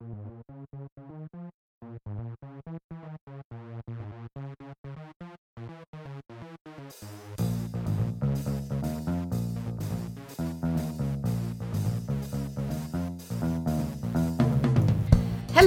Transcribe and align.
Hello, 0.00 0.08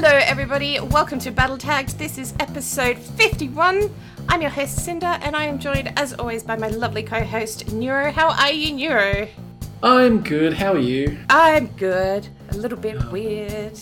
everybody. 0.09 0.79
Welcome 0.81 1.19
to 1.19 1.31
Battle 1.31 1.57
Tagged. 1.57 1.97
This 1.97 2.17
is 2.17 2.33
episode 2.41 2.97
51. 2.97 3.89
I'm 4.27 4.41
your 4.41 4.51
host, 4.51 4.83
Cinder, 4.83 5.05
and 5.21 5.37
I 5.37 5.45
am 5.45 5.57
joined, 5.57 5.93
as 5.97 6.13
always, 6.13 6.43
by 6.43 6.57
my 6.57 6.67
lovely 6.67 7.03
co 7.03 7.23
host, 7.23 7.71
Neuro. 7.71 8.11
How 8.11 8.31
are 8.31 8.51
you, 8.51 8.73
Neuro? 8.73 9.29
I'm 9.81 10.21
good. 10.21 10.53
How 10.53 10.73
are 10.73 10.79
you? 10.79 11.17
I'm 11.29 11.67
good. 11.67 12.27
A 12.49 12.57
little 12.57 12.77
bit 12.77 13.09
weird. 13.09 13.79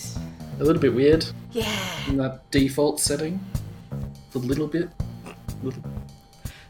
A 0.58 0.64
little 0.64 0.80
bit 0.80 0.94
weird 0.94 1.24
Yeah. 1.52 1.68
in 2.08 2.16
that 2.18 2.50
default 2.50 3.00
setting. 3.00 3.38
A 4.34 4.38
little 4.38 4.66
bit. 4.66 4.88
Little. 5.62 5.82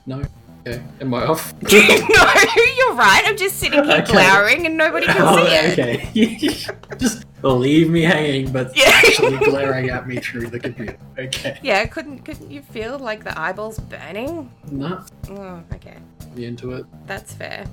No. 0.06 0.22
Okay. 0.66 0.82
Am 1.00 1.14
I 1.14 1.26
off? 1.26 1.54
no, 1.62 1.68
you're 1.78 2.94
right. 2.94 3.22
I'm 3.24 3.36
just 3.36 3.56
sitting 3.58 3.84
here 3.84 4.02
Okay. 4.02 4.12
glowering 4.12 4.66
and 4.66 4.76
nobody 4.76 5.06
can 5.06 5.16
oh, 5.20 5.36
see 5.46 5.52
it. 5.54 5.78
okay. 5.78 6.74
Just 6.98 7.24
leave 7.42 7.88
me 7.90 8.02
hanging, 8.02 8.50
but 8.50 8.76
Yeah. 8.76 8.86
actually 8.88 9.36
glaring 9.38 9.90
at 9.90 10.08
me 10.08 10.16
through 10.16 10.48
the 10.48 10.58
computer. 10.58 10.96
Okay. 11.18 11.58
Yeah, 11.62 11.86
couldn't 11.86 12.24
couldn't 12.24 12.50
you 12.50 12.62
feel 12.62 12.98
like 12.98 13.22
the 13.22 13.38
eyeballs 13.38 13.78
burning? 13.78 14.50
No. 14.70 15.04
Oh, 15.30 15.62
okay. 15.74 15.98
Be 16.34 16.46
into 16.46 16.72
it. 16.72 16.84
That's 17.06 17.32
fair. 17.32 17.66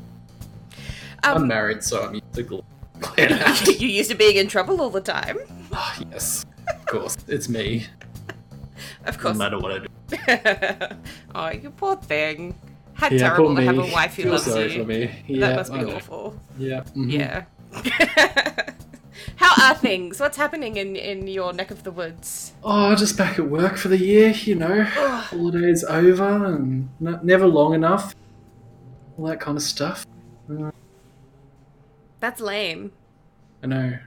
I'm 1.23 1.37
Um, 1.43 1.47
married, 1.47 1.83
so 1.83 2.03
I'm 2.03 2.13
used 2.15 2.33
to 2.33 2.43
gl- 2.43 2.49
glaring. 2.49 2.63
you 3.79 3.87
used 3.87 4.09
to 4.11 4.15
being 4.15 4.37
in 4.37 4.47
trouble 4.47 4.81
all 4.81 4.89
the 4.89 5.01
time. 5.01 5.37
Ah, 5.71 5.99
yes. 6.11 6.45
Of 6.67 6.85
course. 6.85 7.17
It's 7.27 7.49
me. 7.49 7.87
Of 9.05 9.17
course. 9.19 9.37
No 9.37 9.39
matter 9.39 9.59
what 9.59 9.71
I 9.71 9.79
do. 9.79 10.95
oh, 11.35 11.49
you 11.49 11.69
poor 11.71 11.95
thing. 11.97 12.55
How 12.93 13.09
Yeah, 13.09 13.17
terrible 13.29 13.55
to 13.55 13.61
have 13.61 13.77
a 13.77 13.81
wife 13.91 14.15
who 14.15 14.23
Feel 14.23 14.31
loves 14.33 14.45
sorry 14.45 14.73
you. 14.73 14.81
for 14.81 14.87
me. 14.87 15.11
Yeah, 15.27 15.47
that 15.47 15.55
must 15.57 15.73
be 15.73 15.79
awful. 15.85 16.39
Yeah. 16.57 16.83
mhm. 16.95 17.11
Yeah. 17.11 17.45
How 19.37 19.53
are 19.69 19.75
things? 19.75 20.19
What's 20.19 20.37
happening 20.37 20.77
in, 20.77 20.95
in 20.95 21.27
your 21.27 21.51
neck 21.53 21.71
of 21.71 21.83
the 21.83 21.91
woods? 21.91 22.53
Oh, 22.63 22.95
just 22.95 23.17
back 23.17 23.39
at 23.39 23.49
work 23.49 23.77
for 23.77 23.87
the 23.89 23.97
year, 23.97 24.29
you 24.29 24.55
know. 24.55 24.83
Holidays 24.83 25.83
over 25.83 26.45
and 26.45 26.89
n- 27.05 27.19
never 27.23 27.45
long 27.47 27.73
enough. 27.73 28.15
All 29.17 29.25
that 29.27 29.39
kind 29.39 29.57
of 29.57 29.63
stuff. 29.63 30.05
That's 32.23 32.39
lame. 32.39 32.93
I 33.61 33.67
know. 33.67 33.97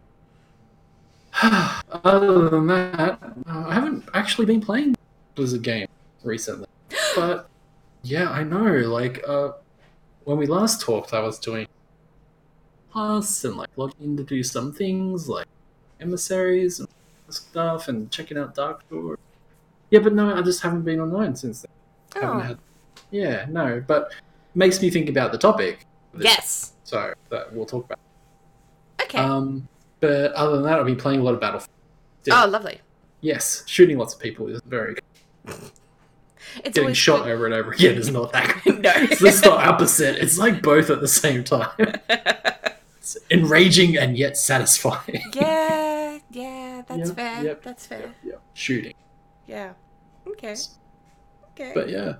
Other 2.02 2.48
than 2.48 2.66
that, 2.68 3.18
uh, 3.46 3.64
I 3.68 3.74
haven't 3.74 4.08
actually 4.14 4.46
been 4.46 4.62
playing 4.62 4.96
Blizzard 5.34 5.60
game 5.62 5.86
recently. 6.24 6.66
But 7.14 7.50
yeah, 8.02 8.30
I 8.30 8.42
know. 8.42 8.64
Like, 8.88 9.22
uh, 9.28 9.52
when 10.24 10.38
we 10.38 10.46
last 10.46 10.80
talked, 10.80 11.12
I 11.12 11.20
was 11.20 11.38
doing 11.38 11.66
plus 12.90 13.44
and 13.44 13.58
like 13.58 13.68
logging 13.76 14.02
in 14.12 14.16
to 14.16 14.24
do 14.24 14.42
some 14.42 14.72
things 14.72 15.28
like 15.28 15.44
emissaries 16.00 16.80
and 16.80 16.88
stuff 17.28 17.88
and 17.88 18.10
checking 18.10 18.38
out 18.38 18.54
Darkshore. 18.54 19.16
Yeah, 19.90 20.00
but 20.00 20.14
no, 20.14 20.34
I 20.34 20.40
just 20.40 20.62
haven't 20.62 20.84
been 20.84 21.00
online 21.00 21.36
since 21.36 21.66
then. 21.66 22.22
Haven't 22.22 22.36
Oh, 22.38 22.40
had. 22.40 22.58
Yeah, 23.10 23.44
no, 23.50 23.84
but 23.86 24.10
makes 24.54 24.80
me 24.80 24.88
think 24.88 25.10
about 25.10 25.32
the 25.32 25.38
topic. 25.38 25.84
yes. 26.18 26.72
So 26.84 27.12
that 27.28 27.52
we'll 27.52 27.66
talk 27.66 27.84
about. 27.84 27.98
Okay. 29.06 29.18
Um, 29.18 29.68
but 30.00 30.32
other 30.32 30.52
than 30.56 30.64
that, 30.64 30.78
I've 30.78 30.86
been 30.86 30.96
playing 30.96 31.20
a 31.20 31.22
lot 31.22 31.34
of 31.34 31.40
Battlefield. 31.40 31.70
Oh, 32.30 32.46
lovely. 32.46 32.80
Yes, 33.20 33.62
shooting 33.66 33.98
lots 33.98 34.14
of 34.14 34.20
people 34.20 34.48
is 34.48 34.60
very 34.66 34.94
good. 34.94 35.54
It's 36.64 36.74
Getting 36.78 36.94
shot 36.94 37.24
good. 37.24 37.32
over 37.32 37.44
and 37.46 37.54
over 37.54 37.72
again 37.72 37.96
is 37.96 38.10
not 38.10 38.32
that 38.32 38.60
good. 38.64 38.80
No. 38.82 38.92
it's 38.96 39.20
just 39.20 39.42
the 39.44 39.52
opposite. 39.52 40.16
It's 40.16 40.38
like 40.38 40.62
both 40.62 40.90
at 40.90 41.00
the 41.00 41.08
same 41.08 41.44
time. 41.44 41.70
It's 42.98 43.16
enraging 43.30 43.96
and 43.96 44.16
yet 44.16 44.36
satisfying. 44.36 45.22
yeah, 45.34 46.18
yeah, 46.30 46.82
that's 46.86 47.08
Yep, 47.08 47.16
fair. 47.16 47.44
yep, 47.44 47.62
That's 47.62 47.86
fair. 47.86 48.00
Yep, 48.00 48.14
yep. 48.24 48.42
Shooting. 48.54 48.94
Yeah. 49.46 49.72
Okay. 50.26 50.56
Okay. 51.52 51.72
But 51.74 51.88
yeah. 51.88 52.14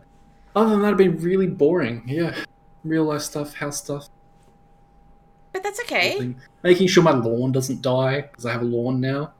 Other 0.54 0.70
than 0.70 0.82
that, 0.82 0.92
I've 0.92 0.96
been 0.96 1.18
really 1.18 1.46
boring. 1.48 2.04
Yeah. 2.06 2.34
Real 2.84 3.04
life 3.04 3.22
stuff, 3.22 3.54
house 3.54 3.78
stuff. 3.78 4.08
But 5.56 5.62
that's 5.62 5.80
okay. 5.80 6.10
Making- 6.18 6.40
Making 6.62 6.86
sure 6.88 7.02
my 7.02 7.12
lawn 7.12 7.50
doesn't 7.52 7.80
die, 7.80 8.22
because 8.22 8.44
I 8.44 8.52
have 8.52 8.60
a 8.60 8.66
lawn 8.66 9.00
now. 9.00 9.32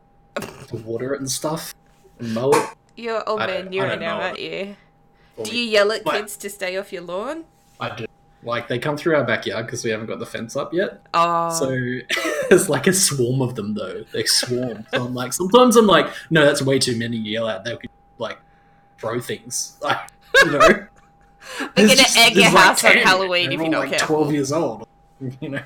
to 0.69 0.77
water 0.77 1.12
it 1.15 1.21
and 1.21 1.31
stuff. 1.31 1.75
And 2.19 2.32
mow 2.32 2.50
it. 2.53 2.69
You're 2.97 3.27
old 3.28 3.41
I 3.43 3.47
man 3.47 3.56
don't- 3.56 3.66
I 3.66 3.71
Neuro 3.71 3.88
don't 3.91 4.00
now, 4.00 4.21
aren't 4.21 4.41
you? 4.41 4.77
Do 5.43 5.54
you 5.59 5.65
yell 5.65 5.93
at 5.93 6.04
What? 6.06 6.15
kids 6.16 6.37
to 6.38 6.49
stay 6.49 6.77
off 6.78 6.91
your 6.93 7.03
lawn? 7.03 7.44
I 7.78 7.94
do. 7.94 8.06
Like 8.43 8.69
they 8.69 8.78
come 8.78 8.97
through 8.97 9.16
our 9.16 9.25
backyard 9.25 9.66
because 9.66 9.84
we 9.84 9.91
haven't 9.91 10.06
got 10.06 10.19
the 10.19 10.25
fence 10.27 10.56
up 10.56 10.72
yet. 10.72 11.03
Oh. 11.12 11.50
So 11.59 11.69
it's 12.50 12.69
like 12.71 12.87
a 12.87 12.93
swarm 12.94 13.43
of 13.43 13.54
them 13.56 13.75
though. 13.75 14.04
They 14.12 14.25
swarm. 14.25 14.87
so 14.94 15.04
I'm 15.04 15.15
like, 15.15 15.33
sometimes 15.34 15.77
I'm 15.77 15.87
like, 15.87 16.06
no, 16.31 16.44
that's 16.47 16.62
way 16.62 16.78
too 16.78 16.97
many 16.97 17.22
to 17.22 17.28
yell 17.28 17.48
at. 17.48 17.65
They 17.65 17.77
could 17.77 17.91
like 18.19 18.38
throw 18.98 19.21
things. 19.21 19.77
Like, 19.83 19.98
you 20.44 20.53
know. 20.53 20.59
They're 20.59 20.87
gonna 21.75 21.88
just- 21.97 22.16
egg 22.16 22.34
your 22.34 22.43
there's, 22.44 22.54
like, 22.54 22.65
house 22.65 22.84
on 22.84 22.93
10. 22.93 23.03
Halloween 23.06 23.53
if 23.53 23.60
you're 23.60 23.69
not 23.69 23.81
like 23.81 23.91
careful. 23.91 24.16
Twelve 24.16 24.33
years 24.33 24.53
old. 24.53 24.87
You 25.41 25.48
know. 25.48 25.62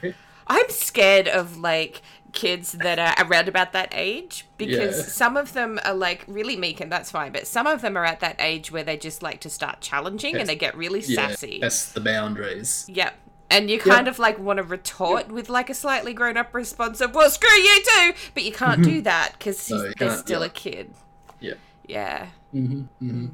I'm 0.51 0.69
scared 0.69 1.29
of 1.29 1.57
like 1.59 2.03
kids 2.33 2.73
that 2.73 2.99
are 2.99 3.15
around 3.27 3.49
about 3.49 3.73
that 3.73 3.89
age 3.93 4.47
because 4.59 4.99
Yeah. 4.99 5.05
some 5.05 5.37
of 5.37 5.53
them 5.53 5.79
are 5.85 5.95
like 5.95 6.25
really 6.29 6.57
meek 6.57 6.81
and 6.81 6.91
that's 6.91 7.11
fine, 7.11 7.33
but 7.33 7.47
some 7.47 7.67
of 7.67 7.81
them 7.83 7.97
are 7.97 8.05
at 8.05 8.21
that 8.21 8.37
age 8.41 8.71
where 8.71 8.83
they 8.85 8.97
just 8.97 9.23
like 9.23 9.41
to 9.41 9.51
start 9.51 9.81
challenging 9.81 10.37
and 10.37 10.49
they 10.49 10.57
get 10.57 10.77
really 10.77 11.01
Yeah. 11.01 11.29
sassy. 11.29 11.59
That's 11.61 11.93
the 11.93 12.01
boundaries. 12.01 12.85
Yep. 12.89 13.15
And 13.49 13.71
you 13.71 13.81
kind 13.81 14.07
of 14.07 14.19
like 14.21 14.39
want 14.39 14.59
to 14.59 14.63
retort 14.63 15.29
with 15.29 15.49
like 15.49 15.71
a 15.71 15.75
slightly 15.75 16.13
grown 16.15 16.37
up 16.37 16.55
response 16.55 17.01
of, 17.01 17.15
well, 17.15 17.31
screw 17.31 17.49
you 17.51 17.83
too! 17.83 18.13
But 18.35 18.45
you 18.45 18.53
can't 18.53 18.83
do 18.83 19.01
that 19.03 19.33
because 19.39 19.69
No, 19.71 19.91
they're 19.99 20.17
still 20.17 20.41
yeah. 20.41 20.47
a 20.47 20.51
kid. 20.51 20.95
Yeah. 21.41 21.55
Yeah. 21.87 22.27
hmm 22.53 22.83
hmm 23.01 23.27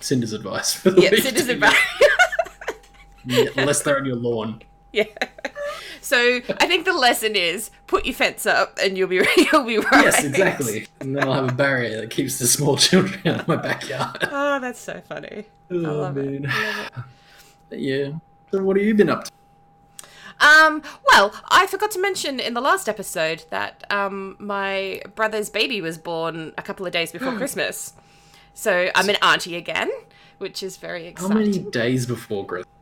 Cinder's 0.00 0.32
advice. 0.32 0.74
For 0.74 0.90
the 0.90 1.02
Yeah, 1.02 1.10
citizen 1.10 1.50
advice. 1.64 1.76
Unless 3.56 3.82
they're 3.82 3.96
on 3.96 4.04
your 4.06 4.16
lawn. 4.16 4.62
yeah. 4.92 5.04
So 6.06 6.40
I 6.60 6.68
think 6.68 6.84
the 6.84 6.92
lesson 6.92 7.34
is 7.34 7.72
put 7.88 8.06
your 8.06 8.14
fence 8.14 8.46
up 8.46 8.78
and 8.80 8.96
you'll 8.96 9.08
be 9.08 9.16
you'll 9.52 9.64
be 9.64 9.78
right. 9.78 10.04
Yes, 10.04 10.22
exactly. 10.22 10.86
And 11.00 11.16
then 11.16 11.24
I'll 11.24 11.34
have 11.34 11.48
a 11.48 11.52
barrier 11.52 12.00
that 12.00 12.10
keeps 12.10 12.38
the 12.38 12.46
small 12.46 12.76
children 12.86 13.20
out 13.26 13.40
of 13.40 13.48
my 13.48 13.56
backyard. 13.56 14.18
Oh, 14.30 14.60
that's 14.60 14.78
so 14.78 15.02
funny. 15.08 15.46
Oh, 15.68 15.74
love 15.74 16.16
it. 16.16 16.42
man. 16.42 16.46
I 16.46 16.90
love 16.96 17.04
Yeah. 17.72 18.12
So 18.52 18.62
what 18.62 18.76
have 18.76 18.86
you 18.86 18.94
been 18.94 19.10
up 19.10 19.24
to? 19.24 19.32
Um, 20.38 20.84
well, 21.08 21.34
I 21.48 21.66
forgot 21.66 21.90
to 21.92 22.00
mention 22.00 22.38
in 22.38 22.54
the 22.54 22.60
last 22.60 22.88
episode 22.88 23.44
that 23.50 23.82
um, 23.90 24.36
my 24.38 25.02
brother's 25.16 25.50
baby 25.50 25.80
was 25.80 25.98
born 25.98 26.52
a 26.56 26.62
couple 26.62 26.86
of 26.86 26.92
days 26.92 27.10
before 27.10 27.36
Christmas. 27.36 27.94
So 28.54 28.90
I'm 28.94 29.08
an 29.08 29.16
auntie 29.22 29.56
again, 29.56 29.90
which 30.38 30.62
is 30.62 30.76
very 30.76 31.08
exciting. 31.08 31.36
How 31.36 31.42
many 31.42 31.58
days 31.58 32.06
before 32.06 32.46
Christmas? 32.46 32.75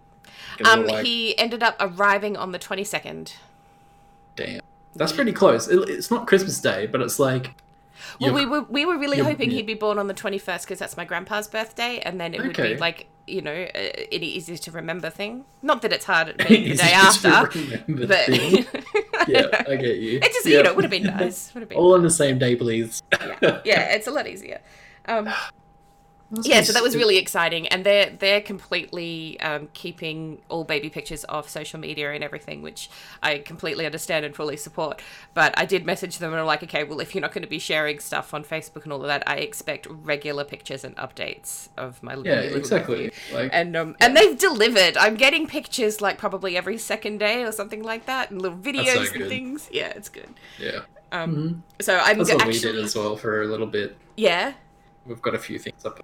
Um, 0.65 0.87
like, 0.87 1.05
he 1.05 1.37
ended 1.39 1.63
up 1.63 1.77
arriving 1.81 2.37
on 2.37 2.53
the 2.53 2.59
22nd. 2.59 3.35
damn. 4.37 4.61
That's 4.97 5.13
pretty 5.13 5.33
close. 5.33 5.67
It, 5.67 5.89
it's 5.89 6.09
not 6.11 6.29
Christmas 6.29 6.61
Day, 6.61 6.87
but 6.87 7.01
it's 7.01 7.19
like. 7.19 7.55
Well, 8.21 8.33
we 8.33 8.47
were 8.47 8.63
we 8.63 8.87
were 8.87 8.97
really 8.97 9.19
hoping 9.19 9.51
yeah. 9.51 9.57
he'd 9.57 9.67
be 9.67 9.75
born 9.75 9.99
on 9.99 10.07
the 10.07 10.15
21st 10.15 10.63
because 10.63 10.79
that's 10.79 10.97
my 10.97 11.05
grandpa's 11.05 11.49
birthday, 11.49 11.99
and 11.99 12.21
then 12.21 12.33
it 12.33 12.43
would 12.43 12.57
be 12.57 12.77
like 12.77 13.07
you 13.27 13.41
know 13.43 13.51
an 13.51 14.23
easier 14.23 14.57
to 14.57 14.71
remember 14.71 15.11
thing. 15.11 15.47
Not 15.63 15.83
that 15.83 15.93
it's 15.93 16.05
hard 16.05 16.29
the 16.39 16.45
day 16.75 16.93
after, 16.93 17.51
but 17.89 18.27
thing. 18.27 18.67
Yeah. 19.27 19.47
I 19.67 19.77
get 19.77 19.97
you. 19.97 20.19
It 20.19 20.33
just 20.33 20.47
Yeah. 20.47 20.59
you 20.59 20.63
know 20.65 20.75
would 20.75 20.85
have 20.85 20.91
been 20.91 21.03
nice. 21.19 21.53
Would 21.55 21.63
have 21.63 21.69
been 21.71 21.79
All 21.79 21.95
on 21.95 22.03
the 22.03 22.11
same 22.11 22.39
day, 22.39 22.55
please. 22.55 23.03
yeah, 23.43 23.61
yeah, 23.65 23.95
it's 23.95 24.07
a 24.07 24.11
lot 24.13 24.29
easier. 24.29 24.61
Um, 25.07 25.29
yeah, 26.43 26.63
so 26.63 26.73
that 26.73 26.83
was 26.83 26.97
really 26.97 27.17
exciting, 27.19 27.67
and 27.69 27.85
they're 27.85 28.11
they're 28.11 28.41
completely 28.41 29.39
um, 29.41 29.69
keeping 29.75 30.41
all 30.49 30.65
baby 30.65 30.91
pictures 30.91 31.25
off 31.29 31.49
social 31.49 31.79
media 31.79 32.13
and 32.13 32.25
everything, 32.25 32.63
which 32.63 32.91
I 33.23 33.39
completely 33.39 33.87
understand 33.87 34.25
and 34.25 34.35
fully 34.35 34.57
support. 34.57 35.01
But 35.35 35.57
I 35.59 35.65
did 35.65 35.85
message 35.87 36.19
them 36.19 36.33
and 36.33 36.41
I'm 36.41 36.47
like, 36.47 36.63
okay, 36.63 36.85
well, 36.85 37.01
if 37.01 37.15
you're 37.15 37.23
not 37.23 37.33
going 37.33 37.43
to 37.43 37.49
be 37.49 37.59
sharing 37.59 37.99
stuff 38.01 38.33
on 38.35 38.45
Facebook 38.45 38.85
and 38.85 38.93
all 38.93 39.01
of 39.03 39.07
that, 39.09 39.23
I 39.27 39.37
expect 39.37 39.87
regular 39.91 40.45
pictures 40.45 40.85
and 40.85 40.97
updates 40.97 41.69
of 41.77 42.03
my 42.03 42.13
Yeah, 42.15 42.41
little 42.41 42.57
exactly. 42.59 43.05
nephew. 43.05 43.37
Like, 43.37 43.51
And 43.53 43.77
um, 43.77 43.97
and 44.01 44.17
they've 44.17 44.37
delivered. 44.39 44.97
I'm 44.97 45.17
getting 45.17 45.47
pictures 45.47 46.01
like 46.01 46.19
probably 46.19 46.57
every 46.57 46.79
second 46.79 47.19
day 47.19 47.45
or 47.45 47.53
something 47.53 47.83
like 47.83 48.07
that, 48.07 48.31
and 48.31 48.41
little 48.41 48.59
videos 48.59 49.15
and 49.15 49.29
things. 49.29 49.69
Yeah, 49.73 49.89
it's 49.89 50.09
good. 50.09 50.29
yeah. 50.59 50.81
Um, 51.13 51.63
so 51.81 51.97
I'm 51.97 52.19
That's 52.19 52.33
what 52.35 52.47
we 52.47 52.59
did 52.59 52.77
as 52.77 52.97
well 52.97 53.17
for 53.17 53.43
a 53.43 53.47
little 53.47 53.67
bit. 53.69 53.97
yeah. 54.17 54.55
We've 55.07 55.21
got 55.21 55.35
a 55.35 55.39
few 55.39 55.59
things 55.59 55.85
up. 55.85 56.03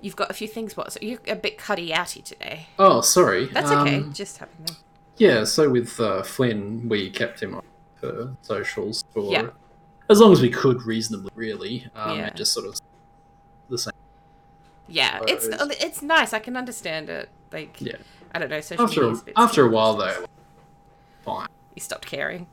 You've 0.00 0.16
got 0.16 0.30
a 0.30 0.34
few 0.34 0.48
things. 0.48 0.76
What? 0.76 0.92
So 0.92 0.98
you're 1.02 1.18
a 1.28 1.36
bit 1.36 1.58
cutty 1.58 1.90
outy 1.90 2.24
today. 2.24 2.68
Oh, 2.78 3.00
sorry. 3.02 3.46
That's 3.46 3.70
okay. 3.70 3.96
Um, 3.96 4.12
Just 4.12 4.38
happened 4.38 4.68
then. 4.68 4.76
Yeah, 5.18 5.44
so 5.44 5.68
with 5.68 6.00
uh, 6.00 6.22
Flynn, 6.22 6.88
we 6.88 7.10
kept 7.10 7.42
him 7.42 7.54
on 7.54 7.62
for 7.96 8.34
socials 8.40 9.04
for 9.12 9.30
Yeah. 9.30 9.48
as 10.08 10.18
long 10.20 10.32
as 10.32 10.40
we 10.40 10.48
could 10.48 10.82
reasonably, 10.84 11.30
really. 11.34 11.86
Um, 11.94 12.16
Yeah. 12.18 12.26
and 12.28 12.36
just 12.36 12.52
sort 12.54 12.66
of 12.66 12.80
the 13.68 13.76
same. 13.76 13.92
Yeah, 14.88 15.20
it's 15.28 15.46
it's 15.46 16.00
nice. 16.02 16.32
I 16.32 16.38
can 16.38 16.56
understand 16.56 17.10
it. 17.10 17.28
Like, 17.52 17.76
Yeah. 17.80 17.96
I 18.34 18.38
don't 18.38 18.48
know. 18.48 18.60
Social 18.62 18.84
After 18.84 19.30
a 19.30 19.32
after 19.36 19.66
a 19.66 19.68
while, 19.68 19.96
though, 19.96 20.24
fine. 21.24 21.48
you 21.74 21.80
stopped 21.82 22.06
caring. 22.06 22.46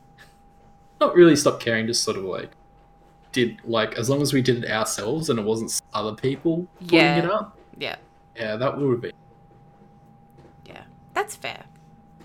Not 1.00 1.16
really 1.16 1.36
stopped 1.38 1.64
caring. 1.64 1.88
Just 1.88 2.04
sort 2.04 2.18
of 2.18 2.26
like 2.26 2.52
did 3.32 3.58
like 3.66 3.96
as 3.98 4.10
long 4.10 4.22
as 4.22 4.34
we 4.34 4.42
did 4.42 4.64
it 4.64 4.72
ourselves 4.72 5.30
and 5.30 5.38
it 5.40 5.46
wasn't 5.46 5.82
other 5.94 6.14
people 6.16 6.68
putting 6.82 6.98
Yeah. 7.00 7.18
it 7.20 7.30
up. 7.30 7.58
Yeah, 7.78 7.96
Yeah, 8.36 8.56
that 8.56 8.78
would 8.78 9.02
be. 9.02 9.12
yeah, 10.66 10.84
that's 11.14 11.36
fair. 11.36 11.64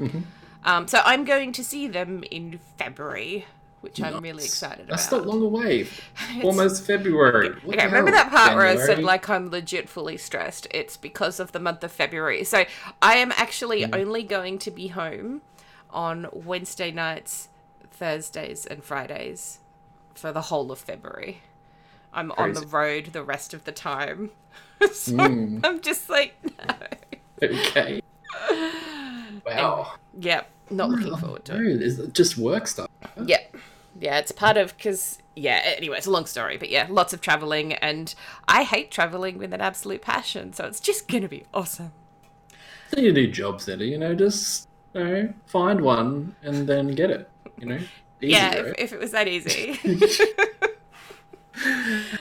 Mhm. 0.01 0.23
Um, 0.65 0.87
so 0.89 1.01
I'm 1.05 1.25
going 1.25 1.53
to 1.53 1.65
see 1.65 1.89
them 1.89 2.23
in 2.31 2.61
February, 2.79 3.47
which 3.81 4.01
I'm 4.01 4.23
really 4.23 4.45
excited 4.45 4.87
That's 4.87 5.09
about. 5.09 5.19
That's 5.19 5.27
not 5.27 5.27
long 5.27 5.43
away. 5.43 5.89
Almost 6.45 6.87
February. 6.87 7.51
What 7.65 7.77
Okay, 7.77 7.87
remember 7.87 8.13
that 8.13 8.31
part 8.31 8.55
where 8.57 8.67
I 8.67 8.77
said 8.77 9.03
like 9.03 9.29
I'm 9.29 9.51
legit 9.51 9.89
fully 9.89 10.17
stressed? 10.17 10.69
It's 10.71 10.97
because 10.97 11.41
of 11.41 11.51
the 11.53 11.59
month 11.59 11.83
of 11.83 11.91
February. 11.93 12.45
So 12.45 12.65
I 13.03 13.17
am 13.17 13.33
actually 13.33 13.83
Mm. 13.83 13.95
only 14.01 14.23
going 14.23 14.59
to 14.61 14.71
be 14.71 14.89
home 14.89 15.43
on 15.91 16.29
Wednesday 16.33 16.91
nights, 16.93 17.49
Thursdays, 17.91 18.65
and 18.65 18.83
Fridays 18.85 19.59
for 20.15 20.33
the 20.33 20.43
whole 20.43 20.71
of 20.73 20.79
February. 20.79 21.43
I'm 22.13 22.31
on 22.33 22.53
the 22.53 22.67
road 22.67 23.07
the 23.13 23.23
rest 23.23 23.55
of 23.55 23.65
the 23.65 23.73
time. 23.73 24.31
so 24.93 25.13
Mm. 25.13 25.61
I'm 25.65 25.81
just 25.81 26.11
like, 26.11 26.35
no. 26.69 26.75
Okay. 27.43 28.01
Wow. 29.47 29.95
Yeah, 30.19 30.43
not 30.71 30.91
looking 30.91 31.17
forward 31.17 31.45
to 31.47 31.55
it. 31.55 31.59
Dude, 31.59 31.83
is 31.83 31.99
it 31.99 32.13
just 32.15 32.39
work 32.39 32.67
stuff? 32.69 32.89
Yeah. 33.25 33.41
Yeah, 34.01 34.19
it's 34.19 34.31
part 34.33 34.57
of 34.57 34.77
because 34.77 35.19
yeah. 35.35 35.61
Anyway, 35.77 35.97
it's 35.99 36.07
a 36.07 36.11
long 36.11 36.27
story, 36.27 36.57
but 36.57 36.71
yeah, 36.71 36.87
lots 36.89 37.13
of 37.13 37.21
traveling, 37.21 37.73
and 37.75 38.15
I 38.47 38.63
hate 38.63 38.91
traveling 38.91 39.39
with 39.39 39.53
an 39.53 39.61
absolute 39.61 40.01
passion. 40.01 40.53
So 40.53 40.65
it's 40.65 40.81
just 40.81 41.09
gonna 41.09 41.29
be 41.29 41.45
awesome. 41.53 41.93
So 42.95 43.01
you 43.01 43.13
do 43.13 43.27
jobs 43.27 43.67
there, 43.67 43.83
you 43.83 43.99
know, 43.99 44.15
just 44.15 44.69
you 44.95 45.03
know, 45.05 45.35
find 45.47 45.81
one 45.81 46.37
and 46.43 46.67
then 46.69 46.89
get 46.89 47.11
it. 47.11 47.29
You 47.59 47.67
know, 47.67 47.79
Easy, 48.23 48.33
yeah, 48.33 48.57
right? 48.57 48.67
if, 48.67 48.75
if 48.79 48.93
it 48.93 49.01
was 49.01 49.11
that 49.11 49.29
easy. 49.29 49.79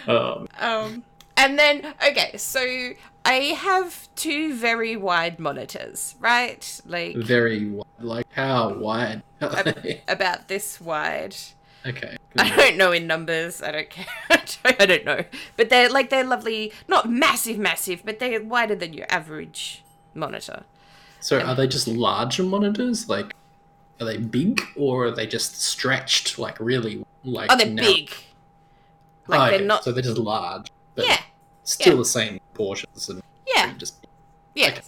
um, 0.07 0.47
um, 0.59 1.03
and 1.37 1.59
then 1.59 1.93
okay, 2.07 2.35
so 2.37 2.93
I 3.23 3.33
have 3.33 4.09
two 4.15 4.55
very 4.55 4.95
wide 4.95 5.39
monitors, 5.39 6.15
right? 6.19 6.81
Like 6.85 7.15
very 7.15 7.67
wide. 7.67 7.85
like 7.99 8.27
how 8.31 8.73
wide? 8.73 9.21
are 9.41 9.63
they? 9.63 10.01
about 10.07 10.47
this 10.47 10.81
wide. 10.81 11.35
okay. 11.85 12.17
I 12.37 12.55
don't 12.55 12.77
know 12.77 12.91
in 12.91 13.07
numbers. 13.07 13.61
I 13.61 13.71
don't 13.71 13.89
care. 13.89 14.05
I 14.29 14.37
don't, 14.37 14.81
I 14.81 14.85
don't 14.85 15.05
know. 15.05 15.23
But 15.57 15.69
they're 15.69 15.89
like 15.89 16.09
they're 16.09 16.23
lovely, 16.23 16.73
not 16.87 17.09
massive, 17.09 17.57
massive, 17.57 18.03
but 18.05 18.19
they're 18.19 18.41
wider 18.41 18.75
than 18.75 18.93
your 18.93 19.07
average 19.09 19.83
monitor. 20.13 20.63
So 21.19 21.39
are 21.39 21.55
they 21.55 21.67
just 21.67 21.87
larger 21.87 22.43
monitors? 22.43 23.07
Like, 23.07 23.33
are 24.01 24.05
they 24.05 24.17
big 24.17 24.61
or 24.75 25.05
are 25.05 25.11
they 25.11 25.27
just 25.27 25.61
stretched 25.61 26.39
like 26.39 26.59
really 26.59 27.05
like? 27.23 27.51
Oh, 27.51 27.57
they're 27.57 27.73
big. 27.73 28.11
Like 29.27 29.39
Oh, 29.39 29.45
they're 29.45 29.55
okay, 29.55 29.65
not. 29.65 29.83
So 29.83 29.91
they're 29.91 30.03
just 30.03 30.17
large, 30.17 30.71
but 30.95 31.05
yeah, 31.05 31.19
still 31.63 31.93
yeah. 31.93 31.99
the 31.99 32.05
same 32.05 32.39
portions 32.53 33.09
and 33.09 33.21
yeah, 33.47 33.73
just 33.77 34.05
yeah. 34.55 34.69
okay. 34.69 34.81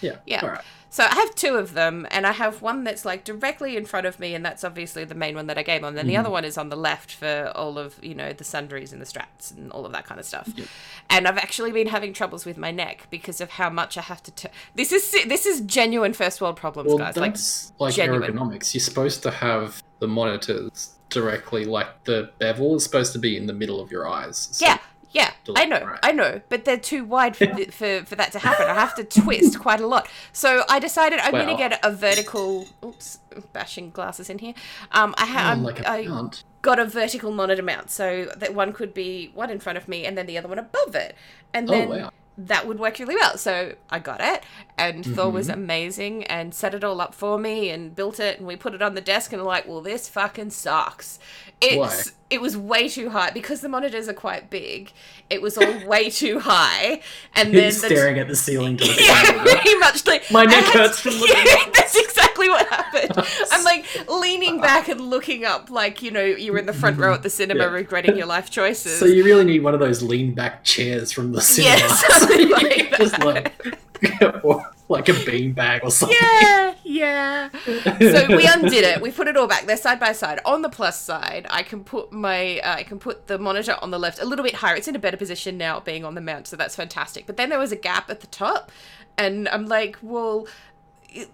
yeah. 0.00 0.16
Yeah. 0.26 0.40
All 0.42 0.48
right. 0.48 0.64
So 0.94 1.02
I 1.02 1.12
have 1.12 1.34
two 1.34 1.56
of 1.56 1.74
them, 1.74 2.06
and 2.12 2.24
I 2.24 2.30
have 2.30 2.62
one 2.62 2.84
that's 2.84 3.04
like 3.04 3.24
directly 3.24 3.76
in 3.76 3.84
front 3.84 4.06
of 4.06 4.20
me, 4.20 4.32
and 4.32 4.44
that's 4.44 4.62
obviously 4.62 5.04
the 5.04 5.16
main 5.16 5.34
one 5.34 5.48
that 5.48 5.58
I 5.58 5.64
game 5.64 5.84
on. 5.84 5.96
Then 5.96 6.06
the 6.06 6.12
Mm-hmm. 6.12 6.20
other 6.20 6.30
one 6.30 6.44
is 6.44 6.56
on 6.56 6.68
the 6.68 6.76
left 6.76 7.12
for 7.12 7.50
all 7.56 7.78
of 7.78 7.98
you 8.00 8.14
know 8.14 8.32
the 8.32 8.44
sundries 8.44 8.92
and 8.92 9.02
the 9.02 9.06
straps 9.06 9.50
and 9.50 9.72
all 9.72 9.84
of 9.86 9.90
that 9.90 10.06
kind 10.06 10.20
of 10.20 10.24
stuff. 10.24 10.48
Yep. 10.54 10.68
And 11.10 11.26
I've 11.26 11.36
actually 11.36 11.72
been 11.72 11.88
having 11.88 12.12
troubles 12.12 12.46
with 12.46 12.56
my 12.56 12.70
neck 12.70 13.08
because 13.10 13.40
of 13.40 13.50
how 13.50 13.70
much 13.70 13.98
I 13.98 14.02
have 14.02 14.22
to. 14.22 14.30
T- 14.30 14.48
this 14.76 14.92
is 14.92 15.10
this 15.26 15.46
is 15.46 15.62
genuine 15.62 16.12
first 16.12 16.40
world 16.40 16.54
problems, 16.54 16.86
Well, 16.90 16.98
guys. 16.98 17.16
Like 17.16 17.32
that's 17.32 17.72
like, 17.80 17.94
genuine. 17.94 18.22
ergonomics. 18.32 18.72
You're 18.72 18.80
supposed 18.80 19.24
to 19.24 19.32
have 19.32 19.82
the 19.98 20.06
monitors 20.06 20.94
directly, 21.10 21.64
like 21.64 22.04
the 22.04 22.30
bevel 22.38 22.76
is 22.76 22.84
supposed 22.84 23.12
to 23.14 23.18
be 23.18 23.36
in 23.36 23.46
the 23.46 23.52
middle 23.52 23.80
of 23.80 23.90
your 23.90 24.08
eyes. 24.08 24.48
So- 24.52 24.64
yeah. 24.64 24.78
Yeah, 25.14 25.30
I 25.54 25.64
know, 25.64 25.80
right. 25.80 25.98
I 26.02 26.12
know, 26.12 26.40
but 26.48 26.64
they're 26.66 26.76
too 26.76 27.04
wide 27.04 27.36
for, 27.36 27.46
for 27.70 28.04
for 28.04 28.16
that 28.16 28.32
to 28.32 28.40
happen. 28.40 28.66
I 28.68 28.74
have 28.74 28.94
to 28.96 29.04
twist 29.04 29.58
quite 29.60 29.80
a 29.80 29.86
lot. 29.86 30.08
So 30.32 30.64
I 30.68 30.78
decided 30.80 31.20
I'm 31.20 31.30
going 31.32 31.46
to 31.46 31.56
get 31.56 31.78
a 31.82 31.90
vertical. 31.92 32.66
Oops, 32.84 33.18
bashing 33.52 33.90
glasses 33.90 34.28
in 34.28 34.38
here. 34.40 34.54
Um, 34.92 35.14
I 35.16 35.22
Oh, 35.22 35.26
have 35.26 35.58
like 35.60 35.80
a 35.80 35.88
I, 35.88 36.28
got 36.62 36.78
a 36.78 36.84
vertical 36.84 37.30
monitor 37.30 37.62
mount 37.62 37.90
so 37.90 38.26
that 38.36 38.54
one 38.54 38.72
could 38.72 38.92
be 38.94 39.30
one 39.34 39.50
in 39.50 39.60
front 39.60 39.76
of 39.78 39.86
me 39.88 40.04
and 40.06 40.16
then 40.18 40.26
the 40.26 40.36
other 40.38 40.48
one 40.48 40.58
above 40.58 40.94
it 40.94 41.14
and 41.52 41.68
Oh, 41.68 41.72
then 41.72 41.88
wow. 41.90 42.10
that 42.38 42.66
would 42.66 42.78
work 42.80 42.98
really 42.98 43.14
well 43.16 43.36
so 43.36 43.74
i 43.90 43.98
got 43.98 44.20
it 44.22 44.42
and 44.78 45.04
thor 45.04 45.30
was 45.30 45.48
Mm-hmm. 45.48 45.60
amazing 45.60 46.24
and 46.24 46.54
set 46.54 46.72
it 46.74 46.82
all 46.82 47.02
up 47.02 47.14
for 47.14 47.38
me 47.38 47.68
and 47.68 47.94
built 47.94 48.18
it 48.18 48.38
and 48.38 48.46
we 48.48 48.56
put 48.56 48.72
it 48.72 48.80
on 48.80 48.94
the 48.94 49.02
desk 49.02 49.30
and 49.34 49.42
like 49.44 49.68
well 49.68 49.82
this 49.82 50.08
fucking 50.08 50.48
sucks 50.50 51.18
it's 51.60 51.76
Why? 51.76 52.12
It 52.30 52.40
was 52.40 52.56
way 52.56 52.88
too 52.88 53.10
high 53.10 53.30
because 53.30 53.60
the 53.60 53.68
monitors 53.68 54.08
are 54.08 54.14
quite 54.14 54.48
big 54.50 54.90
it 55.30 55.40
was 55.42 55.56
all 55.58 55.86
way 55.86 56.08
too 56.22 56.38
high 56.40 57.00
and 57.34 57.52
then 57.54 57.64
the 57.68 57.72
staring 57.72 58.18
at 58.18 58.28
the 58.28 58.34
ceiling 58.36 58.76
to 58.76 58.84
yeah, 59.02 59.42
pretty 59.44 59.74
much. 59.78 60.06
Like 60.06 60.30
My 60.30 60.44
neck 60.44 60.64
had- 60.64 60.74
hurts 60.74 61.00
from 61.00 61.12
looking 61.14 61.36
Yeah, 61.36 61.70
that's 61.74 61.96
exactly 61.96 62.48
what 62.48 62.66
happened. 62.68 63.26
I'm 63.52 63.64
like 63.64 63.84
leaning 64.08 64.60
back 64.60 64.88
and 64.88 65.00
looking 65.00 65.44
up, 65.44 65.70
like 65.70 66.02
you 66.02 66.10
know, 66.10 66.24
you're 66.24 66.58
in 66.58 66.66
the 66.66 66.72
front 66.72 66.98
row 66.98 67.14
at 67.14 67.22
the 67.22 67.30
cinema, 67.30 67.64
Yeah. 67.64 67.70
regretting 67.70 68.16
your 68.16 68.26
life 68.26 68.50
choices. 68.50 68.98
So 68.98 69.04
you 69.06 69.24
really 69.24 69.44
need 69.44 69.62
one 69.62 69.72
of 69.74 69.80
those 69.80 70.02
lean 70.02 70.34
back 70.34 70.64
chairs 70.64 71.12
from 71.12 71.32
the 71.32 71.40
cinema. 71.40 71.76
Yeah, 71.78 72.46
like 72.48 72.96
Just 72.98 73.18
like, 73.20 73.78
or 74.42 74.70
like 74.88 75.08
a 75.08 75.14
bean 75.24 75.52
bag 75.52 75.82
or 75.82 75.90
something. 75.90 76.16
yeah, 76.20 76.74
yeah. 76.84 77.48
So 77.64 78.36
we 78.36 78.46
undid 78.48 78.84
it. 78.84 79.00
We 79.00 79.10
put 79.10 79.28
it 79.28 79.36
all 79.36 79.46
back. 79.46 79.66
They're 79.66 79.76
side 79.76 80.00
by 80.00 80.12
side. 80.12 80.40
On 80.44 80.62
the 80.62 80.68
plus 80.68 81.00
side, 81.00 81.46
I 81.50 81.62
can 81.62 81.84
put 81.84 82.12
my 82.12 82.58
uh, 82.60 82.74
I 82.74 82.82
can 82.82 82.98
put 82.98 83.26
the 83.26 83.38
monitor 83.38 83.76
on 83.80 83.90
the 83.90 83.98
left 83.98 84.20
a 84.20 84.24
little 84.24 84.44
bit 84.44 84.56
higher. 84.56 84.76
It's 84.76 84.88
in 84.88 84.96
a 84.96 85.00
better 85.00 85.16
position 85.16 85.56
now, 85.56 85.80
being 85.80 86.04
on 86.04 86.14
the 86.14 86.20
mount, 86.20 86.46
so 86.46 86.56
that's 86.56 86.76
fantastic. 86.76 87.26
But 87.26 87.36
then 87.36 87.48
there 87.48 87.58
was 87.58 87.72
a 87.72 87.76
gap 87.76 88.10
at 88.10 88.20
the 88.20 88.26
top, 88.28 88.70
and 89.16 89.48
I'm 89.48 89.66
like, 89.66 89.98
well. 90.02 90.46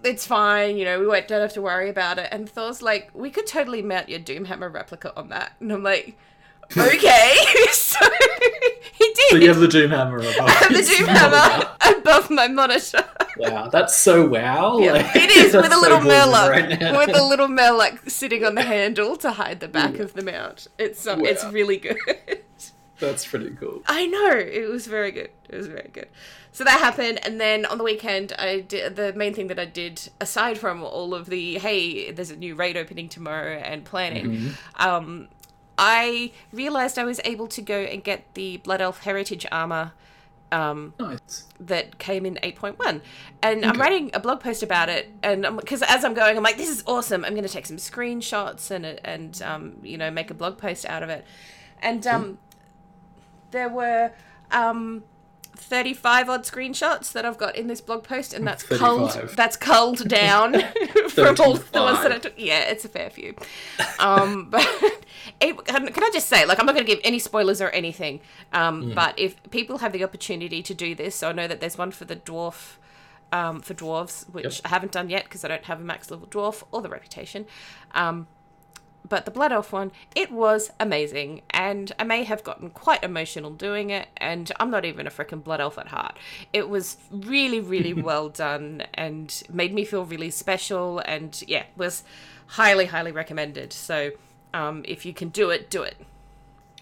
It's 0.03 0.27
fine, 0.27 0.77
you 0.77 0.85
know. 0.85 0.99
We 0.99 1.07
won't, 1.07 1.27
don't 1.27 1.41
have 1.41 1.53
to 1.53 1.61
worry 1.63 1.89
about 1.89 2.19
it. 2.19 2.29
And 2.31 2.47
Thor's 2.47 2.83
like, 2.83 3.09
we 3.15 3.31
could 3.31 3.47
totally 3.47 3.81
mount 3.81 4.09
your 4.09 4.19
Doomhammer 4.19 4.71
replica 4.71 5.11
on 5.17 5.29
that. 5.29 5.53
And 5.59 5.73
I'm 5.73 5.81
like, 5.81 6.15
okay. 6.77 7.35
so 7.71 7.99
he 8.93 9.13
did. 9.13 9.29
So 9.29 9.35
you 9.37 9.47
have 9.47 9.59
the 9.59 9.67
Doom 9.67 9.91
Hammer 9.91 10.17
above. 10.17 10.35
I 10.39 10.51
have 10.51 10.69
the 10.69 10.79
It's 10.79 10.95
Doomhammer 10.95 11.97
above 11.99 12.29
my 12.29 12.47
monitor. 12.47 13.03
Wow, 13.37 13.69
that's 13.69 13.95
so 13.95 14.27
wow. 14.27 14.79
Yeah, 14.79 14.93
like, 14.93 15.15
it 15.15 15.31
is 15.31 15.55
with 15.55 15.71
a 15.71 15.77
little 15.81 15.99
Murloc, 15.99 16.49
right 16.49 16.69
with 17.07 17.15
a 17.15 17.23
little 17.23 17.47
Murloc 17.47 18.09
sitting 18.09 18.45
on 18.45 18.55
the 18.55 18.61
handle 18.61 19.15
to 19.17 19.31
hide 19.31 19.59
the 19.59 19.67
back 19.67 19.99
of 19.99 20.13
the 20.13 20.23
mount. 20.23 20.67
It's 20.77 21.07
um, 21.07 21.25
it's 21.25 21.43
really 21.45 21.77
good. 21.77 21.97
That's 22.99 23.25
pretty 23.25 23.49
cool. 23.59 23.81
I 23.87 24.05
know 24.05 24.29
it 24.29 24.69
was 24.69 24.85
very 24.85 25.11
good. 25.11 25.31
It 25.49 25.55
was 25.55 25.67
very 25.67 25.89
good. 25.91 26.07
So 26.53 26.63
that 26.65 26.79
happened, 26.79 27.25
and 27.25 27.39
then 27.39 27.65
on 27.65 27.77
the 27.77 27.83
weekend, 27.83 28.33
I 28.37 28.59
did 28.59 28.95
the 28.95 29.13
main 29.13 29.33
thing 29.33 29.47
that 29.47 29.57
I 29.57 29.65
did 29.65 30.09
aside 30.19 30.57
from 30.57 30.83
all 30.83 31.15
of 31.15 31.27
the 31.27 31.57
hey, 31.57 32.11
there's 32.11 32.29
a 32.29 32.35
new 32.35 32.55
raid 32.55 32.77
opening 32.77 33.09
tomorrow 33.09 33.55
and 33.55 33.83
planning. 33.85 34.31
Mm-hmm. 34.31 34.87
Um, 34.87 35.29
I 35.81 36.31
realized 36.53 36.97
I 36.99 37.03
was 37.03 37.19
able 37.25 37.47
to 37.47 37.61
go 37.61 37.79
and 37.79 38.03
get 38.03 38.33
the 38.35 38.57
Blood 38.57 38.81
Elf 38.81 39.01
Heritage 39.03 39.45
armor. 39.51 39.93
Um, 40.53 40.93
Nice. 40.99 41.45
that 41.61 41.97
came 41.97 42.25
in 42.25 42.35
8.1 42.43 42.99
and 43.41 43.65
i'm 43.65 43.79
writing 43.79 44.11
a 44.13 44.19
blog 44.19 44.41
post 44.41 44.61
about 44.61 44.89
it 44.89 45.09
and 45.23 45.47
because 45.55 45.81
as 45.81 46.03
i'm 46.03 46.13
going 46.13 46.35
i'm 46.35 46.43
like 46.43 46.57
this 46.57 46.67
is 46.67 46.83
awesome 46.85 47.23
i'm 47.23 47.31
going 47.31 47.47
to 47.47 47.53
take 47.53 47.65
some 47.65 47.77
screenshots 47.77 48.69
and 48.69 48.85
and 49.05 49.41
um, 49.43 49.77
you 49.81 49.97
know 49.97 50.11
make 50.11 50.29
a 50.29 50.33
blog 50.33 50.57
post 50.57 50.85
out 50.87 51.03
of 51.03 51.09
it 51.09 51.25
and 51.81 52.05
um, 52.05 52.37
there 53.51 53.69
were 53.69 54.11
um, 54.51 55.03
35 55.55 56.29
odd 56.29 56.43
screenshots 56.43 57.11
that 57.13 57.25
I've 57.25 57.37
got 57.37 57.55
in 57.55 57.67
this 57.67 57.81
blog 57.81 58.03
post, 58.03 58.33
and 58.33 58.45
that's 58.47 58.63
culled. 58.63 59.11
That's 59.35 59.55
culled 59.57 60.07
down 60.09 60.53
from 61.09 61.35
all 61.39 61.53
the 61.55 61.81
ones 61.81 62.01
that 62.03 62.11
I 62.11 62.17
took. 62.17 62.33
Yeah, 62.37 62.61
it's 62.61 62.83
a 62.85 62.89
fair 62.89 63.09
few. 63.09 63.35
Um, 63.99 64.49
but 64.49 64.67
it, 65.41 65.65
can 65.65 66.03
I 66.03 66.09
just 66.13 66.27
say, 66.27 66.45
like, 66.45 66.59
I'm 66.59 66.65
not 66.65 66.75
going 66.75 66.85
to 66.85 66.91
give 66.91 67.01
any 67.03 67.19
spoilers 67.19 67.61
or 67.61 67.69
anything. 67.69 68.21
Um, 68.53 68.93
But 68.93 69.17
if 69.17 69.35
people 69.49 69.79
have 69.79 69.91
the 69.91 70.03
opportunity 70.03 70.61
to 70.63 70.73
do 70.73 70.95
this, 70.95 71.15
so 71.15 71.29
I 71.29 71.31
know 71.33 71.47
that 71.47 71.59
there's 71.59 71.77
one 71.77 71.91
for 71.91 72.05
the 72.05 72.15
dwarf. 72.15 72.77
Um, 73.33 73.61
for 73.61 73.73
dwarves, 73.73 74.25
which 74.29 74.43
Yep. 74.57 74.65
I 74.65 74.67
haven't 74.67 74.91
done 74.91 75.09
yet 75.09 75.23
because 75.23 75.45
I 75.45 75.47
don't 75.47 75.63
have 75.63 75.79
a 75.79 75.83
max 75.85 76.11
level 76.11 76.27
dwarf 76.27 76.63
or 76.69 76.81
the 76.81 76.89
reputation. 76.89 77.45
Um, 77.93 78.27
but 79.07 79.23
the 79.23 79.31
Blood 79.31 79.53
Elf 79.53 79.71
one, 79.71 79.93
it 80.15 80.31
was 80.31 80.69
amazing, 80.81 81.41
and 81.49 81.93
I 81.97 82.03
may 82.03 82.23
have 82.25 82.43
gotten 82.43 82.69
quite 82.71 83.01
emotional 83.03 83.49
doing 83.51 83.89
it, 83.89 84.09
and 84.17 84.51
I'm 84.59 84.69
not 84.69 84.83
even 84.83 85.07
a 85.07 85.09
freaking 85.09 85.41
Blood 85.43 85.61
Elf 85.61 85.77
at 85.77 85.87
heart. 85.87 86.17
It 86.51 86.67
was 86.67 86.97
really, 87.09 87.61
really 87.61 87.93
well 88.09 88.27
done, 88.27 88.83
and 88.93 89.41
made 89.49 89.73
me 89.73 89.85
feel 89.85 90.03
really 90.03 90.29
special, 90.29 90.99
and 90.99 91.41
yeah, 91.47 91.63
was 91.77 92.03
highly, 92.47 92.87
highly 92.87 93.13
recommended. 93.13 93.71
So, 93.71 94.11
um, 94.53 94.83
if 94.87 95.05
you 95.05 95.13
can 95.13 95.29
do 95.29 95.49
it, 95.49 95.69
do 95.69 95.83
it. 95.83 95.95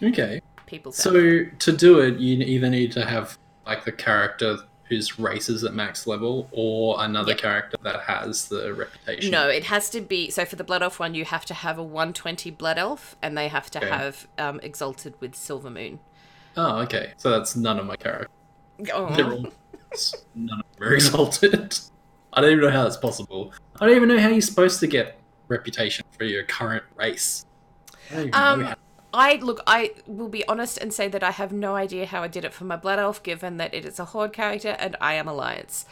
Okay. 0.02 0.40
people 0.66 0.92
say. 0.92 1.02
So 1.02 1.44
to 1.58 1.76
do 1.76 1.98
it, 2.00 2.18
you 2.18 2.36
either 2.42 2.70
need 2.70 2.92
to 2.92 3.04
have 3.04 3.38
like 3.66 3.84
the 3.84 3.92
character 3.92 4.58
whose 4.88 5.18
race 5.20 5.48
is 5.48 5.62
at 5.62 5.72
max 5.72 6.06
level, 6.08 6.48
or 6.50 6.96
another 7.04 7.30
Yep. 7.30 7.38
character 7.38 7.76
that 7.82 8.00
has 8.00 8.48
the 8.48 8.74
reputation. 8.74 9.30
No, 9.30 9.48
it 9.48 9.64
has 9.64 9.88
to 9.90 10.00
be. 10.00 10.30
So 10.30 10.44
for 10.44 10.56
the 10.56 10.64
Blood 10.64 10.82
Elf 10.82 10.98
one, 10.98 11.14
you 11.14 11.24
have 11.24 11.44
to 11.46 11.54
have 11.54 11.78
a 11.78 11.82
120 11.82 12.50
Blood 12.50 12.76
Elf, 12.76 13.14
and 13.22 13.38
they 13.38 13.46
have 13.46 13.70
to 13.70 13.78
Okay. 13.78 13.88
have 13.88 14.26
um, 14.36 14.58
Exalted 14.64 15.14
with 15.20 15.36
Silver 15.36 15.70
Moon. 15.70 16.00
Oh, 16.56 16.78
okay. 16.80 17.12
So 17.18 17.30
that's 17.30 17.54
none 17.54 17.78
of 17.78 17.86
my 17.86 17.94
characters. 17.94 18.28
Oh. 18.92 19.14
They're 19.14 19.32
all 19.32 19.52
none 20.34 20.60
of 20.60 20.78
them 20.78 20.88
are 20.88 20.94
exalted. 20.94 21.78
I 22.32 22.40
don't 22.40 22.50
even 22.50 22.64
know 22.64 22.70
how 22.70 22.82
that's 22.82 22.96
possible. 22.96 23.52
I 23.80 23.86
don't 23.86 23.94
even 23.96 24.08
know 24.08 24.18
how 24.18 24.28
you're 24.28 24.40
supposed 24.40 24.80
to 24.80 24.86
get 24.88 25.18
reputation 25.48 26.04
for 26.16 26.24
your 26.24 26.42
current 26.44 26.82
race. 26.96 27.44
I 28.12 28.28
Um. 28.30 28.74
I 29.12 29.34
look. 29.36 29.60
I 29.66 29.92
will 30.06 30.28
be 30.28 30.46
honest 30.46 30.78
and 30.78 30.92
say 30.92 31.08
that 31.08 31.22
I 31.24 31.32
have 31.32 31.52
no 31.52 31.74
idea 31.74 32.06
how 32.06 32.22
I 32.22 32.28
did 32.28 32.44
it 32.44 32.52
for 32.52 32.64
my 32.64 32.76
Blood 32.76 32.98
Elf, 33.00 33.22
given 33.22 33.56
that 33.56 33.74
it 33.74 33.84
is 33.84 33.98
a 33.98 34.04
Horde 34.04 34.32
character 34.32 34.76
and 34.78 34.96
I 35.00 35.14
am 35.14 35.26
Alliance. 35.26 35.84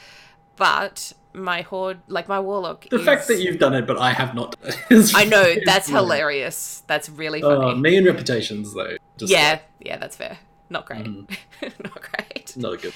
But 0.54 1.12
my 1.32 1.62
Horde, 1.62 1.98
like 2.06 2.28
my 2.28 2.38
Warlock, 2.38 2.88
The 2.88 2.98
is... 2.98 3.04
fact 3.04 3.26
that 3.28 3.40
you've 3.40 3.58
done 3.58 3.74
it, 3.74 3.86
but 3.86 3.98
I 3.98 4.12
have 4.12 4.34
not 4.34 4.56
done 4.60 4.72
it. 4.72 4.92
is 4.92 5.14
I 5.16 5.24
know 5.24 5.54
that's 5.64 5.88
hilarious. 5.88 6.82
That's 6.86 7.08
really 7.08 7.40
funny. 7.40 7.72
Uh, 7.72 7.74
me 7.74 7.96
and 7.96 8.06
reputations 8.06 8.72
though. 8.74 8.96
Just 9.16 9.32
yeah, 9.32 9.50
like, 9.52 9.62
yeah, 9.80 9.96
that's 9.98 10.16
fair. 10.16 10.38
Not 10.70 10.86
great. 10.86 11.04
Mhm. 11.04 11.28
Not 11.82 12.00
great. 12.02 12.56
not 12.56 12.80
good. 12.80 12.92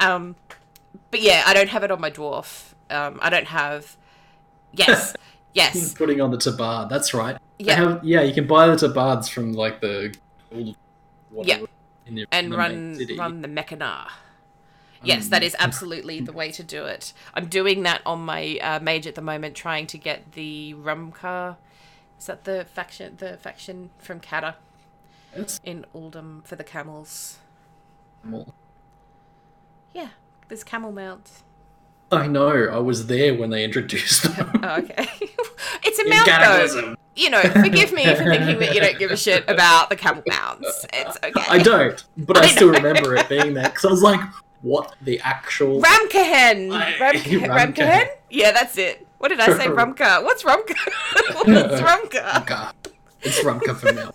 Um, 0.00 0.34
but 1.10 1.20
yeah, 1.20 1.44
I 1.46 1.54
don't 1.54 1.68
have 1.68 1.84
it 1.84 1.90
on 1.90 2.00
my 2.00 2.10
dwarf. 2.10 2.72
Um, 2.90 3.18
I 3.22 3.30
don't 3.30 3.46
have. 3.46 3.96
Yes, 4.72 5.14
yes, 5.52 5.94
Putting 5.94 6.20
on 6.20 6.30
the 6.30 6.38
tabard. 6.38 6.88
That's 6.88 7.14
right. 7.14 7.36
Yeah, 7.58 7.74
have- 7.74 8.04
yeah, 8.04 8.22
you 8.22 8.34
can 8.34 8.46
buy 8.46 8.66
the 8.68 8.76
tabards 8.76 9.28
from 9.28 9.52
like 9.52 9.80
the 9.80 10.14
in 10.50 10.74
the, 12.06 12.26
and 12.32 12.52
the 12.52 12.56
run 12.56 12.98
run 13.16 13.42
the 13.42 13.48
Mechanar. 13.48 14.08
Yes, 15.04 15.28
that 15.28 15.42
is 15.42 15.56
absolutely 15.58 16.20
the 16.20 16.32
way 16.32 16.52
to 16.52 16.62
do 16.62 16.84
it. 16.84 17.12
I'm 17.34 17.46
doing 17.46 17.82
that 17.82 18.02
on 18.06 18.20
my 18.20 18.58
uh, 18.62 18.78
mage 18.80 19.06
at 19.06 19.16
the 19.16 19.22
moment, 19.22 19.56
trying 19.56 19.86
to 19.88 19.98
get 19.98 20.32
the 20.32 20.74
Rumcar. 20.74 21.56
Is 22.18 22.26
that 22.26 22.44
the 22.44 22.66
faction? 22.72 23.16
The 23.16 23.36
faction 23.36 23.90
from 23.98 24.20
Kata 24.20 24.56
That's 25.34 25.60
in 25.64 25.86
Uldum 25.92 26.44
for 26.44 26.54
the 26.54 26.62
camels. 26.64 27.38
cool. 28.28 28.54
Yeah, 29.92 30.10
there's 30.48 30.62
camel 30.62 30.92
mounts. 30.92 31.42
I 32.12 32.26
know. 32.26 32.68
I 32.70 32.78
was 32.78 33.06
there 33.06 33.34
when 33.34 33.50
they 33.50 33.64
introduced 33.64 34.22
them. 34.36 34.50
Oh, 34.64 34.76
okay, 34.78 35.08
it's 35.84 35.98
a 35.98 36.02
In 36.02 36.10
mount 36.10 36.26
though. 36.26 36.94
You 37.16 37.30
know, 37.30 37.42
forgive 37.42 37.92
me 37.92 38.04
for 38.14 38.24
thinking 38.24 38.58
that 38.60 38.74
you 38.74 38.80
don't 38.80 38.96
give 38.98 39.10
a 39.10 39.16
shit 39.16 39.44
about 39.48 39.90
the 39.90 39.96
camel 39.96 40.22
mounts. 40.28 40.86
It's 40.92 41.16
okay. 41.22 41.44
I 41.48 41.58
don't, 41.58 42.02
but 42.16 42.38
I, 42.38 42.42
I 42.42 42.46
still 42.46 42.70
remember 42.70 43.16
it 43.16 43.28
being 43.28 43.54
there 43.54 43.64
because 43.68 43.84
I 43.84 43.88
was 43.90 44.02
like, 44.02 44.20
"What 44.62 44.94
the 45.02 45.18
actual?" 45.20 45.82
Ramkahen. 45.82 46.72
I- 46.72 46.92
Ramkahen. 46.92 47.40
Ramkahen. 47.40 47.74
Ramkahen? 47.74 48.06
Yeah, 48.30 48.52
that's 48.52 48.78
it. 48.78 49.04
What 49.18 49.28
did 49.28 49.40
I 49.40 49.46
say? 49.56 49.66
Rumka. 49.66 50.22
What's 50.24 50.42
Rumka? 50.44 50.74
What's 51.44 51.80
Rumka? 51.80 52.22
Rumka. 52.30 52.72
It's 53.22 53.40
Rumka 53.40 53.76
for 53.76 53.92
now. 53.92 54.10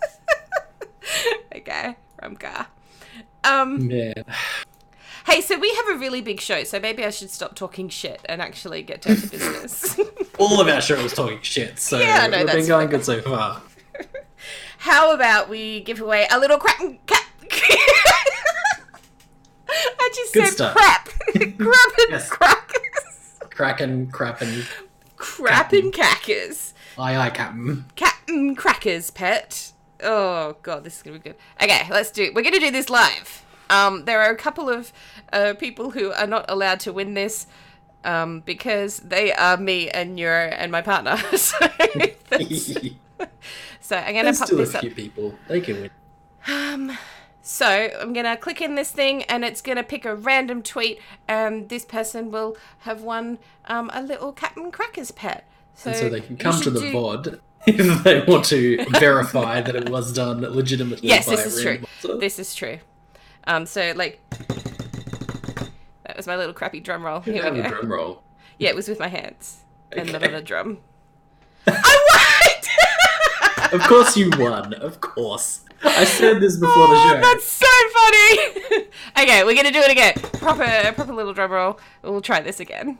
Okay, 1.54 1.94
Rumka. 2.22 2.66
Um, 3.44 3.86
Man, 3.86 4.24
hey, 5.28 5.40
so 5.40 5.58
we 5.58 5.72
have 5.74 5.88
a 5.88 5.98
really 5.98 6.20
big 6.20 6.40
show, 6.40 6.64
so 6.64 6.80
maybe 6.80 7.04
I 7.04 7.10
should 7.10 7.30
stop 7.30 7.54
talking 7.54 7.88
shit 7.88 8.20
and 8.26 8.40
actually 8.42 8.82
get 8.82 9.02
down 9.02 9.16
to 9.16 9.26
business. 9.30 9.98
all 10.38 10.60
of 10.60 10.68
our 10.68 10.80
show 10.80 11.02
was 11.02 11.12
talking 11.12 11.40
shit, 11.42 11.78
so 11.78 11.98
Yeah, 11.98 12.26
know, 12.26 12.38
we've 12.44 12.52
been 12.52 12.66
going 12.66 12.88
good 12.88 13.04
so 13.04 13.20
far. 13.22 13.62
How 14.78 15.12
about 15.12 15.48
we 15.48 15.80
give 15.80 16.00
away 16.00 16.26
a 16.30 16.38
little 16.38 16.58
crap 16.58 16.78
cat? 17.06 17.24
I 19.70 20.10
just 20.14 20.32
Good 20.34 20.44
said 20.46 20.52
stuff. 20.54 20.74
crap. 20.74 21.04
crap 21.06 21.38
and 21.98 22.10
Yes. 22.10 22.28
crackers. 22.30 23.38
Cracking, 23.50 24.06
crapping, 24.10 24.66
Crap 25.16 25.72
and 25.72 25.92
crackers. 25.92 26.74
aye 26.96 27.16
aye, 27.16 27.30
Captain. 27.30 27.84
Captain 27.96 28.54
Crackers 28.54 29.10
pet. 29.10 29.72
Oh 30.02 30.56
god, 30.62 30.84
this 30.84 30.96
is 30.96 31.02
gonna 31.02 31.18
be 31.18 31.22
good. 31.30 31.36
Okay, 31.60 31.86
let's 31.90 32.10
do. 32.12 32.30
We're 32.34 32.42
gonna 32.42 32.60
do 32.60 32.70
this 32.70 32.88
live. 32.88 33.44
Um, 33.68 34.04
there 34.06 34.20
are 34.22 34.30
a 34.30 34.36
couple 34.36 34.68
of 34.70 34.92
uh, 35.32 35.54
people 35.54 35.90
who 35.90 36.12
are 36.12 36.26
not 36.26 36.44
allowed 36.48 36.80
to 36.80 36.92
win 36.92 37.14
this 37.14 37.46
um, 38.04 38.40
because 38.40 38.98
they 38.98 39.32
are 39.32 39.56
me 39.56 39.90
and 39.90 40.14
Neuro 40.16 40.48
and 40.48 40.70
my 40.72 40.82
partner. 40.82 41.16
so, 41.36 41.56
so 43.80 43.96
I'm 43.96 44.14
gonna 44.14 44.24
There's 44.24 44.38
pop 44.38 44.46
still 44.46 44.60
a 44.60 44.64
this 44.64 44.74
up. 44.74 44.80
few 44.80 44.90
people. 44.90 45.34
They 45.48 45.60
can 45.60 45.82
win. 45.82 45.90
Um, 46.46 46.96
so 47.42 47.66
I'm 47.66 48.12
gonna 48.12 48.36
click 48.36 48.60
in 48.60 48.74
this 48.74 48.90
thing, 48.90 49.24
and 49.24 49.44
it's 49.44 49.60
gonna 49.60 49.82
pick 49.82 50.04
a 50.04 50.14
random 50.14 50.62
tweet, 50.62 51.00
and 51.26 51.68
this 51.68 51.84
person 51.84 52.30
will 52.30 52.56
have 52.80 53.02
won 53.02 53.38
um, 53.66 53.90
a 53.92 54.02
little 54.02 54.32
Captain 54.32 54.70
Crackers 54.70 55.10
pet. 55.10 55.48
So, 55.74 55.90
and 55.90 55.98
so 55.98 56.08
they 56.08 56.20
can 56.20 56.36
come 56.36 56.60
to 56.60 56.70
the 56.70 56.80
do- 56.80 56.92
VOD 56.92 57.40
if 57.66 58.04
they 58.04 58.20
want 58.22 58.44
to 58.46 58.84
verify 58.98 59.60
that 59.60 59.74
it 59.76 59.88
was 59.88 60.12
done 60.12 60.40
legitimately. 60.40 61.08
Yes, 61.08 61.26
by 61.26 61.36
this 61.36 61.44
a 61.44 61.48
is 61.48 61.62
true. 62.02 62.18
This 62.18 62.38
is 62.38 62.54
true. 62.54 62.78
Um, 63.44 63.66
so 63.66 63.92
like 63.96 64.20
was 66.18 66.26
my 66.26 66.36
little 66.36 66.52
crappy 66.54 66.80
drum 66.80 67.02
roll. 67.04 67.20
Here 67.20 67.50
we 67.50 67.60
a 67.60 67.62
go. 67.62 67.68
drum 67.70 67.90
roll. 67.92 68.22
Yeah, 68.58 68.70
it 68.70 68.76
was 68.76 68.88
with 68.88 68.98
my 68.98 69.06
hands 69.08 69.58
and 69.92 70.10
not 70.12 70.22
Okay. 70.22 70.34
on 70.34 70.38
a 70.40 70.42
drum. 70.42 70.78
I 71.66 71.72
won! 72.10 73.70
Of 73.80 73.86
course 73.86 74.16
you 74.16 74.30
won. 74.38 74.72
Of 74.74 75.00
course. 75.00 75.60
I 75.84 76.04
said 76.04 76.40
this 76.40 76.56
before 76.56 76.88
the 76.88 76.94
Oh, 76.96 77.08
show. 77.12 77.20
that's 77.20 77.44
so 77.44 77.66
funny. 77.94 78.86
okay, 79.22 79.44
we're 79.44 79.54
gonna 79.54 79.70
do 79.70 79.78
it 79.80 79.90
again. 79.90 80.14
Proper, 80.14 80.92
proper 80.94 81.12
little 81.12 81.34
drum 81.34 81.52
roll. 81.52 81.78
We'll 82.02 82.20
try 82.22 82.40
this 82.40 82.58
again. 82.60 82.98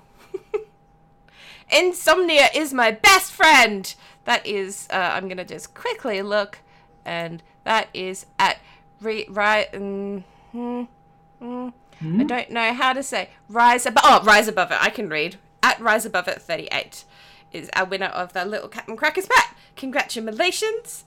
Insomnia 1.70 2.48
is 2.54 2.72
my 2.72 2.90
best 2.92 3.32
friend. 3.32 3.92
That 4.26 4.46
is. 4.46 4.86
Uh, 4.90 4.96
I'm 5.14 5.26
gonna 5.28 5.44
just 5.44 5.74
quickly 5.74 6.22
look, 6.22 6.58
and 7.04 7.42
that 7.64 7.88
is 7.94 8.26
at 8.38 8.58
re- 9.00 9.26
right. 9.28 9.72
Mm, 9.72 10.22
hmm, 10.52 11.68
mm, 12.02 12.20
I 12.20 12.24
don't 12.24 12.50
know 12.50 12.72
how 12.72 12.92
to 12.92 13.02
say 13.02 13.30
rise 13.48 13.86
above. 13.86 14.04
Oh, 14.04 14.22
rise 14.24 14.48
above 14.48 14.70
it. 14.70 14.78
I 14.80 14.90
can 14.90 15.08
read 15.08 15.36
at 15.62 15.80
rise 15.80 16.04
above 16.06 16.28
it. 16.28 16.40
Thirty-eight 16.42 17.04
is 17.52 17.70
our 17.74 17.84
winner 17.84 18.06
of 18.06 18.32
the 18.32 18.44
little 18.44 18.68
Captain 18.68 18.96
Crackers 18.96 19.26
pat. 19.26 19.56
Congratulations. 19.76 21.04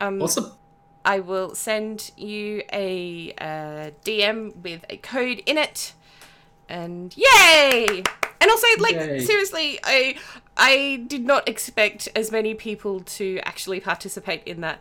Um, 0.00 0.20
Awesome. 0.20 0.52
I 1.04 1.20
will 1.20 1.54
send 1.54 2.10
you 2.16 2.62
a 2.72 3.32
uh, 3.38 3.90
DM 4.04 4.56
with 4.56 4.84
a 4.88 4.96
code 4.96 5.42
in 5.44 5.58
it, 5.58 5.92
and 6.68 7.14
yay! 7.16 8.02
And 8.40 8.50
also, 8.50 8.66
like 8.78 8.94
Yay. 8.94 9.20
seriously, 9.20 9.78
I 9.84 10.16
I 10.56 11.04
did 11.06 11.24
not 11.24 11.48
expect 11.48 12.08
as 12.16 12.32
many 12.32 12.54
people 12.54 13.00
to 13.00 13.38
actually 13.44 13.80
participate 13.80 14.42
in 14.44 14.60
that. 14.62 14.80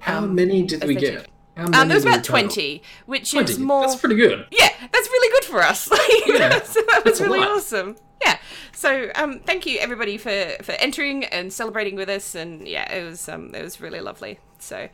How 0.00 0.18
um, 0.18 0.34
many 0.34 0.62
did 0.62 0.84
we 0.84 0.94
get? 0.94 1.00
did. 1.00 1.28
Um, 1.56 1.88
was 1.88 2.04
about 2.04 2.22
twenty, 2.22 2.82
which 3.06 3.30
20. 3.32 3.52
is 3.52 3.58
more. 3.58 3.82
That's 3.82 3.96
pretty 3.96 4.16
good. 4.16 4.46
Yeah, 4.50 4.68
that's 4.92 5.08
really 5.08 5.32
good 5.40 5.44
for 5.44 5.62
us. 5.62 5.88
Yeah, 6.26 6.62
so 6.62 6.82
that 6.90 7.02
was 7.04 7.20
really 7.20 7.40
awesome. 7.40 7.96
Yeah. 8.22 8.38
So 8.72 9.10
um, 9.14 9.40
thank 9.40 9.64
you 9.64 9.78
everybody 9.78 10.18
for 10.18 10.56
for 10.62 10.72
entering 10.72 11.24
and 11.24 11.52
celebrating 11.52 11.96
with 11.96 12.08
us, 12.10 12.34
and 12.34 12.68
yeah, 12.68 12.92
it 12.92 13.02
was 13.04 13.28
um, 13.28 13.54
it 13.54 13.62
was 13.62 13.80
really 13.80 14.00
lovely. 14.00 14.38
So, 14.58 14.88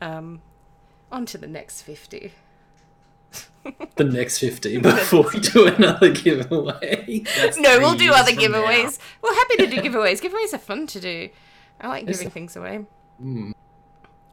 um, 0.00 0.42
on 1.12 1.24
to 1.26 1.38
the 1.38 1.46
next 1.46 1.82
fifty. 1.82 2.32
The 3.96 4.04
next 4.04 4.38
50 4.38 4.78
before 4.80 5.26
we 5.34 5.40
do 5.40 5.66
another 5.66 6.10
giveaway. 6.10 7.22
That's 7.36 7.58
No, 7.58 7.78
we'll 7.78 7.96
do 7.96 8.10
other 8.12 8.32
from 8.32 8.50
now. 8.52 8.62
giveaways. 8.62 8.98
We're 9.20 9.34
happy 9.34 9.56
to 9.58 9.66
do 9.66 9.76
giveaways. 9.82 10.22
Giveaways 10.22 10.54
are 10.54 10.58
fun 10.58 10.86
to 10.86 11.00
do. 11.00 11.28
I 11.78 11.88
like 11.88 12.06
giving 12.06 12.30
things 12.30 12.56
away. 12.56 12.86
Mm. 13.22 13.52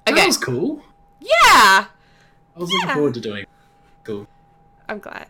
That 0.06 0.14
Okay. 0.14 0.26
was 0.26 0.38
cool. 0.38 0.82
Yeah, 1.26 1.86
I 1.88 1.88
was 2.56 2.70
looking 2.72 2.90
forward 2.94 3.14
to 3.16 3.20
doing 3.22 3.44
it. 3.44 3.50
Cool. 4.04 4.28
I'm 4.88 5.00
glad. 5.00 5.28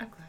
I'm 0.00 0.08
glad. 0.08 0.28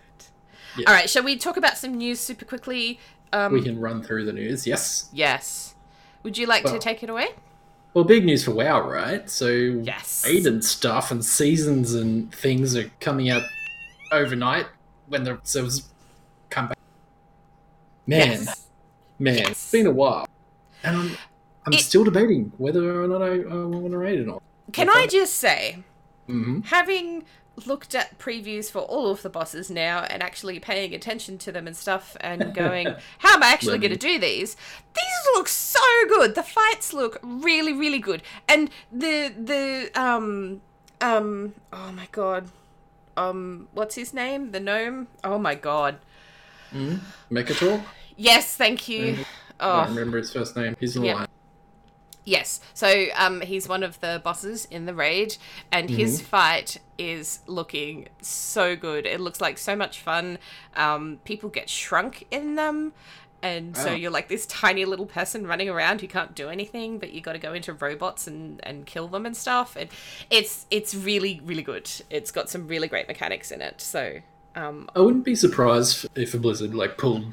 Yeah. 0.77 0.85
All 0.89 0.93
right, 0.95 1.09
shall 1.09 1.23
we 1.23 1.37
talk 1.37 1.57
about 1.57 1.77
some 1.77 1.93
news 1.95 2.19
super 2.19 2.45
quickly? 2.45 2.99
Um, 3.31 3.53
we 3.53 3.61
can 3.61 3.79
run 3.79 4.01
through 4.01 4.25
the 4.25 4.33
news, 4.33 4.65
yes. 4.65 5.09
Yes. 5.13 5.75
Would 6.23 6.37
you 6.37 6.47
like 6.47 6.63
to 6.65 6.79
take 6.79 7.03
it 7.03 7.09
away? 7.09 7.27
Well, 7.93 8.03
big 8.03 8.25
news 8.25 8.43
for 8.43 8.51
WoW, 8.51 8.87
right? 8.89 9.29
So, 9.29 9.47
Yes. 9.49 10.23
Aiden 10.27 10.63
stuff 10.63 11.11
and 11.11 11.23
seasons 11.23 11.93
and 11.93 12.33
things 12.33 12.75
are 12.75 12.89
coming 12.99 13.29
out 13.29 13.43
overnight 14.11 14.65
when 15.07 15.23
the 15.23 15.39
servers 15.43 15.87
come 16.49 16.67
back. 16.69 16.77
Man, 18.05 18.29
Yes. 18.31 18.67
man, 19.19 19.37
Yes. 19.37 19.49
it's 19.49 19.71
been 19.71 19.87
a 19.87 19.91
while. 19.91 20.27
And 20.83 20.95
I'm, 20.97 21.11
I'm 21.65 21.73
It- 21.73 21.79
still 21.81 22.03
debating 22.03 22.51
whether 22.57 23.03
or 23.03 23.07
not 23.07 23.21
I, 23.21 23.41
I 23.41 23.65
want 23.65 23.91
to 23.91 23.97
raid 23.97 24.19
or 24.19 24.25
not. 24.25 24.43
Can 24.71 24.89
I 24.89 25.07
just 25.09 25.35
say, 25.35 25.83
hmm 26.27 26.59
having 26.65 27.23
looked 27.65 27.95
at 27.95 28.19
previews 28.19 28.69
for 28.69 28.79
all 28.79 29.09
of 29.09 29.21
the 29.23 29.29
bosses 29.29 29.69
now 29.71 30.01
and 30.09 30.21
actually 30.21 30.59
paying 30.59 30.93
attention 30.93 31.37
to 31.39 31.51
them 31.51 31.65
and 31.65 31.75
stuff 31.75 32.15
and 32.21 32.53
going, 32.53 32.95
how 33.19 33.33
am 33.33 33.43
I 33.43 33.51
actually 33.51 33.79
going 33.79 33.91
to 33.91 33.97
do 33.97 34.19
these? 34.19 34.55
These 34.95 35.35
look 35.35 35.47
so 35.47 35.79
good. 36.07 36.35
The 36.35 36.43
fights 36.43 36.93
look 36.93 37.19
really, 37.23 37.73
really 37.73 37.99
good. 37.99 38.21
And 38.47 38.69
the, 38.91 39.33
the, 39.35 39.89
um, 39.99 40.61
um, 41.01 41.53
oh 41.73 41.91
my 41.91 42.07
god. 42.11 42.49
Um, 43.15 43.67
what's 43.73 43.95
his 43.95 44.13
name? 44.13 44.51
The 44.51 44.59
gnome? 44.59 45.07
Oh 45.23 45.39
my 45.39 45.55
god. 45.55 45.97
Mm, 46.73 46.99
Mekkatorque? 47.31 47.87
Yes, 48.15 48.55
thank 48.55 48.87
you. 48.87 49.13
Mm, 49.13 49.25
I 49.59 49.75
don't 49.77 49.89
remember 49.95 50.17
his 50.17 50.31
first 50.31 50.55
name. 50.55 50.75
He's 50.79 50.95
in 50.95 51.01
the 51.01 51.07
Yep. 51.07 51.17
line. 51.17 51.27
Yes. 52.27 52.59
So 52.73 53.05
um, 53.15 53.39
he's 53.39 53.69
one 53.69 53.83
of 53.83 54.01
the 54.01 54.21
bosses 54.21 54.65
in 54.69 54.85
the 54.85 54.93
raid, 54.93 55.37
and 55.71 55.89
his 55.89 56.19
fight 56.21 56.77
is 56.97 57.39
looking 57.47 58.09
so 58.21 58.75
good. 58.75 59.05
It 59.05 59.21
looks 59.21 59.39
like 59.39 59.57
so 59.57 59.77
much 59.77 60.01
fun. 60.01 60.37
Um, 60.75 61.19
people 61.23 61.47
get 61.47 61.69
shrunk 61.69 62.27
in 62.29 62.55
them. 62.55 62.91
And 63.41 63.77
so 63.77 63.85
Wow. 63.85 63.93
you're 63.93 64.11
like 64.11 64.27
this 64.27 64.45
tiny 64.47 64.83
little 64.83 65.05
person 65.05 65.47
running 65.47 65.69
around 65.69 66.01
who 66.01 66.07
can't 66.07 66.35
do 66.35 66.49
anything, 66.49 66.99
but 66.99 67.13
you 67.13 67.21
got 67.21 67.33
to 67.33 67.39
go 67.39 67.53
into 67.53 67.71
robots 67.71 68.27
and, 68.27 68.59
and 68.63 68.85
kill 68.85 69.07
them 69.07 69.25
and 69.25 69.37
stuff. 69.37 69.77
And 69.79 69.89
it's 70.29 70.65
it's 70.69 70.93
really 70.93 71.39
really 71.45 71.61
good. 71.63 71.89
It's 72.09 72.31
got 72.31 72.49
some 72.49 72.67
really 72.67 72.89
great 72.89 73.07
mechanics 73.07 73.51
in 73.51 73.61
it. 73.61 73.79
So 73.79 74.19
um, 74.55 74.89
I 74.95 74.99
wouldn't 74.99 75.23
be 75.23 75.35
surprised 75.35 76.07
if 76.15 76.33
a 76.33 76.39
Blizzard 76.39 76.73
like 76.75 76.97
pulled 76.97 77.31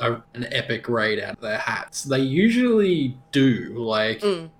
a, 0.00 0.12
an 0.34 0.46
epic 0.52 0.88
raid 0.88 1.20
out 1.20 1.34
of 1.36 1.40
their 1.40 1.58
hats. 1.58 2.02
They 2.04 2.18
usually 2.20 3.16
do. 3.32 3.74
Like, 3.78 4.20
Mm. 4.20 4.50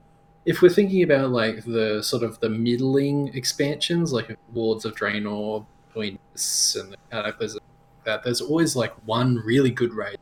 if 0.46 0.62
we're 0.62 0.70
thinking 0.70 1.02
about 1.02 1.30
like 1.30 1.64
the 1.64 2.02
sort 2.02 2.22
of 2.22 2.38
the 2.40 2.48
middling 2.48 3.28
expansions, 3.34 4.12
like 4.12 4.36
Warlords 4.52 4.84
of 4.84 4.94
Draenor, 4.94 5.66
between 5.88 6.18
this 6.32 6.76
and 6.76 6.92
the 6.92 6.96
Cataclysm, 7.10 7.60
that 8.04 8.22
there's 8.22 8.40
always 8.40 8.76
like 8.76 8.92
one 9.06 9.36
really 9.44 9.70
good 9.70 9.92
raid 9.94 10.18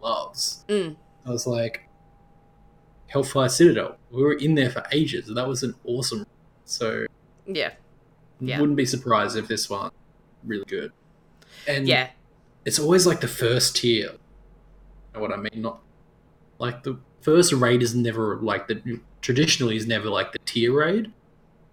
loves. 0.00 0.64
Mm. 0.68 0.96
I 1.26 1.30
was 1.30 1.46
like, 1.46 1.88
Hellfire 3.08 3.48
Citadel. 3.48 3.96
We 4.10 4.22
were 4.22 4.34
in 4.34 4.54
there 4.54 4.70
for 4.70 4.84
ages. 4.92 5.30
That 5.34 5.46
was 5.48 5.62
an 5.62 5.74
awesome. 5.84 6.26
So 6.64 7.06
yeah, 7.46 7.72
Yeah. 8.40 8.60
wouldn't 8.60 8.76
be 8.76 8.84
surprised 8.86 9.36
if 9.36 9.48
this 9.48 9.70
one 9.70 9.90
really 10.44 10.64
good. 10.66 10.92
And 11.66 11.86
yeah, 11.88 12.10
it's 12.64 12.78
always 12.78 13.06
like 13.06 13.20
the 13.20 13.28
first 13.28 13.76
tier. 13.76 14.12
Know 15.18 15.28
what 15.28 15.32
I 15.38 15.42
mean? 15.42 15.62
Not 15.62 15.80
like 16.58 16.82
the 16.82 16.98
first 17.20 17.52
raid 17.52 17.82
is 17.82 17.94
never 17.94 18.36
like 18.36 18.68
the 18.68 19.00
traditionally 19.20 19.76
is 19.76 19.86
never 19.86 20.08
like 20.08 20.32
the 20.32 20.38
tier 20.40 20.72
raid. 20.72 21.12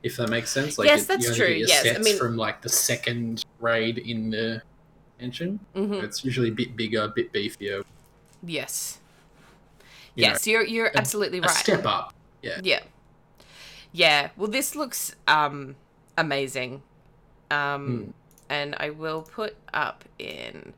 If 0.04 0.18
that 0.18 0.30
makes 0.30 0.52
sense. 0.52 0.78
Like 0.78 0.88
Yes, 0.88 1.04
it- 1.04 1.08
that's 1.08 1.36
true, 1.36 1.48
yes, 1.48 1.96
I 1.96 2.00
mean- 2.00 2.18
from 2.18 2.38
like 2.38 2.62
the 2.62 2.70
second 2.70 3.44
raid 3.60 3.98
in 3.98 4.30
the 4.30 4.62
engine. 5.20 5.60
hmm 5.74 5.94
It's 5.94 6.24
usually 6.24 6.50
a 6.50 6.52
bit 6.52 6.76
bigger, 6.76 7.02
a 7.04 7.08
bit 7.08 7.32
beefier. 7.34 7.84
yes, 8.44 9.00
you 10.16 10.24
know, 10.26 10.30
yes. 10.34 10.46
You're 10.48 10.64
you're 10.64 10.88
a- 10.88 10.98
absolutely 10.98 11.40
a 11.40 11.42
right. 11.42 11.50
step 11.52 11.86
up. 11.86 12.14
Yeah. 12.44 12.60
Yeah. 12.64 12.82
Yeah. 13.92 14.30
Well, 14.38 14.50
this 14.50 14.76
looks 14.76 15.16
um 15.28 15.76
amazing. 16.18 16.84
Um 17.50 17.88
Hmm. 17.88 18.12
and 18.50 18.76
I 18.80 18.92
will 18.92 19.24
put 19.24 19.56
up 19.74 20.04
in 20.20 20.74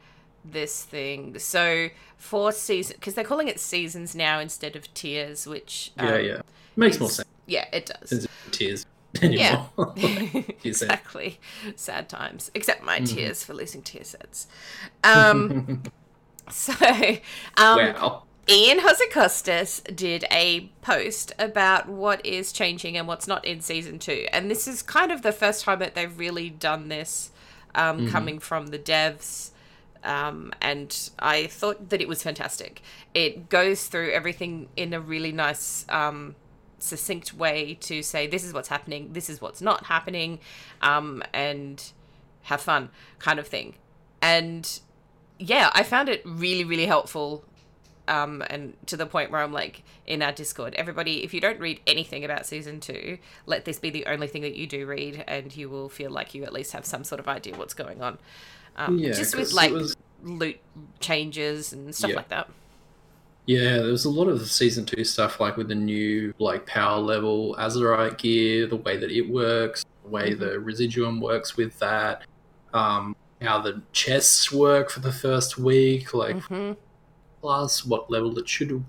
this 0.52 0.84
thing. 0.84 1.38
So, 1.40 1.90
for 2.18 2.52
season 2.52 2.98
cuz 3.00 3.14
they're 3.14 3.24
calling 3.24 3.48
it 3.48 3.60
seasons 3.60 4.16
now 4.16 4.40
instead 4.40 4.76
of 4.76 4.92
tiers, 4.94 5.46
which 5.48 5.92
um, 5.98 6.08
Yeah, 6.08 6.18
yeah. 6.18 6.42
Makes 6.76 7.00
more 7.00 7.10
sense. 7.10 7.28
Yeah, 7.46 7.66
it 7.72 7.86
does. 7.86 8.28
Tiers 8.52 8.86
anymore. 9.22 9.70
Yeah. 9.96 10.42
Exactly. 10.64 11.40
Sad 11.76 12.10
times. 12.10 12.52
Except 12.54 12.84
my 12.84 13.00
Mhm. 13.00 13.16
tears 13.16 13.44
for 13.44 13.54
losing 13.54 13.82
tier 13.82 14.04
sets. 14.04 14.48
Um 15.04 15.84
so 16.52 16.74
um 17.58 17.78
wow. 17.78 18.24
Ion 18.50 18.80
Hazzikostas 18.80 19.94
did 19.94 20.24
a 20.32 20.70
post 20.82 21.34
about 21.38 21.90
what 21.90 22.26
is 22.26 22.54
changing 22.54 22.96
and 22.96 23.06
what's 23.06 23.28
not 23.28 23.44
in 23.44 23.60
season 23.60 24.00
two. 24.00 24.26
And 24.32 24.50
this 24.50 24.70
is 24.70 24.82
kind 24.82 25.12
of 25.12 25.22
the 25.22 25.34
first 25.34 25.66
time 25.66 25.80
that 25.80 25.96
they've 25.96 26.18
really 26.18 26.50
done 26.50 26.88
this 26.88 27.32
um, 27.76 28.08
coming 28.10 28.40
from 28.40 28.68
the 28.68 28.80
devs. 28.80 29.50
Um, 30.04 30.54
and 30.62 31.10
I 31.20 31.48
thought 31.48 31.90
that 31.90 32.02
it 32.02 32.08
was 32.08 32.24
fantastic. 32.24 32.82
It 33.14 33.50
goes 33.50 33.88
through 33.88 34.12
everything 34.12 34.70
in 34.76 34.94
a 34.94 35.00
really 35.00 35.32
nice, 35.32 35.86
um, 35.90 36.36
succinct 36.80 37.34
way 37.34 37.76
to 37.82 38.04
say 38.04 38.28
this 38.28 38.44
is 38.44 38.54
what's 38.54 38.68
happening, 38.70 39.14
this 39.14 39.30
is 39.30 39.42
what's 39.42 39.62
not 39.62 39.86
happening, 39.88 40.40
um, 40.82 41.24
and 41.34 41.92
have 42.44 42.62
fun 42.62 42.90
kind 43.20 43.40
of 43.40 43.48
thing. 43.48 43.76
And 44.22 44.80
yeah, 45.40 45.72
I 45.74 45.84
found 45.84 46.10
it 46.10 46.22
really, 46.26 46.64
really 46.64 46.86
helpful 46.86 47.44
um, 48.08 48.42
and 48.50 48.74
to 48.88 48.96
the 48.96 49.06
point 49.06 49.32
where 49.32 49.42
I'm 49.42 49.52
like 49.52 49.84
in 50.06 50.22
our 50.22 50.32
Discord, 50.32 50.74
everybody, 50.76 51.24
if 51.24 51.34
you 51.34 51.42
don't 51.42 51.60
read 51.60 51.82
anything 51.86 52.24
about 52.24 52.46
season 52.46 52.80
two, 52.80 53.18
let 53.46 53.66
this 53.66 53.80
be 53.80 53.90
the 53.90 54.06
only 54.06 54.28
thing 54.28 54.42
that 54.44 54.56
you 54.56 54.66
do 54.66 54.86
read, 54.86 55.24
and 55.28 55.56
you 55.56 55.70
will 55.70 55.90
feel 55.90 56.10
like 56.10 56.34
you 56.34 56.44
at 56.44 56.54
least 56.54 56.72
have 56.72 56.86
some 56.86 57.04
sort 57.04 57.20
of 57.20 57.28
idea 57.28 57.58
what's 57.58 57.74
going 57.74 58.02
on. 58.02 58.18
Um, 58.78 59.00
Yeah, 59.00 59.12
just 59.14 59.36
with 59.36 59.54
like 59.54 59.72
was- 59.72 59.96
loot 60.24 60.58
changes 61.00 61.74
and 61.74 61.94
stuff 61.94 62.14
like 62.16 62.30
that. 62.30 62.50
Yeah, 63.46 63.78
there 63.78 63.92
was 63.92 64.04
a 64.06 64.10
lot 64.10 64.28
of 64.28 64.46
season 64.52 64.86
two 64.86 65.04
stuff, 65.06 65.40
like 65.40 65.56
with 65.58 65.70
the 65.70 65.76
new 65.76 66.34
like 66.38 66.66
power 66.66 67.00
level 67.00 67.56
Azerite 67.58 68.18
gear, 68.18 68.68
the 68.68 68.76
way 68.76 68.98
that 68.98 69.10
it 69.10 69.30
works, 69.30 69.86
the 70.04 70.10
way 70.10 70.32
Mhm. 70.34 70.40
the 70.40 70.60
residuum 70.60 71.22
works 71.22 71.56
with 71.56 71.78
that, 71.80 72.24
um, 72.74 73.16
how 73.42 73.62
the 73.62 73.82
chests 73.94 74.52
work 74.52 74.90
for 74.90 75.00
the 75.00 75.12
first 75.14 75.58
week, 75.58 76.14
like 76.14 76.38
hmm 76.44 76.74
plus 77.42 77.86
what 77.86 78.10
level 78.12 78.38
it 78.40 78.50
should 78.50 78.84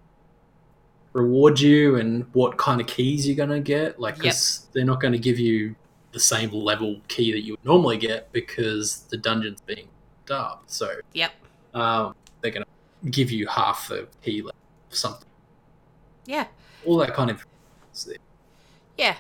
reward 1.13 1.61
you, 1.61 1.97
and 1.97 2.25
what 2.33 2.57
kind 2.59 2.81
of 2.81 2.87
keys 2.87 3.27
you're 3.27 3.37
gonna 3.37 3.61
get. 3.61 4.01
Like, 4.01 4.23
Yep. 4.23 4.35
they're 4.73 4.85
not 4.85 5.01
going 5.01 5.13
to 5.13 5.19
give 5.19 5.39
you 5.39 5.75
the 6.13 6.21
same 6.21 6.51
level 6.51 7.01
key 7.09 7.33
that 7.33 7.41
you 7.41 7.53
would 7.53 7.65
normally 7.65 7.99
get 7.99 8.33
because 8.33 9.01
the 9.11 9.17
dungeon's 9.17 9.61
being 9.63 9.89
up. 10.31 10.65
So 10.67 10.95
Yep. 11.13 11.33
um, 11.75 12.15
they're 12.41 12.51
going 12.51 12.65
to 12.65 13.11
give 13.11 13.31
you 13.31 13.47
half 13.47 13.89
the 13.89 14.09
key 14.23 14.43
level, 14.43 14.55
something 14.91 15.27
Yeah. 16.27 16.47
all 16.87 16.97
that 16.99 17.15
kind 17.15 17.31
of 17.31 17.45
Yeah. 18.97 19.17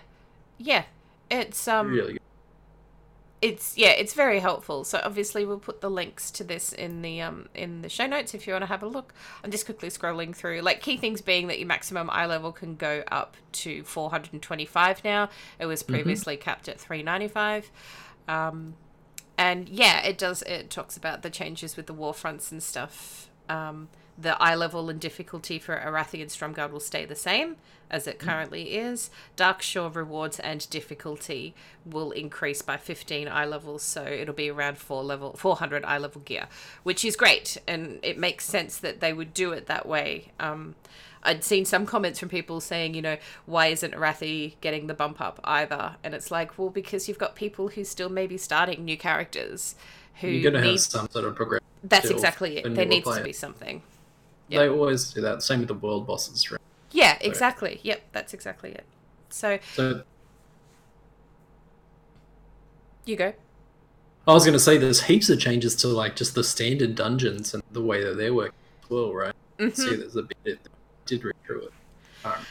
Yeah. 0.58 0.84
It's 1.30 1.68
um 1.68 1.88
really 1.90 2.12
good. 2.14 2.17
It's 3.40 3.78
yeah 3.78 3.90
it's 3.90 4.14
very 4.14 4.40
helpful. 4.40 4.84
So 4.84 5.00
obviously 5.04 5.44
we'll 5.44 5.60
put 5.60 5.80
the 5.80 5.90
links 5.90 6.30
to 6.32 6.44
this 6.44 6.72
in 6.72 7.02
the 7.02 7.20
um 7.20 7.48
in 7.54 7.82
the 7.82 7.88
show 7.88 8.06
notes 8.06 8.34
if 8.34 8.46
you 8.46 8.52
want 8.52 8.62
to 8.62 8.66
have 8.66 8.82
a 8.82 8.88
look. 8.88 9.14
I'm 9.44 9.50
just 9.50 9.64
quickly 9.64 9.88
scrolling 9.90 10.34
through 10.34 10.60
like 10.62 10.80
key 10.80 10.96
things 10.96 11.20
being 11.20 11.46
that 11.46 11.58
your 11.58 11.68
maximum 11.68 12.10
eye 12.10 12.26
level 12.26 12.50
can 12.52 12.74
go 12.74 13.04
up 13.12 13.36
to 13.52 13.84
425 13.84 15.04
now. 15.04 15.30
It 15.58 15.66
was 15.66 15.82
previously 15.82 16.36
capped 16.36 16.68
at 16.68 16.80
395 16.80 17.70
um 18.26 18.74
and 19.36 19.68
yeah 19.68 20.04
it 20.04 20.18
does 20.18 20.42
it 20.42 20.68
talks 20.68 20.96
about 20.96 21.22
the 21.22 21.30
changes 21.30 21.76
with 21.76 21.86
the 21.86 21.94
war 21.94 22.12
fronts 22.12 22.50
and 22.50 22.62
stuff. 22.62 23.30
Um 23.48 23.88
the 24.20 24.40
eye 24.42 24.54
level 24.54 24.90
and 24.90 24.98
difficulty 24.98 25.58
for 25.58 25.76
Arathi 25.76 26.20
and 26.20 26.30
Stromgarde 26.30 26.72
will 26.72 26.80
stay 26.80 27.04
the 27.04 27.14
same 27.14 27.56
as 27.90 28.06
it 28.06 28.18
currently 28.18 28.76
is. 28.76 29.10
Dark 29.36 29.62
Shore 29.62 29.90
rewards 29.90 30.40
and 30.40 30.68
difficulty 30.70 31.54
will 31.86 32.10
increase 32.10 32.60
by 32.60 32.76
15 32.76 33.28
eye 33.28 33.46
levels, 33.46 33.82
so 33.82 34.02
it'll 34.04 34.34
be 34.34 34.50
around 34.50 34.78
4 34.78 35.02
level 35.04 35.32
400 35.34 35.84
eye 35.84 35.98
level 35.98 36.20
gear, 36.22 36.46
which 36.82 37.04
is 37.04 37.16
great 37.16 37.56
and 37.66 38.00
it 38.02 38.18
makes 38.18 38.44
sense 38.44 38.76
that 38.78 39.00
they 39.00 39.12
would 39.12 39.32
do 39.32 39.52
it 39.52 39.66
that 39.66 39.86
way. 39.86 40.32
Um, 40.40 40.74
I'd 41.22 41.44
seen 41.44 41.64
some 41.64 41.86
comments 41.86 42.18
from 42.18 42.28
people 42.28 42.60
saying, 42.60 42.94
you 42.94 43.02
know, 43.02 43.16
why 43.46 43.68
isn't 43.68 43.92
Arathi 43.92 44.54
getting 44.60 44.86
the 44.86 44.94
bump 44.94 45.20
up 45.20 45.40
either? 45.44 45.96
And 46.04 46.14
it's 46.14 46.30
like, 46.30 46.58
well, 46.58 46.70
because 46.70 47.08
you've 47.08 47.18
got 47.18 47.34
people 47.34 47.68
who 47.68 47.84
still 47.84 48.08
may 48.08 48.26
be 48.26 48.38
starting 48.38 48.84
new 48.84 48.96
characters 48.96 49.74
who 50.20 50.28
You're 50.28 50.50
going 50.50 50.62
to 50.62 50.68
need 50.68 50.76
have 50.76 50.80
some 50.80 51.10
sort 51.10 51.24
of 51.24 51.34
progression. 51.34 51.64
that's 51.82 52.10
exactly 52.10 52.58
it. 52.58 52.74
There 52.74 52.86
needs 52.86 53.08
to 53.14 53.22
be 53.22 53.32
something. 53.32 53.82
Yeah. 54.48 54.60
They 54.60 54.68
always 54.68 55.12
do 55.12 55.20
that. 55.20 55.42
Same 55.42 55.60
with 55.60 55.68
the 55.68 55.74
world 55.74 56.06
bosses. 56.06 56.50
Right? 56.50 56.60
Yeah, 56.90 57.18
exactly. 57.20 57.80
Yep, 57.82 58.00
that's 58.12 58.32
exactly 58.34 58.70
it. 58.70 58.84
So 59.28 59.58
So 59.74 60.02
you 63.04 63.16
go. 63.16 63.32
I 64.26 64.32
was 64.32 64.44
going 64.44 64.52
to 64.54 64.58
say 64.58 64.76
there's 64.76 65.02
heaps 65.02 65.30
of 65.30 65.40
changes 65.40 65.74
to 65.76 65.88
like 65.88 66.16
just 66.16 66.34
the 66.34 66.44
standard 66.44 66.94
dungeons 66.94 67.54
and 67.54 67.62
the 67.72 67.82
way 67.82 68.04
that 68.04 68.16
they're 68.16 68.34
working 68.34 68.54
as 68.84 68.90
well, 68.90 69.14
right? 69.14 69.34
Mhm. 69.58 69.74
See, 69.74 69.96
there's 69.96 70.16
a 70.16 70.22
bit 70.22 70.36
that 70.44 70.58
did 71.06 71.24
read 71.24 71.34
through 71.46 71.62
it. 71.62 71.72
Um, 72.24 72.44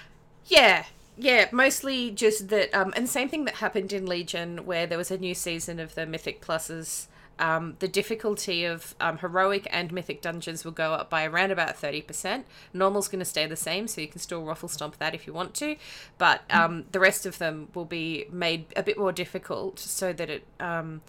Yeah, 0.45 0.86
yeah. 1.17 1.49
Mostly 1.51 2.10
just 2.12 2.47
that, 2.49 2.73
um, 2.73 2.93
and 2.95 3.07
same 3.07 3.29
thing 3.29 3.45
that 3.45 3.55
happened 3.55 3.93
in 3.93 4.05
Legion, 4.05 4.65
where 4.65 4.88
there 4.88 4.97
was 4.97 5.12
a 5.12 5.17
new 5.17 5.36
season 5.36 5.79
of 5.79 5.93
the 5.95 6.05
Mythic 6.05 6.41
Pluses. 6.41 7.07
Um, 7.39 7.76
the 7.80 7.88
difficulty 7.88 8.65
of 8.65 8.95
um, 9.00 9.19
heroic 9.19 9.67
and 9.69 9.91
mythic 9.91 10.21
dungeons 10.21 10.65
will 10.65 10.71
go 10.71 10.93
up 10.93 11.10
by 11.10 11.26
around 11.26 11.52
about 11.52 11.76
thirty 11.78 12.02
percent. 12.02 12.45
Normal's 12.73 13.08
going 13.08 13.19
to 13.19 13.26
stay 13.26 13.45
the 13.45 13.56
same, 13.56 13.88
so 13.88 14.02
you 14.02 14.08
can 14.08 14.19
still 14.19 14.43
ruffle 14.43 14.67
stomp 14.69 14.97
that 14.97 15.13
if 15.13 15.28
you 15.28 15.34
want 15.34 15.54
to, 15.56 15.76
but 16.17 16.41
um, 16.50 16.86
the 16.91 17.00
rest 17.00 17.26
of 17.26 17.38
them 17.38 17.67
will 17.73 17.86
be 17.86 18.26
made 18.32 18.65
a 18.76 18.82
bit 18.84 18.97
more 18.97 19.12
difficult 19.12 19.78
so 19.80 20.12
that 20.13 20.30
it 20.30 20.45
um, 20.60 21.02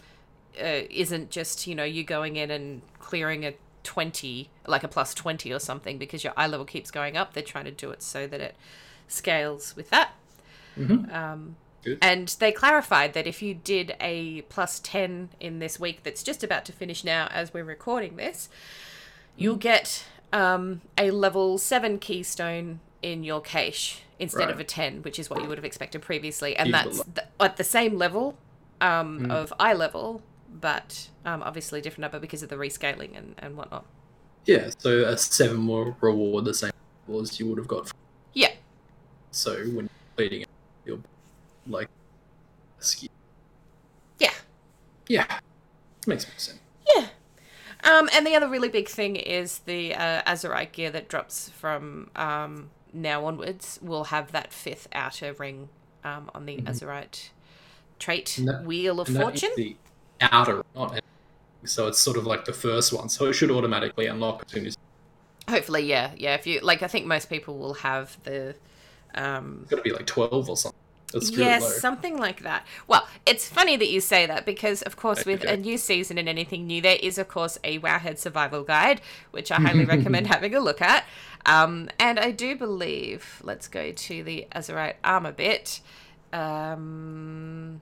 uh, 0.61 0.83
isn't 0.91 1.31
just 1.31 1.67
you 1.67 1.75
know 1.75 1.85
you 1.85 2.05
going 2.05 2.37
in 2.37 2.51
and 2.51 2.83
clearing 2.99 3.47
a 3.47 3.55
20 3.85 4.51
like 4.67 4.85
a 4.85 4.89
plus 4.89 5.15
20 5.15 5.51
or 5.51 5.59
something 5.59 5.97
because 5.97 6.23
your 6.23 6.35
eye 6.37 6.47
level 6.47 6.67
keeps 6.67 6.91
going 6.91 7.17
up 7.17 7.33
they're 7.33 7.43
trying 7.43 7.65
to 7.65 7.71
do 7.71 7.91
it 7.91 8.03
so 8.03 8.27
that 8.27 8.41
it 8.41 8.55
scales 9.07 9.75
with 9.77 9.89
that 9.89 10.13
Mhm. 10.77 11.11
um, 11.15 11.57
Good. 11.85 11.99
and 12.03 12.29
they 12.41 12.51
clarified 12.53 13.13
that 13.15 13.27
if 13.27 13.41
you 13.43 13.55
did 13.55 13.95
a 14.01 14.43
plus 14.43 14.81
10 14.81 15.31
in 15.41 15.59
this 15.61 15.79
week 15.79 16.03
that's 16.03 16.23
just 16.23 16.43
about 16.43 16.65
to 16.67 16.73
finish 16.73 17.05
now 17.05 17.29
as 17.31 17.55
we're 17.55 17.65
recording 17.65 18.17
this 18.17 18.49
you'll 19.37 19.57
get 19.57 20.05
um, 20.33 20.81
a 20.99 21.11
level 21.13 21.57
7 21.57 21.99
keystone 21.99 22.81
in 23.01 23.23
your 23.23 23.41
cache 23.41 24.03
instead 24.19 24.51
of 24.51 24.59
a 24.59 24.65
10 24.65 25.03
which 25.03 25.19
is 25.21 25.31
what 25.31 25.41
you 25.41 25.49
would 25.49 25.57
have 25.57 25.65
expected 25.65 26.03
previously 26.03 26.57
and 26.57 26.71
it 26.71 26.73
that's 26.73 27.05
th- 27.05 27.29
at 27.39 27.57
the 27.57 27.65
same 27.65 27.97
level 27.97 28.37
um, 28.81 29.21
Mm. 29.21 29.31
of 29.33 29.53
eye 29.61 29.73
level 29.73 30.21
but 30.53 31.09
um, 31.25 31.43
obviously 31.45 31.81
different 31.81 32.01
number 32.03 32.19
because 32.19 32.43
of 32.43 32.49
the 32.49 32.57
rescaling 32.57 33.17
and, 33.17 33.35
and 33.39 33.57
whatnot 33.57 33.85
Yeah, 34.47 34.71
so 34.79 35.05
a 35.05 35.17
seven 35.17 35.59
more 35.59 35.97
reward 36.01 36.45
the 36.45 36.55
same 36.55 36.73
as 37.21 37.39
you 37.39 37.47
would 37.47 37.59
have 37.59 37.69
got. 37.69 37.93
yeah 38.35 38.51
So 39.31 39.53
when 39.57 39.85
you're 39.85 39.89
completing 40.17 40.43
it, 40.43 40.49
you'll 40.85 41.01
like 41.69 41.89
ski. 42.79 43.11
yeah 44.19 44.33
Yeah, 45.09 45.39
makes 46.07 46.27
more 46.27 46.39
sense. 46.39 46.59
Yeah. 46.97 47.07
Um, 47.85 48.09
and 48.13 48.27
the 48.27 48.35
other 48.35 48.49
really 48.49 48.69
big 48.69 48.89
thing 48.89 49.17
is 49.17 49.61
the 49.61 49.95
uh, 49.95 50.23
Azerite 50.23 50.73
gear 50.73 50.91
that 50.91 51.09
drops 51.09 51.49
from 51.51 52.11
um, 52.17 52.71
now 52.93 53.25
onwards 53.27 53.79
will 53.83 54.05
have 54.05 54.33
that 54.33 54.53
fifth 54.53 54.89
outer 54.93 55.33
ring 55.35 55.69
um, 56.05 56.31
on 56.35 56.47
the 56.47 56.57
Azerite 56.59 57.31
trait 57.99 58.27
Mm-hmm. 58.27 58.45
That- 58.47 58.65
Wheel 58.65 59.01
of 59.01 59.09
And 59.09 59.17
that 59.17 59.35
is 59.35 59.41
Fortune. 59.43 59.51
the 59.57 59.77
outer, 60.21 60.63
not 60.75 61.01
so 61.65 61.89
it's 61.89 61.99
sort 61.99 62.17
of 62.17 62.25
like 62.27 62.45
the 62.45 62.53
first 62.53 62.93
one. 62.93 63.09
So 63.09 63.27
it 63.27 63.33
should 63.33 63.51
automatically 63.51 64.07
unlock 64.07 64.45
as 64.47 64.53
soon 64.53 64.67
as 64.67 64.77
Hopefully, 65.51 65.85
yeah, 65.87 66.13
yeah. 66.17 66.35
If 66.35 66.47
you 66.47 66.61
like, 66.61 66.83
I 66.83 66.89
think 66.89 67.07
most 67.07 67.29
people 67.31 67.59
will 67.59 67.75
have 67.75 68.17
the. 68.25 68.55
Um, 69.15 69.61
it's 69.63 69.71
got 69.71 69.77
to 69.79 69.83
be 69.83 69.93
like 69.93 70.07
twelve 70.07 70.49
or 70.49 70.57
something. 70.57 70.78
Yes, 71.15 71.63
low. 71.63 71.69
something 71.71 72.19
like 72.19 72.43
that. 72.43 72.67
Well, 72.87 73.09
it's 73.25 73.49
funny 73.49 73.77
that 73.77 73.89
you 73.89 74.01
say 74.01 74.27
that 74.27 74.45
because, 74.45 74.83
of 74.83 74.97
course, 74.97 75.25
with 75.25 75.43
Okay. 75.43 75.55
a 75.55 75.57
new 75.57 75.79
season 75.79 76.19
and 76.19 76.29
anything 76.29 76.67
new, 76.67 76.83
there 76.83 76.99
is, 77.03 77.17
of 77.17 77.29
course, 77.29 77.57
a 77.65 77.79
Wowhead 77.79 78.19
survival 78.19 78.63
guide, 78.63 79.01
which 79.31 79.51
I 79.51 79.57
highly 79.57 79.85
recommend 79.95 80.27
having 80.27 80.55
a 80.55 80.61
look 80.61 80.83
at. 80.83 81.05
Um, 81.47 81.89
and 81.99 82.19
I 82.21 82.31
do 82.31 82.57
believe, 82.57 83.41
let's 83.43 83.69
go 83.69 83.91
to 83.91 84.23
the 84.23 84.47
Azerite 84.55 84.97
armor 85.03 85.33
bit. 85.33 85.81
Um, 86.33 87.81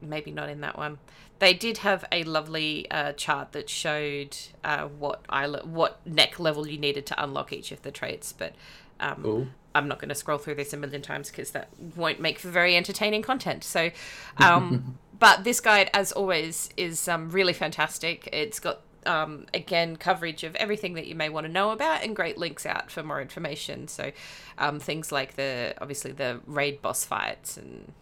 maybe 0.00 0.30
not 0.30 0.48
in 0.48 0.60
that 0.60 0.76
one. 0.78 0.98
They 1.40 1.52
did 1.54 1.78
have 1.78 2.04
a 2.12 2.22
lovely 2.22 2.88
uh, 2.90 3.12
chart 3.12 3.50
that 3.52 3.68
showed 3.68 4.36
uh, 4.62 4.86
what 4.86 5.24
le- 5.28 5.66
what 5.66 6.06
neck 6.06 6.38
level 6.38 6.66
you 6.68 6.78
needed 6.78 7.04
to 7.06 7.22
unlock 7.22 7.52
each 7.52 7.72
of 7.72 7.82
the 7.82 7.90
traits, 7.90 8.32
but 8.32 8.54
um, 9.00 9.50
I'm 9.74 9.88
not 9.88 9.98
going 9.98 10.08
to 10.08 10.14
scroll 10.14 10.38
through 10.38 10.54
this 10.54 10.72
a 10.72 10.76
million 10.76 11.02
times 11.02 11.30
because 11.30 11.50
that 11.50 11.68
won't 11.96 12.20
make 12.20 12.38
for 12.38 12.48
very 12.48 12.76
entertaining 12.76 13.22
content. 13.22 13.64
So, 13.64 13.90
um, 14.38 14.98
but 15.18 15.44
this 15.44 15.60
guide, 15.60 15.90
as 15.92 16.12
always, 16.12 16.70
is 16.76 17.08
um, 17.08 17.30
really 17.30 17.52
fantastic. 17.52 18.28
It's 18.32 18.60
got 18.60 18.80
um, 19.06 19.46
again 19.52 19.96
coverage 19.96 20.44
of 20.44 20.54
everything 20.56 20.94
that 20.94 21.06
you 21.06 21.14
may 21.14 21.28
want 21.28 21.46
to 21.46 21.52
know 21.52 21.70
about 21.70 22.02
and 22.02 22.16
great 22.16 22.38
links 22.38 22.64
out 22.64 22.90
for 22.90 23.02
more 23.02 23.20
information. 23.20 23.88
So, 23.88 24.12
um, 24.58 24.78
things 24.78 25.10
like 25.10 25.34
the 25.34 25.74
obviously 25.80 26.12
the 26.12 26.40
raid 26.46 26.80
boss 26.80 27.04
fights 27.04 27.56
and 27.56 27.92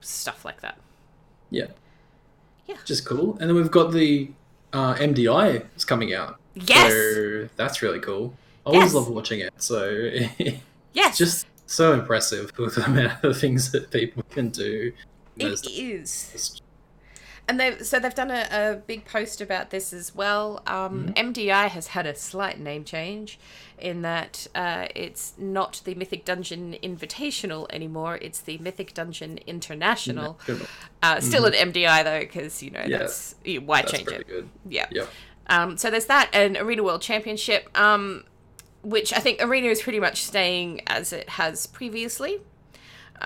stuff 0.00 0.44
like 0.44 0.60
that. 0.60 0.78
Yeah. 1.50 1.68
Yeah. 2.66 2.76
Just 2.84 3.06
cool. 3.06 3.36
And 3.40 3.48
then 3.48 3.56
we've 3.56 3.70
got 3.70 3.92
the 3.92 4.30
uh, 4.72 4.94
MDI 4.94 5.64
is 5.76 5.84
coming 5.84 6.14
out. 6.14 6.38
Yes, 6.54 6.92
So 6.92 7.48
that's 7.56 7.82
really 7.82 8.00
cool. 8.00 8.34
I 8.66 8.70
always 8.70 8.82
Yes. 8.84 8.94
love 8.94 9.08
watching 9.08 9.40
it. 9.40 9.52
So 9.58 9.88
it's 9.90 10.58
yes, 10.92 11.18
just 11.18 11.46
so 11.66 11.92
impressive 11.92 12.50
with 12.58 12.76
the 12.76 12.84
amount 12.86 13.22
of 13.24 13.38
things 13.38 13.72
that 13.72 13.90
people 13.90 14.22
can 14.30 14.48
do. 14.50 14.92
It 15.36 15.66
is. 15.66 16.60
And 17.46 17.60
they 17.60 17.78
so 17.80 17.98
they've 17.98 18.14
done 18.14 18.30
a, 18.30 18.48
a 18.50 18.76
big 18.86 19.04
post 19.04 19.42
about 19.42 19.68
this 19.68 19.92
as 19.92 20.14
well. 20.14 20.62
Um, 20.66 21.08
MDI 21.14 21.68
has 21.68 21.88
had 21.88 22.06
a 22.06 22.14
slight 22.14 22.58
name 22.58 22.84
change, 22.84 23.38
in 23.78 24.00
that 24.00 24.46
uh, 24.54 24.86
it's 24.94 25.34
not 25.36 25.82
the 25.84 25.94
Mythic 25.94 26.24
Dungeon 26.24 26.74
Invitational 26.82 27.66
anymore. 27.68 28.16
It's 28.22 28.40
the 28.40 28.56
Mythic 28.56 28.94
Dungeon 28.94 29.38
International. 29.46 30.38
Uh, 31.02 31.20
still 31.20 31.44
an 31.44 31.52
MDI 31.52 32.02
though, 32.02 32.20
because 32.20 32.62
you 32.62 32.70
know 32.70 32.82
Yeah, 32.86 32.98
that's 32.98 33.34
why 33.66 33.82
That's 33.82 33.92
change 33.92 34.08
it? 34.08 34.26
good. 34.26 34.48
Yeah. 34.66 34.86
Yep. 34.90 35.08
Um, 35.48 35.76
so 35.76 35.90
there's 35.90 36.06
that, 36.06 36.30
and 36.32 36.56
Arena 36.56 36.82
World 36.82 37.02
Championship, 37.02 37.68
um, 37.78 38.24
which 38.84 39.12
I 39.12 39.18
think 39.18 39.42
Arena 39.42 39.68
is 39.68 39.82
pretty 39.82 40.00
much 40.00 40.22
staying 40.24 40.82
as 40.86 41.12
it 41.12 41.28
has 41.30 41.66
previously. 41.66 42.40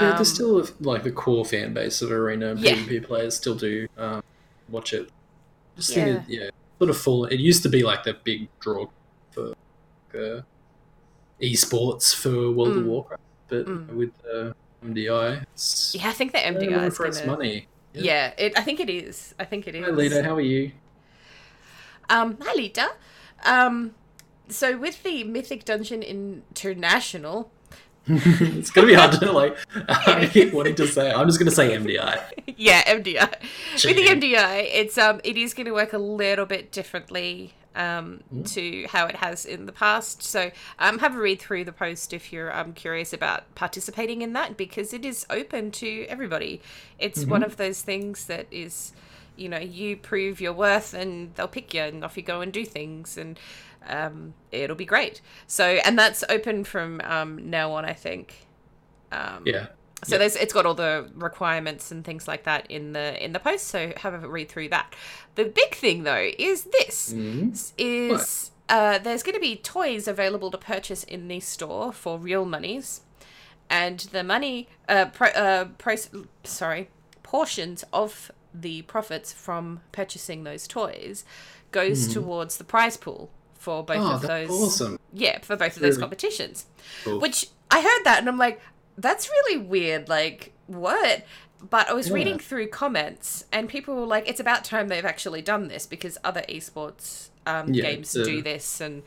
Yeah, 0.01 0.11
Um, 0.11 0.17
there's 0.17 0.33
still 0.33 0.67
like 0.81 1.03
the 1.03 1.11
core 1.13 1.45
fan 1.45 1.75
base 1.75 2.03
of 2.03 2.11
arena 2.13 2.51
and 2.53 2.61
Yeah. 2.61 2.75
PvP 2.75 3.05
players 3.07 3.37
still 3.37 3.55
do 3.55 3.87
um, 3.99 4.23
watch 4.69 4.93
it. 4.93 5.11
Just 5.77 5.91
Yeah. 5.91 6.05
think 6.05 6.29
it, 6.29 6.33
yeah, 6.41 6.51
sort 6.79 6.91
of 6.91 6.97
full. 6.99 7.25
It 7.27 7.41
used 7.41 7.63
to 7.65 7.69
be 7.69 7.83
like 7.83 8.05
the 8.05 8.15
big 8.15 8.49
draw 8.61 8.87
for 9.33 9.55
uh, 10.15 10.43
esports 11.41 12.15
for 12.15 12.51
World 12.53 12.77
of 12.77 12.83
Mm. 12.85 12.87
Warcraft, 12.87 13.23
but 13.49 13.67
Mm. 13.67 13.89
with 13.95 14.11
uh, 14.33 14.53
MDI, 14.85 15.43
it's 15.55 15.95
Yeah, 15.95 16.09
I 16.09 16.13
think 16.13 16.33
the 16.33 16.39
yeah, 16.39 16.53
MDI 16.53 16.87
is 16.89 16.97
for 16.97 17.05
gonna. 17.05 17.17
its 17.17 17.27
money. 17.27 17.67
Yeah, 17.95 18.33
it, 18.39 18.57
I 18.57 18.63
think 18.63 18.79
it 18.81 18.91
is. 18.91 19.35
I 19.41 19.45
think 19.45 19.67
it 19.67 19.75
is. 19.75 19.85
Hi, 19.85 19.91
Lita, 19.91 20.23
how 20.23 20.35
are 20.37 20.41
you? 20.41 20.71
Um, 22.11 22.39
hi, 22.41 22.55
Lita. 22.55 22.91
Um, 23.45 23.95
so 24.49 24.77
with 24.79 25.03
the 25.03 25.25
Mythic 25.25 25.65
Dungeon 25.65 26.03
International, 26.03 27.51
it's 28.07 28.71
gonna 28.71 28.87
be 28.87 28.95
hard 28.95 29.13
to 29.13 29.33
like. 29.41 29.57
I 29.89 30.27
keep 30.33 30.53
wanting 30.53 30.75
to 30.77 30.87
say. 30.87 31.11
I'm 31.13 31.27
just 31.27 31.39
gonna 31.39 31.51
say 31.51 31.77
MDI. 31.77 32.55
yeah, 32.57 32.83
MDI. 32.85 33.31
With 33.85 33.97
the 33.97 34.07
MDI, 34.07 34.69
it's 34.73 34.97
um, 34.99 35.21
it 35.25 35.37
is 35.37 35.53
going 35.55 35.67
to 35.67 35.73
work 35.73 35.93
a 35.93 35.99
little 35.99 36.47
bit 36.47 36.73
differently 36.73 37.55
um 37.77 38.21
Hmm. 38.31 38.43
to 38.45 38.87
how 38.89 39.07
it 39.07 39.17
has 39.17 39.45
in 39.45 39.67
the 39.67 39.73
past. 39.73 40.23
So 40.23 40.51
um, 40.79 40.99
have 41.01 41.15
a 41.15 41.19
read 41.19 41.39
through 41.41 41.65
the 41.65 41.73
post 41.73 42.13
if 42.15 42.33
you're 42.33 42.57
um 42.59 42.73
curious 42.73 43.13
about 43.13 43.55
participating 43.55 44.23
in 44.23 44.33
that 44.33 44.57
because 44.57 44.93
it 44.95 45.05
is 45.05 45.27
open 45.29 45.71
to 45.73 46.07
everybody. 46.09 46.63
It's 46.99 47.21
Mm-hmm. 47.21 47.31
one 47.31 47.43
of 47.43 47.57
those 47.59 47.83
things 47.83 48.25
that 48.27 48.47
is. 48.51 48.93
You 49.37 49.49
know, 49.49 49.59
you 49.59 49.97
prove 49.97 50.41
your 50.41 50.53
worth, 50.53 50.95
and 50.95 51.33
they'll 51.37 51.47
pick 51.47 51.73
you, 51.73 51.83
and 51.83 52.03
off 52.05 52.17
you 52.17 52.25
go 52.25 52.41
and 52.41 52.53
do 52.53 52.65
things, 52.65 53.17
and 53.17 53.39
um, 53.89 54.35
it'll 54.53 54.77
be 54.77 54.85
great. 54.85 55.21
So, 55.47 55.65
and 55.65 55.99
that's 55.99 56.23
open 56.29 56.65
from 56.65 57.01
um, 57.05 57.51
now 57.51 57.73
on, 57.73 57.85
I 57.85 57.93
think. 57.95 58.47
Um, 59.11 59.43
Yeah. 59.47 59.67
so 60.05 60.15
Yeah. 60.15 60.19
there's 60.19 60.37
it's 60.37 60.53
got 60.53 60.67
all 60.67 60.75
the 60.75 61.11
requirements 61.15 61.91
and 61.91 62.05
things 62.05 62.29
like 62.29 62.45
that 62.45 62.71
in 62.71 62.93
the 62.93 63.23
in 63.25 63.33
the 63.33 63.41
post. 63.41 63.67
So 63.69 63.93
have 63.97 64.15
a 64.15 64.29
read 64.29 64.49
through 64.49 64.69
that. 64.69 64.95
The 65.35 65.45
big 65.45 65.75
thing 65.75 66.03
though 66.05 66.31
is 66.39 66.65
this 66.65 67.13
Mhm. 67.13 67.73
is 67.79 68.51
uh, 68.69 68.99
there's 68.99 69.23
going 69.23 69.35
to 69.35 69.41
be 69.41 69.57
toys 69.57 70.07
available 70.07 70.51
to 70.51 70.59
purchase 70.59 71.03
in 71.03 71.29
the 71.29 71.41
store 71.41 71.91
for 71.91 72.19
real 72.19 72.45
monies, 72.45 73.01
and 73.71 74.01
the 74.13 74.23
money 74.23 74.69
uh, 74.89 75.07
pro, 75.07 75.29
uh 75.29 75.65
price 75.79 76.11
sorry 76.45 76.91
portions 77.23 77.83
of 77.93 78.31
the 78.55 78.83
profits 78.83 79.33
from 79.33 79.81
purchasing 79.93 80.45
those 80.45 80.67
toys 80.67 81.25
goes 81.71 82.09
towards 82.13 82.57
the 82.59 82.65
prize 82.65 82.97
pool 82.97 83.31
for 83.59 83.85
both 83.85 83.99
Oh, 83.99 84.13
of 84.15 84.23
those 84.23 84.51
awesome. 84.51 84.99
yeah 85.13 85.39
for 85.41 85.57
both 85.57 85.77
of 85.77 85.83
those 85.83 85.97
Really 85.97 86.01
competitions 86.01 86.67
Cool. 87.05 87.21
which 87.21 87.47
I 87.71 87.81
heard 87.83 88.05
that 88.05 88.19
and 88.21 88.29
I'm 88.29 88.39
like, 88.39 88.61
that's 88.97 89.29
really 89.29 89.59
weird. 89.59 90.09
Like, 90.09 90.53
what? 90.67 91.25
But 91.71 91.89
I 91.91 91.93
was 91.93 92.09
Yeah. 92.09 92.15
reading 92.15 92.39
through 92.39 92.69
comments 92.69 93.45
and 93.53 93.69
people 93.69 93.95
were 93.97 94.07
like, 94.07 94.29
it's 94.29 94.41
about 94.41 94.65
time 94.65 94.89
they've 94.89 95.05
actually 95.05 95.43
done 95.43 95.69
this 95.69 95.85
because 95.87 96.17
other 96.25 96.43
esports 96.49 97.29
um, 97.47 97.73
Yeah, 97.73 97.83
games 97.83 98.13
do 98.13 98.43
this. 98.43 98.81
And 98.81 99.03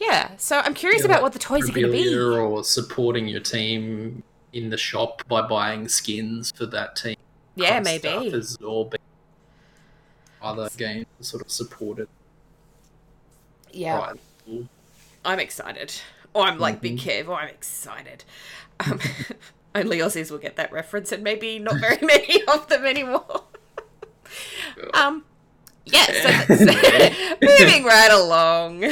yeah, 0.00 0.36
so 0.36 0.58
I'm 0.58 0.74
curious 0.74 1.00
Yeah, 1.02 1.06
about 1.06 1.14
like 1.16 1.22
what 1.22 1.32
the 1.32 1.38
toys 1.38 1.68
are 1.68 1.72
going 1.72 1.86
to 1.86 1.92
be. 1.92 2.16
or 2.16 2.64
supporting 2.64 3.28
your 3.28 3.40
team 3.40 4.22
in 4.52 4.70
the 4.70 4.76
shop 4.78 5.22
by 5.28 5.42
buying 5.42 5.88
skins 5.88 6.52
for 6.54 6.66
that 6.66 6.96
team. 6.96 7.16
Yeah, 7.54 7.80
maybe. 7.80 8.30
Has 8.30 8.56
all 8.64 8.84
been 8.86 8.98
other 10.40 10.68
games 10.76 11.06
sort 11.20 11.42
of 11.44 11.50
supported. 11.50 12.08
Yeah, 13.72 13.98
Right. 14.46 14.66
I'm 15.24 15.38
excited. 15.40 15.92
Or 16.34 16.44
I'm 16.46 16.58
like 16.58 16.76
Mm-hmm. 16.76 16.82
Big 16.82 16.98
Kev, 16.98 17.28
or 17.28 17.34
I'm 17.40 17.48
excited. 17.48 18.24
Um, 18.80 18.98
only 19.74 19.98
Aussies 19.98 20.30
will 20.30 20.38
get 20.38 20.56
that 20.56 20.72
reference 20.72 21.12
and 21.12 21.22
maybe 21.22 21.58
not 21.58 21.76
very 21.80 21.98
many 22.02 22.42
of 22.46 22.68
them 22.68 22.84
anymore. 22.84 23.44
um, 24.94 25.24
yeah, 25.84 26.06
so 26.06 26.54
moving 27.42 27.84
right 27.84 28.10
along. 28.12 28.82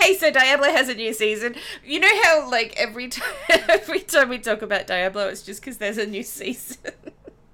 Hey, 0.00 0.14
so 0.16 0.30
Diablo 0.30 0.68
has 0.70 0.88
a 0.88 0.94
new 0.94 1.12
season. 1.12 1.54
You 1.84 2.00
know 2.00 2.22
how 2.22 2.50
like 2.50 2.74
every 2.76 3.08
time 3.08 3.32
every 3.48 4.00
time 4.00 4.28
we 4.28 4.38
talk 4.38 4.62
about 4.62 4.86
Diablo, 4.86 5.28
it's 5.28 5.42
just 5.42 5.60
because 5.60 5.78
there's 5.78 5.98
a 5.98 6.06
new 6.06 6.22
season. 6.22 6.92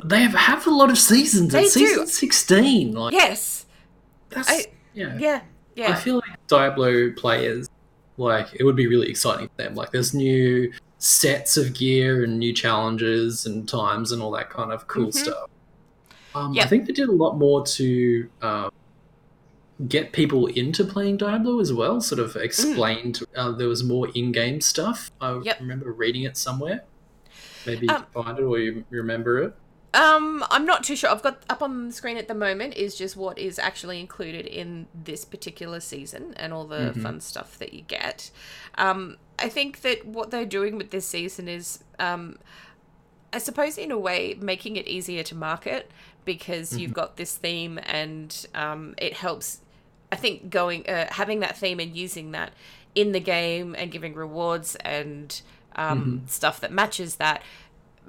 they 0.03 0.21
have, 0.23 0.35
have 0.35 0.67
a 0.67 0.71
lot 0.71 0.91
of 0.91 0.99
seasons. 0.99 1.53
They 1.53 1.65
it's 1.65 1.75
do. 1.75 1.87
season 1.87 2.07
sixteen. 2.07 2.93
Like 2.93 3.13
Yes. 3.15 3.67
that's 4.31 4.51
I- 4.51 4.67
yeah. 4.95 5.43
Yeah. 5.77 5.93
I 5.93 5.95
feel 5.95 6.17
like 6.17 6.47
Diablo 6.49 7.11
players, 7.13 7.69
like 8.17 8.49
it 8.59 8.65
would 8.65 8.77
be 8.77 8.87
really 8.87 9.09
exciting 9.09 9.49
for 9.49 9.63
them. 9.63 9.75
Like 9.75 9.93
there's 9.93 10.13
new 10.13 10.73
sets 10.99 11.57
of 11.57 11.73
gear 11.75 12.23
and 12.25 12.39
new 12.39 12.53
challenges 12.53 13.47
and 13.47 13.67
times 13.69 14.13
and 14.13 14.21
all 14.21 14.31
that 14.33 14.51
kind 14.51 14.73
of 14.73 14.87
cool 14.89 15.07
Mhm. 15.09 15.15
stuff. 15.15 15.49
Um, 16.35 16.57
I 16.61 16.67
think 16.67 16.87
they 16.87 16.93
did 16.93 17.09
a 17.09 17.13
lot 17.13 17.39
more 17.39 17.65
to 17.67 18.29
um, 18.43 18.71
get 19.89 20.13
people 20.13 20.47
into 20.49 20.85
playing 20.85 21.17
Diablo 21.17 21.59
as 21.61 21.73
well. 21.73 22.01
Sort 22.01 22.19
of 22.21 22.37
explained 22.37 23.21
uh, 23.35 23.53
there 23.53 23.69
was 23.69 23.83
more 23.83 24.09
in-game 24.15 24.61
stuff. 24.61 25.11
I 25.21 25.31
Mm. 25.31 25.45
Yep. 25.47 25.61
remember 25.61 25.93
reading 25.93 26.23
it 26.25 26.37
somewhere. 26.37 26.85
Maybe 27.67 27.87
you 27.87 27.95
Um, 27.95 28.03
can 28.13 28.25
find 28.25 28.39
it 28.39 28.43
or 28.43 28.59
you 28.59 28.85
remember 28.91 29.39
it. 29.43 29.55
Um, 29.93 30.45
I'm 30.51 30.65
not 30.65 30.85
too 30.85 30.95
sure. 30.95 31.11
I've 31.11 31.23
got 31.23 31.43
up 31.51 31.63
on 31.63 31.89
the 31.89 31.93
screen 31.93 32.17
at 32.17 32.29
the 32.29 32.35
moment 32.35 32.75
is 32.77 32.95
just 32.95 33.17
what 33.17 33.39
is 33.39 33.59
actually 33.59 33.99
included 33.99 34.47
in 34.47 34.87
this 34.95 35.25
particular 35.25 35.81
season 35.81 36.33
and 36.37 36.53
all 36.53 36.65
the 36.65 36.93
Mhm. 36.95 37.03
fun 37.03 37.21
stuff 37.21 37.59
that 37.59 37.73
you 37.75 37.83
get. 37.83 38.31
Um, 38.79 39.17
I 39.39 39.49
think 39.49 39.81
that 39.81 40.07
what 40.07 40.31
they're 40.31 40.45
doing 40.47 40.77
with 40.77 40.91
this 40.91 41.07
season 41.07 41.49
is, 41.49 41.83
um, 41.99 42.39
I 43.33 43.39
suppose, 43.39 43.79
in 43.79 43.91
a 43.91 43.99
way, 43.99 44.37
making 44.41 44.77
it 44.77 44.87
easier 44.87 45.23
to 45.25 45.35
market 45.35 45.91
because 46.25 46.77
you've 46.77 46.93
got 46.93 47.17
this 47.17 47.37
theme 47.37 47.81
and 47.85 48.47
um, 48.55 48.95
it 48.99 49.15
helps. 49.15 49.59
I 50.13 50.17
think 50.17 50.51
going 50.51 50.89
uh, 50.89 51.09
having 51.13 51.41
that 51.41 51.57
theme 51.57 51.81
and 51.81 51.97
using 51.97 52.31
that 52.33 52.53
in 52.95 53.13
the 53.13 53.21
game 53.21 53.75
and 53.79 53.91
giving 53.91 54.15
rewards 54.15 54.77
and 54.77 55.41
um, 55.77 56.23
stuff 56.27 56.61
that 56.61 56.73
matches 56.73 57.17
that 57.17 57.43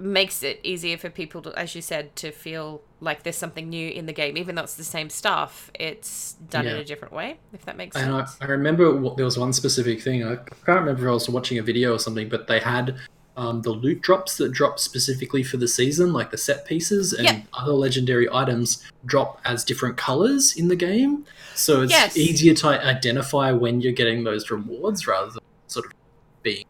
makes 0.01 0.43
it 0.43 0.59
easier 0.63 0.97
for 0.97 1.09
people 1.09 1.41
to, 1.43 1.57
as 1.57 1.75
you 1.75 1.81
said, 1.81 2.15
to 2.17 2.31
feel 2.31 2.81
like 2.99 3.23
there's 3.23 3.37
something 3.37 3.69
new 3.69 3.89
in 3.89 4.05
the 4.05 4.13
game, 4.13 4.37
even 4.37 4.55
though 4.55 4.63
it's 4.63 4.75
the 4.75 4.83
same 4.83 5.09
stuff. 5.09 5.71
It's 5.73 6.33
done 6.33 6.67
in 6.67 6.77
a 6.77 6.83
different 6.83 7.13
way, 7.13 7.37
if 7.53 7.65
that 7.65 7.77
makes 7.77 7.95
sense. 7.95 8.05
And 8.07 8.15
I, 8.15 8.25
sense. 8.25 8.37
I 8.41 8.45
remember 8.45 8.95
what, 8.95 9.17
there 9.17 9.25
was 9.25 9.37
one 9.37 9.53
specific 9.53 10.01
thing. 10.01 10.23
I 10.23 10.35
can't 10.35 10.79
remember 10.79 11.03
if 11.03 11.07
I 11.07 11.11
was 11.11 11.29
watching 11.29 11.57
a 11.59 11.63
video 11.63 11.93
or 11.93 11.99
something, 11.99 12.29
but 12.29 12.47
they 12.47 12.59
had 12.59 12.97
um, 13.37 13.61
the 13.61 13.71
loot 13.71 14.01
drops 14.01 14.37
that 14.37 14.51
drop 14.51 14.77
specifically 14.77 15.41
for 15.41 15.57
the 15.57 15.67
season, 15.67 16.11
like 16.11 16.31
the 16.31 16.37
set 16.37 16.65
pieces 16.65 17.13
and 17.13 17.25
Yeah. 17.25 17.41
other 17.53 17.71
legendary 17.71 18.27
items, 18.31 18.85
drop 19.05 19.39
as 19.45 19.63
different 19.63 19.97
colors 19.97 20.55
in 20.57 20.67
the 20.67 20.75
game. 20.75 21.25
So 21.55 21.81
it's 21.81 21.91
Yes. 21.91 22.17
easier 22.17 22.53
to 22.55 22.67
identify 22.67 23.51
when 23.51 23.81
you're 23.81 23.93
getting 23.93 24.23
those 24.25 24.51
rewards 24.51 25.07
rather 25.07 25.31
than 25.31 25.39
sort 25.67 25.85
of 25.85 25.91
being 26.43 26.65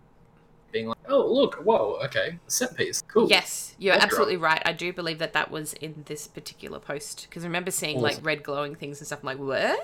being 0.71 0.88
like, 0.88 0.97
oh 1.07 1.25
look, 1.31 1.55
whoa, 1.63 1.99
okay, 2.05 2.38
a 2.47 2.51
set 2.51 2.75
piece, 2.75 3.01
cool. 3.07 3.27
Yes, 3.27 3.75
you're 3.77 3.93
That's 3.93 4.05
absolutely 4.05 4.38
right. 4.38 4.62
I 4.65 4.73
do 4.73 4.93
believe 4.93 5.19
that 5.19 5.34
that 5.34 5.51
was 5.51 5.73
in 5.73 6.03
this 6.07 6.27
particular 6.27 6.79
post 6.79 7.27
because 7.29 7.43
I 7.43 7.47
remember 7.47 7.71
seeing 7.71 7.99
like 7.99 8.19
red 8.23 8.43
glowing 8.43 8.75
things 8.75 8.99
and 8.99 9.07
stuff. 9.07 9.19
I'm 9.21 9.25
like, 9.25 9.39
what? 9.39 9.79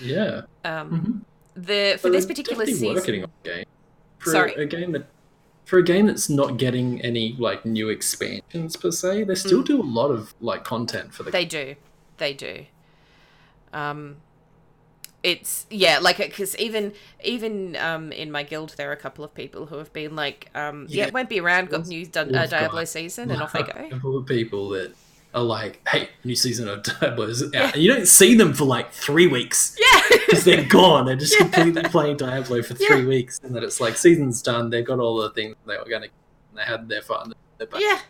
yeah. 0.00 0.42
Um, 0.64 1.24
Mhm. 1.56 1.62
the 1.62 1.98
for 1.98 2.08
But 2.08 2.12
this 2.12 2.26
particular 2.26 2.66
season, 2.66 3.26
game. 3.44 3.64
For 4.18 4.30
Sorry. 4.30 4.54
a 4.54 4.66
game 4.66 4.92
that 4.92 5.06
for 5.64 5.78
a 5.78 5.82
game 5.82 6.06
that's 6.06 6.28
not 6.28 6.58
getting 6.58 7.00
any 7.02 7.34
like 7.38 7.64
new 7.64 7.88
expansions 7.88 8.76
per 8.76 8.90
se, 8.90 9.24
they 9.24 9.34
still 9.34 9.62
Mm. 9.62 9.66
do 9.66 9.80
a 9.80 9.84
lot 9.84 10.10
of 10.10 10.34
like 10.40 10.64
content 10.64 11.14
for 11.14 11.22
the 11.22 11.30
they 11.30 11.44
do, 11.44 11.76
they 12.18 12.32
do. 12.32 12.66
Um, 13.72 14.16
it's 15.22 15.66
yeah, 15.70 15.98
like 16.00 16.18
because 16.18 16.56
even 16.58 16.92
even 17.24 17.76
um 17.76 18.10
in 18.12 18.30
my 18.32 18.42
guild 18.42 18.74
there 18.76 18.88
are 18.90 18.92
a 18.92 18.96
couple 18.96 19.24
of 19.24 19.32
people 19.34 19.66
who 19.66 19.76
have 19.76 19.92
been 19.92 20.16
like, 20.16 20.50
um, 20.54 20.86
yeah, 20.88 21.02
Yeah. 21.02 21.06
it 21.08 21.14
won't 21.14 21.28
be 21.28 21.40
around. 21.40 21.68
Got 21.70 21.80
We've- 21.84 21.88
new 21.90 22.06
dun- 22.06 22.34
uh, 22.34 22.40
we've 22.42 22.50
got 22.50 22.58
Diablo 22.58 22.84
season, 22.84 23.30
and 23.30 23.40
off 23.42 23.52
they 23.52 23.62
go. 23.62 23.88
couple 23.90 24.16
of 24.18 24.26
people 24.26 24.70
that 24.70 24.94
are 25.34 25.42
like, 25.42 25.80
"Hey, 25.88 26.08
new 26.24 26.34
season 26.36 26.68
of 26.68 26.82
Diablo 27.00 27.26
is 27.26 27.42
out," 27.54 27.74
and 27.74 27.82
you 27.82 27.92
don't 27.92 28.06
see 28.06 28.34
them 28.34 28.52
for 28.52 28.64
like 28.64 28.92
three 28.92 29.26
weeks 29.28 29.76
Yeah, 29.80 30.02
because 30.26 30.44
they're 30.44 30.64
gone. 30.64 31.06
They're 31.06 31.16
just 31.16 31.34
Yeah. 31.38 31.48
completely 31.48 31.82
playing 31.84 32.16
Diablo 32.16 32.62
for 32.62 32.74
three 32.74 33.00
Yeah. 33.00 33.06
weeks, 33.06 33.40
and 33.42 33.54
then 33.54 33.62
it's 33.62 33.80
like 33.80 33.96
season's 33.96 34.42
done. 34.42 34.70
They've 34.70 34.84
got 34.84 34.98
all 34.98 35.16
the 35.18 35.30
things 35.30 35.56
they 35.66 35.76
were 35.78 35.84
going 35.88 36.02
to. 36.02 36.08
They 36.54 36.62
had 36.62 36.88
their 36.88 37.00
fun. 37.02 37.32
They're. 37.58 37.68
Yeah. 37.78 38.00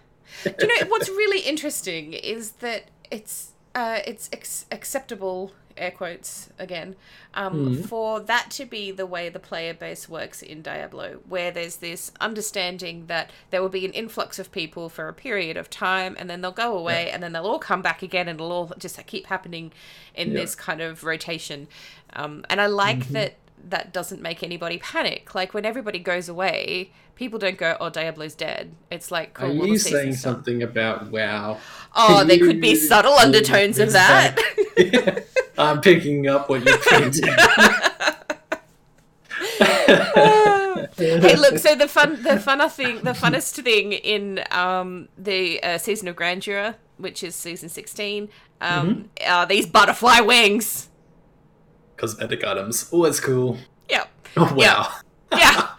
Do 0.45 0.55
you 0.61 0.67
know 0.67 0.87
what's 0.89 1.09
really 1.11 1.41
interesting 1.41 2.15
is 2.15 2.53
that 2.53 2.85
it's 3.11 3.51
uh, 3.75 4.01
it's 4.07 4.29
ex- 4.33 4.67
acceptable 4.73 5.53
air 5.83 5.91
quotes 5.91 6.49
again 6.59 6.95
um, 7.35 7.77
Mhm. 7.77 7.87
for 7.89 8.21
that 8.21 8.51
to 8.53 8.65
be 8.65 8.91
the 8.91 9.07
way 9.07 9.29
the 9.29 9.39
player 9.41 9.75
base 9.75 10.09
works 10.09 10.43
in 10.43 10.63
Diablo, 10.63 11.21
where 11.29 11.51
there's 11.51 11.77
this 11.77 12.13
understanding 12.21 13.07
that 13.07 13.31
there 13.51 13.61
will 13.63 13.69
be 13.71 13.85
an 13.87 13.93
influx 13.93 14.39
of 14.39 14.53
people 14.53 14.89
for 14.89 15.09
a 15.09 15.13
period 15.15 15.57
of 15.57 15.69
time, 15.71 16.15
and 16.19 16.29
then 16.31 16.41
they'll 16.43 16.53
go 16.53 16.77
away, 16.77 17.11
and 17.11 17.23
then 17.23 17.33
they'll 17.33 17.47
all 17.47 17.59
come 17.59 17.83
back 17.83 18.03
again, 18.03 18.29
and 18.29 18.39
it'll 18.39 18.53
all 18.53 18.73
just 18.79 19.05
keep 19.07 19.27
happening 19.27 19.73
in 20.15 20.29
Yeah. 20.33 20.41
this 20.41 20.55
kind 20.55 20.81
of 20.81 21.05
rotation. 21.05 21.69
Um, 22.15 22.45
and 22.51 22.61
I 22.61 22.67
like 22.67 23.01
Mhm. 23.07 23.13
that 23.13 23.35
that 23.65 23.93
doesn't 23.93 24.21
make 24.21 24.43
anybody 24.43 24.77
panic. 24.79 25.37
Like 25.37 25.55
when 25.55 25.65
everybody 25.65 26.01
goes 26.01 26.29
away, 26.29 26.91
people 27.15 27.39
don't 27.39 27.57
go, 27.57 27.77
"Oh, 27.79 27.91
Diablo's 27.91 28.35
dead." 28.35 28.73
It's 28.91 29.13
like, 29.13 29.35
cool. 29.35 29.53
Are 29.53 29.55
well, 29.55 29.69
you 29.69 29.79
saying 29.79 30.15
something 30.17 30.65
about 30.65 31.13
WoW? 31.13 31.59
Oh, 31.95 32.25
there 32.25 32.39
could 32.39 32.61
be 32.61 32.75
subtle 32.75 33.13
undertones 33.13 33.79
of 33.79 33.93
that. 33.93 34.37
I'm 35.59 35.81
picking 35.81 36.27
up 36.29 36.49
what 36.49 36.65
you're 36.65 36.79
printing. 36.83 37.29
hey, 40.97 41.37
look. 41.37 41.59
So 41.59 41.75
the 41.75 41.89
fun, 41.89 42.23
the 42.23 42.31
funner 42.37 42.71
thing, 42.71 42.97
the 43.03 43.13
funnest 43.13 43.63
thing 43.63 43.93
in 43.93 44.43
um, 44.51 45.09
the 45.19 45.63
uh, 45.63 45.79
season 45.79 46.09
of 46.09 46.17
Grandeur, 46.17 46.75
which 46.97 47.23
is 47.23 47.35
season 47.35 47.69
sixteen, 47.69 48.29
um, 48.61 49.09
Mm-hmm. 49.19 49.33
are 49.33 49.47
these 49.47 49.67
butterfly 49.67 50.21
wings. 50.21 50.89
Cosmetic 51.97 52.45
items. 52.45 52.89
Oh, 52.93 53.05
that's 53.05 53.21
cool. 53.21 53.59
Yep. 53.89 54.09
Oh, 54.37 54.55
wow. 54.55 54.93
Yeah. 55.33 55.69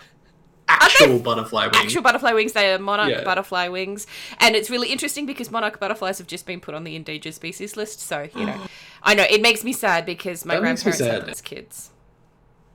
Actual 0.82 1.20
butterfly 1.20 1.66
wings. 1.66 1.78
Actual 1.78 2.02
butterfly 2.02 2.34
wings. 2.34 2.54
They 2.54 2.74
are 2.74 2.80
monarch 2.80 3.10
Yeah. 3.10 3.24
butterfly 3.24 3.68
wings, 3.68 4.08
and 4.40 4.56
it's 4.56 4.70
really 4.70 4.90
interesting 4.92 5.26
because 5.26 5.52
monarch 5.52 5.80
butterflies 5.80 6.18
have 6.18 6.28
just 6.28 6.46
been 6.46 6.60
put 6.60 6.74
on 6.76 6.84
the 6.84 6.96
endangered 6.96 7.34
species 7.34 7.76
list. 7.78 8.00
So 8.00 8.30
you 8.36 8.46
know, 8.46 8.60
I 9.04 9.14
know 9.16 9.26
it 9.30 9.42
makes 9.42 9.64
me 9.64 9.74
sad 9.74 10.06
because 10.06 10.46
my 10.46 10.56
That 10.56 10.62
grandparents 10.62 11.00
had 11.00 11.22
them 11.22 11.30
as 11.30 11.42
kids. 11.42 11.90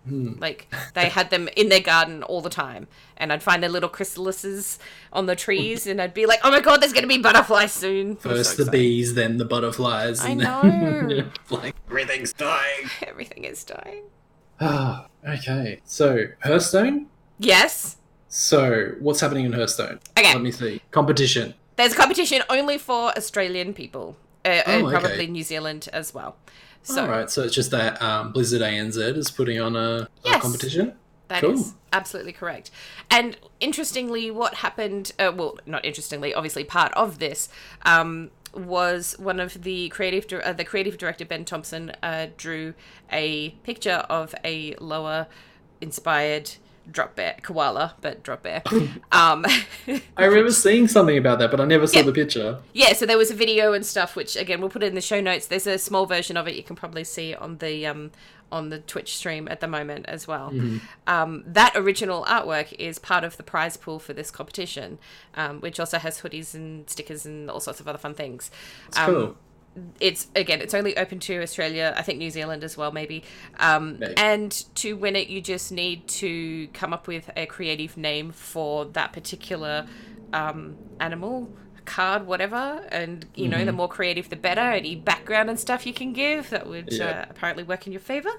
Hmm. 0.09 0.35
Like 0.39 0.73
they 0.95 1.09
had 1.09 1.29
them 1.31 1.49
in 1.55 1.69
their 1.69 1.81
garden 1.81 2.23
all 2.23 2.41
the 2.41 2.49
time, 2.51 2.87
and 3.19 3.31
I'd 3.33 3.43
find 3.43 3.63
their 3.63 3.69
little 3.71 3.91
chrysalises 3.91 4.79
on 5.13 5.27
the 5.27 5.37
trees, 5.37 5.87
and 5.87 6.01
I'd 6.01 6.15
be 6.15 6.25
like, 6.25 6.41
"Oh 6.45 6.51
my 6.51 6.61
god, 6.61 6.81
there's 6.81 6.95
gonna 6.95 7.07
be 7.09 7.19
butterflies 7.19 7.73
soon!" 7.73 8.17
First 8.17 8.57
so 8.57 8.65
the 8.65 8.71
bees, 8.71 9.15
then 9.15 9.37
the 9.37 9.45
butterflies. 9.45 10.21
I 10.25 10.31
and 10.31 10.41
know. 10.41 10.63
Then, 11.09 11.33
like, 11.51 11.75
everything's 11.89 12.33
dying. 12.33 12.89
Everything 13.07 13.45
is 13.45 13.65
dying. 13.65 14.05
Ah, 14.61 15.07
okay. 15.29 15.81
So, 15.85 16.27
Hearthstone? 16.43 17.07
Yes. 17.39 17.97
So, 18.29 18.93
what's 19.01 19.21
happening 19.21 19.47
in 19.47 19.53
Hearthstone? 19.53 20.01
Okay. 20.19 20.33
Let 20.35 20.43
me 20.43 20.51
see. 20.53 20.83
Competition. 20.91 21.55
There's 21.77 21.93
a 21.93 21.97
competition 21.97 22.43
only 22.51 22.77
for 22.79 23.11
Australian 23.17 23.73
people, 23.73 24.17
uh, 24.45 24.49
and 24.67 24.83
Oh, 24.85 24.89
okay. 24.89 24.99
probably 25.01 25.27
New 25.29 25.45
Zealand 25.45 25.89
as 25.93 26.13
well. 26.13 26.37
So 26.83 27.03
Alright, 27.03 27.31
so 27.31 27.43
it's 27.43 27.55
just 27.55 27.71
that 27.71 28.01
um, 28.03 28.33
Blizzard 28.33 28.63
ANZ 28.63 28.97
is 29.17 29.31
putting 29.31 29.61
on 29.61 29.77
a, 29.77 29.81
a 29.81 30.09
Yes. 30.25 30.43
competition? 30.43 30.95
That 31.29 31.45
is 31.45 31.61
Cool. 31.63 31.75
absolutely 31.93 32.33
correct. 32.33 32.71
And 33.11 33.37
interestingly, 33.61 34.31
what 34.31 34.55
happened, 34.55 35.13
uh, 35.19 35.33
well, 35.35 35.59
not 35.67 35.85
interestingly, 35.85 36.33
obviously 36.35 36.65
part 36.65 36.93
of 36.95 37.19
this, 37.19 37.49
um, 37.83 38.31
was 38.55 39.15
one 39.19 39.39
of 39.39 39.63
the 39.63 39.89
creative, 39.91 40.27
uh, 40.43 40.53
the 40.55 40.65
creative 40.65 40.97
director, 40.99 41.25
Ben 41.27 41.45
Thompson, 41.45 41.93
uh, 42.03 42.29
drew 42.37 42.75
a 43.13 43.51
picture 43.63 44.05
of 44.09 44.35
a 44.45 44.75
lower 44.77 45.27
inspired 45.81 46.53
drop 46.91 47.15
bear, 47.17 47.37
koala, 47.43 47.95
but 48.01 48.23
drop 48.23 48.43
bear. 48.43 48.63
um, 49.13 49.45
I 50.17 50.25
remember 50.25 50.51
seeing 50.53 50.89
something 50.89 51.17
about 51.19 51.39
that, 51.41 51.51
but 51.51 51.61
I 51.61 51.65
never 51.65 51.87
saw 51.87 51.99
Yeah. 51.99 52.05
the 52.05 52.13
picture. 52.13 52.59
yeah, 52.73 52.93
so 52.93 53.07
there 53.07 53.19
was 53.19 53.31
a 53.31 53.35
video 53.35 53.73
and 53.73 53.85
stuff, 53.85 54.17
which 54.17 54.37
again 54.37 54.61
we'll 54.61 54.71
put 54.71 54.83
in 54.83 54.95
the 54.95 55.01
show 55.01 55.21
notes. 55.21 55.47
There's 55.47 55.67
a 55.67 55.79
small 55.79 56.07
version 56.07 56.37
of 56.37 56.49
it 56.49 56.55
you 56.57 56.63
can 56.63 56.77
probably 56.77 57.05
see 57.05 57.35
on 57.35 57.59
the 57.59 57.87
um, 57.87 58.11
on 58.51 58.71
the 58.71 58.79
Twitch 58.79 59.15
stream 59.17 59.47
at 59.49 59.61
the 59.61 59.69
moment 59.69 60.07
as 60.09 60.27
well. 60.27 60.53
Um, 61.07 61.45
that 61.47 61.73
original 61.77 62.25
artwork 62.25 62.73
is 62.79 62.99
part 62.99 63.23
of 63.23 63.37
the 63.37 63.43
prize 63.43 63.77
pool 63.77 63.99
for 63.99 64.15
this 64.15 64.31
competition, 64.31 64.99
um, 65.35 65.61
which 65.61 65.79
also 65.79 65.99
has 65.99 66.23
hoodies 66.23 66.55
and 66.55 66.89
stickers 66.89 67.27
and 67.27 67.51
all 67.51 67.61
sorts 67.61 67.79
of 67.79 67.87
other 67.87 67.99
fun 67.99 68.15
things. 68.15 68.51
Um, 68.97 69.07
cool. 69.15 69.37
It's 70.01 70.29
again 70.37 70.61
it's 70.61 70.75
only 70.75 70.97
open 70.97 71.19
to 71.19 71.41
australia 71.43 71.95
i 71.97 72.03
think 72.03 72.19
new 72.19 72.31
zealand 72.31 72.63
as 72.65 72.77
well 72.77 72.91
maybe 72.93 73.23
um, 73.59 73.99
Maybe. 73.99 74.15
and 74.17 74.51
to 74.77 74.95
win 74.97 75.17
it 75.17 75.29
you 75.29 75.41
just 75.41 75.73
need 75.73 76.07
to 76.09 76.69
come 76.69 76.93
up 76.93 77.07
with 77.07 77.31
a 77.37 77.47
creative 77.47 77.97
name 77.97 78.33
for 78.33 78.85
that 78.87 79.13
particular 79.13 79.87
um, 80.33 80.77
animal 81.01 81.51
card 81.85 82.27
whatever 82.27 82.85
and 82.91 83.25
you 83.35 83.49
know 83.49 83.65
the 83.65 83.73
Mhm. 83.73 83.77
more 83.77 83.89
creative 83.89 84.29
the 84.29 84.37
better 84.37 84.61
any 84.61 84.95
background 84.95 85.49
and 85.49 85.59
stuff 85.59 85.87
you 85.87 85.95
can 85.95 86.13
give 86.13 86.51
that 86.51 86.67
would 86.67 86.93
Yeah. 86.93 87.07
uh, 87.23 87.27
apparently 87.31 87.65
work 87.65 87.87
in 87.87 87.93
your 87.93 88.01
favor 88.01 88.31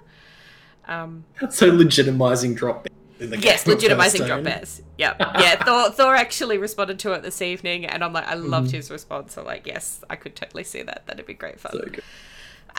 um, 0.88 1.24
So 1.50 1.70
legitimizing 1.72 2.56
drop. 2.56 2.88
Yes, 3.20 3.66
legitimizing 3.66 4.26
drop 4.26 4.44
bears. 4.44 4.82
Yeah, 4.98 5.14
yeah. 5.40 5.64
Thor, 5.64 5.92
Thor 5.92 6.16
actually 6.16 6.58
responded 6.58 7.00
to 7.00 7.12
it 7.14 7.22
this 7.22 7.42
evening, 7.42 7.86
and 7.86 8.04
I'm 8.04 8.14
like, 8.14 8.28
I 8.28 8.36
loved 8.36 8.68
Mm-hmm. 8.68 8.78
his 8.78 8.92
response. 8.92 9.38
I'm 9.38 9.46
like, 9.46 9.66
yes, 9.68 10.02
I 10.10 10.16
could 10.16 10.36
totally 10.36 10.64
see 10.64 10.82
that. 10.84 11.06
That'd 11.08 11.26
be 11.26 11.34
great 11.34 11.60
fun. 11.60 11.72
So. 11.74 12.02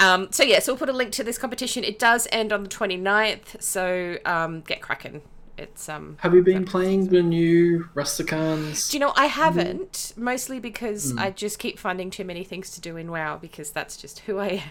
Um, 0.05 0.29
so 0.31 0.43
yeah, 0.43 0.61
so 0.61 0.73
we'll 0.73 0.79
put 0.79 0.89
a 0.89 0.93
link 0.93 1.13
to 1.13 1.25
this 1.25 1.37
competition. 1.37 1.85
It 1.85 1.99
does 1.99 2.27
end 2.33 2.53
on 2.53 2.63
the 2.63 2.69
29th, 2.69 3.61
so 3.61 4.17
um, 4.25 4.61
get 4.63 4.81
cracking. 4.81 5.23
It's 5.59 5.91
um. 5.91 6.17
Have 6.21 6.33
you 6.35 6.43
been 6.43 6.65
playing 6.65 7.09
the 7.09 7.23
new 7.23 7.87
Rastakhan's? 7.95 8.89
Do 8.89 8.97
you 8.97 9.01
know 9.01 9.13
I 9.15 9.27
haven't 9.27 10.15
mostly 10.17 10.59
because 10.59 11.13
Hmm. 11.13 11.19
I 11.19 11.31
just 11.33 11.59
keep 11.59 11.79
finding 11.79 12.11
too 12.11 12.25
many 12.25 12.45
things 12.45 12.71
to 12.71 12.81
do 12.81 12.97
in 12.97 13.11
WoW 13.11 13.37
because 13.37 13.71
that's 13.71 13.99
just 13.99 14.21
who 14.21 14.39
I 14.39 14.63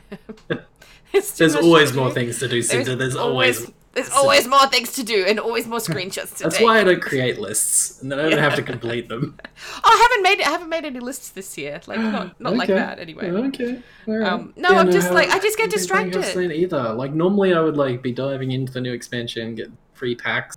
am. 0.49 0.60
There's 1.38 1.55
always 1.55 1.93
more 1.93 2.08
do. 2.08 2.13
things 2.15 2.39
to 2.39 2.47
do, 2.47 2.62
Cinder. 2.63 2.95
There's, 2.95 3.15
always. 3.15 3.69
There's 3.93 4.10
always 4.12 4.47
more 4.47 4.67
things 4.67 4.93
to 4.93 5.04
do 5.04 5.25
and 5.25 5.39
always 5.39 5.67
more 5.67 5.80
screenshots 5.80 6.32
to 6.34 6.38
do. 6.38 6.43
That's 6.43 6.58
take. 6.58 6.65
why 6.65 6.80
I 6.80 6.84
don't 6.84 7.02
create 7.02 7.39
lists, 7.39 8.02
and 8.02 8.12
then 8.12 8.19
I 8.19 8.30
don't 8.30 8.39
have 8.39 8.56
to 8.56 8.62
complete 8.62 9.10
them. 9.10 9.38
Oh, 9.82 9.82
I 9.84 10.08
haven't 10.10 10.23
made 10.23 10.41
I 10.41 10.49
haven't 10.52 10.69
made 10.69 10.86
any 10.86 10.99
lists 10.99 11.30
this 11.30 11.58
year. 11.58 11.82
Like 11.86 11.99
not 11.99 12.39
not 12.39 12.56
like 12.56 12.69
that 12.69 12.99
anyway. 12.99 13.30
Okay. 13.30 13.82
alright. 14.08 14.32
Um, 14.32 14.54
no, 14.56 14.69
I'm 14.69 14.89
just 14.89 15.12
like- 15.12 15.30
I 15.30 15.39
just 15.39 15.58
get 15.58 15.71
haven't 15.71 15.80
been 15.80 15.88
playing 15.89 16.10
distracted. 16.12 16.21
Hearthstone 16.21 16.52
Either 16.52 16.93
like 16.93 17.13
normally, 17.13 17.54
I 17.54 17.60
would 17.60 17.75
like 17.78 18.02
be 18.02 18.12
diving 18.13 18.52
into 18.52 18.71
the 18.71 18.80
new 18.82 18.93
expansion, 18.93 19.56
get 19.56 19.69
free 19.93 20.15
packs. 20.15 20.56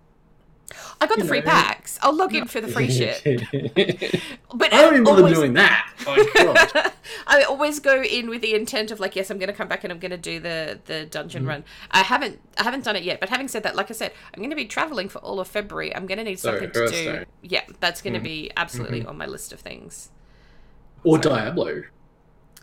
I 1.01 1.07
got 1.07 1.19
the 1.19 1.25
free 1.25 1.41
know. 1.41 1.47
packs. 1.47 1.99
I'll 2.03 2.15
log 2.15 2.35
in 2.35 2.47
for 2.47 2.61
the 2.61 2.69
free 2.77 2.91
shit. 2.91 3.23
but 4.55 4.73
I 4.73 4.83
don't 4.83 4.95
even 4.95 5.07
always- 5.07 5.35
doing 5.37 5.55
that. 5.55 5.89
Oh. 6.05 6.91
I 7.27 7.43
always 7.45 7.79
go 7.79 8.03
in 8.03 8.29
with 8.29 8.43
the 8.43 8.55
intent 8.55 8.91
of 8.91 8.99
like, 9.01 9.15
yes, 9.15 9.31
I'm 9.31 9.39
going 9.39 9.49
to 9.49 9.55
come 9.55 9.69
back 9.69 9.85
and 9.85 9.93
I'm 9.93 9.99
going 9.99 10.11
to 10.11 10.17
do 10.19 10.41
the 10.41 10.81
the 10.87 11.07
dungeon 11.07 11.43
mm-hmm. 11.43 11.49
run. 11.51 11.65
I 11.91 12.01
haven't 12.03 12.41
I 12.59 12.65
haven't 12.65 12.85
done 12.85 12.97
it 12.97 13.03
yet, 13.05 13.21
but 13.21 13.29
having 13.29 13.47
said 13.49 13.63
that, 13.63 13.77
like 13.77 13.91
I 13.91 13.95
said, 13.95 14.13
I'm 14.35 14.41
going 14.41 14.51
to 14.51 14.57
be 14.57 14.65
traveling 14.65 15.09
for 15.09 15.19
all 15.21 15.39
of 15.41 15.47
February. 15.49 15.95
I'm 15.95 16.07
going 16.07 16.19
to 16.19 16.25
need 16.25 16.41
So, 16.41 16.51
something 16.51 16.71
to 16.73 16.89
do. 16.89 17.25
Yeah, 17.43 17.63
that's 17.81 18.03
going 18.03 18.15
to 18.15 18.19
mm-hmm. 18.19 18.25
be 18.25 18.51
absolutely 18.57 19.01
mm-hmm. 19.01 19.11
on 19.11 19.19
my 19.19 19.27
list 19.27 19.53
of 19.53 19.61
things. 19.61 20.11
or 21.05 21.19
Diablo. 21.19 21.85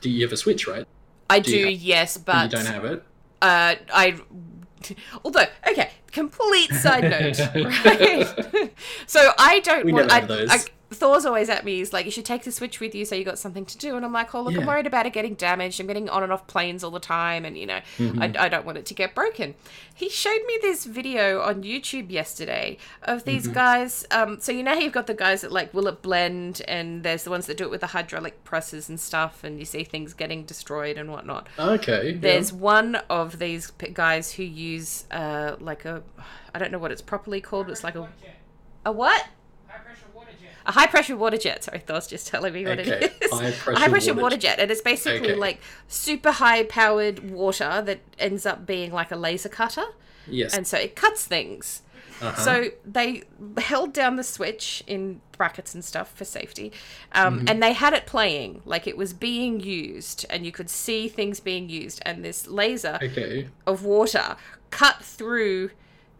Do 0.01 0.09
you 0.09 0.25
have 0.25 0.33
a 0.33 0.37
Switch, 0.37 0.67
right? 0.67 0.85
I 1.29 1.39
Do 1.39 1.51
do, 1.51 1.57
you- 1.57 1.67
yes, 1.67 2.15
And 2.17 2.25
but 2.25 2.43
you 2.51 2.57
don't 2.57 2.65
have 2.65 2.85
it. 2.85 3.03
uh, 3.41 3.75
I. 3.93 4.19
Although, 5.23 5.45
okay, 5.69 5.91
complete 6.19 6.73
side 6.73 7.03
note, 7.13 7.39
right? 7.85 8.73
so 9.07 9.31
I 9.37 9.59
don't 9.61 9.85
We 9.85 9.93
want. 9.93 10.07
never 10.07 10.17
I, 10.17 10.19
have 10.19 10.27
those. 10.27 10.49
I, 10.51 10.59
Thor's 10.91 11.23
always 11.23 11.49
at 11.49 11.63
me. 11.65 11.77
He's 11.77 11.93
like, 11.93 12.05
"You 12.05 12.11
should 12.11 12.25
take 12.25 12.43
the 12.43 12.51
Switch 12.51 12.79
with 12.79 12.95
you, 12.95 13.05
so 13.05 13.13
you 13.13 13.23
got 13.23 13.37
something 13.37 13.63
to 13.65 13.77
do." 13.77 13.95
And 13.95 14.03
I'm 14.03 14.11
like, 14.11 14.33
"Oh, 14.33 14.41
look, 14.41 14.55
I'm 14.57 14.65
worried 14.65 14.87
about 14.87 15.05
it 15.05 15.13
getting 15.13 15.35
damaged. 15.35 15.79
I'm 15.79 15.85
getting 15.85 16.09
on 16.09 16.23
and 16.23 16.31
off 16.33 16.47
planes 16.47 16.83
all 16.83 16.89
the 16.89 16.99
time, 16.99 17.45
and 17.45 17.55
you 17.57 17.67
know, 17.67 17.79
Mm-hmm. 17.99 18.21
I, 18.23 18.33
I 18.45 18.49
don't 18.49 18.65
want 18.65 18.79
it 18.79 18.85
to 18.87 18.93
get 18.95 19.13
broken." 19.13 19.53
He 19.93 20.09
showed 20.09 20.39
me 20.47 20.57
this 20.61 20.85
video 20.85 21.41
on 21.41 21.61
YouTube 21.63 22.09
yesterday 22.09 22.77
of 23.03 23.23
these 23.25 23.43
Mm-hmm. 23.43 23.53
guys. 23.53 24.05
Um, 24.09 24.39
so 24.39 24.51
you 24.51 24.63
know 24.63 24.73
you've 24.73 24.93
got 24.93 25.05
the 25.07 25.13
guys 25.13 25.41
that 25.41 25.51
like 25.51 25.73
will 25.75 25.87
it 25.87 26.01
blend, 26.01 26.63
and 26.67 27.03
there's 27.03 27.23
the 27.23 27.29
ones 27.29 27.45
that 27.45 27.57
do 27.57 27.65
it 27.65 27.69
with 27.69 27.81
the 27.81 27.87
hydraulic 27.87 28.43
presses 28.43 28.89
and 28.89 28.99
stuff, 28.99 29.43
and 29.43 29.59
you 29.59 29.65
see 29.65 29.83
things 29.83 30.13
getting 30.15 30.43
destroyed 30.43 30.97
and 30.97 31.11
whatnot. 31.11 31.47
Okay. 31.59 32.13
yeah. 32.13 32.17
There's 32.19 32.51
one 32.51 32.95
of 33.11 33.37
these 33.37 33.69
guys 33.93 34.31
who 34.33 34.43
use 34.43 35.05
uh 35.11 35.55
like 35.59 35.85
a 35.85 36.01
I 36.53 36.57
don't 36.57 36.71
know 36.71 36.79
what 36.79 36.91
it's 36.91 37.01
properly 37.03 37.41
called. 37.41 37.69
It's 37.69 37.83
like 37.83 37.95
a 37.95 38.09
a 38.85 38.91
what? 38.91 39.27
A 40.65 40.71
high 40.71 40.87
pressure 40.87 41.15
water 41.17 41.37
jet. 41.37 41.63
Sorry, 41.63 41.79
Thor's 41.79 42.07
just 42.07 42.27
telling 42.27 42.53
me 42.53 42.65
what 42.65 42.79
Okay, 42.79 42.91
it 43.05 43.17
is. 43.21 43.31
high 43.31 43.45
a 43.47 43.51
pressure 43.51 43.79
high 43.79 43.87
pressure 43.89 44.13
water 44.13 44.23
water 44.23 44.37
jet, 44.37 44.59
and 44.59 44.69
it's 44.71 44.81
basically 44.81 45.29
Okay. 45.31 45.35
like 45.35 45.59
super 45.87 46.31
high 46.31 46.63
powered 46.63 47.31
water 47.31 47.81
that 47.85 47.99
ends 48.17 48.45
up 48.45 48.65
being 48.65 48.91
like 48.91 49.11
a 49.11 49.15
laser 49.15 49.49
cutter, 49.49 49.85
yes. 50.27 50.53
and 50.55 50.67
so 50.67 50.77
it 50.77 50.95
cuts 50.95 51.25
things. 51.25 51.81
Uh-huh. 52.21 52.41
So 52.41 52.65
they 52.85 53.23
held 53.59 53.93
down 53.93 54.17
the 54.17 54.25
switch 54.25 54.83
in 54.85 55.21
brackets 55.37 55.73
and 55.73 55.85
stuff 55.85 56.11
for 56.13 56.25
safety, 56.25 56.73
um, 57.13 57.37
Mm-hmm. 57.39 57.47
and 57.47 57.63
they 57.63 57.71
had 57.71 57.93
it 57.93 58.05
playing 58.05 58.61
like 58.65 58.87
it 58.87 58.97
was 58.97 59.13
being 59.13 59.61
used, 59.61 60.25
and 60.29 60.45
you 60.45 60.51
could 60.51 60.69
see 60.69 61.07
things 61.07 61.39
being 61.39 61.69
used, 61.69 62.01
and 62.05 62.23
this 62.25 62.45
laser 62.47 62.99
okay. 63.01 63.47
of 63.65 63.83
water 63.85 64.35
cut 64.69 65.01
through 65.01 65.71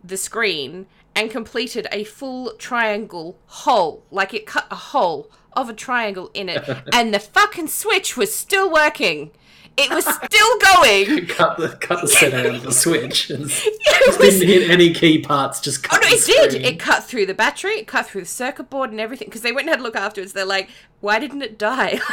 the 0.01 0.15
screen 0.15 0.85
and 1.19 1.29
completed 1.29 1.85
a 1.91 2.05
full 2.05 2.53
triangle 2.53 3.37
hole. 3.45 4.05
Like 4.09 4.33
it 4.33 4.45
cut 4.45 4.67
a 4.71 4.75
hole 4.75 5.29
of 5.51 5.67
a 5.67 5.73
triangle 5.73 6.31
in 6.33 6.47
it, 6.47 6.63
and 6.93 7.13
the 7.13 7.19
fucking 7.19 7.67
switch 7.67 8.15
was 8.15 8.33
still 8.33 8.71
working. 8.71 9.31
It 9.79 9.89
was 9.91 10.05
still 10.05 10.59
going. 10.59 11.25
Cut 11.27 11.57
the 11.57 11.69
cut 11.79 12.01
the 12.01 12.07
set 12.07 12.33
out 12.33 12.45
of 12.47 12.63
the 12.63 12.71
Switch. 12.71 13.29
And 13.39 13.45
It 13.49 14.19
was- 14.19 14.39
didn't 14.39 14.47
hit 14.47 14.69
any 14.69 14.93
key 14.93 15.19
parts. 15.19 15.59
Just 15.61 15.85
Oh 15.85 15.89
cut. 15.89 16.01
no, 16.01 16.09
the 16.09 16.15
it 16.15 16.51
did. 16.51 16.65
It 16.65 16.79
cut 16.79 17.03
through 17.03 17.25
the 17.25 17.33
battery. 17.33 17.73
It 17.79 17.87
cut 17.87 18.07
through 18.07 18.21
the 18.21 18.27
circuit 18.27 18.69
board 18.69 18.91
and 18.91 18.99
everything. 18.99 19.27
Because 19.27 19.41
they 19.41 19.51
went 19.51 19.67
and 19.67 19.69
had 19.71 19.79
a 19.79 19.83
look 19.83 19.95
afterwards. 19.95 20.33
They're 20.33 20.45
like, 20.45 20.69
"Why 21.01 21.19
didn't 21.19 21.41
it 21.41 21.57
die? 21.57 21.99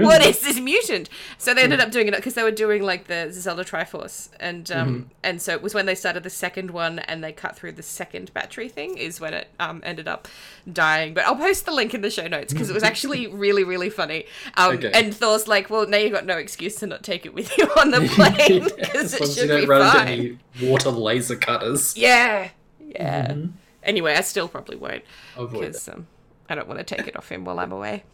What 0.00 0.24
is 0.24 0.40
this 0.40 0.60
mutant?" 0.60 1.08
So 1.38 1.54
they 1.54 1.62
ended 1.62 1.80
up 1.80 1.90
doing 1.90 2.08
it 2.08 2.14
because 2.16 2.34
they 2.34 2.42
were 2.42 2.50
doing 2.50 2.82
like 2.82 3.06
the 3.06 3.28
Zelda 3.32 3.64
Triforce, 3.64 4.28
and 4.38 4.70
um, 4.70 4.88
Mm-hmm. 4.88 5.02
and 5.24 5.40
so 5.42 5.52
it 5.52 5.62
was 5.62 5.74
when 5.74 5.86
they 5.86 5.94
started 5.94 6.22
the 6.22 6.30
second 6.30 6.70
one 6.70 6.98
and 7.00 7.22
they 7.24 7.32
cut 7.32 7.56
through 7.56 7.72
the 7.72 7.82
second 7.82 8.32
battery 8.34 8.68
thing 8.68 8.96
is 8.98 9.20
when 9.20 9.32
it 9.34 9.48
um 9.58 9.80
ended 9.84 10.06
up 10.08 10.28
dying. 10.70 11.14
But 11.14 11.24
I'll 11.24 11.36
post 11.36 11.64
the 11.66 11.72
link 11.72 11.94
in 11.94 12.00
the 12.02 12.10
show 12.10 12.26
notes 12.28 12.52
because 12.52 12.68
it 12.70 12.74
was 12.74 12.82
actually 12.82 13.26
really 13.26 13.64
really 13.64 13.90
funny. 13.90 14.24
Um, 14.56 14.72
Okay. 14.76 14.90
and 14.92 15.14
Thor's 15.14 15.48
like, 15.48 15.70
"Well, 15.70 15.86
now 15.86 15.98
you've 15.98 16.12
got 16.12 16.26
no 16.26 16.36
excuse 16.36 16.76
to 16.76 16.86
not 16.92 17.02
take 17.02 17.26
it 17.26 17.34
with 17.34 17.56
you 17.58 17.64
on 17.78 17.90
the 17.90 18.00
plane 18.14 18.64
because 18.76 19.14
it 19.14 19.26
should 19.32 19.48
don't 19.48 19.60
be 19.62 19.66
run 19.66 19.80
into 19.82 19.98
fine." 19.98 20.08
any 20.08 20.68
water 20.68 20.90
laser 20.90 21.36
cutters. 21.36 21.96
Yeah, 21.96 22.50
yeah. 22.80 23.34
Anyway, 23.82 24.14
I 24.14 24.20
still 24.20 24.48
probably 24.48 24.76
won't 24.76 25.02
because 25.36 25.88
um, 25.88 26.06
I 26.48 26.54
don't 26.54 26.68
want 26.68 26.78
to 26.78 26.84
take 26.96 27.08
it 27.08 27.16
off 27.16 27.30
him 27.32 27.44
while 27.44 27.58
I'm 27.58 27.72
away. 27.72 28.04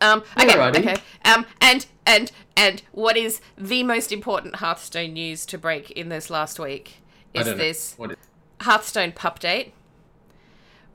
Um, 0.00 0.22
okay, 0.38 0.48
Alrighty. 0.54 0.78
okay. 0.78 0.96
Um, 1.24 1.46
and 1.60 1.86
and 2.04 2.30
and 2.56 2.82
what 2.92 3.16
is 3.16 3.40
the 3.56 3.82
most 3.82 4.12
important 4.12 4.56
Hearthstone 4.56 5.12
news 5.14 5.46
to 5.46 5.58
break 5.58 5.90
in 5.90 6.08
this 6.10 6.28
last 6.30 6.58
week 6.58 6.98
is 7.34 7.46
this 7.46 7.94
What 7.96 8.10
is- 8.12 8.16
Hearthstone 8.60 9.12
pup 9.12 9.38
date, 9.38 9.72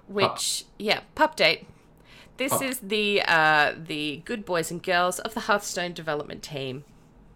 which 0.08 0.66
yeah, 0.80 1.02
pup 1.16 1.36
date. 1.36 1.68
This 2.38 2.52
Pup. 2.52 2.64
is 2.64 2.80
the 2.80 3.22
uh, 3.28 3.74
the 3.78 4.22
good 4.26 4.46
boys 4.46 4.72
and 4.72 4.82
girls 4.82 5.20
of 5.20 5.34
the 5.34 5.42
Hearthstone 5.42 5.94
development 5.94 6.42
team, 6.44 6.84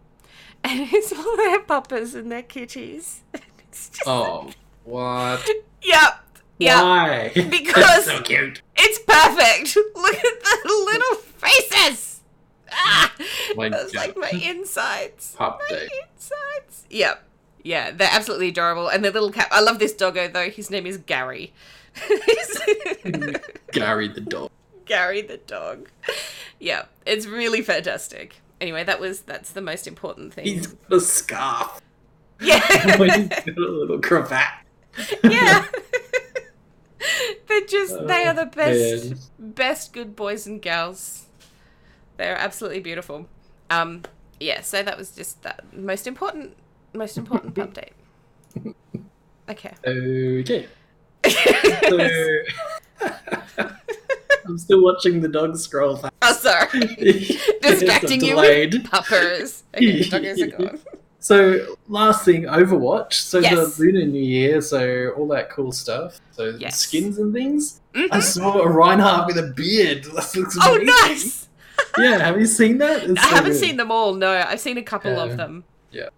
and 0.64 0.88
it's 0.92 1.14
all 1.14 1.38
their 1.38 1.60
puppers 1.62 2.16
and 2.16 2.32
their 2.32 2.44
kitties. 2.44 3.22
It's 3.70 3.90
just 3.90 4.08
Oh, 4.08 4.52
what? 4.86 5.46
Yep. 5.84 6.20
Yep. 6.60 6.82
Why? 6.84 7.32
Because- 7.36 8.06
so 8.06 8.22
cute. 8.22 8.62
It's 8.78 9.00
perfect. 9.00 9.76
Look 9.96 10.16
at 10.16 10.42
the 10.42 10.84
little 10.86 11.16
faces. 11.16 12.22
Ah, 12.72 13.14
My 13.58 13.68
that's 13.70 13.94
like 13.94 14.16
my 14.18 14.30
insides. 14.30 15.36
Pup 15.38 15.60
my 15.70 15.76
day. 15.76 15.90
insides. 16.14 16.86
Yep. 16.90 17.22
Yeah, 17.66 17.92
they're 17.92 18.10
absolutely 18.12 18.48
adorable. 18.48 18.88
And 18.88 19.04
the 19.04 19.12
little 19.12 19.32
cat. 19.32 19.50
I 19.52 19.60
love 19.60 19.78
this 19.80 19.92
doggo 19.94 20.30
though. 20.30 20.50
His 20.50 20.72
name 20.72 20.86
is 20.86 20.96
Gary. 20.98 21.52
Gary 23.74 24.08
the 24.08 24.22
dog. 24.22 24.50
Gary 24.86 25.21
the 25.21 25.38
dog. 25.38 25.89
Yeah, 26.60 26.86
it's 27.06 27.26
really 27.26 27.62
fantastic. 27.62 28.36
Anyway, 28.62 28.84
that 28.84 29.00
was 29.00 29.21
that's 29.21 29.52
the 29.52 29.62
most 29.62 29.88
important 29.88 30.34
thing. 30.34 30.45
He's 30.45 30.67
got 30.67 30.93
a 30.98 31.00
scarf. 31.02 31.82
yeah. 32.39 32.60
He's 32.67 33.28
got 33.28 33.48
a 33.58 33.60
little 33.71 34.00
cravat. 34.02 34.43
yeah. 35.24 35.65
They're 37.48 37.65
just 37.67 38.08
they 38.08 38.26
are 38.26 38.34
the 38.34 38.43
Oh, 38.43 38.45
best 38.45 39.10
man. 39.10 39.19
best 39.39 39.93
good 39.93 40.15
boys 40.15 40.48
and 40.48 40.62
girls. 40.62 41.26
They're 42.17 42.38
absolutely 42.38 42.80
beautiful. 42.80 43.28
Um 43.69 44.04
yeah, 44.39 44.62
so 44.62 44.82
that 44.84 44.98
was 44.98 45.12
just 45.12 45.41
that 45.43 45.63
most 45.74 46.08
important 46.08 46.56
most 46.93 47.17
important 47.17 47.54
update. 47.56 47.91
Okay. 49.50 49.74
Okay. 49.86 50.67
So, 51.88 53.69
I'm 54.48 54.58
still 54.58 54.84
watching 54.84 55.22
the 55.22 55.28
dog 55.28 55.58
scroll. 55.58 55.98
past. 55.98 56.14
oh 56.22 56.34
sorry. 56.34 56.80
Distracting 57.62 58.24
you 58.24 58.36
with 58.38 58.90
puppers. 58.90 59.64
Okay, 59.74 60.00
doggos 60.02 60.42
are 60.42 60.58
gone. 60.58 60.80
So 61.20 61.76
last 61.88 62.24
thing, 62.24 62.43
Overwatch. 62.43 63.14
So 63.14 63.39
Yes. 63.39 63.78
the 63.78 63.84
Lunar 63.84 64.06
New 64.06 64.22
Year, 64.22 64.62
so 64.62 65.10
all 65.18 65.28
that 65.30 65.50
cool 65.50 65.72
stuff. 65.72 66.20
So 66.34 66.56
Yes. 66.60 66.78
skins 66.78 67.18
and 67.18 67.34
things. 67.34 67.82
Mhm. 67.96 68.10
I 68.12 68.20
saw 68.20 68.60
a 68.62 68.70
Reinhardt 68.70 69.26
with 69.26 69.38
a 69.39 69.52
beard. 69.56 70.04
That 70.14 70.36
looks 70.36 70.56
Oh 70.62 70.76
amazing. 70.76 70.86
nice! 70.86 71.48
Yeah, 71.98 72.20
have 72.20 72.39
you 72.39 72.46
seen 72.46 72.78
that? 72.78 73.06
It's 73.10 73.20
I 73.20 73.24
so 73.30 73.36
haven't 73.38 73.52
good. 73.54 73.60
seen 73.60 73.78
them 73.78 73.89
all, 73.91 74.14
no. 74.14 74.30
I've 74.34 74.60
seen 74.60 74.78
a 74.78 74.84
couple 74.84 75.14
Yeah. 75.14 75.24
of 75.24 75.36
them. 75.38 75.64
Yeah, 75.91 76.10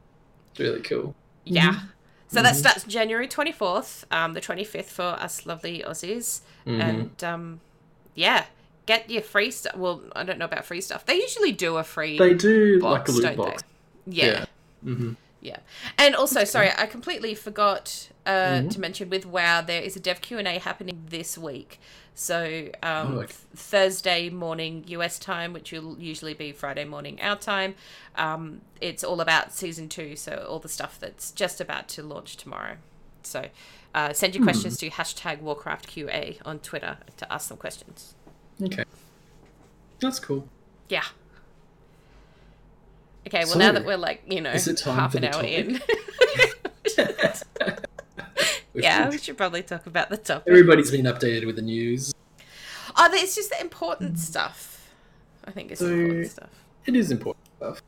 it's 0.51 0.59
really 0.59 0.81
cool. 0.81 1.15
Yeah. 1.45 1.71
So 2.27 2.39
Mm-hmm. 2.39 2.43
that 2.43 2.55
starts 2.57 2.83
January 2.83 3.29
24th, 3.29 4.03
um, 4.11 4.33
the 4.33 4.41
25th 4.41 4.89
for 4.89 5.03
us 5.03 5.45
lovely 5.45 5.85
Aussies. 5.87 6.41
Mhm. 6.65 6.81
And 6.81 7.23
um, 7.23 7.61
yeah, 8.17 8.45
get 8.85 9.09
your 9.09 9.21
free 9.21 9.51
stuff. 9.51 9.75
Well, 9.77 10.01
I 10.15 10.23
don't 10.25 10.37
know 10.39 10.45
about 10.45 10.65
free 10.65 10.81
stuff. 10.81 11.05
They 11.05 11.15
usually 11.15 11.51
do 11.53 11.77
a 11.77 11.83
free 11.83 12.17
They 12.17 12.33
do 12.33 12.81
box, 12.81 13.09
like 13.09 13.19
a 13.23 13.27
loot 13.29 13.37
box. 13.37 13.63
they? 14.07 14.15
Yeah. 14.17 14.45
Yeah. 14.83 15.11
Yeah, 15.39 15.59
and 15.99 16.15
also, 16.15 16.43
sorry, 16.43 16.71
I 16.75 16.87
completely 16.87 17.35
forgot 17.35 18.09
uh, 18.25 18.61
Mhm. 18.63 18.71
to 18.71 18.79
mention 18.81 19.09
with 19.09 19.25
WoW 19.25 19.61
there 19.61 19.81
is 19.81 19.95
a 19.95 19.99
Dev 20.01 20.19
Q 20.19 20.37
and 20.39 20.47
A 20.47 20.57
happening 20.59 21.05
this 21.09 21.37
week. 21.37 21.79
So 22.15 22.69
um, 22.83 23.13
Oh, 23.15 23.19
okay. 23.19 23.27
th- 23.27 23.37
Thursday 23.55 24.29
morning 24.29 24.83
US 24.87 25.17
time, 25.19 25.53
which 25.53 25.71
will 25.71 25.95
usually 25.99 26.33
be 26.33 26.51
Friday 26.51 26.83
morning 26.85 27.21
our 27.21 27.35
time. 27.37 27.75
Um, 28.15 28.61
it's 28.81 29.03
all 29.03 29.21
about 29.21 29.53
season 29.53 29.87
two, 29.87 30.15
so 30.15 30.45
all 30.49 30.59
the 30.59 30.67
stuff 30.67 30.97
that's 30.99 31.31
just 31.31 31.61
about 31.61 31.87
to 31.89 32.03
launch 32.03 32.35
tomorrow. 32.35 32.77
So 33.23 33.45
uh, 33.95 34.13
send 34.13 34.35
your 34.35 34.43
questions 34.43 34.77
to 34.77 34.89
hashtag 34.89 35.41
Warcraft 35.41 35.87
QA 35.87 36.37
on 36.45 36.59
Twitter 36.59 36.97
to 37.17 37.33
ask 37.33 37.47
some 37.47 37.57
questions. 37.57 38.15
Okay. 38.63 38.83
That's 39.99 40.19
cool. 40.19 40.47
Yeah. 40.89 41.03
Okay, 43.27 43.39
well 43.39 43.47
So, 43.53 43.59
now 43.59 43.71
that 43.73 43.85
we're 43.85 43.97
like 43.97 44.23
you 44.27 44.39
know 44.41 44.51
is 44.51 44.67
it 44.67 44.77
time 44.77 44.95
half 44.95 45.11
for 45.11 45.17
an 45.17 45.23
the 45.23 45.27
hour 45.35 45.41
topic? 45.43 45.67
in. 45.67 45.81
yeah, 48.73 49.09
we 49.09 49.17
should 49.17 49.37
probably 49.37 49.63
talk 49.63 49.85
about 49.85 50.09
the 50.09 50.17
topic. 50.17 50.47
Everybody's 50.47 50.91
been 50.91 51.05
updated 51.05 51.45
with 51.45 51.55
the 51.55 51.61
news. 51.61 52.13
Oh, 52.95 53.09
it's 53.11 53.35
just 53.35 53.49
the 53.49 53.59
important 53.61 54.19
stuff. 54.19 54.89
I 55.45 55.51
think 55.51 55.71
it's 55.71 55.79
So- 55.81 55.87
important 55.87 56.27
stuff. 56.31 56.49
It 56.85 56.95
is 56.95 57.11
important 57.11 57.45
stuff. 57.57 57.81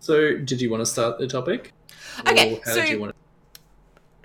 So, 0.00 0.36
did 0.36 0.60
you 0.60 0.70
want 0.70 0.80
to 0.82 0.86
start 0.86 1.18
the 1.18 1.26
topic? 1.26 1.72
Okay, 2.28 2.54
Or 2.54 2.60
how 2.64 2.74
so- 2.74 2.80
did 2.82 2.90
you 2.90 3.00
want 3.00 3.14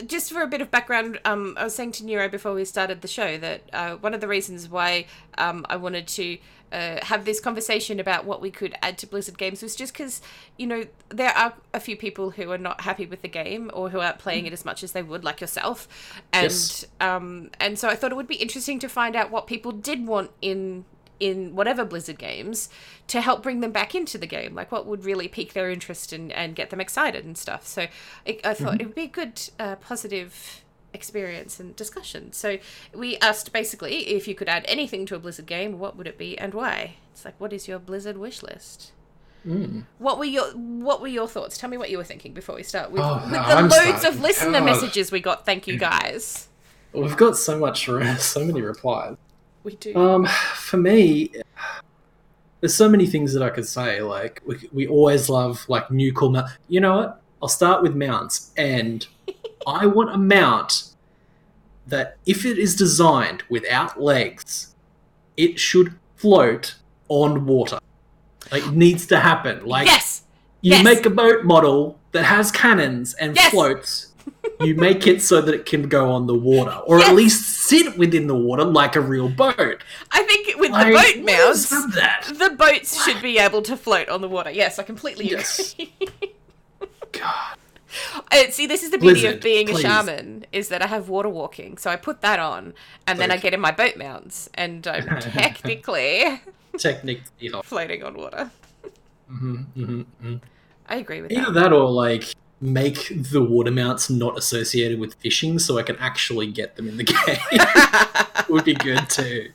Just 0.05 0.31
for 0.31 0.41
a 0.41 0.47
bit 0.47 0.61
of 0.61 0.71
background, 0.71 1.19
um, 1.25 1.55
I 1.57 1.65
was 1.65 1.75
saying 1.75 1.91
to 1.93 2.05
Nero 2.05 2.29
before 2.29 2.53
we 2.53 2.63
started 2.65 3.01
the 3.01 3.07
show 3.07 3.37
that 3.37 3.61
uh, 3.73 3.95
one 3.95 4.13
of 4.13 4.21
the 4.21 4.27
reasons 4.27 4.69
why 4.69 5.05
um, 5.37 5.65
I 5.69 5.75
wanted 5.75 6.07
to 6.07 6.37
uh, 6.71 7.03
have 7.03 7.25
this 7.25 7.39
conversation 7.39 7.99
about 7.99 8.25
what 8.25 8.41
we 8.41 8.51
could 8.51 8.75
add 8.81 8.97
to 8.99 9.07
Blizzard 9.07 9.37
games 9.37 9.61
was 9.63 9.75
just 9.75 9.91
because, 9.93 10.21
you 10.57 10.67
know, 10.67 10.85
there 11.09 11.31
are 11.31 11.53
a 11.73 11.79
few 11.79 11.97
people 11.97 12.31
who 12.31 12.51
are 12.51 12.57
not 12.57 12.81
happy 12.81 13.05
with 13.05 13.21
the 13.23 13.27
game 13.27 13.71
or 13.73 13.89
who 13.89 13.99
aren't 13.99 14.19
playing 14.19 14.45
it 14.45 14.53
as 14.53 14.63
much 14.63 14.83
as 14.83 14.91
they 14.91 15.01
would, 15.03 15.23
like 15.23 15.41
yourself. 15.41 15.87
And 16.31 16.43
Yes. 16.43 16.85
um, 17.01 17.49
and 17.59 17.77
so 17.79 17.89
I 17.89 17.95
thought 17.95 18.11
it 18.11 18.15
would 18.15 18.27
be 18.27 18.35
interesting 18.35 18.79
to 18.79 18.87
find 18.87 19.15
out 19.15 19.31
what 19.31 19.47
people 19.47 19.71
did 19.71 20.05
want 20.05 20.31
in 20.41 20.85
in 21.19 21.55
whatever 21.55 21.83
Blizzard 21.85 22.17
games 22.17 22.69
to 23.07 23.21
help 23.21 23.43
bring 23.43 23.59
them 23.59 23.71
back 23.71 23.93
into 23.93 24.17
the 24.17 24.27
game. 24.27 24.55
Like 24.55 24.71
what 24.71 24.85
would 24.85 25.03
really 25.03 25.27
pique 25.27 25.53
their 25.53 25.69
interest 25.69 26.13
and, 26.13 26.31
and 26.31 26.55
get 26.55 26.69
them 26.69 26.79
excited 26.79 27.25
and 27.25 27.37
stuff. 27.37 27.67
So 27.67 27.87
I, 28.27 28.39
I 28.43 28.53
thought 28.53 28.79
it 28.81 28.85
would 28.85 28.95
be 28.95 29.03
a 29.03 29.07
good, 29.07 29.41
uh, 29.59 29.75
positive 29.75 30.63
experience 30.93 31.59
and 31.59 31.75
discussion. 31.75 32.31
So 32.33 32.57
we 32.95 33.17
asked 33.17 33.53
basically 33.53 34.09
if 34.09 34.27
you 34.27 34.35
could 34.35 34.49
add 34.49 34.65
anything 34.67 35.05
to 35.07 35.15
a 35.15 35.19
Blizzard 35.19 35.45
game, 35.45 35.77
what 35.79 35.95
would 35.97 36.07
it 36.07 36.17
be 36.17 36.37
and 36.37 36.53
why? 36.53 36.95
It's 37.11 37.25
like, 37.25 37.35
what 37.39 37.53
is 37.53 37.67
your 37.67 37.79
Blizzard 37.79 38.17
wish 38.17 38.41
list? 38.41 38.91
Mm. 39.47 39.85
What 39.99 40.17
were 40.19 40.25
your 40.25 40.47
What 40.51 40.99
were 41.01 41.07
your 41.07 41.27
thoughts? 41.27 41.57
Tell 41.57 41.69
me 41.69 41.77
what 41.77 41.89
you 41.89 41.97
were 41.97 42.03
thinking 42.03 42.33
before 42.33 42.55
we 42.55 42.63
start 42.63 42.91
with, 42.91 43.01
Oh, 43.01 43.21
with 43.21 43.31
the 43.31 43.39
I'm 43.39 43.63
loads 43.69 43.75
starting. 43.75 44.05
of 44.07 44.19
listener 44.21 44.51
God. 44.59 44.65
messages 44.65 45.11
we 45.13 45.21
got. 45.21 45.45
Thank 45.45 45.65
you 45.65 45.77
guys. 45.77 46.49
We've 46.91 47.15
got 47.15 47.37
so 47.37 47.57
much, 47.57 47.85
so 48.17 48.43
many 48.43 48.61
replies. 48.61 49.15
We 49.63 49.75
do. 49.75 49.95
Um, 49.95 50.25
for 50.55 50.77
me, 50.77 51.31
there's 52.59 52.75
so 52.75 52.89
many 52.89 53.05
things 53.05 53.33
that 53.33 53.43
I 53.43 53.49
could 53.49 53.67
say. 53.67 54.01
Like 54.01 54.41
we, 54.45 54.69
we 54.71 54.87
always 54.87 55.29
love 55.29 55.65
like 55.67 55.89
new 55.91 56.13
cool 56.13 56.31
mount. 56.31 56.51
You 56.67 56.81
know 56.81 56.97
what? 56.97 57.21
I'll 57.41 57.49
start 57.49 57.81
with 57.81 57.95
mounts, 57.95 58.51
and 58.57 59.05
I 59.67 59.85
want 59.85 60.13
a 60.13 60.17
mount 60.17 60.83
that, 61.87 62.17
if 62.25 62.45
it 62.45 62.57
is 62.57 62.75
designed 62.75 63.43
without 63.49 63.99
legs, 64.01 64.75
it 65.37 65.59
should 65.59 65.95
float 66.15 66.75
on 67.07 67.45
water. 67.45 67.79
Like 68.51 68.65
it 68.65 68.73
needs 68.73 69.07
to 69.07 69.19
happen. 69.19 69.65
Like 69.65 69.87
yes. 69.87 70.23
you 70.61 70.71
yes. 70.71 70.83
make 70.83 71.05
a 71.05 71.09
boat 71.09 71.45
model 71.45 71.97
that 72.11 72.25
has 72.25 72.51
cannons 72.51 73.13
and 73.15 73.35
Yes. 73.35 73.51
floats. 73.51 74.08
You 74.61 74.75
make 74.75 75.07
it 75.07 75.21
so 75.21 75.39
that 75.41 75.55
it 75.55 75.65
can 75.65 75.87
go 75.87 76.11
on 76.11 76.27
the 76.27 76.35
water, 76.35 76.71
or 76.85 76.99
Yes. 76.99 77.09
at 77.09 77.15
least 77.15 77.49
sit 77.67 77.97
within 77.97 78.27
the 78.27 78.35
water 78.35 78.65
like 78.65 78.95
a 78.97 79.01
real 79.01 79.29
boat. 79.29 79.83
I 80.11 80.23
think 80.23 80.57
with 80.59 80.71
Like, 80.71 80.87
the 81.15 81.21
boat 81.21 81.69
what 81.71 81.93
that? 81.95 82.25
the 82.37 82.49
boats 82.57 83.03
should 83.05 83.21
be 83.21 83.37
able 83.37 83.61
to 83.61 83.77
float 83.77 84.09
on 84.09 84.19
the 84.21 84.27
water. 84.27 84.51
Yes, 84.51 84.77
I 84.77 84.83
completely 84.83 85.29
Yes. 85.29 85.73
agree. 85.79 85.93
God. 87.13 87.55
Uh, 88.31 88.51
see, 88.51 88.67
this 88.67 88.83
is 88.83 88.91
the 88.91 88.97
beauty 88.97 89.21
Blizzard, 89.21 89.35
of 89.37 89.41
being 89.41 89.67
please. 89.67 89.79
a 89.79 89.81
shaman 89.81 90.45
is 90.51 90.67
that 90.69 90.81
I 90.81 90.87
have 90.87 91.09
water 91.09 91.29
walking. 91.29 91.77
So 91.77 91.89
I 91.89 91.95
put 91.95 92.21
that 92.21 92.37
on, 92.39 92.73
and 93.07 93.17
then 93.17 93.31
I 93.31 93.37
get 93.37 93.53
in 93.53 93.59
my 93.61 93.71
boat 93.71 93.95
mounts, 93.97 94.49
and 94.53 94.85
I'm 94.87 95.07
technically 95.21 96.41
technically 96.77 97.49
floating 97.63 98.03
on 98.03 98.15
water. 98.15 98.51
hmm 99.27 99.55
hmm 99.55 100.01
hmm 100.21 100.35
I 100.87 100.95
agree 100.97 101.21
with 101.21 101.31
Either 101.31 101.51
that. 101.51 101.59
that 101.61 101.73
or 101.73 101.89
like 101.89 102.25
make 102.61 103.09
the 103.09 103.41
water 103.41 103.71
mounts 103.71 104.09
not 104.09 104.37
associated 104.37 104.99
with 104.99 105.13
fishing, 105.15 105.59
so 105.59 105.77
I 105.77 105.83
can 105.83 105.95
actually 105.97 106.47
get 106.51 106.75
them 106.75 106.87
in 106.89 106.97
the 106.97 107.03
game. 108.45 108.45
Would 108.49 108.65
be 108.65 108.73
good 108.73 109.09
too. 109.09 109.51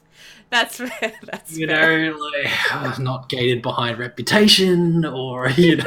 that's 0.50 0.76
fair. 0.76 1.12
That's 1.24 1.56
you 1.56 1.66
fair. 1.66 2.12
know, 2.12 2.18
like 2.18 2.72
uh, 2.74 2.96
not 2.98 3.28
gated 3.28 3.62
behind 3.62 3.98
reputation 3.98 5.04
or 5.04 5.50
you 5.56 5.76
know 5.76 5.84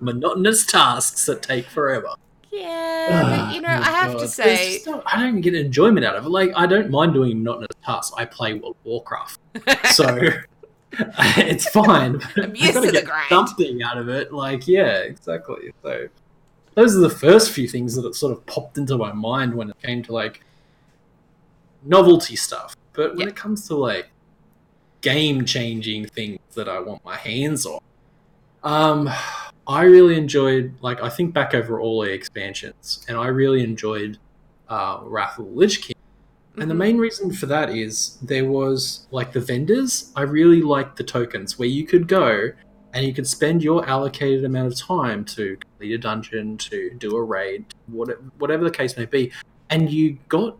monotonous 0.00 0.66
tasks 0.66 1.26
that 1.26 1.42
take 1.42 1.66
forever. 1.66 2.08
Yeah, 2.50 3.46
but 3.46 3.54
you 3.54 3.60
know, 3.60 3.68
I 3.68 3.82
have 3.82 4.12
to 4.12 4.18
God. 4.18 4.20
There's 4.20 4.34
say, 4.34 4.80
I 5.06 5.20
don't 5.20 5.40
get 5.40 5.54
enjoyment 5.54 6.06
out 6.06 6.14
of 6.14 6.24
it. 6.24 6.28
Like 6.28 6.52
I 6.54 6.66
don't 6.66 6.88
mind 6.90 7.12
doing 7.12 7.42
monotonous 7.42 7.70
tasks. 7.84 8.14
I 8.16 8.24
play 8.24 8.54
World 8.54 8.76
of 8.80 8.86
Warcraft, 8.86 9.40
so 9.92 10.28
it's 11.36 11.68
fine. 11.70 12.20
I'm 12.36 12.54
used 12.54 12.74
to 12.74 12.92
the 12.92 13.02
grind. 13.02 13.28
something 13.28 13.82
out 13.82 13.98
of 13.98 14.08
it. 14.08 14.32
Like 14.32 14.68
yeah, 14.68 14.98
exactly. 14.98 15.72
So 15.82 16.08
those 16.74 16.96
are 16.96 17.00
the 17.00 17.10
first 17.10 17.50
few 17.52 17.68
things 17.68 17.94
that 17.94 18.04
it 18.06 18.14
sort 18.14 18.32
of 18.32 18.44
popped 18.46 18.78
into 18.78 18.96
my 18.96 19.12
mind 19.12 19.54
when 19.54 19.70
it 19.70 19.76
came 19.82 20.02
to 20.04 20.12
like 20.12 20.40
novelty 21.82 22.36
stuff. 22.36 22.74
But 22.92 23.12
when 23.12 23.22
Yeah. 23.22 23.28
it 23.28 23.36
comes 23.36 23.66
to 23.68 23.76
like 23.76 24.08
game 25.00 25.44
changing 25.44 26.06
things 26.06 26.38
that 26.54 26.68
I 26.68 26.80
want 26.80 27.04
my 27.04 27.16
hands 27.16 27.66
on, 27.66 27.80
um, 28.62 29.10
I 29.66 29.82
really 29.82 30.16
enjoyed 30.16 30.74
like 30.80 31.02
I 31.02 31.08
think 31.08 31.34
back 31.34 31.54
over 31.54 31.80
all 31.80 32.02
the 32.02 32.10
expansions, 32.10 33.04
and 33.08 33.16
I 33.16 33.26
really 33.28 33.62
enjoyed 33.62 34.18
uh, 34.68 35.00
Wrath 35.02 35.38
of 35.38 35.44
the 35.44 35.50
Lich 35.52 35.82
King. 35.82 35.94
And 36.56 36.70
the 36.70 36.74
Mhm. 36.74 36.78
main 36.78 36.98
reason 36.98 37.32
for 37.32 37.46
that 37.46 37.68
is 37.70 38.16
there 38.22 38.46
was 38.46 39.06
like 39.10 39.32
the 39.32 39.40
vendors. 39.40 40.10
I 40.16 40.22
really 40.22 40.62
liked 40.62 40.96
the 40.96 41.04
tokens 41.04 41.58
where 41.58 41.68
you 41.68 41.84
could 41.86 42.08
go 42.08 42.52
and 42.94 43.04
you 43.04 43.12
could 43.12 43.26
spend 43.26 43.62
your 43.62 43.84
allocated 43.88 44.44
amount 44.44 44.72
of 44.72 44.78
time 44.78 45.24
to 45.24 45.56
complete 45.56 45.92
a 45.92 45.98
dungeon, 45.98 46.56
to 46.58 46.90
do 46.94 47.16
a 47.16 47.22
raid, 47.22 47.64
whatever 47.88 48.64
the 48.64 48.70
case 48.70 48.96
may 48.96 49.04
be, 49.04 49.32
and 49.70 49.90
you 49.90 50.16
got 50.28 50.56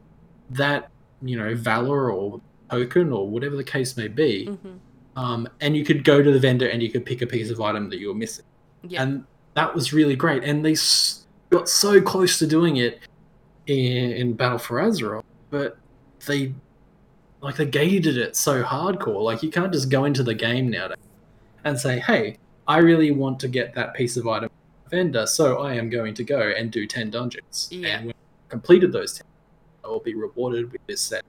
that 0.51 0.91
you 1.23 1.39
know 1.39 1.55
valor 1.55 2.11
or 2.13 2.41
token 2.71 3.13
or 3.13 3.29
whatever 3.29 3.57
the 3.57 3.65
case 3.65 3.97
may 3.97 4.09
be, 4.09 4.47
Mhm. 4.51 4.79
um, 5.17 5.49
and 5.61 5.77
you 5.77 5.85
could 5.85 6.03
go 6.05 6.23
to 6.23 6.31
the 6.33 6.41
vendor 6.41 6.67
and 6.67 6.83
you 6.83 6.91
could 6.91 7.07
pick 7.07 7.23
a 7.23 7.27
piece 7.27 7.51
of 7.51 7.61
item 7.61 7.89
that 7.91 7.99
you 7.99 8.09
were 8.09 8.15
missing 8.15 8.45
Yeah. 8.83 9.03
and 9.05 9.25
that 9.55 9.73
was 9.75 9.93
really 9.93 10.17
great. 10.17 10.43
And 10.43 10.65
they 10.65 10.75
got 11.51 11.69
so 11.69 12.01
close 12.03 12.39
to 12.41 12.47
doing 12.47 12.77
it 12.77 12.99
in, 13.69 14.11
in 14.13 14.33
Battle 14.35 14.59
for 14.59 14.81
Azeroth, 14.81 15.23
but 15.51 15.79
they 16.27 16.53
like 17.41 17.57
they 17.57 17.67
gated 17.67 18.17
it 18.19 18.35
so 18.35 18.63
hardcore. 18.65 19.23
Like 19.23 19.43
you 19.43 19.51
can't 19.51 19.73
just 19.73 19.89
go 19.91 20.05
into 20.05 20.23
the 20.25 20.35
game 20.35 20.69
nowadays 20.71 20.99
and 21.65 21.79
say, 21.79 21.99
"Hey, 21.99 22.39
I 22.69 22.79
really 22.79 23.11
want 23.11 23.41
to 23.41 23.49
get 23.49 23.75
that 23.75 23.95
piece 23.95 24.17
of 24.17 24.27
item 24.29 24.51
vendor, 24.91 25.27
so 25.27 25.59
I 25.59 25.75
am 25.75 25.91
going 25.91 26.15
to 26.15 26.25
go 26.25 26.41
and 26.57 26.71
do 26.71 26.87
ten 26.87 27.11
dungeons." 27.11 27.69
Yeah. 27.71 27.97
And 27.99 28.07
when 28.07 28.15
I 28.15 28.51
completed 28.51 28.93
those 28.93 29.15
ten, 29.15 29.27
I 29.85 29.89
will 29.89 30.01
be 30.01 30.15
rewarded 30.15 30.73
with 30.73 30.81
this 30.87 31.01
set. 31.01 31.25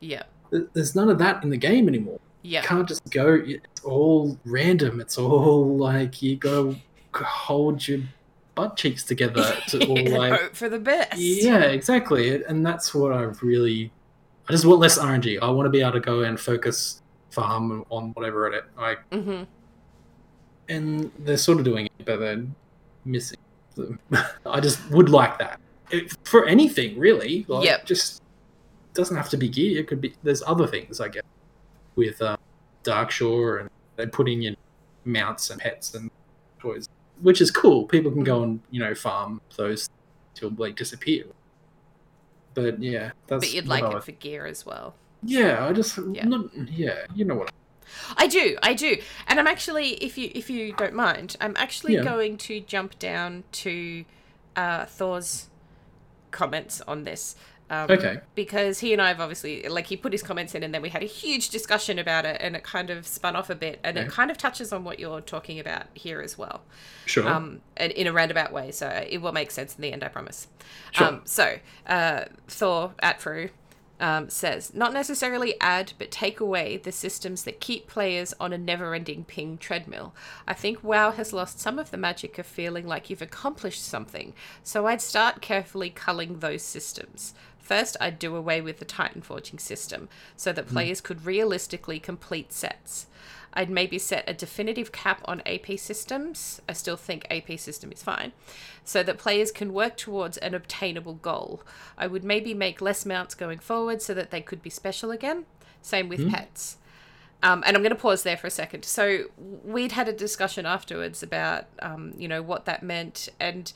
yeah, 0.00 0.22
There's 0.50 0.94
none 0.94 1.08
of 1.10 1.18
that 1.18 1.42
in 1.44 1.50
the 1.50 1.56
game 1.56 1.88
anymore 1.88 2.18
yeah, 2.42 2.62
you 2.62 2.68
can't 2.68 2.88
just 2.88 3.02
go 3.10 3.38
it's 3.44 3.84
all 3.84 4.38
random 4.46 4.98
it's 4.98 5.18
all 5.18 5.76
like 5.76 6.22
you 6.22 6.36
gotta 6.36 6.74
hold 7.14 7.86
your 7.86 8.00
butt 8.54 8.78
cheeks 8.78 9.04
together 9.04 9.56
to 9.68 9.86
all 9.88 10.18
like 10.18 10.40
hope 10.40 10.54
for 10.56 10.70
the 10.70 10.78
best. 10.78 11.18
yeah 11.18 11.64
exactly 11.64 12.42
and 12.44 12.64
that's 12.64 12.94
what 12.94 13.12
i've 13.12 13.42
really 13.42 13.92
i 14.48 14.52
just 14.52 14.64
want 14.64 14.80
less 14.80 14.98
rng 14.98 15.38
i 15.42 15.50
want 15.50 15.66
to 15.66 15.70
be 15.70 15.82
able 15.82 15.92
to 15.92 16.00
go 16.00 16.22
and 16.22 16.40
focus 16.40 17.02
farm 17.30 17.84
on 17.90 18.10
whatever 18.12 18.46
it 18.48 18.64
like 18.78 19.00
hmm 19.12 19.42
and 20.70 21.10
they're 21.20 21.36
sort 21.36 21.58
of 21.58 21.64
doing 21.64 21.86
it 21.86 21.92
but 22.06 22.18
they're 22.18 22.44
missing 23.04 23.38
the- 23.74 23.98
i 24.46 24.58
just 24.60 24.78
would 24.90 25.08
like 25.10 25.38
that 25.38 25.60
It- 25.90 26.14
for 26.24 26.46
anything 26.46 26.98
really 26.98 27.44
like 27.48 27.64
Yep. 27.66 27.86
just 27.86 28.22
doesn't 28.94 29.16
have 29.16 29.28
to 29.30 29.36
be 29.36 29.48
gear 29.48 29.80
it 29.80 29.86
could 29.88 30.00
be 30.00 30.14
there's 30.22 30.42
other 30.46 30.66
things 30.66 31.00
i 31.00 31.08
guess 31.08 31.22
with 31.96 32.20
um, 32.22 32.38
Darkshore 32.84 33.60
and 33.60 33.70
they're 33.96 34.06
putting 34.08 34.44
in 34.44 34.56
mounts 35.04 35.50
and 35.50 35.60
pets 35.60 35.94
and 35.94 36.10
toys 36.58 36.88
which 37.20 37.40
is 37.40 37.50
cool 37.50 37.84
people 37.86 38.10
can 38.10 38.24
go 38.24 38.42
and 38.42 38.60
you 38.70 38.80
know 38.80 38.94
farm 38.94 39.40
those 39.56 39.88
till 40.34 40.50
they 40.50 40.72
disappear 40.72 41.24
but 42.54 42.82
yeah 42.82 43.10
that's 43.26 43.44
But 43.46 43.52
you'd 43.54 43.68
like 43.68 43.84
I 43.84 43.96
it 43.96 44.04
for 44.04 44.12
gear 44.12 44.46
as 44.46 44.64
well. 44.66 44.94
yeah, 45.22 45.66
I 45.66 45.72
just 45.72 45.98
Yeah. 46.12 46.24
not 46.26 46.46
yeah, 46.70 47.04
you 47.14 47.24
know 47.24 47.36
what. 47.36 47.52
I 48.16 48.26
do, 48.26 48.56
I 48.62 48.74
do, 48.74 48.96
and 49.26 49.38
I'm 49.40 49.46
actually, 49.46 49.90
if 50.04 50.16
you 50.18 50.30
if 50.34 50.50
you 50.50 50.72
don't 50.72 50.94
mind, 50.94 51.36
I'm 51.40 51.54
actually 51.56 51.94
Yeah. 51.94 52.04
going 52.04 52.36
to 52.38 52.60
jump 52.60 52.98
down 52.98 53.44
to 53.52 54.04
uh, 54.56 54.84
Thor's 54.86 55.48
comments 56.30 56.80
on 56.86 57.04
this. 57.04 57.36
Um, 57.70 57.88
Okay. 57.88 58.18
Because 58.34 58.80
he 58.80 58.92
and 58.92 59.00
I 59.00 59.08
have 59.08 59.20
obviously, 59.20 59.62
like, 59.68 59.86
he 59.86 59.96
put 59.96 60.10
his 60.12 60.24
comments 60.24 60.56
in, 60.56 60.64
and 60.64 60.74
then 60.74 60.82
we 60.82 60.88
had 60.88 61.04
a 61.04 61.06
huge 61.06 61.50
discussion 61.50 62.00
about 62.00 62.24
it, 62.24 62.36
and 62.40 62.56
it 62.56 62.64
kind 62.64 62.90
of 62.90 63.06
spun 63.06 63.36
off 63.36 63.48
a 63.48 63.54
bit, 63.54 63.78
and 63.84 63.96
it 63.96 64.08
kind 64.08 64.28
of 64.28 64.36
touches 64.36 64.72
on 64.72 64.82
what 64.82 64.98
you're 64.98 65.20
talking 65.20 65.60
about 65.60 65.84
here 65.94 66.20
as 66.20 66.36
well 66.36 66.62
Sure. 67.06 67.28
um, 67.28 67.60
and 67.76 67.92
in 67.92 68.08
a 68.08 68.12
roundabout 68.12 68.52
way. 68.52 68.72
So 68.72 68.88
it 69.08 69.18
will 69.18 69.30
make 69.32 69.52
sense 69.52 69.76
in 69.76 69.82
the 69.82 69.92
end, 69.92 70.02
I 70.02 70.08
promise. 70.08 70.48
Sure. 70.90 71.06
Um, 71.06 71.22
so 71.26 71.58
uh, 71.86 72.24
Thor 72.48 72.92
at 73.00 73.20
Fru 73.20 73.50
um, 74.00 74.30
says, 74.30 74.74
not 74.74 74.92
necessarily 74.92 75.54
add, 75.60 75.92
but 75.98 76.10
take 76.10 76.40
away 76.40 76.78
the 76.78 76.90
systems 76.90 77.44
that 77.44 77.60
keep 77.60 77.86
players 77.86 78.34
on 78.40 78.52
a 78.52 78.58
never-ending 78.58 79.24
ping 79.24 79.58
treadmill. 79.58 80.14
I 80.48 80.54
think 80.54 80.82
WoW 80.82 81.12
has 81.12 81.32
lost 81.32 81.60
some 81.60 81.78
of 81.78 81.90
the 81.90 81.96
magic 81.96 82.38
of 82.38 82.46
feeling 82.46 82.86
like 82.86 83.10
you've 83.10 83.22
accomplished 83.22 83.84
something. 83.84 84.32
So 84.64 84.86
I'd 84.86 85.02
start 85.02 85.42
carefully 85.42 85.90
culling 85.90 86.38
those 86.38 86.62
systems. 86.62 87.34
First, 87.58 87.96
I'd 88.00 88.18
do 88.18 88.34
away 88.34 88.60
with 88.60 88.80
the 88.80 88.84
Titan 88.84 89.22
forging 89.22 89.60
system 89.60 90.08
so 90.36 90.52
that 90.52 90.66
players 90.66 91.00
could 91.00 91.24
realistically 91.24 92.00
complete 92.00 92.52
sets. 92.52 93.06
I'd 93.52 93.70
maybe 93.70 93.98
set 93.98 94.28
a 94.28 94.34
definitive 94.34 94.92
cap 94.92 95.22
on 95.24 95.42
AP 95.44 95.78
systems. 95.78 96.60
I 96.68 96.72
still 96.72 96.96
think 96.96 97.26
AP 97.30 97.58
system 97.58 97.90
is 97.92 98.02
fine. 98.02 98.32
So 98.84 99.02
that 99.02 99.18
players 99.18 99.50
can 99.50 99.72
work 99.72 99.96
towards 99.96 100.36
an 100.38 100.54
obtainable 100.54 101.14
goal. 101.14 101.62
I 101.98 102.06
would 102.06 102.24
maybe 102.24 102.54
make 102.54 102.80
less 102.80 103.04
mounts 103.04 103.34
going 103.34 103.58
forward 103.58 104.02
so 104.02 104.14
that 104.14 104.30
they 104.30 104.40
could 104.40 104.62
be 104.62 104.70
special 104.70 105.10
again. 105.10 105.46
Same 105.82 106.08
with 106.08 106.20
hmm. 106.20 106.30
pets. 106.30 106.76
Um, 107.42 107.62
and 107.66 107.74
I'm 107.74 107.82
going 107.82 107.94
to 107.94 108.00
pause 108.00 108.22
there 108.22 108.36
for 108.36 108.46
a 108.46 108.50
second. 108.50 108.84
So 108.84 109.24
we'd 109.38 109.92
had 109.92 110.08
a 110.08 110.12
discussion 110.12 110.66
afterwards 110.66 111.22
about, 111.22 111.64
um, 111.80 112.12
you 112.18 112.28
know, 112.28 112.42
what 112.42 112.66
that 112.66 112.82
meant, 112.82 113.30
and 113.40 113.72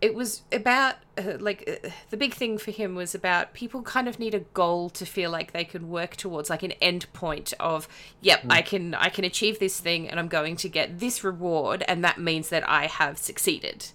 it 0.00 0.14
was 0.14 0.42
about 0.52 0.94
uh, 1.16 1.32
like 1.40 1.68
uh, 1.84 1.88
the 2.10 2.16
big 2.16 2.32
thing 2.32 2.58
for 2.58 2.70
him 2.70 2.94
was 2.94 3.16
about 3.16 3.52
people 3.52 3.82
kind 3.82 4.06
of 4.06 4.20
need 4.20 4.34
a 4.34 4.40
goal 4.40 4.88
to 4.90 5.04
feel 5.04 5.30
like 5.32 5.52
they 5.52 5.64
can 5.64 5.88
work 5.88 6.14
towards, 6.14 6.48
like 6.48 6.62
an 6.62 6.72
end 6.80 7.12
point 7.12 7.52
of, 7.58 7.88
yep, 8.20 8.42
I 8.48 8.62
can 8.62 8.94
I 8.94 9.08
can 9.08 9.24
achieve 9.24 9.58
this 9.58 9.80
thing, 9.80 10.08
and 10.08 10.20
I'm 10.20 10.28
going 10.28 10.54
to 10.56 10.68
get 10.68 11.00
this 11.00 11.24
reward, 11.24 11.82
and 11.88 12.04
that 12.04 12.18
means 12.18 12.50
that 12.50 12.68
I 12.68 12.86
have 12.86 13.18
succeeded. 13.18 13.86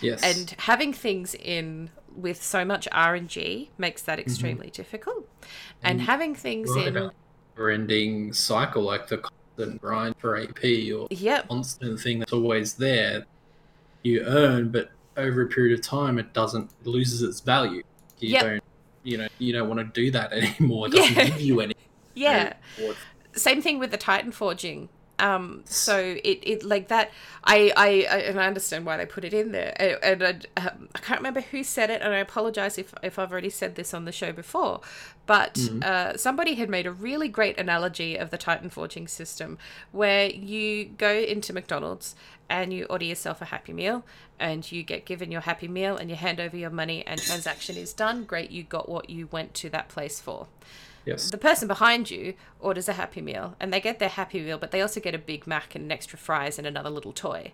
yes. 0.00 0.22
And 0.22 0.54
having 0.60 0.94
things 0.94 1.34
in 1.34 1.90
with 2.14 2.42
so 2.42 2.64
much 2.64 2.88
RNG 2.90 3.68
makes 3.76 4.02
that 4.02 4.18
extremely 4.18 4.70
difficult, 4.70 5.28
and 5.82 6.00
having 6.00 6.34
things 6.34 6.74
in. 6.74 7.10
Ending 7.56 8.32
cycle, 8.32 8.82
like 8.82 9.08
the 9.08 9.18
constant 9.18 9.80
grind 9.80 10.14
for 10.18 10.36
AP 10.36 10.64
or 10.92 11.06
Yep. 11.10 11.48
constant 11.48 12.00
thing 12.00 12.18
that's 12.20 12.32
always 12.32 12.74
there, 12.74 13.24
you 14.02 14.22
earn, 14.22 14.70
but 14.70 14.90
over 15.16 15.42
a 15.42 15.46
period 15.46 15.78
of 15.78 15.84
time, 15.84 16.18
it 16.18 16.32
doesn't 16.32 16.70
it 16.80 16.86
loses 16.86 17.22
its 17.22 17.40
value. 17.40 17.82
You 18.18 18.28
Yep. 18.30 18.42
don't, 18.42 18.64
you 19.02 19.18
know, 19.18 19.28
you 19.38 19.52
don't 19.52 19.68
want 19.68 19.80
to 19.80 19.84
do 20.00 20.10
that 20.12 20.32
anymore. 20.60 20.86
It 20.86 20.92
doesn't 20.92 21.16
Yeah. 21.16 21.24
give 21.26 21.40
you 21.40 21.60
any. 21.60 21.74
Yeah. 22.14 22.54
reward. 22.78 22.96
same 23.34 23.62
thing 23.62 23.78
with 23.78 23.90
the 23.90 23.96
titan 23.96 24.30
forging 24.32 24.88
um 25.22 25.62
so 25.64 25.96
it, 26.22 26.38
it 26.42 26.62
like 26.64 26.88
that 26.88 27.10
I, 27.44 27.72
I 27.76 27.86
i 27.86 28.18
and 28.28 28.38
i 28.38 28.46
understand 28.46 28.84
why 28.84 28.96
they 28.98 29.06
put 29.06 29.24
it 29.24 29.32
in 29.32 29.52
there. 29.52 29.74
A- 29.80 30.04
and 30.04 30.22
I, 30.22 30.60
um, 30.60 30.88
I 30.94 30.98
can't 30.98 31.20
remember 31.20 31.40
who 31.40 31.64
said 31.64 31.88
it 31.88 32.02
and 32.02 32.12
i 32.12 32.18
apologize 32.18 32.76
if 32.76 32.92
if 33.02 33.18
i've 33.18 33.32
already 33.32 33.50
said 33.50 33.76
this 33.76 33.94
on 33.94 34.04
the 34.04 34.12
show 34.12 34.32
before 34.32 34.80
but 35.24 35.56
uh, 35.82 36.16
somebody 36.16 36.54
had 36.54 36.68
made 36.68 36.84
a 36.84 36.90
really 36.92 37.28
great 37.28 37.56
analogy 37.58 38.16
of 38.16 38.30
the 38.30 38.36
titan 38.36 38.68
forging 38.68 39.06
system 39.08 39.56
where 39.92 40.28
you 40.28 40.84
go 40.84 41.12
into 41.12 41.52
mcdonald's 41.54 42.14
and 42.52 42.72
you 42.72 42.84
order 42.90 43.04
yourself 43.06 43.40
a 43.40 43.46
happy 43.46 43.72
meal 43.72 44.04
and 44.38 44.70
you 44.70 44.82
get 44.82 45.06
given 45.06 45.32
your 45.32 45.40
happy 45.42 45.68
meal 45.68 45.96
and 45.96 46.10
you 46.10 46.16
hand 46.16 46.38
over 46.38 46.56
your 46.56 46.68
money 46.68 47.02
and 47.06 47.18
transaction 47.18 47.76
is 47.76 47.94
done. 47.94 48.24
Great 48.24 48.50
you 48.50 48.62
got 48.62 48.90
what 48.90 49.08
you 49.08 49.26
went 49.32 49.54
to 49.54 49.70
that 49.70 49.88
place 49.88 50.20
for 50.20 50.48
Yes. 51.04 51.30
the 51.30 51.38
person 51.38 51.68
behind 51.68 52.10
you 52.10 52.34
orders 52.60 52.88
a 52.88 52.92
happy 52.92 53.20
meal 53.20 53.56
and 53.58 53.72
they 53.72 53.80
get 53.80 53.98
their 53.98 54.08
happy 54.08 54.40
meal 54.40 54.58
but 54.58 54.70
they 54.70 54.80
also 54.80 55.00
get 55.00 55.14
a 55.14 55.18
big 55.18 55.46
mac 55.46 55.74
and 55.74 55.84
an 55.84 55.92
extra 55.92 56.18
fries 56.18 56.58
and 56.58 56.66
another 56.66 56.90
little 56.90 57.12
toy 57.12 57.52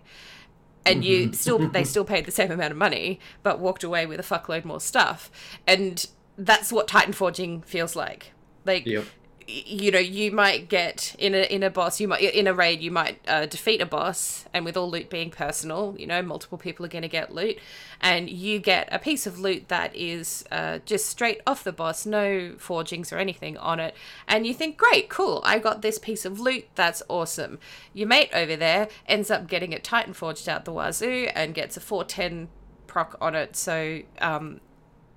and 0.85 1.03
you 1.03 1.25
mm-hmm. 1.25 1.33
still 1.33 1.69
they 1.69 1.83
still 1.93 2.05
paid 2.05 2.25
the 2.25 2.31
same 2.31 2.51
amount 2.51 2.71
of 2.71 2.77
money 2.77 3.19
but 3.43 3.59
walked 3.59 3.83
away 3.83 4.05
with 4.05 4.19
a 4.19 4.23
fuckload 4.23 4.65
more 4.65 4.79
stuff 4.79 5.31
and 5.65 6.07
that's 6.37 6.71
what 6.71 6.87
titan 6.87 7.13
forging 7.13 7.61
feels 7.63 7.95
like 7.95 8.33
like 8.65 8.85
Yep. 8.85 9.05
You 9.49 9.89
know 9.91 9.99
you 9.99 10.31
might 10.31 10.69
get 10.69 11.15
in 11.17 11.33
a 11.33 11.41
in 11.53 11.63
a 11.63 11.69
boss 11.69 11.99
you 11.99 12.07
might 12.07 12.21
in 12.21 12.45
a 12.45 12.53
raid 12.53 12.81
you 12.81 12.91
might 12.91 13.19
uh, 13.27 13.45
defeat 13.47 13.81
a 13.81 13.85
boss 13.85 14.45
and 14.53 14.63
with 14.63 14.77
all 14.77 14.89
loot 14.89 15.09
being 15.09 15.31
personal 15.31 15.95
you 15.97 16.05
know 16.05 16.21
multiple 16.21 16.57
people 16.57 16.85
are 16.85 16.89
going 16.89 17.01
to 17.01 17.07
get 17.07 17.33
loot 17.33 17.57
and 17.99 18.29
you 18.29 18.59
get 18.59 18.87
a 18.91 18.99
piece 18.99 19.25
of 19.25 19.39
loot 19.39 19.67
that 19.67 19.95
is 19.95 20.45
uh, 20.51 20.77
just 20.85 21.07
straight 21.07 21.41
off 21.47 21.63
the 21.63 21.71
boss 21.71 22.05
no 22.05 22.53
forgings 22.57 23.11
or 23.11 23.17
anything 23.17 23.57
on 23.57 23.79
it 23.79 23.95
and 24.27 24.45
you 24.45 24.53
think 24.53 24.77
great 24.77 25.09
cool 25.09 25.41
i 25.43 25.57
got 25.57 25.81
this 25.81 25.97
piece 25.97 26.25
of 26.25 26.39
loot 26.39 26.65
that's 26.75 27.01
awesome. 27.09 27.59
Your 27.93 28.07
mate 28.07 28.29
over 28.33 28.55
there 28.55 28.87
ends 29.07 29.31
up 29.31 29.47
getting 29.47 29.71
it 29.73 29.83
titan 29.83 30.13
forged 30.13 30.47
out 30.47 30.65
the 30.65 30.71
wazoo 30.71 31.29
and 31.33 31.55
gets 31.55 31.75
a 31.75 31.79
410 31.79 32.49
proc 32.87 33.17
on 33.19 33.35
it 33.35 33.55
so 33.55 34.01
um 34.21 34.59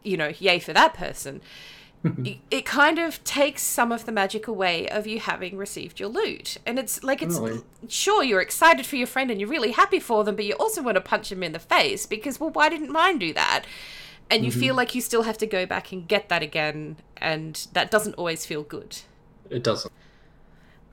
you 0.03 0.17
know 0.17 0.33
yay 0.39 0.59
for 0.59 0.73
that 0.73 0.95
person 0.95 1.41
it- 2.05 2.39
it 2.51 2.65
kind 2.67 2.99
of 2.99 3.23
takes 3.25 3.63
some 3.63 3.93
of 3.93 4.07
the 4.07 4.13
magic 4.13 4.49
away 4.49 4.89
of 4.89 5.07
you 5.07 5.21
having 5.21 5.57
received 5.57 6.01
your 6.01 6.09
loot. 6.09 6.57
And 6.67 6.79
it's 6.79 7.03
like 7.03 7.23
it's 7.23 7.39
Really? 7.39 7.63
sure 7.89 8.23
you're 8.23 8.41
excited 8.41 8.87
for 8.87 8.97
your 8.97 9.07
friend 9.07 9.31
and 9.31 9.41
you're 9.41 9.49
really 9.49 9.73
happy 9.73 10.01
for 10.01 10.25
them, 10.25 10.37
but 10.37 10.45
you 10.45 10.55
also 10.55 10.83
want 10.83 10.97
to 10.97 11.01
punch 11.01 11.29
them 11.31 11.43
in 11.43 11.53
the 11.53 11.59
face 11.59 12.07
because 12.07 12.41
well 12.41 12.51
why 12.51 12.69
didn't 12.69 12.91
mine 12.91 13.19
do 13.19 13.33
that? 13.35 13.65
And 14.31 14.45
you 14.45 14.51
feel 14.51 14.69
mm-hmm. 14.71 14.79
like 14.79 14.95
you 14.95 15.01
still 15.01 15.23
have 15.23 15.37
to 15.39 15.47
go 15.47 15.67
back 15.67 15.93
and 15.93 16.09
get 16.09 16.29
that 16.29 16.43
again 16.43 16.97
and 17.19 17.67
that 17.73 17.91
doesn't 17.91 18.15
always 18.15 18.47
feel 18.47 18.63
good. 18.63 18.99
It 19.51 19.63
doesn't. 19.63 19.93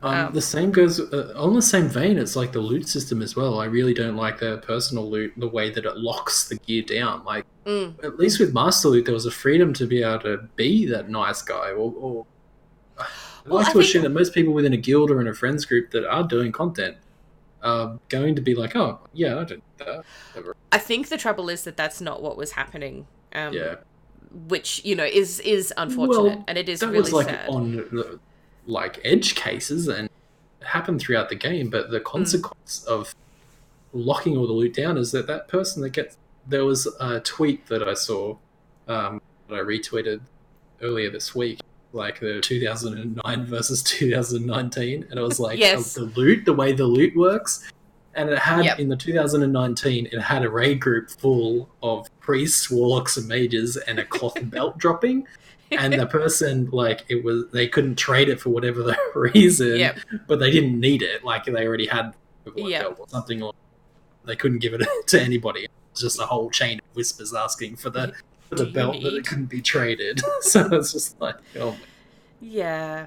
Um, 0.02 0.28
Um, 0.28 0.34
the 0.34 0.42
same 0.42 0.72
goes 0.72 1.00
uh, 1.00 1.34
on 1.36 1.54
the 1.54 1.62
same 1.62 1.88
vein. 1.90 2.18
It's 2.18 2.36
like 2.36 2.52
the 2.54 2.62
loot 2.62 2.88
system 2.88 3.22
as 3.22 3.36
well. 3.36 3.60
I 3.60 3.66
really 3.66 3.94
don't 3.94 4.16
like 4.16 4.40
the 4.40 4.58
personal 4.60 5.10
loot, 5.10 5.34
the 5.36 5.48
way 5.48 5.70
that 5.72 5.86
it 5.86 5.98
locks 5.98 6.48
the 6.48 6.56
gear 6.56 6.84
down. 6.84 7.24
Like 7.26 7.46
Mm. 7.66 8.04
at 8.04 8.18
least 8.18 8.40
with 8.40 8.54
master 8.54 8.88
loot, 8.88 9.06
there 9.06 9.14
was 9.14 9.26
a 9.26 9.32
freedom 9.32 9.74
to 9.74 9.86
be 9.86 10.02
able 10.02 10.20
to 10.22 10.38
be 10.56 10.86
that 10.88 11.10
nice 11.10 11.42
guy. 11.42 11.72
Or, 11.72 11.94
or 12.00 12.26
I 12.98 13.06
Well, 13.46 13.56
like 13.58 13.68
I 13.68 13.70
to 13.72 13.74
think- 13.74 13.86
assume 13.86 14.04
that 14.04 14.10
most 14.10 14.34
people 14.34 14.54
within 14.54 14.74
a 14.74 14.78
guild 14.78 15.12
or 15.12 15.20
in 15.22 15.28
a 15.28 15.34
friends 15.34 15.66
group 15.66 15.92
that 15.92 16.06
are 16.10 16.24
doing 16.24 16.52
content 16.52 16.96
are 17.62 18.00
going 18.08 18.36
to 18.36 18.42
be 18.42 18.56
like, 18.56 18.76
oh 18.78 19.00
yeah, 19.14 19.38
I 19.38 19.44
did 19.44 19.62
that. 19.80 20.04
Whatever. 20.34 20.56
I 20.72 20.78
think 20.78 21.10
the 21.10 21.18
trouble 21.18 21.50
is 21.50 21.64
that 21.66 21.76
that's 21.76 22.00
not 22.00 22.22
what 22.24 22.38
was 22.38 22.54
happening. 22.54 23.06
Um, 23.36 23.54
Yeah, 23.54 23.76
Which 24.48 24.84
you 24.86 24.96
know 24.96 25.04
is 25.06 25.40
is 25.42 25.74
unfortunate, 25.76 26.24
Well, 26.24 26.46
and 26.48 26.58
it 26.58 26.70
is 26.70 26.80
that 26.80 26.88
really 26.88 27.00
was 27.02 27.14
like 27.14 27.28
sad. 27.28 27.50
on 27.50 27.72
the, 27.76 28.20
like 28.66 29.00
edge 29.04 29.36
cases 29.36 29.88
and 29.88 30.10
happen 30.62 31.00
throughout 31.00 31.30
the 31.30 31.36
game 31.36 31.70
but 31.70 31.86
Hmm. 31.88 31.92
the 31.94 32.00
consequence 32.02 32.84
of 32.86 33.16
locking 33.94 34.38
all 34.38 34.46
the 34.48 34.54
loot 34.54 34.74
down 34.76 34.98
is 34.98 35.12
that 35.14 35.26
that 35.28 35.48
person 35.48 35.82
that 35.82 35.90
gets 35.92 36.18
there 36.48 36.66
was 36.66 36.88
a 37.00 37.20
tweet 37.22 37.66
that 37.68 37.88
i 37.88 37.94
saw 37.94 38.36
um, 38.88 39.22
that 39.48 39.56
i 39.56 39.60
retweeted 39.60 40.20
earlier 40.82 41.10
this 41.10 41.34
week 41.36 41.60
like 41.94 42.20
the 42.20 42.40
2009 42.42 43.46
versus 43.46 43.82
2019 43.84 45.08
and 45.10 45.20
it 45.20 45.22
was 45.24 45.40
like 45.48 45.58
Yes. 45.58 45.94
the 45.96 46.04
loot 46.04 46.46
the 46.46 46.54
way 46.54 46.72
the 46.72 46.86
loot 46.86 47.16
works 47.16 47.72
and 48.16 48.30
it 48.30 48.38
had 48.38 48.66
Yep. 48.66 48.80
in 48.80 48.90
the 48.90 48.96
2019 48.96 50.08
it 50.12 50.20
had 50.22 50.44
a 50.44 50.50
raid 50.50 50.80
group 50.82 51.10
full 51.10 51.70
of 51.82 52.08
priests 52.20 52.70
warlocks 52.70 53.18
and 53.18 53.28
mages 53.28 53.76
and 53.78 53.98
a 53.98 54.06
cloth 54.06 54.38
belt 54.52 54.78
dropping 54.84 55.26
and 55.72 55.94
the 55.94 56.06
person 56.08 56.70
like 56.72 57.06
it 57.10 57.24
was 57.24 57.46
they 57.52 57.68
couldn't 57.68 57.96
trade 57.96 58.30
it 58.30 58.40
for 58.40 58.50
whatever 58.50 58.82
the 58.84 58.98
reason 59.16 59.78
Yep. 59.78 60.00
but 60.28 60.40
they 60.40 60.50
didn't 60.52 60.80
need 60.80 61.02
it 61.02 61.24
like 61.24 61.46
they 61.46 61.66
already 61.68 61.88
had 61.88 62.14
Yep. 62.56 62.82
belt 62.82 62.96
or 63.00 63.08
something 63.10 63.42
or 63.44 63.54
they 64.26 64.36
couldn't 64.36 64.60
give 64.60 64.74
it 64.74 64.82
to 65.08 65.22
anybody 65.22 65.68
it's 65.92 66.02
just 66.02 66.20
a 66.20 66.26
whole 66.26 66.50
chain 66.50 66.80
of 66.80 66.96
whispers 66.96 67.34
asking 67.34 67.76
for 67.76 67.90
the 67.90 68.14
for 68.50 68.56
the 68.56 68.66
belt 68.66 69.02
that 69.04 69.14
it 69.14 69.26
couldn't 69.28 69.46
be 69.50 69.62
traded 69.62 70.22
so 70.42 70.68
it's 70.72 70.92
just 70.94 71.20
like 71.22 71.36
oh 71.60 71.72
my 71.72 71.78
Yeah, 72.42 73.06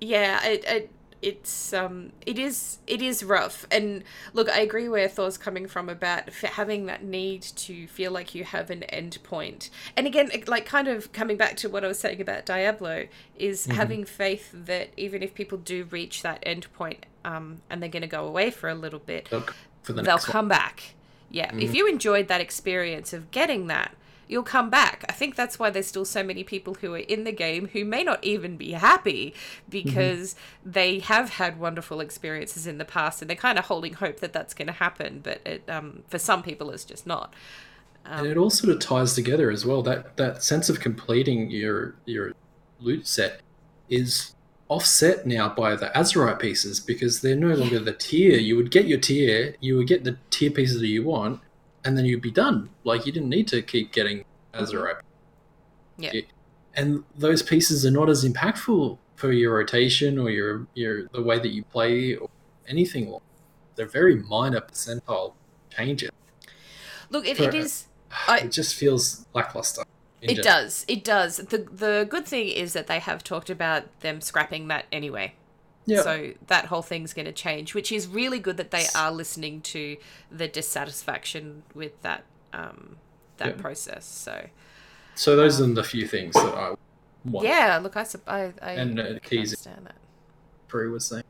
yeah. 0.00 0.44
It, 0.46 0.64
it 0.66 0.90
it's 1.20 1.72
um 1.72 2.12
it 2.26 2.38
is 2.38 2.78
it 2.86 3.02
is 3.02 3.24
rough. 3.24 3.66
And 3.70 4.04
look, 4.32 4.48
I 4.48 4.60
agree 4.60 4.88
where 4.88 5.08
Thor's 5.08 5.36
coming 5.36 5.66
from 5.66 5.88
about 5.88 6.30
having 6.30 6.86
that 6.86 7.02
need 7.02 7.42
to 7.42 7.86
feel 7.88 8.12
like 8.12 8.34
you 8.34 8.44
have 8.44 8.70
an 8.70 8.84
end 8.84 9.18
point. 9.22 9.70
And 9.96 10.06
again, 10.06 10.30
like 10.46 10.64
kind 10.66 10.88
of 10.88 11.12
coming 11.12 11.36
back 11.36 11.56
to 11.58 11.68
what 11.68 11.84
I 11.84 11.88
was 11.88 11.98
saying 11.98 12.20
about 12.20 12.46
Diablo, 12.46 13.06
is 13.36 13.66
having 13.66 14.04
faith 14.04 14.50
that 14.52 14.90
even 14.96 15.22
if 15.22 15.34
people 15.34 15.58
do 15.58 15.84
reach 15.90 16.22
that 16.22 16.38
end 16.44 16.72
point, 16.72 17.06
um, 17.24 17.62
and 17.68 17.82
they're 17.82 17.90
going 17.90 18.02
to 18.02 18.08
go 18.08 18.24
away 18.24 18.50
for 18.50 18.68
a 18.68 18.74
little 18.74 19.00
bit, 19.00 19.28
They'll 19.30 19.44
for 19.82 19.92
the 19.92 20.02
they'll 20.02 20.14
next 20.14 20.28
one. 20.28 20.32
come 20.32 20.48
back. 20.48 20.94
Yeah. 21.30 21.54
If 21.56 21.74
you 21.74 21.86
enjoyed 21.88 22.28
that 22.28 22.40
experience 22.40 23.12
of 23.12 23.30
getting 23.30 23.66
that, 23.66 23.94
you'll 24.28 24.42
come 24.42 24.70
back. 24.70 25.04
I 25.08 25.12
think 25.12 25.34
that's 25.34 25.58
why 25.58 25.70
there's 25.70 25.86
still 25.86 26.04
so 26.04 26.22
many 26.22 26.44
people 26.44 26.74
who 26.74 26.94
are 26.94 26.98
in 26.98 27.24
the 27.24 27.32
game 27.32 27.68
who 27.68 27.84
may 27.84 28.04
not 28.04 28.22
even 28.22 28.56
be 28.56 28.72
happy 28.72 29.34
because 29.68 30.34
mm-hmm. 30.34 30.70
they 30.70 30.98
have 31.00 31.30
had 31.30 31.58
wonderful 31.58 32.00
experiences 32.00 32.66
in 32.66 32.78
the 32.78 32.84
past 32.84 33.22
and 33.22 33.28
they're 33.28 33.36
kind 33.36 33.58
of 33.58 33.64
holding 33.66 33.94
hope 33.94 34.20
that 34.20 34.32
that's 34.32 34.54
going 34.54 34.66
to 34.66 34.72
happen. 34.72 35.20
But 35.22 35.40
it, 35.46 35.68
um, 35.68 36.02
for 36.08 36.18
some 36.18 36.42
people, 36.42 36.70
it's 36.70 36.84
just 36.84 37.06
not. 37.06 37.34
Um, 38.04 38.20
and 38.20 38.26
it 38.28 38.36
all 38.36 38.50
sort 38.50 38.72
of 38.72 38.80
ties 38.80 39.14
together 39.14 39.50
as 39.50 39.66
well. 39.66 39.82
That 39.82 40.16
that 40.16 40.42
sense 40.42 40.68
of 40.68 40.80
completing 40.80 41.50
your 41.50 41.94
your 42.06 42.32
loot 42.80 43.06
set 43.06 43.40
is 43.88 44.34
offset 44.68 45.26
now 45.26 45.48
by 45.48 45.74
the 45.74 45.86
Azerite 45.94 46.38
pieces 46.38 46.78
because 46.78 47.20
they're 47.20 47.36
no 47.36 47.54
longer 47.54 47.78
the 47.78 47.92
tier. 47.92 48.38
You 48.38 48.56
would 48.56 48.70
get 48.70 48.86
your 48.86 48.98
tier, 48.98 49.54
you 49.60 49.76
would 49.76 49.88
get 49.88 50.04
the 50.04 50.18
tier 50.30 50.50
pieces 50.50 50.80
that 50.80 50.86
you 50.86 51.02
want, 51.04 51.40
and 51.84 51.96
then 51.96 52.04
you'd 52.04 52.22
be 52.22 52.30
done. 52.30 52.70
Like 52.84 53.06
you 53.06 53.12
didn't 53.12 53.28
need 53.28 53.48
to 53.48 53.62
keep 53.62 53.92
getting 53.92 54.24
Azerite. 54.54 55.00
Mm-hmm. 55.98 56.02
Yeah. 56.02 56.20
And 56.74 57.04
those 57.16 57.42
pieces 57.42 57.84
are 57.84 57.90
not 57.90 58.08
as 58.08 58.24
impactful 58.24 58.98
for 59.16 59.32
your 59.32 59.56
rotation 59.56 60.18
or 60.18 60.30
your 60.30 60.66
your 60.74 61.08
the 61.08 61.22
way 61.22 61.38
that 61.38 61.48
you 61.48 61.64
play 61.64 62.14
or 62.14 62.30
anything. 62.68 63.14
They're 63.74 63.86
very 63.86 64.16
minor 64.16 64.60
percentile 64.60 65.34
changes. 65.70 66.10
Look, 67.10 67.26
it, 67.26 67.40
it 67.40 67.54
is. 67.54 67.86
I, 68.28 68.38
it 68.38 68.52
just 68.52 68.74
feels 68.74 69.26
lackluster. 69.34 69.82
It 70.20 70.28
general. 70.28 70.44
does. 70.44 70.84
It 70.88 71.04
does. 71.04 71.36
The 71.38 71.58
the 71.58 72.06
good 72.08 72.26
thing 72.26 72.48
is 72.48 72.72
that 72.72 72.86
they 72.86 72.98
have 72.98 73.22
talked 73.22 73.50
about 73.50 74.00
them 74.00 74.20
scrapping 74.20 74.68
that 74.68 74.86
anyway. 74.90 75.34
Yeah. 75.88 76.02
So 76.02 76.32
that 76.48 76.66
whole 76.66 76.82
thing's 76.82 77.14
going 77.14 77.26
to 77.26 77.32
change, 77.32 77.74
which 77.74 77.90
is 77.90 78.06
really 78.06 78.38
good 78.38 78.56
that 78.58 78.70
they 78.70 78.86
are 78.94 79.10
listening 79.10 79.60
to 79.62 79.96
the 80.30 80.46
dissatisfaction 80.46 81.62
with 81.74 82.00
that 82.02 82.24
um, 82.52 82.96
that 83.38 83.58
process. 83.58 84.04
So. 84.04 84.48
So 85.14 85.34
those 85.34 85.60
um, 85.60 85.72
are 85.72 85.74
the 85.74 85.84
few 85.84 86.06
things 86.06 86.34
that 86.34 86.54
I 86.54 86.74
want. 87.24 87.46
Yeah. 87.46 87.78
Look, 87.82 87.96
I 87.96 88.06
I, 88.26 88.52
I 88.60 88.72
and 88.72 89.00
uh, 89.00 89.18
keys. 89.22 89.52
Understand 89.52 89.86
that. 89.86 89.96
Prue 90.68 90.92
was 90.92 91.06
saying. 91.06 91.24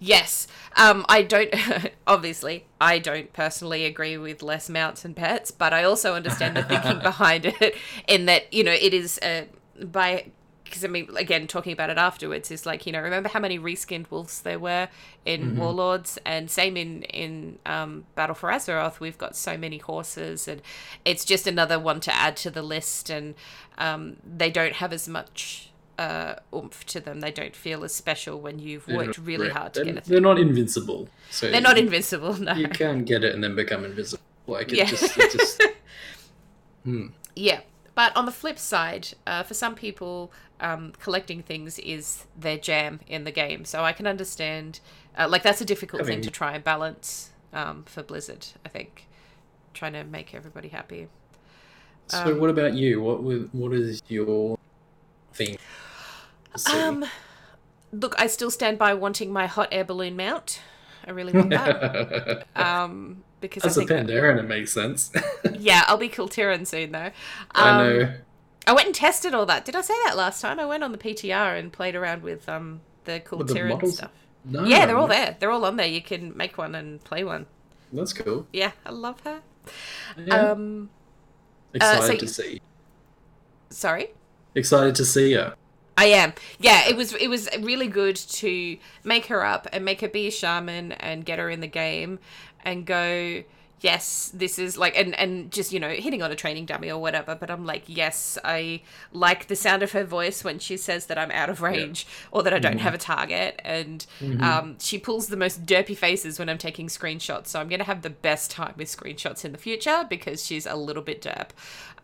Yes. 0.00 0.46
Um, 0.76 1.04
I 1.08 1.22
don't, 1.22 1.52
obviously, 2.06 2.66
I 2.80 2.98
don't 2.98 3.32
personally 3.32 3.84
agree 3.84 4.16
with 4.16 4.42
less 4.42 4.68
mounts 4.68 5.04
and 5.04 5.16
pets, 5.16 5.50
but 5.50 5.72
I 5.72 5.84
also 5.84 6.14
understand 6.14 6.56
the 6.56 6.62
thinking 6.62 6.98
behind 7.02 7.46
it 7.46 7.76
in 8.06 8.26
that, 8.26 8.52
you 8.52 8.62
know, 8.62 8.72
it 8.72 8.94
is 8.94 9.18
uh, 9.18 9.44
by, 9.82 10.26
because 10.68 10.84
I 10.84 10.88
mean, 10.88 11.08
again, 11.16 11.46
talking 11.46 11.72
about 11.72 11.90
it 11.90 11.98
afterwards 11.98 12.50
is 12.50 12.66
like, 12.66 12.86
you 12.86 12.92
know, 12.92 13.00
remember 13.00 13.28
how 13.28 13.40
many 13.40 13.58
reskinned 13.58 14.10
wolves 14.10 14.42
there 14.42 14.58
were 14.58 14.88
in 15.24 15.42
mm-hmm. 15.42 15.58
Warlords? 15.58 16.18
And 16.24 16.50
same 16.50 16.76
in, 16.76 17.02
in 17.04 17.58
um, 17.66 18.04
Battle 18.14 18.34
for 18.34 18.50
Azeroth, 18.50 19.00
we've 19.00 19.18
got 19.18 19.36
so 19.36 19.56
many 19.56 19.78
horses, 19.78 20.48
and 20.48 20.62
it's 21.04 21.24
just 21.24 21.46
another 21.46 21.78
one 21.78 22.00
to 22.00 22.14
add 22.14 22.36
to 22.38 22.50
the 22.50 22.62
list, 22.62 23.10
and 23.10 23.34
um, 23.78 24.16
they 24.24 24.50
don't 24.50 24.74
have 24.74 24.92
as 24.92 25.08
much 25.08 25.70
uh, 25.98 26.36
oomph 26.54 26.84
to 26.86 27.00
them. 27.00 27.20
They 27.20 27.32
don't 27.32 27.56
feel 27.56 27.84
as 27.84 27.94
special 27.94 28.40
when 28.40 28.58
you've 28.58 28.86
they're 28.86 28.96
worked 28.96 29.18
really 29.18 29.50
hard 29.50 29.74
to 29.74 29.84
get 29.84 29.96
it. 29.96 30.04
They're 30.04 30.20
not 30.20 30.38
invincible. 30.38 31.08
So 31.30 31.50
they're 31.50 31.60
not 31.60 31.78
invincible. 31.78 32.34
No, 32.34 32.54
you 32.54 32.68
can 32.68 33.04
get 33.04 33.24
it 33.24 33.34
and 33.34 33.42
then 33.42 33.54
become 33.54 33.84
invisible. 33.84 34.22
Like 34.46 34.72
it 34.72 34.78
yeah. 34.78 34.84
just, 34.84 35.18
it 35.18 35.32
just 35.32 35.62
hmm. 36.84 37.08
yeah. 37.34 37.60
But 37.94 38.16
on 38.16 38.26
the 38.26 38.32
flip 38.32 38.60
side, 38.60 39.08
uh, 39.26 39.42
for 39.42 39.54
some 39.54 39.74
people, 39.74 40.32
um, 40.60 40.92
collecting 41.00 41.42
things 41.42 41.78
is 41.78 42.24
their 42.36 42.58
jam 42.58 43.00
in 43.06 43.24
the 43.24 43.30
game. 43.30 43.64
So 43.64 43.84
I 43.84 43.92
can 43.92 44.06
understand, 44.06 44.80
uh, 45.16 45.28
like 45.28 45.42
that's 45.42 45.60
a 45.60 45.64
difficult 45.64 46.02
I 46.02 46.04
mean, 46.04 46.14
thing 46.16 46.22
to 46.22 46.30
try 46.30 46.54
and 46.54 46.64
balance 46.64 47.30
um, 47.52 47.84
for 47.84 48.02
Blizzard. 48.02 48.46
I 48.64 48.68
think 48.68 49.06
trying 49.74 49.92
to 49.92 50.04
make 50.04 50.34
everybody 50.34 50.68
happy. 50.68 51.08
So, 52.08 52.32
um, 52.32 52.40
what 52.40 52.50
about 52.50 52.74
you? 52.74 53.00
What 53.02 53.22
what 53.52 53.72
is 53.72 54.02
your 54.08 54.58
thing? 55.32 55.58
Um, 56.72 57.04
look, 57.92 58.14
I 58.18 58.26
still 58.26 58.50
stand 58.50 58.78
by 58.78 58.94
wanting 58.94 59.32
my 59.32 59.46
hot 59.46 59.68
air 59.70 59.84
balloon 59.84 60.16
mount. 60.16 60.60
I 61.06 61.10
really 61.10 61.32
want 61.32 61.50
that. 61.50 62.46
um, 62.56 63.22
because 63.40 63.64
as 63.64 63.78
I 63.78 63.82
a 63.82 63.86
Pandaren, 63.86 64.38
it 64.38 64.48
makes 64.48 64.72
sense. 64.72 65.12
yeah, 65.58 65.84
I'll 65.86 65.96
be 65.96 66.08
Kul 66.08 66.28
Tiran 66.28 66.66
soon 66.66 66.92
though. 66.92 67.06
Um, 67.06 67.12
I 67.54 67.78
know. 67.78 68.14
I 68.68 68.72
went 68.72 68.86
and 68.86 68.94
tested 68.94 69.32
all 69.32 69.46
that. 69.46 69.64
Did 69.64 69.74
I 69.74 69.80
say 69.80 69.94
that 70.04 70.14
last 70.14 70.42
time? 70.42 70.60
I 70.60 70.66
went 70.66 70.84
on 70.84 70.92
the 70.92 70.98
PTR 70.98 71.58
and 71.58 71.72
played 71.72 71.96
around 71.96 72.22
with 72.22 72.46
um 72.50 72.82
the 73.04 73.18
Kul 73.18 73.40
Tiran 73.40 73.90
stuff. 73.90 74.10
No, 74.44 74.64
yeah, 74.64 74.84
they're 74.84 74.98
all 74.98 75.06
there. 75.06 75.36
They're 75.40 75.50
all 75.50 75.64
on 75.64 75.76
there. 75.76 75.86
You 75.86 76.02
can 76.02 76.36
make 76.36 76.58
one 76.58 76.74
and 76.74 77.02
play 77.02 77.24
one. 77.24 77.46
That's 77.94 78.12
cool. 78.12 78.46
Yeah, 78.52 78.72
I 78.84 78.90
love 78.90 79.20
her. 79.20 79.40
Yeah. 80.18 80.34
Um, 80.34 80.90
Excited 81.72 82.02
uh, 82.02 82.06
so, 82.06 82.16
to 82.16 82.28
see. 82.28 82.60
Sorry. 83.70 84.10
Excited 84.54 84.94
to 84.96 85.04
see 85.06 85.32
her. 85.32 85.54
I 85.96 86.04
am. 86.06 86.34
Yeah, 86.58 86.86
it 86.86 86.94
was 86.94 87.14
it 87.14 87.28
was 87.28 87.48
really 87.60 87.88
good 87.88 88.16
to 88.16 88.76
make 89.02 89.26
her 89.26 89.44
up 89.46 89.66
and 89.72 89.82
make 89.82 90.02
her 90.02 90.08
be 90.08 90.26
a 90.26 90.30
shaman 90.30 90.92
and 90.92 91.24
get 91.24 91.38
her 91.38 91.48
in 91.48 91.60
the 91.60 91.66
game 91.66 92.18
and 92.62 92.84
go 92.84 93.44
yes 93.80 94.30
this 94.34 94.58
is 94.58 94.76
like 94.76 94.96
and 94.96 95.14
and 95.18 95.52
just 95.52 95.72
you 95.72 95.78
know 95.78 95.88
hitting 95.88 96.22
on 96.22 96.30
a 96.30 96.34
training 96.34 96.66
dummy 96.66 96.90
or 96.90 97.00
whatever 97.00 97.34
but 97.34 97.50
i'm 97.50 97.64
like 97.64 97.82
yes 97.86 98.38
i 98.44 98.80
like 99.12 99.46
the 99.46 99.56
sound 99.56 99.82
of 99.82 99.92
her 99.92 100.04
voice 100.04 100.42
when 100.42 100.58
she 100.58 100.76
says 100.76 101.06
that 101.06 101.18
i'm 101.18 101.30
out 101.30 101.48
of 101.48 101.62
range 101.62 102.06
yeah. 102.08 102.28
or 102.32 102.42
that 102.42 102.52
i 102.52 102.58
don't 102.58 102.72
mm-hmm. 102.72 102.80
have 102.80 102.94
a 102.94 102.98
target 102.98 103.60
and 103.64 104.06
mm-hmm. 104.20 104.42
um, 104.42 104.76
she 104.78 104.98
pulls 104.98 105.28
the 105.28 105.36
most 105.36 105.64
derpy 105.64 105.96
faces 105.96 106.38
when 106.38 106.48
i'm 106.48 106.58
taking 106.58 106.88
screenshots 106.88 107.48
so 107.48 107.60
i'm 107.60 107.68
going 107.68 107.78
to 107.78 107.84
have 107.84 108.02
the 108.02 108.10
best 108.10 108.50
time 108.50 108.74
with 108.76 108.88
screenshots 108.88 109.44
in 109.44 109.52
the 109.52 109.58
future 109.58 110.04
because 110.08 110.44
she's 110.44 110.66
a 110.66 110.74
little 110.74 111.02
bit 111.02 111.22
derp 111.22 111.50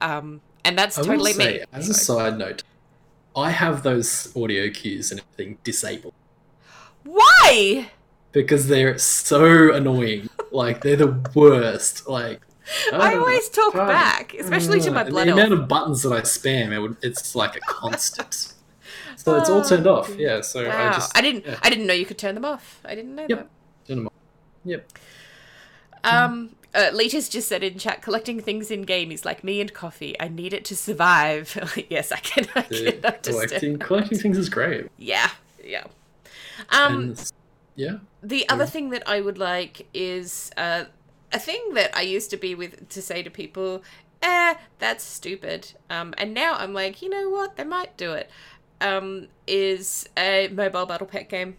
um, 0.00 0.40
and 0.64 0.78
that's 0.78 0.98
I 0.98 1.02
totally 1.02 1.32
say, 1.32 1.58
me 1.58 1.64
as 1.72 1.88
a 1.88 1.94
side 1.94 2.38
note 2.38 2.62
I 3.36 3.50
have 3.50 3.82
those 3.82 4.34
audio 4.36 4.70
cues 4.70 5.10
and 5.10 5.20
everything 5.20 5.58
disabled. 5.64 6.14
Why? 7.02 7.90
Because 8.34 8.66
they're 8.66 8.98
so 8.98 9.72
annoying. 9.72 10.28
like 10.50 10.82
they're 10.82 10.96
the 10.96 11.18
worst. 11.34 12.06
Like 12.08 12.42
I, 12.92 13.14
I 13.14 13.16
always 13.16 13.48
talk 13.48 13.74
back, 13.74 14.34
especially 14.34 14.80
to 14.80 14.90
my 14.90 15.04
blood. 15.04 15.28
The 15.28 15.32
amount 15.32 15.52
of 15.52 15.68
buttons 15.68 16.02
that 16.02 16.12
I 16.12 16.20
spam, 16.20 16.72
it 16.72 16.80
would, 16.80 16.96
it's 17.02 17.34
like 17.34 17.56
a 17.56 17.60
constant. 17.66 18.54
so 19.16 19.36
it's 19.38 19.48
all 19.48 19.62
turned 19.62 19.86
off. 19.86 20.10
Oh, 20.10 20.14
yeah. 20.14 20.40
So 20.40 20.66
wow. 20.66 20.90
I 20.90 20.92
just 20.92 21.16
I 21.16 21.20
didn't 21.20 21.46
yeah. 21.46 21.58
I 21.62 21.70
didn't 21.70 21.86
know 21.86 21.94
you 21.94 22.06
could 22.06 22.18
turn 22.18 22.34
them 22.34 22.44
off. 22.44 22.80
I 22.84 22.94
didn't 22.94 23.14
know 23.14 23.26
yep. 23.28 23.38
that. 23.38 23.48
Turn 23.86 23.96
them 23.98 24.06
off. 24.08 24.12
Yep. 24.64 24.90
Um, 26.04 26.50
uh, 26.74 26.90
just 26.92 27.48
said 27.48 27.62
in 27.62 27.78
chat, 27.78 28.02
collecting 28.02 28.40
things 28.40 28.70
in 28.70 28.82
game 28.82 29.12
is 29.12 29.24
like 29.24 29.44
me 29.44 29.60
and 29.60 29.72
coffee. 29.72 30.18
I 30.20 30.28
need 30.28 30.52
it 30.52 30.64
to 30.66 30.76
survive. 30.76 31.76
yes, 31.88 32.12
I 32.12 32.18
can. 32.18 32.46
I 32.54 32.62
can 32.62 33.00
collecting, 33.22 33.78
collecting 33.78 34.18
things 34.18 34.36
is 34.36 34.48
great. 34.48 34.88
Yeah, 34.98 35.30
yeah. 35.62 35.84
Um, 36.70 36.94
and, 36.94 37.32
yeah. 37.74 37.98
The 38.22 38.48
other 38.48 38.66
thing 38.66 38.90
that 38.90 39.02
I 39.08 39.20
would 39.20 39.38
like 39.38 39.86
is 39.92 40.50
uh, 40.56 40.84
a 41.32 41.38
thing 41.38 41.74
that 41.74 41.96
I 41.96 42.02
used 42.02 42.30
to 42.30 42.36
be 42.36 42.54
with 42.54 42.88
to 42.88 43.02
say 43.02 43.22
to 43.22 43.30
people, 43.30 43.82
"Eh, 44.22 44.54
that's 44.78 45.04
stupid." 45.04 45.72
Um, 45.90 46.14
and 46.18 46.34
now 46.34 46.54
I'm 46.54 46.72
like, 46.72 47.02
you 47.02 47.08
know 47.08 47.28
what? 47.28 47.56
They 47.56 47.64
might 47.64 47.96
do 47.96 48.12
it. 48.12 48.30
Um, 48.80 49.28
is 49.46 50.08
a 50.16 50.48
mobile 50.48 50.86
battle 50.86 51.06
pet 51.06 51.28
game. 51.28 51.56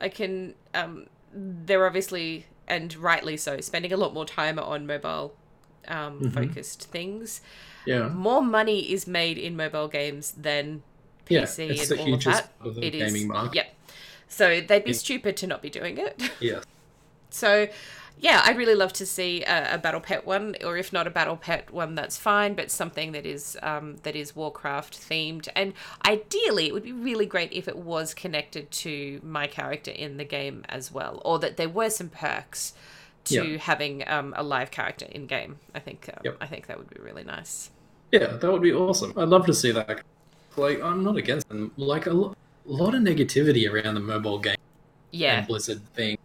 I 0.00 0.08
can. 0.08 0.54
Um, 0.74 1.06
they're 1.32 1.86
obviously 1.86 2.46
and 2.66 2.94
rightly 2.96 3.36
so, 3.36 3.60
spending 3.60 3.92
a 3.92 3.96
lot 3.96 4.14
more 4.14 4.24
time 4.24 4.58
on 4.58 4.86
mobile 4.86 5.34
um, 5.88 6.20
mm-hmm. 6.20 6.28
focused 6.30 6.84
things. 6.90 7.40
Yeah. 7.86 8.08
More 8.08 8.42
money 8.42 8.92
is 8.92 9.06
made 9.06 9.38
in 9.38 9.56
mobile 9.56 9.88
games 9.88 10.32
than 10.32 10.82
PC 11.26 11.30
yeah, 11.68 11.72
it's 11.72 11.90
and 11.90 12.00
all 12.00 12.14
of 12.14 12.24
that. 12.24 12.52
Of 12.60 12.74
the 12.76 12.86
it 12.86 12.90
gaming 12.92 13.22
is, 13.22 13.26
market. 13.26 13.54
Yeah. 13.54 13.64
So 14.34 14.60
they'd 14.60 14.82
be 14.82 14.90
yeah. 14.90 14.96
stupid 14.96 15.36
to 15.38 15.46
not 15.46 15.62
be 15.62 15.70
doing 15.70 15.96
it. 15.98 16.20
Yeah. 16.40 16.60
so 17.30 17.68
yeah, 18.18 18.42
I'd 18.44 18.56
really 18.56 18.74
love 18.74 18.92
to 18.94 19.06
see 19.06 19.42
a, 19.44 19.74
a, 19.74 19.78
battle 19.78 20.00
pet 20.00 20.26
one, 20.26 20.56
or 20.64 20.76
if 20.76 20.92
not 20.92 21.06
a 21.06 21.10
battle 21.10 21.36
pet 21.36 21.72
one, 21.72 21.94
that's 21.94 22.16
fine. 22.16 22.54
But 22.54 22.70
something 22.70 23.12
that 23.12 23.24
is 23.24 23.56
um, 23.62 23.96
that 24.02 24.16
is 24.16 24.34
Warcraft 24.34 24.98
themed, 24.98 25.48
and 25.54 25.72
ideally, 26.04 26.66
it 26.66 26.72
would 26.72 26.82
be 26.82 26.92
really 26.92 27.26
great 27.26 27.52
if 27.52 27.68
it 27.68 27.76
was 27.76 28.12
connected 28.12 28.70
to 28.70 29.20
my 29.22 29.46
character 29.46 29.90
in 29.90 30.16
the 30.16 30.24
game 30.24 30.64
as 30.68 30.92
well, 30.92 31.22
or 31.24 31.38
that 31.38 31.56
there 31.56 31.68
were 31.68 31.90
some 31.90 32.08
perks 32.08 32.74
to 33.24 33.52
yeah. 33.52 33.58
having 33.58 34.06
um, 34.08 34.34
a 34.36 34.42
live 34.42 34.70
character 34.70 35.06
in 35.10 35.26
game. 35.26 35.58
I 35.74 35.78
think 35.78 36.10
um, 36.12 36.20
yep. 36.24 36.36
I 36.40 36.46
think 36.46 36.66
that 36.66 36.78
would 36.78 36.90
be 36.90 37.00
really 37.00 37.24
nice. 37.24 37.70
Yeah, 38.12 38.36
that 38.36 38.52
would 38.52 38.62
be 38.62 38.72
awesome. 38.72 39.12
I'd 39.16 39.28
love 39.28 39.46
to 39.46 39.54
see 39.54 39.70
that. 39.72 40.02
Like, 40.56 40.80
I'm 40.82 41.02
not 41.02 41.16
against 41.16 41.48
them. 41.48 41.72
Like 41.76 42.06
a 42.06 42.10
lo- 42.10 42.36
lot 42.64 42.94
of 42.94 43.02
negativity 43.02 43.70
around 43.70 43.94
the 43.94 44.00
mobile 44.00 44.38
game. 44.38 44.56
Yeah. 45.10 45.38
And 45.38 45.46
Blizzard 45.46 45.82
thing. 45.94 46.18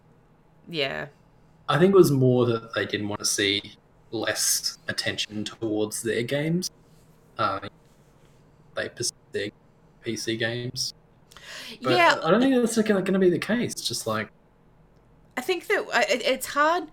Yeah 0.68 1.08
I 1.70 1.78
think 1.78 1.94
it 1.94 1.98
was 1.98 2.12
more 2.12 2.48
that 2.48 2.74
they 2.74 2.86
didn't 2.86 3.08
want 3.08 3.20
to 3.20 3.26
see 3.26 3.76
less 4.10 4.80
attention 4.88 5.46
towards 5.46 6.02
their 6.02 6.24
games. 6.24 6.72
Uh, 7.38 7.60
they 8.76 8.90
pursue 8.90 9.14
their 9.32 9.50
PC 10.04 10.40
games. 10.40 10.96
But 11.82 11.92
yeah, 11.92 12.20
I 12.24 12.32
don't 12.32 12.42
think 12.42 12.56
that's 12.56 12.76
going 12.76 13.06
to 13.06 13.20
be 13.20 13.30
the 13.30 13.40
case. 13.40 13.76
Just 13.76 14.08
like 14.08 14.30
I 15.38 15.42
think 15.42 15.68
that 15.68 15.86
it's 16.10 16.48
hard. 16.48 16.86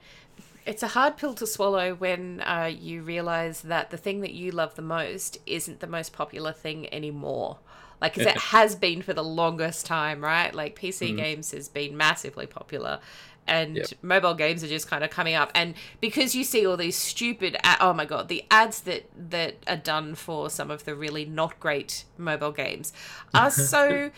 it's 0.66 0.82
a 0.82 0.88
hard 0.88 1.16
pill 1.16 1.32
to 1.34 1.47
swallow 1.47 1.94
when 1.94 2.42
uh, 2.42 2.70
you 2.72 3.03
realize 3.03 3.62
that 3.62 3.90
the 3.90 3.97
thing 3.97 4.20
that 4.20 4.32
you 4.32 4.51
love 4.51 4.74
the 4.74 4.82
most 4.82 5.38
isn't 5.47 5.80
the 5.80 5.86
most 5.86 6.12
popular 6.12 6.53
thing 6.53 6.92
anymore. 6.92 7.59
Like, 8.01 8.18
it 8.18 8.36
has 8.36 8.74
been 8.76 9.03
for 9.03 9.14
the 9.14 9.24
longest 9.24 9.86
time, 9.86 10.22
right? 10.22 10.55
Like, 10.55 10.74
PC 10.76 11.12
Mhm. 11.12 11.16
games 11.16 11.51
has 11.53 11.68
been 11.68 11.97
massively 11.97 12.47
popular. 12.47 13.01
And 13.49 13.76
Yep. 13.76 13.90
mobile 14.03 14.34
games 14.34 14.64
are 14.64 14.68
just 14.68 14.88
kind 14.88 15.05
of 15.05 15.11
coming 15.11 15.34
up, 15.34 15.53
and 15.55 15.74
because 16.01 16.34
you 16.34 16.42
see 16.42 16.66
all 16.66 16.76
these 16.76 16.97
stupid, 16.97 17.55
a- 17.62 17.76
oh 17.80 17.92
my 17.92 18.05
god, 18.05 18.26
the 18.26 18.44
ads 18.51 18.80
that 18.80 19.05
that 19.30 19.55
are 19.68 19.76
done 19.76 20.16
for 20.16 20.51
some 20.51 20.68
of 20.68 20.84
the 20.84 20.97
really 20.97 21.24
not 21.24 21.61
great 21.61 22.05
mobile 22.18 22.51
games 22.51 22.92
are 23.32 23.51
so 23.53 24.11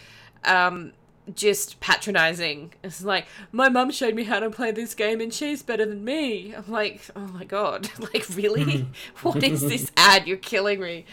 um, 0.44 0.92
just 1.34 1.78
patronizing. 1.80 2.72
It's 2.82 3.04
like, 3.04 3.26
my 3.52 3.68
mum 3.68 3.90
showed 3.90 4.14
me 4.14 4.24
how 4.24 4.40
to 4.40 4.48
play 4.48 4.70
this 4.70 4.94
game 4.94 5.20
and 5.20 5.32
she's 5.32 5.62
better 5.62 5.84
than 5.84 6.04
me. 6.04 6.54
I'm 6.54 6.70
like, 6.70 7.02
oh 7.14 7.26
my 7.26 7.44
god, 7.44 7.90
like, 7.98 8.24
really? 8.30 8.86
what 9.22 9.42
is 9.42 9.66
this 9.66 9.90
ad? 9.96 10.26
You're 10.26 10.38
killing 10.38 10.80
me. 10.80 11.04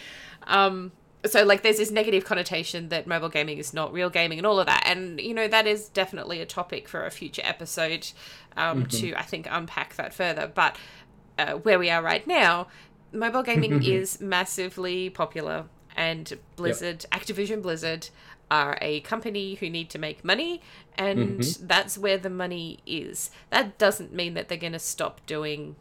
Um, 0.48 0.94
so, 1.26 1.44
like, 1.44 1.64
there's 1.64 1.78
this 1.78 1.92
negative 1.92 2.26
connotation 2.26 2.90
that 2.90 3.08
mobile 3.08 3.30
gaming 3.30 3.58
is 3.58 3.74
not 3.74 3.94
real 3.94 4.10
gaming 4.10 4.38
and 4.38 4.46
all 4.46 4.60
of 4.60 4.68
that. 4.68 4.84
And, 4.86 5.20
you 5.20 5.34
know, 5.34 5.48
that 5.48 5.68
is 5.68 5.90
definitely 5.90 6.42
a 6.42 6.46
topic 6.46 6.88
for 6.88 7.06
a 7.06 7.12
future 7.12 7.42
episode 7.46 8.12
um, 8.58 8.86
to, 8.88 9.14
I 9.16 9.24
think, 9.24 9.48
unpack 9.50 9.96
that 9.96 10.14
further. 10.14 10.52
But 10.54 10.78
uh, 11.38 11.54
where 11.54 11.80
we 11.80 11.90
are 11.90 12.02
right 12.02 12.26
now, 12.26 12.68
mobile 13.12 13.44
gaming 13.50 13.84
is 13.84 14.20
massively 14.22 15.10
popular, 15.10 15.66
and 15.96 16.38
Blizzard, 16.56 17.06
Activision 17.12 17.62
Blizzard, 17.62 18.10
are 18.52 18.78
a 18.82 19.00
company 19.02 19.56
who 19.56 19.70
need 19.70 19.90
to 19.90 19.98
make 19.98 20.24
money, 20.24 20.62
and 20.98 21.42
that's 21.62 21.98
where 21.98 22.18
the 22.18 22.30
money 22.30 22.80
is. 22.86 23.32
That 23.50 23.78
doesn't 23.78 24.14
mean 24.14 24.34
that 24.36 24.50
they're 24.50 24.58
going 24.58 24.74
to 24.74 24.80
stop 24.80 25.26
doing 25.26 25.76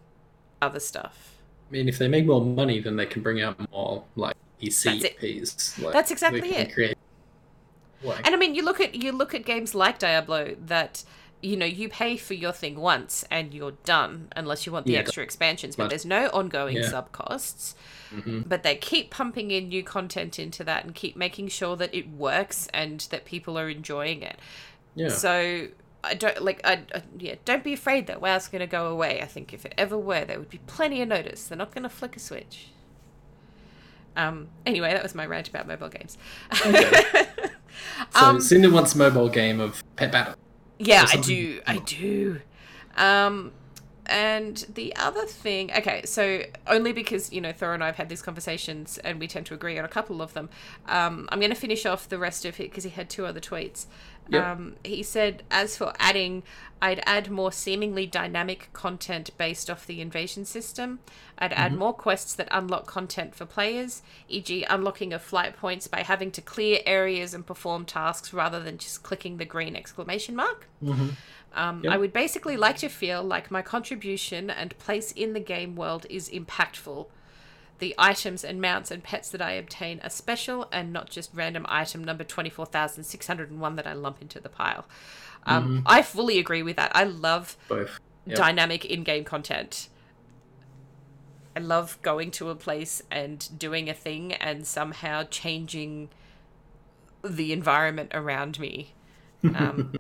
other 0.63 0.81
stuff. 0.81 1.37
I 1.69 1.73
mean, 1.73 1.89
if 1.89 1.99
they 1.99 2.09
make 2.09 2.27
more 2.27 2.43
money, 2.43 2.81
then 2.81 2.97
they 2.97 3.07
can 3.07 3.23
bring 3.23 3.43
out 3.43 3.71
more 3.71 4.05
like 4.17 4.37
That's 4.61 4.85
it. 4.87 5.19
ECPs. 5.21 5.83
Like, 5.83 5.93
That's 5.93 6.11
exactly 6.11 6.51
it. 6.55 6.73
Create, 6.73 6.97
like, 8.03 8.25
And 8.27 8.35
I 8.35 8.39
mean, 8.39 8.55
you 8.55 8.65
look 8.65 8.81
at 8.81 8.95
you 8.95 9.13
look 9.13 9.35
at 9.35 9.45
games 9.45 9.75
like 9.75 9.99
Diablo 9.99 10.57
that 10.67 11.05
you 11.43 11.57
know 11.57 11.67
you 11.67 11.89
pay 11.91 12.17
for 12.17 12.33
your 12.35 12.53
thing 12.53 12.77
once 12.81 13.25
and 13.31 13.53
you're 13.53 13.77
done 13.85 14.29
unless 14.35 14.65
you 14.65 14.73
want 14.73 14.87
the 14.87 14.93
Yeah, 14.93 15.01
extra 15.01 15.23
expansions. 15.23 15.77
But 15.77 15.91
there's 15.91 16.07
no 16.07 16.29
ongoing 16.29 16.77
Yeah. 16.77 16.89
sub 16.89 17.13
costs. 17.13 17.75
mhm. 18.15 18.49
But 18.49 18.63
they 18.63 18.77
keep 18.77 19.11
pumping 19.11 19.51
in 19.51 19.69
new 19.69 19.83
content 19.83 20.39
into 20.39 20.65
that 20.65 20.85
and 20.85 20.95
keep 20.95 21.17
making 21.17 21.49
sure 21.49 21.77
that 21.77 21.95
it 21.95 22.09
works 22.11 22.69
and 22.73 23.01
that 23.11 23.25
people 23.25 23.59
are 23.59 23.69
enjoying 23.69 24.23
it. 24.23 24.39
yeah. 24.95 25.09
So 25.09 25.69
I 26.03 26.15
don't 26.15 26.41
like 26.43 26.61
I, 26.65 26.83
I 26.95 27.03
yeah. 27.19 27.35
Don't 27.45 27.65
be 27.65 27.73
afraid 27.73 28.07
that 28.07 28.21
WoW's 28.21 28.49
going 28.49 28.61
to 28.61 28.67
go 28.67 28.87
away. 28.87 29.21
I 29.23 29.27
think 29.27 29.53
if 29.53 29.65
it 29.67 29.75
ever 29.77 29.99
were, 29.99 30.25
there 30.25 30.39
would 30.39 30.51
be 30.51 30.59
plenty 30.67 31.01
of 31.03 31.09
notice. 31.09 31.47
They're 31.47 31.59
not 31.59 31.75
going 31.75 31.83
to 31.85 31.89
flick 31.89 32.17
a 32.17 32.21
switch. 32.21 32.69
Um. 34.17 34.49
Anyway, 34.67 34.93
that 34.93 35.03
was 35.03 35.15
my 35.15 35.27
rant 35.27 35.49
about 35.49 35.67
mobile 35.67 35.89
games. 35.89 36.19
so 36.55 36.73
um, 38.15 38.41
Cinder 38.41 38.71
wants 38.71 38.95
mobile 38.95 39.29
game 39.29 39.61
of 39.61 39.83
Pet 39.97 40.13
Battle. 40.13 40.35
Yeah, 40.79 41.07
I 41.11 41.17
do. 41.17 41.61
I 41.67 41.79
do. 41.79 42.41
Um, 42.97 43.53
and 44.07 44.67
the 44.75 44.95
other 44.97 45.25
thing, 45.25 45.73
okay, 45.73 46.03
so 46.05 46.43
only 46.67 46.93
because 46.93 47.33
you 47.33 47.41
know 47.41 47.53
Thor 47.53 47.73
and 47.73 47.83
I 47.83 47.87
have 47.87 47.97
had 47.97 48.09
these 48.09 48.21
conversations 48.21 48.99
and 48.99 49.19
we 49.19 49.27
tend 49.27 49.47
to 49.47 49.55
agree 49.55 49.79
on 49.79 49.85
a 49.85 49.89
couple 49.89 50.21
of 50.21 50.35
them. 50.35 50.51
Um, 50.87 51.29
I'm 51.31 51.41
going 51.41 51.51
to 51.51 51.57
finish 51.57 51.87
off 51.87 52.09
the 52.09 52.19
rest 52.19 52.45
of 52.45 52.61
it 52.61 52.71
because 52.71 52.85
he 52.85 52.91
had 52.91 53.09
two 53.09 53.25
other 53.25 53.41
tweets. 53.41 53.87
Yep. 54.29 54.45
Um, 54.45 54.77
he 54.85 55.03
said, 55.03 55.43
as 55.51 55.77
for 55.77 55.93
adding, 55.99 56.43
I'd 56.81 57.03
add 57.07 57.31
more 57.31 57.53
seemingly 57.53 58.07
dynamic 58.07 58.71
content 58.73 59.31
based 59.37 59.71
off 59.71 59.87
the 59.87 60.01
invasion 60.01 60.45
system. 60.45 61.01
I'd 61.39 61.53
add 61.53 61.75
more 61.75 61.93
quests 61.93 62.35
that 62.35 62.49
unlock 62.51 62.87
content 62.87 63.35
for 63.35 63.45
players, 63.45 64.03
e.g., 64.29 64.65
unlocking 64.69 65.13
of 65.13 65.23
flight 65.23 65.57
points 65.57 65.87
by 65.89 66.03
having 66.03 66.31
to 66.33 66.41
clear 66.41 66.81
areas 66.87 67.35
and 67.35 67.45
perform 67.47 67.85
tasks 67.85 68.33
rather 68.33 68.61
than 68.61 68.79
just 68.79 69.03
clicking 69.03 69.37
the 69.37 69.45
green 69.45 69.77
exclamation 69.77 70.37
mark. 70.37 70.69
Mm-hmm. 70.83 71.09
Um, 71.55 71.83
Yep. 71.85 71.93
I 71.93 71.97
would 71.99 72.13
basically 72.13 72.57
like 72.57 72.79
to 72.79 72.89
feel 72.89 73.23
like 73.23 73.51
my 73.51 73.63
contribution 73.63 74.51
and 74.51 74.77
place 74.79 75.13
in 75.13 75.35
the 75.35 75.41
game 75.41 75.77
world 75.77 76.05
is 76.11 76.29
impactful. 76.29 77.07
The 77.85 77.95
items 77.99 78.45
and 78.45 78.63
mounts 78.63 78.91
and 78.91 79.03
pets 79.03 79.29
that 79.29 79.43
I 79.43 79.51
obtain 79.51 80.01
are 80.03 80.09
special 80.09 80.69
and 80.73 80.91
not 80.91 81.11
just 81.11 81.29
random 81.35 81.67
item 81.69 82.03
number 82.03 82.25
24,601 82.25 83.77
that 83.77 83.87
I 83.87 83.93
lump 83.93 84.23
into 84.23 84.41
the 84.41 84.49
pile. 84.49 84.87
Um, 85.45 85.83
I 85.85 86.01
fully 86.01 86.39
agree 86.39 86.63
with 86.63 86.77
that. 86.77 86.93
I 86.97 87.05
love 87.05 87.59
Both. 87.69 88.01
Yep. 88.25 88.39
dynamic 88.39 88.87
in 88.87 89.05
game 89.05 89.23
content. 89.25 89.91
I 91.55 91.61
love 91.61 91.99
going 92.01 92.31
to 92.31 92.49
a 92.49 92.55
place 92.55 93.03
and 93.11 93.47
doing 93.59 93.91
a 93.91 93.95
thing 93.95 94.33
and 94.33 94.67
somehow 94.67 95.25
changing 95.25 96.09
the 97.23 97.53
environment 97.53 98.13
around 98.15 98.59
me. 98.59 98.95
Um, 99.45 99.93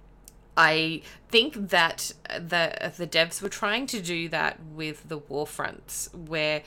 I 0.56 1.02
think 1.28 1.68
that 1.68 2.12
the 2.34 2.92
the 2.96 3.06
devs 3.06 3.42
were 3.42 3.50
trying 3.50 3.86
to 3.88 4.00
do 4.00 4.30
that 4.30 4.58
with 4.72 5.10
the 5.10 5.20
Warfronts, 5.20 6.14
where 6.14 6.62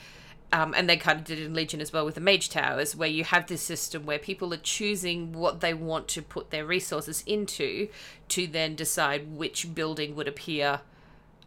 um, 0.52 0.74
and 0.76 0.88
they 0.88 0.96
kind 0.96 1.18
of 1.18 1.24
did 1.24 1.38
it 1.38 1.46
in 1.46 1.54
Legion 1.54 1.80
as 1.80 1.92
well 1.92 2.04
with 2.04 2.16
the 2.16 2.20
Mage 2.20 2.48
Towers, 2.48 2.96
where 2.96 3.08
you 3.08 3.24
have 3.24 3.46
this 3.46 3.62
system 3.62 4.04
where 4.04 4.18
people 4.18 4.52
are 4.52 4.58
choosing 4.58 5.32
what 5.32 5.60
they 5.60 5.74
want 5.74 6.08
to 6.08 6.22
put 6.22 6.50
their 6.50 6.64
resources 6.66 7.22
into 7.26 7.88
to 8.28 8.46
then 8.46 8.74
decide 8.74 9.36
which 9.36 9.74
building 9.74 10.16
would 10.16 10.26
appear 10.28 10.80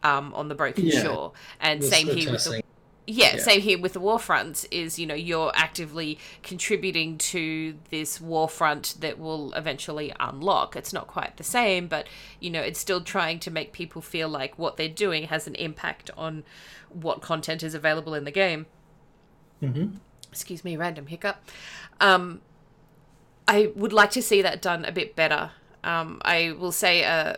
um, 0.04 0.34
on 0.34 0.48
the 0.48 0.56
Broken 0.56 0.86
Yeah. 0.86 1.04
Shore. 1.04 1.32
And 1.60 1.84
same 1.84 2.08
here 2.08 2.32
with 2.32 2.44
the 2.46 2.64
yeah, 3.06 3.36
Yeah. 3.36 3.42
same 3.42 3.60
here 3.60 3.78
with 3.78 3.92
the 3.92 4.00
Warfront 4.00 4.66
is, 4.72 4.98
you 4.98 5.06
know, 5.06 5.14
you're 5.14 5.52
actively 5.56 6.18
contributing 6.42 7.18
to 7.18 7.78
this 7.90 8.20
Warfront 8.20 9.02
that 9.02 9.20
will 9.20 9.52
eventually 9.54 10.14
unlock. 10.22 10.78
It's 10.78 10.94
not 10.94 11.08
quite 11.08 11.36
the 11.36 11.44
same, 11.44 11.88
but, 11.88 12.08
you 12.40 12.50
know, 12.50 12.62
it's 12.62 12.80
still 12.80 13.02
trying 13.02 13.40
to 13.40 13.52
make 13.52 13.74
people 13.74 14.02
feel 14.02 14.30
like 14.30 14.58
what 14.58 14.78
they're 14.78 14.88
doing 14.88 15.24
has 15.24 15.48
an 15.48 15.56
impact 15.56 16.12
on 16.16 16.46
what 16.90 17.22
content 17.22 17.62
is 17.62 17.74
available 17.74 18.14
in 18.14 18.24
the 18.24 18.32
game. 18.32 18.68
Mhm. 19.64 19.98
Excuse 20.32 20.64
me, 20.64 20.76
random 20.78 21.08
hiccup. 21.08 21.38
Um, 22.02 22.42
I 23.48 23.72
would 23.76 23.94
like 23.94 24.12
to 24.12 24.22
see 24.22 24.42
that 24.42 24.62
done 24.62 24.86
a 24.86 24.92
bit 24.92 25.16
better. 25.16 25.52
Um, 25.84 26.22
I 26.24 26.56
will 26.58 26.72
say, 26.72 27.04
uh, 27.04 27.36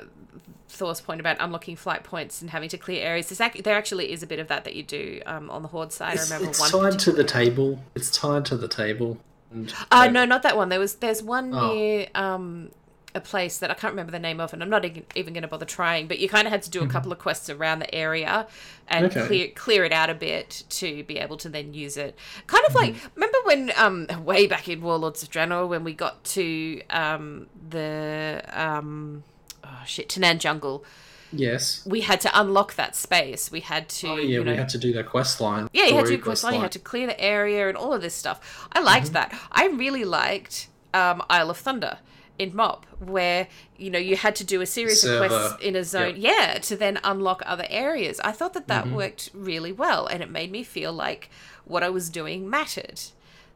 Thor's 0.69 0.99
point 1.01 1.19
about 1.19 1.37
unlocking 1.39 1.75
flight 1.75 2.03
points 2.03 2.41
and 2.41 2.51
having 2.51 2.69
to 2.69 2.77
clear 2.77 3.03
areas. 3.05 3.31
Ac- 3.39 3.61
there 3.61 3.75
actually 3.77 4.11
is 4.11 4.21
a 4.23 4.27
bit 4.27 4.39
of 4.39 4.47
that 4.49 4.65
that 4.65 4.75
you 4.75 4.83
do 4.83 5.21
um, 5.25 5.49
on 5.49 5.61
the 5.61 5.67
Horde 5.69 5.91
side. 5.93 6.15
It's, 6.15 6.29
I 6.31 6.35
remember 6.35 6.49
it's 6.51 6.73
one. 6.73 6.91
tied 6.91 6.99
to 6.99 7.11
the 7.11 7.23
table. 7.23 7.79
It's 7.95 8.11
tied 8.11 8.45
to 8.45 8.57
the 8.57 8.67
table. 8.67 9.17
And, 9.51 9.73
Uh, 9.89 10.07
no, 10.07 10.25
not 10.25 10.43
that 10.43 10.57
one. 10.57 10.69
There 10.69 10.79
was 10.79 10.95
there's 10.95 11.23
one 11.23 11.53
Oh. 11.53 11.73
near 11.73 12.07
um, 12.13 12.71
a 13.15 13.19
place 13.21 13.57
that 13.59 13.71
I 13.71 13.73
can't 13.73 13.93
remember 13.93 14.11
the 14.11 14.19
name 14.19 14.39
of, 14.39 14.53
and 14.53 14.61
I'm 14.61 14.69
not 14.69 14.85
even 14.85 15.33
going 15.33 15.41
to 15.41 15.47
bother 15.47 15.65
trying. 15.65 16.07
But 16.07 16.19
you 16.19 16.29
kind 16.29 16.45
of 16.45 16.51
had 16.51 16.61
to 16.63 16.69
do 16.69 16.83
a 16.83 16.87
couple 16.87 17.11
of 17.11 17.17
quests 17.17 17.49
around 17.49 17.79
the 17.79 17.95
area 17.95 18.45
and 18.87 19.05
Mm-hmm. 19.07 19.17
Okay. 19.19 19.27
clear 19.27 19.47
clear 19.55 19.83
it 19.85 19.91
out 19.91 20.09
a 20.09 20.13
bit 20.13 20.63
to 20.81 21.03
be 21.05 21.17
able 21.17 21.37
to 21.37 21.49
then 21.49 21.73
use 21.73 21.95
it. 21.97 22.15
Kind 22.45 22.63
of 22.67 22.73
Mm-hmm. 22.73 22.93
like 22.93 22.95
remember 23.15 23.37
when 23.45 23.71
um 23.77 24.07
way 24.23 24.45
back 24.47 24.67
in 24.69 24.81
Warlords 24.81 25.23
of 25.23 25.29
Draenor 25.31 25.67
when 25.67 25.83
we 25.83 25.93
got 25.93 26.23
to 26.35 26.81
um 26.91 27.47
the 27.69 28.43
um 28.53 29.23
oh 29.63 29.81
shit 29.87 30.09
Tanaan 30.09 30.37
Jungle. 30.39 30.83
Yes. 31.31 31.85
We 31.85 32.01
had 32.01 32.21
to 32.21 32.39
unlock 32.39 32.75
that 32.75 32.95
space. 32.95 33.51
We 33.51 33.59
had 33.59 33.89
to, 33.89 34.07
Oh 34.07 34.15
yeah, 34.15 34.21
you 34.39 34.43
know, 34.43 34.51
we 34.51 34.57
had 34.57 34.69
to 34.69 34.77
do 34.77 34.93
that 34.93 35.07
quest 35.07 35.41
line. 35.41 35.67
yeah, 35.73 35.85
you 35.85 35.95
had 35.95 36.05
to 36.05 36.15
do 36.17 36.21
quest 36.21 36.43
line, 36.43 36.53
you 36.53 36.61
had 36.61 36.71
to 36.73 36.79
clear 36.79 37.07
the 37.07 37.19
area 37.19 37.67
and 37.67 37.75
all 37.77 37.91
of 37.93 38.01
this 38.01 38.13
stuff. 38.13 38.67
I 38.71 38.79
liked 38.79 39.11
that. 39.13 39.37
I 39.51 39.67
really 39.67 40.05
liked 40.05 40.67
um, 40.93 41.23
Isle 41.29 41.49
of 41.49 41.57
Thunder 41.57 41.97
in 42.37 42.55
MOP, 42.55 42.85
where 42.99 43.47
you 43.77 43.89
know 43.89 43.99
you 43.99 44.15
had 44.15 44.35
to 44.37 44.43
do 44.43 44.61
a 44.61 44.65
series 44.65 45.01
Server. 45.01 45.25
of 45.25 45.31
quests 45.31 45.63
in 45.63 45.75
a 45.75 45.83
zone, 45.83 46.15
yeah, 46.17 46.57
to 46.59 46.75
then 46.75 46.99
unlock 47.03 47.41
other 47.45 47.65
areas. 47.69 48.19
I 48.21 48.31
thought 48.31 48.53
that 48.53 48.67
that 48.67 48.89
worked 48.91 49.29
really 49.33 49.71
well, 49.71 50.05
and 50.07 50.21
it 50.21 50.29
made 50.29 50.51
me 50.51 50.63
feel 50.63 50.91
like 50.93 51.29
what 51.65 51.83
I 51.83 51.89
was 51.89 52.09
doing 52.09 52.49
mattered. 52.49 53.01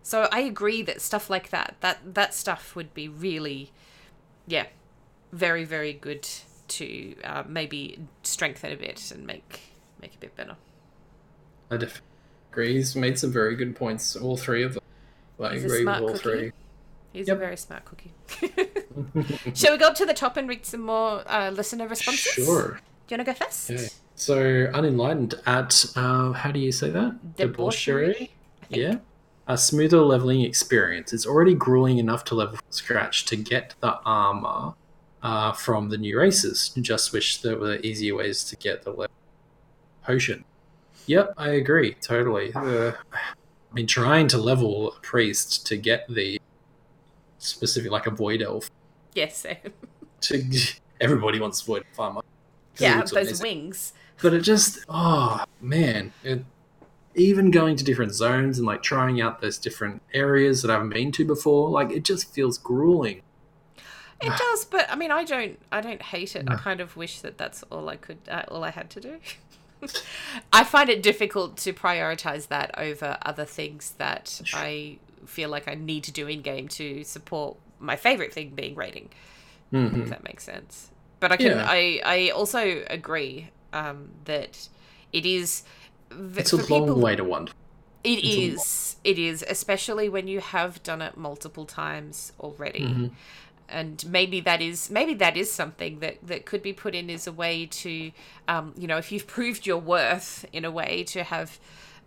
So 0.02 0.28
I 0.32 0.40
agree 0.40 0.82
that 0.84 1.02
stuff 1.02 1.30
like 1.30 1.50
that, 1.50 1.76
that 1.82 2.16
that 2.16 2.34
stuff 2.34 2.76
would 2.76 2.94
be 2.94 3.08
really, 3.08 3.72
yeah, 4.48 4.68
very 5.32 5.66
very 5.66 5.94
good 5.94 6.28
to 6.70 7.16
uh, 7.24 7.44
maybe 7.48 8.00
strengthen 8.24 8.72
a 8.72 8.78
bit 8.78 9.12
and 9.12 9.26
make 9.26 9.62
make 10.02 10.16
a 10.16 10.18
bit 10.18 10.36
better. 10.36 10.56
I 11.70 11.78
def- 11.78 12.02
agree. 12.52 12.76
He's 12.76 12.96
made 12.96 13.20
some 13.20 13.32
very 13.32 13.56
good 13.56 13.76
points. 13.76 14.16
All 14.16 14.38
three 14.38 14.64
of 14.64 14.74
them. 14.76 14.84
I 15.42 15.54
He's 15.54 15.64
agree 15.64 15.86
with 15.86 16.02
all 16.02 16.08
cookie. 16.10 16.20
three. 16.20 16.52
He's 17.14 17.28
Yep. 17.28 17.38
a 17.38 17.40
very 17.40 17.58
smart 17.58 17.86
cookie. 17.86 18.14
Shall 19.56 19.72
we 19.74 19.78
go 19.78 19.88
up 19.88 19.96
to 19.96 20.06
the 20.06 20.14
top 20.14 20.38
and 20.38 20.48
read 20.48 20.66
some 20.66 20.82
more 20.82 21.24
uh, 21.28 21.50
listener 21.50 21.88
responses? 21.88 22.34
Sure. 22.46 22.80
Do 23.08 23.16
you 23.16 23.18
want 23.18 23.28
to 23.28 23.34
go 23.34 23.34
first? 23.34 23.72
Okay. 23.72 23.88
So 24.16 24.68
unenlightened 24.74 25.36
at 25.46 25.86
uh, 25.96 26.34
how 26.34 26.52
do 26.52 26.60
you 26.60 26.72
say 26.72 26.90
that? 26.92 27.36
Debauchery. 27.38 28.32
Yeah. 28.70 28.98
A 29.48 29.58
smoother 29.58 30.02
leveling 30.02 30.42
experience. 30.42 31.12
It's 31.14 31.26
already 31.26 31.56
grueling 31.56 31.98
enough 31.98 32.24
to 32.26 32.36
level 32.36 32.58
from 32.58 32.66
scratch 32.70 33.26
to 33.26 33.36
get 33.36 33.74
the 33.80 33.98
armor 34.06 34.74
uh, 35.24 35.54
from 35.54 35.90
the 35.90 35.98
new 35.98 36.20
races. 36.20 36.70
Just 36.80 37.12
wish 37.14 37.42
there 37.42 37.58
were 37.58 37.78
easier 37.78 38.16
ways 38.16 38.44
to 38.44 38.56
get 38.56 38.84
the 38.84 38.92
level. 38.92 39.08
potion. 40.04 40.46
Yep, 41.08 41.34
I 41.38 41.50
agree 41.50 41.96
totally. 41.96 42.54
Uh, 42.54 42.92
I 43.12 43.74
mean, 43.74 43.88
trying 43.88 44.28
to 44.28 44.38
level 44.38 44.92
a 44.92 45.00
priest 45.00 45.66
to 45.68 45.78
get 45.78 46.06
the 46.08 46.40
specific, 47.40 47.92
like 47.92 48.06
a 48.06 48.12
void 48.12 48.42
elf. 48.42 48.70
Yes. 49.14 49.46
To 50.24 50.44
everybody 51.00 51.40
wants 51.40 51.62
void 51.62 51.86
farmer. 51.94 52.20
Yeah, 52.78 53.02
those 53.04 53.42
wings. 53.42 53.94
But 54.22 54.34
it 54.34 54.42
just, 54.42 54.80
oh 54.90 55.46
man, 55.62 56.12
it, 56.26 56.44
even 57.16 57.52
going 57.52 57.76
to 57.78 57.84
different 57.84 58.14
zones 58.14 58.58
and 58.58 58.68
like 58.68 58.84
trying 58.84 59.22
out 59.22 59.42
those 59.42 59.58
different 59.58 60.02
areas 60.14 60.62
that 60.62 60.72
I 60.72 60.74
haven't 60.74 60.90
been 60.90 61.12
to 61.14 61.26
before, 61.26 61.70
like 61.70 61.92
it 61.92 62.04
just 62.04 62.34
feels 62.34 62.58
grueling. 62.58 63.22
It 64.22 64.34
does, 64.38 64.66
but 64.66 64.90
I 64.90 64.96
mean, 64.96 65.12
I 65.12 65.24
don't, 65.24 65.60
I 65.72 65.82
don't 65.82 66.02
hate 66.02 66.36
it. 66.36 66.50
I 66.50 66.56
kind 66.56 66.82
of 66.82 66.98
wish 66.98 67.22
that 67.22 67.38
that's 67.38 67.64
all 67.72 67.88
I 67.90 67.96
could, 67.96 68.20
uh, 68.30 68.44
all 68.50 68.64
I 68.64 68.72
had 68.72 68.90
to 68.92 69.00
do. 69.00 69.20
I 70.54 70.64
find 70.64 70.90
it 70.90 71.02
difficult 71.02 71.56
to 71.58 71.74
prioritize 71.74 72.48
that 72.50 72.78
over 72.78 73.18
other 73.22 73.46
things 73.46 73.92
that 73.98 74.42
I 74.54 75.00
feel 75.30 75.50
like 75.50 75.68
I 75.68 75.76
need 75.76 76.04
to 76.06 76.12
do 76.12 76.28
in 76.28 76.42
game 76.42 76.68
to 76.70 77.04
support 77.04 77.58
my 77.80 77.96
favorite 77.96 78.34
thing 78.34 78.50
being 78.56 78.76
raiding. 78.76 79.10
Mm-hmm. 79.74 80.02
If 80.02 80.10
that 80.10 80.24
makes 80.24 80.44
sense. 80.44 80.90
But 81.20 81.32
I 81.32 81.38
can, 81.38 81.48
Yeah. 81.58 81.66
I, 81.68 82.02
I 82.04 82.30
also 82.30 82.84
agree 82.88 83.50
um, 83.74 84.10
that 84.26 84.68
it 85.14 85.26
is. 85.26 85.64
v- 86.12 86.40
It's 86.42 86.54
a 86.54 86.58
long 86.58 86.66
people- 86.86 87.00
way 87.00 87.16
to 87.16 87.24
wonder. 87.24 87.52
It 88.04 88.20
it's 88.24 88.28
is, 88.64 88.96
It 89.04 89.20
is, 89.20 89.44
especially 89.48 90.08
when 90.10 90.28
you 90.28 90.40
have 90.40 90.82
done 90.84 91.02
it 91.02 91.18
multiple 91.18 91.66
times 91.66 92.32
already. 92.40 92.82
Mm-hmm. 92.86 93.08
And 93.68 94.04
maybe 94.10 94.40
that 94.42 94.62
is 94.62 94.90
maybe 94.90 95.14
that 95.16 95.38
is 95.38 95.52
something 95.52 96.00
that, 96.00 96.16
that 96.26 96.46
could 96.46 96.64
be 96.64 96.74
put 96.74 96.96
in 96.96 97.10
as 97.10 97.28
a 97.28 97.32
way 97.32 97.68
to, 97.68 98.12
um, 98.48 98.74
you 98.78 98.88
know, 98.88 98.98
if 98.98 99.12
you've 99.12 99.28
proved 99.28 99.68
your 99.68 99.78
worth 99.78 100.46
in 100.52 100.66
a 100.66 100.72
way 100.72 101.04
to 101.04 101.24
have 101.24 101.60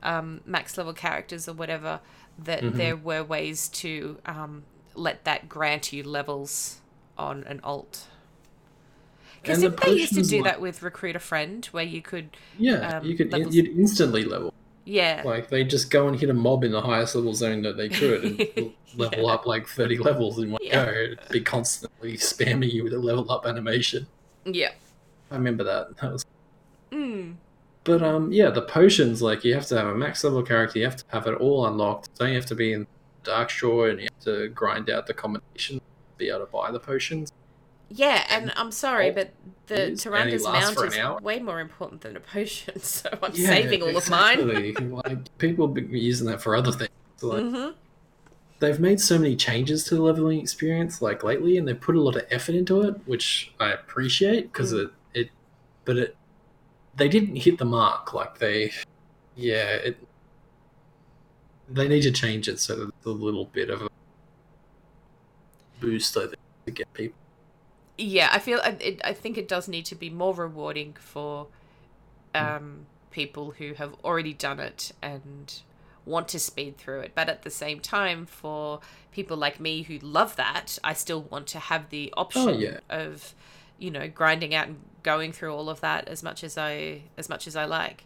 um, 0.03 0.41
max 0.45 0.77
level 0.77 0.93
characters 0.95 1.47
or 1.49 1.53
whatever, 1.53 2.01
that 2.39 2.63
Mm-hmm. 2.63 2.77
there 2.79 2.97
were 2.97 3.23
ways 3.25 3.69
to 3.69 4.19
um, 4.27 4.65
let 4.95 5.25
that 5.25 5.49
grant 5.49 5.93
you 5.93 6.03
levels 6.03 6.81
on 7.19 7.45
an 7.45 7.61
alt. 7.63 8.07
Because 9.43 9.61
the 9.61 9.71
they 9.71 9.93
used 9.93 10.15
to 10.15 10.23
do 10.23 10.37
like- 10.43 10.45
that 10.53 10.61
with 10.61 10.83
Recruit 10.83 11.17
a 11.17 11.19
Friend, 11.19 11.65
where 11.67 11.85
you 11.85 12.01
could, 12.03 12.31
Yeah, 12.59 12.99
Um, 12.99 13.05
you 13.05 13.17
could 13.17 13.33
levels- 13.33 13.55
you'd 13.55 13.67
instantly 13.77 14.25
level. 14.25 14.55
yeah, 14.85 15.23
Like 15.25 15.49
they 15.49 15.65
just 15.65 15.91
go 15.91 16.07
and 16.09 16.19
hit 16.19 16.31
a 16.31 16.35
mob 16.35 16.63
in 16.65 16.71
the 16.73 16.81
highest 16.81 17.15
level 17.15 17.35
zone 17.35 17.63
that 17.63 17.77
they 17.77 17.89
could 17.89 18.25
and 18.25 18.73
level 18.97 19.29
up 19.29 19.47
like 19.47 19.67
thirty 19.69 19.99
levels 19.99 20.39
in 20.39 20.51
one 20.53 20.61
Yeah. 20.63 20.85
go. 20.85 20.91
It'd 20.93 21.29
be 21.31 21.41
constantly 21.41 22.17
spamming 22.19 22.73
you 22.73 22.85
with 22.85 22.93
a 22.93 22.99
level 22.99 23.31
up 23.31 23.47
animation. 23.47 24.07
yeah. 24.45 24.73
I 25.31 25.37
remember 25.37 25.65
that. 25.65 25.97
That 25.99 26.13
was 26.13 26.27
Mm. 26.93 27.35
But 27.85 28.03
um, 28.03 28.31
yeah, 28.33 28.51
the 28.51 28.63
potions 28.63 29.23
like 29.23 29.45
you 29.45 29.55
have 29.55 29.67
to 29.67 29.77
have 29.77 29.89
a 29.89 29.95
max 29.95 30.23
level 30.23 30.43
character. 30.43 30.79
You 30.79 30.85
have 30.85 30.97
to 30.97 31.05
have 31.09 31.27
it 31.27 31.35
all 31.35 31.67
unlocked. 31.67 32.09
Don't 32.19 32.29
you 32.29 32.37
have 32.37 32.47
to 32.47 32.55
be 32.55 32.73
in 32.73 32.87
Darkshore 33.25 33.91
and 33.91 34.01
you 34.01 34.09
have 34.13 34.25
to 34.25 34.49
grind 34.49 34.89
out 34.89 35.07
the 35.07 35.15
combination 35.15 35.77
to 35.77 35.83
be 36.19 36.29
able 36.29 36.41
to 36.41 36.47
buy 36.47 36.71
the 36.71 36.79
potions. 36.79 37.31
Yeah, 37.91 38.25
and 38.31 38.53
I'm 38.57 38.71
sorry, 38.71 39.11
but 39.11 39.35
the 39.67 39.77
yes, 39.77 39.87
and 39.89 39.95
he 39.97 39.97
Tyrande's 39.97 40.45
lasts 40.45 40.77
Mount 40.81 41.19
is 41.19 41.23
way 41.23 41.41
more 41.41 41.61
important 41.61 42.01
than 42.01 42.17
a 42.17 42.21
potion, 42.21 42.79
so 42.83 43.11
I'm 43.23 43.35
Yeah, 43.35 43.51
saving 43.51 43.83
all 43.83 43.97
of 43.97 44.09
mine. 44.09 44.39
exactly. 44.39 44.87
like 45.05 45.39
people 45.39 45.69
be 45.69 45.83
using 45.83 46.27
that 46.29 46.41
for 46.41 46.57
other 46.57 46.73
things. 46.73 46.91
Like, 47.21 47.43
hmm 47.43 47.69
they've 48.61 48.79
made 48.81 49.01
so 49.01 49.19
many 49.19 49.35
changes 49.35 49.83
to 49.83 49.97
the 49.97 50.01
leveling 50.03 50.39
experience 50.41 51.03
like 51.03 51.23
lately, 51.25 51.59
and 51.59 51.67
they've 51.67 51.81
put 51.81 51.97
a 51.97 52.01
lot 52.01 52.17
of 52.17 52.25
effort 52.31 52.55
into 52.55 52.81
it, 52.83 52.95
which 53.07 53.53
I 53.61 53.73
appreciate 53.73 54.53
because 54.53 54.73
Mm. 54.73 54.85
it 54.85 54.91
it, 55.15 55.31
but 55.85 55.97
it 55.99 56.17
they 56.97 57.09
didn't 57.09 57.37
hit 57.37 57.59
the 57.59 57.65
mark. 57.65 58.13
Like 58.13 58.39
they, 58.39 58.73
yeah, 59.37 59.75
it. 59.75 59.97
They 61.69 61.89
need 61.89 62.03
to 62.03 62.11
change 62.13 62.49
it 62.49 62.61
so 62.61 62.77
that 62.77 62.89
it's 62.89 63.07
a 63.07 63.11
little 63.11 63.47
bit 63.47 63.71
of 63.71 63.83
a 63.83 63.89
boost, 65.81 66.17
I 66.17 66.23
think, 66.23 66.37
to 66.67 66.73
get 66.73 66.93
people. 66.93 67.17
Yeah, 67.99 68.31
I 68.33 68.39
feel 68.39 68.61
I- 68.63 68.77
it, 68.81 69.01
I 69.05 69.13
think 69.13 69.39
it 69.39 69.49
does 69.49 69.69
need 69.69 69.87
to 69.87 69.95
be 69.95 70.11
more 70.11 70.35
rewarding 70.35 70.97
for 70.99 71.47
um, 72.35 72.87
people 73.11 73.53
who 73.53 73.75
have 73.75 73.95
already 74.05 74.33
done 74.33 74.59
it 74.61 74.93
and 75.03 75.61
want 76.05 76.29
to 76.29 76.39
speed 76.39 76.79
through 76.79 77.01
it. 77.01 77.13
But 77.15 77.29
at 77.29 77.43
the 77.43 77.51
same 77.51 77.81
time, 77.81 78.27
for 78.27 78.81
people 79.13 79.37
like 79.37 79.61
me 79.61 79.83
who 79.83 79.99
love 79.99 80.37
that, 80.37 80.79
I 80.83 80.95
still 80.95 81.23
want 81.23 81.47
to 81.49 81.59
have 81.59 81.91
the 81.91 82.13
option 82.17 82.49
Oh, 82.49 82.53
yeah. 82.59 82.81
of, 82.91 83.35
you 83.79 83.91
know, 83.91 84.09
grinding 84.09 84.55
out 84.55 84.69
and 84.69 84.77
going 85.03 85.33
through 85.33 85.55
all 85.55 85.69
of 85.69 85.81
that 85.81 86.09
as 86.09 86.23
much 86.23 86.45
as 86.45 86.57
I 86.59 87.03
as 87.19 87.29
much 87.29 87.47
as 87.47 87.57
I 87.57 87.65
like. 87.65 88.05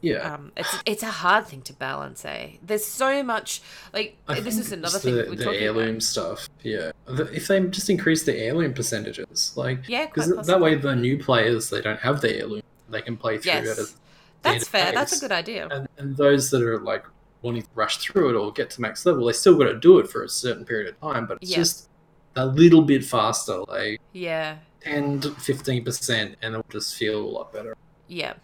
Yeah, 0.00 0.34
Um, 0.34 0.52
it's 0.56 0.76
it's 0.86 1.02
a 1.02 1.06
hard 1.10 1.46
thing 1.48 1.62
to 1.62 1.72
balance, 1.72 2.24
eh? 2.24 2.50
There's 2.62 2.84
so 2.84 3.22
much 3.24 3.60
like 3.92 4.16
I 4.28 4.38
this 4.38 4.56
is 4.56 4.70
another 4.70 5.00
thing 5.00 5.16
the, 5.16 5.26
we're 5.28 5.34
the 5.34 5.44
talking 5.44 5.60
heirloom 5.60 5.88
about. 5.88 6.02
stuff. 6.02 6.48
Yeah, 6.62 6.92
if 7.08 7.48
they 7.48 7.60
just 7.66 7.90
increase 7.90 8.22
the 8.22 8.36
heirloom 8.36 8.74
percentages, 8.74 9.52
like 9.56 9.88
Yeah, 9.88 10.06
because 10.06 10.46
that 10.46 10.60
way 10.60 10.76
the 10.76 10.94
new 10.94 11.18
players 11.18 11.68
they 11.70 11.80
don't 11.80 11.98
have 11.98 12.20
the 12.20 12.32
heirloom, 12.36 12.62
they 12.88 13.02
can 13.02 13.16
play 13.16 13.38
through 13.38 13.50
Yes. 13.52 13.66
it. 13.66 13.78
As 13.80 13.96
That's 14.42 14.68
fair. 14.68 14.92
That's 14.92 15.16
a 15.16 15.20
good 15.20 15.32
idea. 15.32 15.66
and, 15.68 15.88
and 15.98 16.16
those 16.16 16.48
that 16.52 16.62
are 16.62 16.78
like 16.78 17.04
wanting 17.42 17.62
to 17.62 17.68
rush 17.74 17.96
through 17.98 18.30
it 18.30 18.34
or 18.36 18.52
get 18.52 18.70
to 18.70 18.80
max 18.80 19.04
level, 19.04 19.24
they 19.26 19.32
still 19.32 19.56
got 19.58 19.64
to 19.64 19.78
do 19.80 19.98
it 19.98 20.08
for 20.08 20.22
a 20.22 20.28
certain 20.28 20.64
period 20.64 20.88
of 20.94 21.00
time, 21.00 21.26
but 21.26 21.38
it's 21.40 21.50
Yeah. 21.50 21.56
just 21.56 21.88
a 22.36 22.46
little 22.46 22.82
bit 22.82 23.04
faster, 23.04 23.62
like 23.66 24.00
Yeah, 24.12 24.58
10 24.82 25.20
to 25.20 25.30
15%, 25.30 26.34
and 26.42 26.54
it'll 26.54 26.64
just 26.70 26.96
feel 26.96 27.20
a 27.20 27.26
lot 27.26 27.52
better. 27.52 27.76
yeah. 28.08 28.34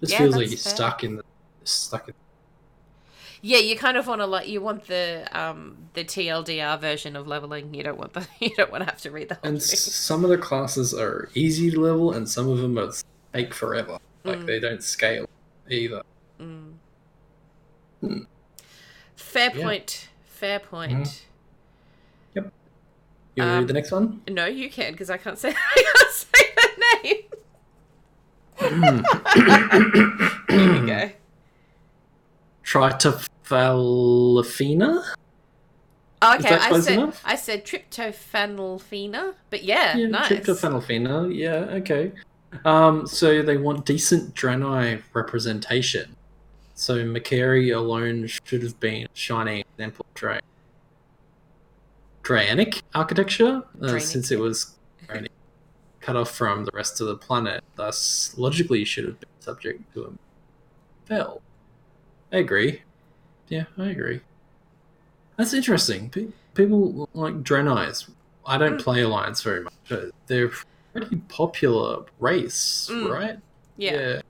Just 0.00 0.12
Yeah, 0.12 0.18
feels 0.18 0.36
like 0.36 0.48
you're 0.50 0.58
fair. 0.58 0.74
stuck 0.74 1.04
in 1.04 1.16
the 1.16 1.24
stuck 1.64 2.08
in 2.08 2.14
Yeah, 3.40 3.58
you 3.58 3.76
kind 3.76 3.96
of 3.96 4.06
want 4.06 4.20
to 4.20 4.26
like 4.26 4.48
you 4.48 4.60
want 4.60 4.86
the 4.86 5.26
um 5.32 5.76
the 5.94 6.04
TLDR 6.04 6.78
version 6.80 7.16
of 7.16 7.26
leveling. 7.26 7.72
You 7.72 7.82
don't 7.84 7.96
want 7.98 8.12
the 8.12 8.26
you 8.40 8.50
don't 8.56 8.70
want 8.70 8.82
to 8.84 8.90
have 8.90 9.00
to 9.02 9.10
read 9.10 9.28
the 9.30 9.36
whole 9.36 9.48
and 9.52 9.62
thing. 9.62 9.76
some 9.78 10.22
of 10.24 10.30
the 10.30 10.36
classes 10.38 10.92
are 10.92 11.30
easy 11.34 11.70
to 11.70 11.80
level 11.80 12.12
and 12.12 12.28
some 12.28 12.48
of 12.50 12.58
them 12.58 12.76
are 12.78 12.92
take 13.32 13.54
forever 13.54 13.98
like 14.24 14.38
Mm. 14.40 14.46
they 14.46 14.60
don't 14.60 14.82
scale 14.82 15.26
either 15.70 16.02
Mm. 16.40 16.72
Hmm. 18.00 18.18
Fair 19.16 19.52
Yeah. 19.56 19.62
point. 19.64 20.08
Fair 20.24 20.58
point. 20.60 21.24
You 23.36 23.42
want 23.42 23.50
to 23.50 23.54
Um, 23.54 23.58
read 23.60 23.68
the 23.68 23.74
next 23.74 23.90
one 23.92 24.20
No, 24.28 24.46
you 24.46 24.68
can 24.70 24.92
because 24.92 25.10
I 25.10 25.16
can't 25.16 25.38
say 25.38 25.50
I 25.76 25.84
can't 25.96 26.12
say 26.12 26.44
the 26.56 26.68
name. 27.02 27.16
Here 30.48 30.80
we 30.80 30.86
go. 30.86 31.10
Tritophalafina? 32.64 35.04
Oh, 36.22 36.34
okay, 36.36 36.48
that 36.48 36.72
I 36.72 36.80
said 36.80 36.98
enough? 36.98 37.20
I 37.24 37.36
said 37.36 37.64
tryptophanolphina, 37.66 39.34
but 39.50 39.62
yeah, 39.62 39.96
Yeah, 39.96 40.06
nice. 40.06 40.30
Tryptophanolphina. 40.32 41.34
Yeah, 41.34 41.54
okay. 41.76 42.12
Um, 42.64 43.06
so 43.06 43.42
they 43.42 43.58
want 43.58 43.84
decent 43.84 44.34
Draenei 44.34 45.02
representation. 45.12 46.16
So 46.74 47.04
Mac'Aree 47.04 47.76
alone 47.76 48.26
should 48.26 48.62
have 48.62 48.80
been 48.80 49.04
a 49.04 49.08
shining 49.12 49.64
example 49.76 50.06
of 50.08 50.14
Dra- 50.14 50.40
Draenic 52.24 52.82
architecture, 52.94 53.62
uh, 53.82 53.98
since 53.98 54.30
it 54.30 54.40
was 54.40 54.74
cut 56.00 56.16
off 56.16 56.30
from 56.30 56.64
the 56.64 56.70
rest 56.74 57.00
of 57.00 57.06
the 57.06 57.16
planet. 57.16 57.62
Thus, 57.76 58.34
logically, 58.36 58.84
should 58.84 59.04
have 59.04 59.20
been 59.20 59.28
subject 59.40 59.92
to 59.94 60.04
a 60.06 60.10
spell. 61.06 61.42
I 62.32 62.38
agree. 62.38 62.82
Yeah, 63.48 63.64
I 63.78 63.86
agree. 63.90 64.20
That's 65.36 65.52
interesting. 65.52 66.10
Pe- 66.10 66.28
people 66.54 67.08
like 67.14 67.42
Draenei's. 67.42 68.08
I 68.46 68.58
don't 68.58 68.78
Mm. 68.78 68.82
play 68.82 69.02
Alliance 69.02 69.42
very 69.42 69.62
much. 69.62 69.72
but 69.88 70.10
They're 70.26 70.46
a 70.46 70.50
pretty 70.92 71.16
popular 71.28 72.04
race, 72.20 72.88
Mm. 72.90 73.10
right? 73.10 73.38
yeah. 73.76 74.20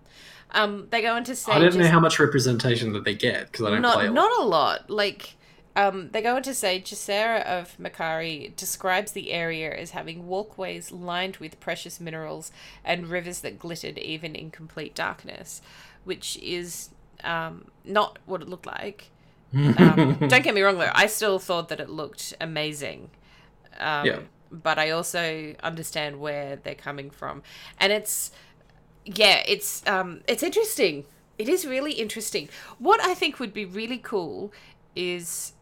Um, 0.52 0.86
they 0.90 1.02
go 1.02 1.16
into 1.16 1.36
I 1.48 1.58
don't 1.58 1.74
know 1.76 1.88
how 1.88 1.98
much 1.98 2.20
representation 2.20 2.92
that 2.92 3.02
they 3.04 3.14
get 3.14 3.50
because 3.50 3.66
I 3.66 3.70
don't 3.70 3.82
not 3.82 3.94
play. 3.94 4.08
Not 4.08 4.40
a 4.40 4.44
lot. 4.44 4.88
Like, 4.88 5.34
um, 5.76 6.10
they 6.12 6.22
go 6.22 6.36
on 6.36 6.42
to 6.44 6.54
say 6.54 6.80
Gisera 6.80 7.42
of 7.44 7.76
Mac'Aree 7.78 8.54
describes 8.56 9.12
the 9.12 9.32
area 9.32 9.74
as 9.74 9.90
having 9.90 10.26
walkways 10.26 10.92
lined 10.92 11.38
with 11.38 11.58
precious 11.58 11.98
minerals 12.00 12.52
and 12.84 13.08
rivers 13.08 13.40
that 13.40 13.58
glittered 13.58 13.98
even 13.98 14.34
in 14.36 14.50
complete 14.50 14.94
darkness, 14.94 15.60
which 16.04 16.36
is 16.38 16.90
um, 17.24 17.66
not 17.84 18.18
what 18.26 18.40
it 18.40 18.48
looked 18.48 18.66
like. 18.66 19.10
Um, 19.52 20.16
don't 20.28 20.44
get 20.44 20.54
me 20.54 20.62
wrong 20.62 20.78
though, 20.78 20.92
I 20.94 21.06
still 21.06 21.38
thought 21.38 21.68
that 21.70 21.80
it 21.80 21.90
looked 21.90 22.34
amazing. 22.40 23.10
Um, 23.78 24.06
Yeah. 24.06 24.18
But 24.52 24.78
I 24.78 24.90
also 24.90 25.56
understand 25.64 26.20
where 26.20 26.54
they're 26.54 26.76
coming 26.76 27.10
from, 27.10 27.42
and 27.80 27.92
it's 27.92 28.30
yeah, 29.04 29.42
it's 29.48 29.84
um, 29.88 30.20
it's 30.28 30.44
interesting. 30.44 31.06
It 31.38 31.48
is 31.48 31.66
really 31.66 31.94
interesting. 31.94 32.48
What 32.78 33.00
I 33.00 33.14
think 33.14 33.40
would 33.40 33.52
be 33.52 33.64
really 33.64 33.98
cool 33.98 34.52
is 34.94 35.53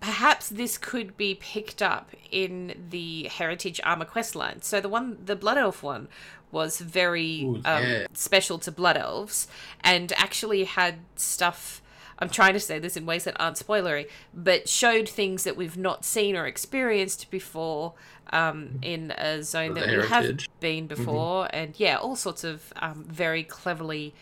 perhaps 0.00 0.48
this 0.48 0.78
could 0.78 1.16
be 1.16 1.34
picked 1.34 1.82
up 1.82 2.10
in 2.30 2.86
the 2.90 3.24
Heritage 3.24 3.80
Armor 3.84 4.04
quest 4.04 4.36
line. 4.36 4.62
So 4.62 4.80
the 4.80 4.88
one, 4.88 5.18
the 5.24 5.36
Blood 5.36 5.58
Elf 5.58 5.82
one, 5.82 6.08
was 6.52 6.80
very 6.80 7.42
Ooh, 7.42 7.60
um, 7.64 8.06
special 8.12 8.58
to 8.60 8.72
Blood 8.72 8.96
Elves, 8.96 9.48
and 9.82 10.12
actually 10.12 10.64
had 10.64 10.96
stuff. 11.16 11.82
I'm 12.18 12.30
trying 12.30 12.54
to 12.54 12.60
say 12.60 12.78
this 12.78 12.96
in 12.96 13.04
ways 13.04 13.24
that 13.24 13.38
aren't 13.38 13.56
spoilery, 13.56 14.08
but 14.32 14.68
showed 14.68 15.06
things 15.06 15.44
that 15.44 15.54
we've 15.54 15.76
not 15.76 16.04
seen 16.04 16.34
or 16.34 16.46
experienced 16.46 17.30
before 17.30 17.92
um, 18.32 18.78
in 18.80 19.10
a 19.18 19.42
zone 19.42 19.74
that 19.74 19.88
we 19.88 20.06
have 20.06 20.38
been 20.60 20.86
before, 20.86 21.48
and 21.52 21.78
yeah, 21.78 21.96
all 21.96 22.16
sorts 22.16 22.42
of 22.42 22.72
um, 22.76 23.04
very 23.06 23.42
cleverly 23.42 24.14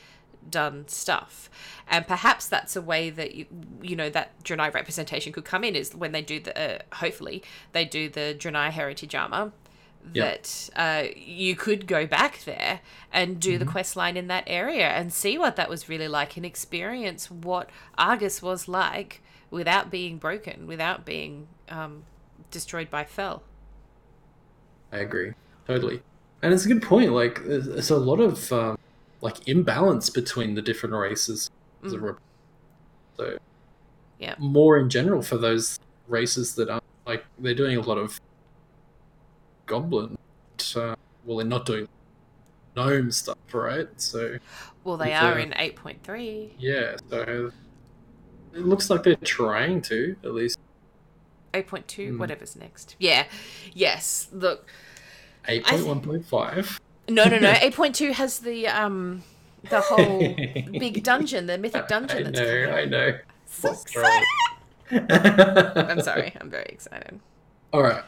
done 0.51 0.87
stuff. 0.89 1.51
And 1.89 2.07
perhaps 2.07 2.49
that's 2.49 2.77
a 2.77 2.83
way 2.83 3.11
that 3.11 3.35
you, 3.35 3.47
you 3.83 3.97
know 3.97 4.11
that 4.11 4.43
Draenei 4.43 4.73
representation 4.73 5.33
could 5.33 5.45
come 5.45 5.65
in 5.65 5.75
is 5.75 5.95
when 5.95 6.13
they 6.13 6.23
do 6.23 6.41
the 6.41 6.59
uh, 6.59 6.79
hopefully 6.97 7.43
they 7.73 7.85
do 7.85 8.09
the 8.09 8.37
Draenei 8.39 8.71
heritage 8.71 9.15
armor. 9.15 9.53
That 10.15 10.69
uh, 10.77 11.05
you 11.17 11.57
could 11.57 11.87
go 11.87 12.07
back 12.07 12.45
there 12.45 12.81
and 13.11 13.41
do 13.41 13.57
the 13.57 13.65
quest 13.65 13.97
line 13.97 14.19
in 14.19 14.27
that 14.27 14.45
area 14.47 14.87
and 14.89 15.11
see 15.11 15.39
what 15.39 15.57
that 15.57 15.71
was 15.71 15.89
really 15.89 16.09
like 16.09 16.37
and 16.37 16.45
experience 16.45 17.31
what 17.31 17.71
Argus 17.97 18.43
was 18.43 18.69
like 18.69 19.23
without 19.51 19.91
being 19.91 20.19
broken, 20.19 20.67
without 20.67 21.07
being 21.07 21.49
um, 21.71 22.03
destroyed 22.51 22.91
by 22.91 23.05
Fel. 23.05 23.45
I 24.93 24.99
agree 24.99 25.33
totally, 25.67 26.03
and 26.43 26.53
it's 26.53 26.67
a 26.67 26.69
good 26.69 26.83
point. 26.83 27.13
Like, 27.13 27.43
there's 27.43 27.89
a 27.89 27.97
lot 27.97 28.21
of 28.21 28.53
um, 28.53 28.79
like 29.25 29.49
imbalance 29.49 30.11
between 30.11 30.55
the 30.55 30.61
different 30.61 30.95
races. 30.95 31.51
Mm. 31.83 32.17
So, 33.17 33.39
yeah, 34.19 34.35
more 34.39 34.79
in 34.79 34.91
general 34.91 35.23
for 35.23 35.39
those 35.39 35.81
races 36.07 36.55
that 36.57 36.69
are 36.69 36.83
like 37.07 37.25
they're 37.39 37.55
doing 37.55 37.79
a 37.79 37.81
lot 37.81 37.97
of 37.97 38.21
goblin. 39.65 40.19
Uh, 40.77 40.95
well, 41.25 41.39
they're 41.39 41.47
not 41.47 41.65
doing 41.65 41.89
gnome 42.77 43.11
stuff, 43.11 43.39
right? 43.53 43.89
So, 43.97 44.37
well, 44.85 44.99
they 44.99 45.15
are 45.15 45.39
in 45.39 45.55
eight 45.57 45.77
point 45.77 46.03
three. 46.03 46.55
Yeah, 46.59 46.97
so 47.09 47.51
it 48.53 48.61
looks 48.61 48.91
like 48.91 49.05
they're 49.05 49.17
trying 49.17 49.81
to 49.83 50.17
at 50.23 50.35
least. 50.35 50.59
8.2 51.55 51.87
mm. 51.87 52.19
whatever's 52.19 52.57
next 52.57 52.97
yeah 52.99 53.27
yes 53.73 54.27
look 54.33 54.73
8.1.5 55.47 56.81
no, 57.09 57.25
no, 57.25 57.39
no. 57.39 57.53
8.2 57.53 58.13
has 58.13 58.39
the 58.41 58.67
um 58.69 59.23
the 59.71 59.81
whole 59.81 60.19
big 60.79 61.03
dungeon, 61.03 61.47
the 61.47 61.59
mythic 61.59 61.89
dungeon 61.89 62.19
I 62.19 62.23
that's 62.31 62.39
know, 62.41 62.65
coming. 62.67 62.75
I 62.75 62.85
know. 62.85 63.19
So 63.47 63.73
excited. 63.73 64.27
I'm 65.91 66.01
sorry. 66.03 66.35
I'm 66.41 66.51
very 66.51 66.67
excited. 66.67 67.21
All 67.73 67.83
right. 67.83 68.03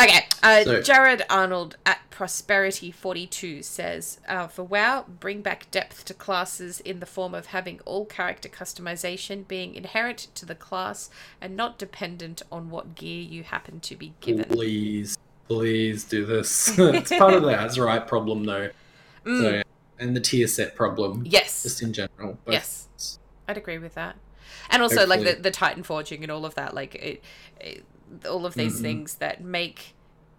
Okay, 0.00 0.26
uh, 0.42 0.64
So- 0.64 0.82
Jared 0.82 1.22
Arnold 1.30 1.76
at 1.86 1.98
Prosperity42 2.10 3.62
says 3.62 4.18
uh, 4.28 4.48
For 4.48 4.64
WoW, 4.64 5.04
bring 5.20 5.40
back 5.40 5.70
depth 5.70 6.04
to 6.06 6.14
classes 6.14 6.80
in 6.80 6.98
the 7.00 7.06
form 7.06 7.32
of 7.34 7.46
having 7.46 7.80
all 7.84 8.04
character 8.04 8.48
customization 8.48 9.46
being 9.46 9.74
inherent 9.74 10.28
to 10.34 10.44
the 10.46 10.54
class 10.56 11.10
and 11.40 11.56
not 11.56 11.78
dependent 11.78 12.42
on 12.50 12.70
what 12.70 12.94
gear 12.96 13.20
you 13.22 13.44
happen 13.44 13.78
to 13.80 13.94
be 13.94 14.14
given. 14.20 14.44
Please, 14.46 15.16
please 15.48 16.04
do 16.04 16.24
this. 16.24 16.76
it's 16.78 17.10
part 17.10 17.34
of 17.34 17.42
the 17.42 17.52
Azerite 17.52 18.06
problem, 18.06 18.44
though. 18.44 18.70
Mm, 19.24 19.40
So, 19.40 19.62
and 19.98 20.16
the 20.16 20.20
tier 20.20 20.46
set 20.46 20.74
problem, 20.74 21.24
yes. 21.26 21.62
just 21.62 21.82
in 21.82 21.92
general. 21.92 22.38
But 22.44 22.52
Yes. 22.52 23.18
I'd 23.46 23.56
agree 23.56 23.78
with 23.78 23.94
that. 23.94 24.16
And 24.70 24.82
also, 24.82 25.06
like 25.06 25.22
the, 25.22 25.34
the 25.34 25.50
Titan 25.50 25.82
forging 25.82 26.22
and 26.22 26.32
all 26.32 26.46
of 26.46 26.54
that, 26.54 26.74
like 26.74 26.94
it, 26.94 27.22
it, 27.60 27.84
all 28.28 28.46
of 28.46 28.54
these 28.54 28.78
Mhm. 28.78 28.82
things 28.82 29.14
that 29.16 29.42
make 29.44 29.94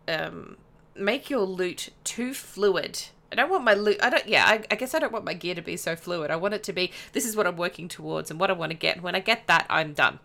um, 0.08 0.58
make 0.96 1.30
your 1.30 1.42
loot 1.42 1.90
too 2.04 2.34
fluid. 2.34 3.04
I 3.32 3.36
don't 3.36 3.50
want 3.50 3.64
my 3.64 3.74
loot. 3.76 3.98
I 4.02 4.10
don't. 4.10 4.28
Yeah, 4.28 4.46
I, 4.46 4.64
I 4.72 4.76
guess 4.76 4.94
I 4.96 5.00
don't 5.00 5.12
want 5.14 5.26
my 5.26 5.34
gear 5.34 5.54
to 5.56 5.62
be 5.62 5.78
so 5.78 5.96
fluid. 5.96 6.32
I 6.32 6.36
want 6.38 6.54
it 6.56 6.64
to 6.64 6.74
be. 6.74 6.92
This 7.14 7.26
is 7.26 7.36
what 7.36 7.46
I'm 7.46 7.58
working 7.58 7.88
towards 7.88 8.32
and 8.32 8.40
what 8.40 8.50
I 8.50 8.54
want 8.54 8.72
to 8.72 8.78
get. 8.78 8.96
And 8.96 9.04
when 9.04 9.14
I 9.16 9.20
get 9.20 9.46
that, 9.48 9.68
I'm 9.70 9.94
done. 9.94 10.20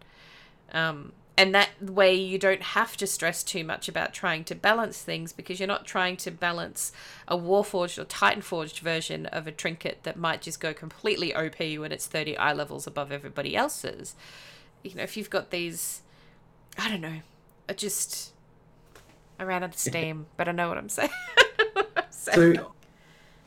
Um, 0.72 1.12
and 1.40 1.54
that 1.54 1.70
way, 1.80 2.14
you 2.14 2.36
don't 2.36 2.60
have 2.60 2.98
to 2.98 3.06
stress 3.06 3.42
too 3.42 3.64
much 3.64 3.88
about 3.88 4.12
trying 4.12 4.44
to 4.44 4.54
balance 4.54 5.00
things 5.00 5.32
because 5.32 5.58
you're 5.58 5.66
not 5.66 5.86
trying 5.86 6.18
to 6.18 6.30
balance 6.30 6.92
a 7.26 7.34
Warforged 7.34 7.96
or 7.96 8.04
Titan 8.04 8.42
Forged 8.42 8.80
version 8.80 9.24
of 9.24 9.46
a 9.46 9.50
trinket 9.50 10.00
that 10.02 10.18
might 10.18 10.42
just 10.42 10.60
go 10.60 10.74
completely 10.74 11.34
OP 11.34 11.58
when 11.58 11.92
it's 11.92 12.06
30 12.06 12.36
eye 12.36 12.52
levels 12.52 12.86
above 12.86 13.10
everybody 13.10 13.56
else's. 13.56 14.14
You 14.82 14.94
know, 14.96 15.02
if 15.02 15.16
you've 15.16 15.30
got 15.30 15.50
these, 15.50 16.02
I 16.76 16.90
don't 16.90 17.00
know, 17.00 17.22
I 17.70 17.72
just, 17.72 18.34
I 19.38 19.44
ran 19.44 19.62
out 19.62 19.70
of 19.70 19.78
steam, 19.78 20.26
but 20.36 20.46
I 20.46 20.52
know 20.52 20.68
what 20.68 20.76
I'm 20.76 20.90
saying. 20.90 21.08
So, 22.10 22.72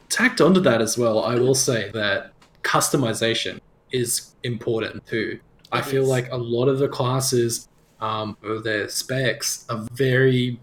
tacked 0.10 0.42
onto 0.42 0.60
that 0.62 0.82
as 0.82 0.98
well, 0.98 1.24
I 1.24 1.36
will 1.36 1.54
say 1.54 1.92
that 1.92 2.34
customization 2.64 3.60
is 3.92 4.34
important 4.42 5.06
too. 5.06 5.40
I 5.72 5.84
feel 5.84 6.06
like 6.06 6.32
a 6.32 6.38
lot 6.38 6.68
of 6.68 6.80
the 6.80 6.88
classes, 6.88 7.68
um, 8.00 8.38
or 8.44 8.60
their 8.60 8.90
specs 8.90 9.66
are 9.70 9.86
very 9.94 10.60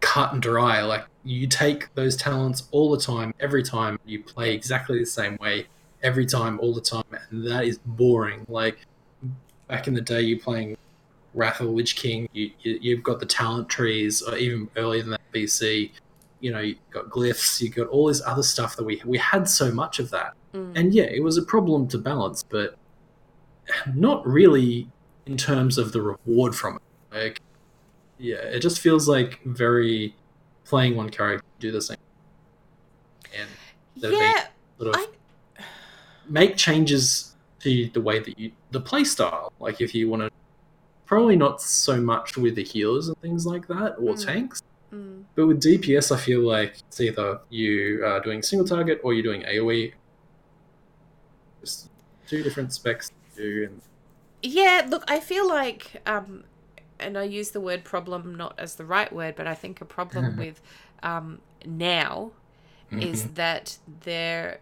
cut 0.00 0.32
and 0.32 0.42
dry. 0.42 0.82
Like 0.82 1.04
you 1.24 1.46
take 1.46 1.94
those 1.94 2.16
talents 2.16 2.68
all 2.70 2.90
the 2.90 3.00
time, 3.00 3.34
every 3.40 3.62
time 3.62 3.98
you 4.04 4.22
play 4.22 4.54
exactly 4.54 4.98
the 4.98 5.06
same 5.06 5.36
way, 5.36 5.66
every 6.02 6.26
time, 6.26 6.58
all 6.60 6.74
the 6.74 6.80
time, 6.80 7.04
and 7.30 7.46
that 7.46 7.64
is 7.64 7.78
boring. 7.84 8.46
Like 8.48 8.78
back 9.68 9.86
in 9.86 9.94
the 9.94 10.00
day, 10.00 10.22
you're 10.22 10.38
playing 10.38 10.76
Wrath 11.34 11.60
of 11.60 11.66
the 11.66 11.72
Lich 11.72 11.94
King, 11.94 12.28
you, 12.32 12.50
you 12.62 12.78
you've 12.80 13.02
got 13.04 13.20
the 13.20 13.26
talent 13.26 13.68
trees, 13.68 14.22
or 14.22 14.36
even 14.36 14.68
earlier 14.76 15.02
than 15.02 15.12
that, 15.12 15.20
BC. 15.32 15.92
You 16.40 16.52
know, 16.52 16.60
you 16.60 16.76
got 16.90 17.10
glyphs, 17.10 17.60
you 17.60 17.68
got 17.68 17.86
all 17.88 18.06
this 18.06 18.22
other 18.26 18.42
stuff 18.42 18.74
that 18.76 18.84
we 18.84 19.00
we 19.04 19.18
had 19.18 19.48
so 19.48 19.70
much 19.70 19.98
of 19.98 20.10
that, 20.10 20.34
Mm. 20.54 20.72
and 20.74 20.92
yeah, 20.92 21.04
it 21.04 21.22
was 21.22 21.36
a 21.36 21.42
problem 21.42 21.86
to 21.88 21.98
balance, 21.98 22.42
but 22.42 22.76
not 23.94 24.26
really 24.26 24.88
in 25.26 25.36
terms 25.36 25.78
of 25.78 25.92
the 25.92 26.02
reward 26.02 26.54
from 26.54 26.76
it. 26.76 26.82
Like, 27.14 27.40
yeah, 28.18 28.36
it 28.36 28.60
just 28.60 28.80
feels 28.80 29.08
like 29.08 29.40
very 29.44 30.14
playing 30.64 30.96
one 30.96 31.10
character 31.10 31.44
do 31.58 31.70
the 31.72 31.80
same, 31.82 31.96
and 33.38 33.48
yeah, 33.96 34.46
sort 34.78 34.94
of 34.94 35.02
I, 35.58 35.62
make 36.28 36.56
changes 36.56 37.34
to 37.60 37.90
the 37.92 38.00
way 38.00 38.18
that 38.18 38.38
you 38.38 38.52
the 38.70 38.80
play 38.80 39.04
style. 39.04 39.52
Like 39.58 39.80
if 39.80 39.94
you 39.94 40.08
want 40.08 40.22
to, 40.22 40.30
probably 41.06 41.36
not 41.36 41.60
so 41.60 42.00
much 42.00 42.36
with 42.36 42.54
the 42.54 42.62
healers 42.64 43.08
and 43.08 43.16
things 43.20 43.46
like 43.46 43.66
that 43.68 43.96
or 43.98 44.14
Mm. 44.14 44.24
tanks. 44.24 44.62
mm, 44.92 45.24
But 45.34 45.46
with 45.46 45.60
DPS, 45.60 46.12
I 46.12 46.16
feel 46.16 46.40
like 46.40 46.76
it's 46.88 47.00
either 47.00 47.40
you 47.50 48.04
are 48.04 48.20
doing 48.20 48.42
single 48.42 48.66
target 48.66 49.00
or 49.02 49.12
you're 49.12 49.22
doing 49.22 49.42
AOE. 49.42 49.92
Just 51.60 51.90
two 52.28 52.42
different 52.42 52.72
specs 52.72 53.08
to 53.08 53.42
do, 53.42 53.64
and 53.64 53.82
Yeah, 54.42 54.86
look, 54.88 55.04
I 55.08 55.20
feel 55.20 55.48
like, 55.48 56.00
um, 56.06 56.44
and 56.98 57.16
I 57.18 57.24
use 57.24 57.50
the 57.50 57.60
word 57.60 57.84
problem 57.84 58.34
not 58.34 58.54
as 58.58 58.76
the 58.76 58.84
right 58.84 59.12
word, 59.12 59.34
but 59.36 59.46
I 59.46 59.54
think 59.54 59.80
a 59.80 59.84
problem 59.84 60.36
with 60.36 60.60
um, 61.02 61.40
now 61.64 62.32
is 63.00 63.22
Mm-hmm. 63.22 63.30
that 63.34 63.78
there 63.86 64.60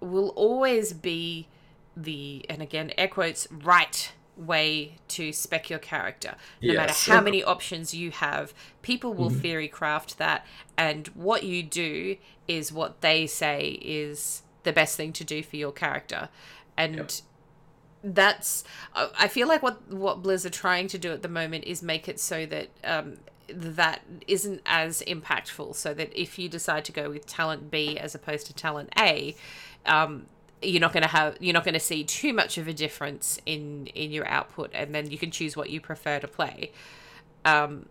will 0.00 0.30
always 0.30 0.92
be 0.92 1.48
the, 1.96 2.46
and 2.50 2.62
again, 2.62 2.92
air 2.98 3.08
quotes, 3.08 3.48
right 3.50 4.12
way 4.36 4.98
to 5.08 5.32
spec 5.32 5.70
your 5.70 5.78
character. 5.80 6.36
No 6.64 6.74
matter 6.74 6.92
how 6.92 7.20
many 7.22 7.42
options 7.44 7.94
you 7.94 8.10
have, 8.12 8.54
people 8.82 9.14
will 9.14 9.30
Mhm. 9.30 9.30
theory 9.30 9.68
craft 9.68 10.18
that, 10.18 10.46
and 10.78 11.08
what 11.08 11.44
you 11.44 11.62
do 11.62 12.16
is 12.48 12.72
what 12.72 13.00
they 13.02 13.26
say 13.26 13.78
is 13.82 14.42
the 14.64 14.72
best 14.72 14.96
thing 14.96 15.12
to 15.14 15.24
do 15.24 15.42
for 15.42 15.56
your 15.56 15.72
character. 15.72 16.28
And 16.76 16.98
Yep. 16.98 17.12
That's 18.14 18.64
I 18.94 19.08
I 19.18 19.28
feel 19.28 19.48
like 19.48 19.62
what 19.62 19.90
what 19.92 20.22
Blizz 20.22 20.44
are 20.44 20.50
trying 20.50 20.88
to 20.88 20.98
do 20.98 21.12
at 21.12 21.22
the 21.22 21.28
moment 21.28 21.64
is 21.64 21.82
make 21.82 22.08
it 22.08 22.20
so 22.20 22.46
that 22.46 22.68
um, 22.84 23.18
that 23.48 24.02
isn't 24.26 24.62
as 24.66 25.02
impactful. 25.06 25.74
So 25.74 25.94
that 25.94 26.12
if 26.20 26.38
you 26.38 26.48
decide 26.48 26.84
to 26.86 26.92
go 26.92 27.10
with 27.10 27.26
talent 27.26 27.70
B 27.70 27.98
as 27.98 28.14
opposed 28.14 28.46
to 28.46 28.54
talent 28.54 28.90
A, 28.98 29.34
um, 29.84 30.26
you're 30.62 30.80
not 30.80 30.92
going 30.92 31.02
to 31.02 31.08
have 31.08 31.36
you're 31.40 31.54
not 31.54 31.64
going 31.64 31.74
to 31.74 31.80
see 31.80 32.04
too 32.04 32.32
much 32.32 32.58
of 32.58 32.68
a 32.68 32.72
difference 32.72 33.38
in 33.46 33.86
in 33.88 34.10
your 34.10 34.26
output, 34.28 34.70
and 34.72 34.94
then 34.94 35.10
you 35.10 35.18
can 35.18 35.30
choose 35.30 35.56
what 35.56 35.70
you 35.70 35.80
prefer 35.80 36.18
to 36.20 36.28
play. 36.28 36.72
Um, 37.44 37.86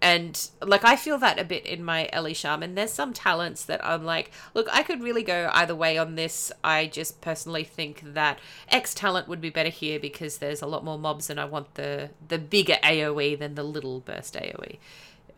and 0.00 0.48
like 0.62 0.84
I 0.84 0.94
feel 0.96 1.18
that 1.18 1.38
a 1.38 1.44
bit 1.44 1.66
in 1.66 1.84
my 1.84 2.08
Ele 2.12 2.32
Shaman. 2.32 2.74
There's 2.74 2.92
some 2.92 3.12
talents 3.12 3.64
that 3.64 3.84
I'm 3.84 4.04
like, 4.04 4.30
look, 4.54 4.68
I 4.72 4.82
could 4.82 5.02
really 5.02 5.22
go 5.22 5.50
either 5.52 5.74
way 5.74 5.98
on 5.98 6.14
this. 6.14 6.52
I 6.62 6.86
just 6.86 7.20
personally 7.20 7.64
think 7.64 8.02
that 8.14 8.38
X 8.68 8.94
talent 8.94 9.26
would 9.28 9.40
be 9.40 9.50
better 9.50 9.70
here 9.70 9.98
because 9.98 10.38
there's 10.38 10.62
a 10.62 10.66
lot 10.66 10.84
more 10.84 10.98
mobs, 10.98 11.28
and 11.30 11.40
I 11.40 11.44
want 11.46 11.74
the 11.74 12.10
the 12.28 12.38
bigger 12.38 12.76
AOE 12.84 13.38
than 13.38 13.54
the 13.56 13.64
little 13.64 14.00
burst 14.00 14.34
AOE. 14.34 14.78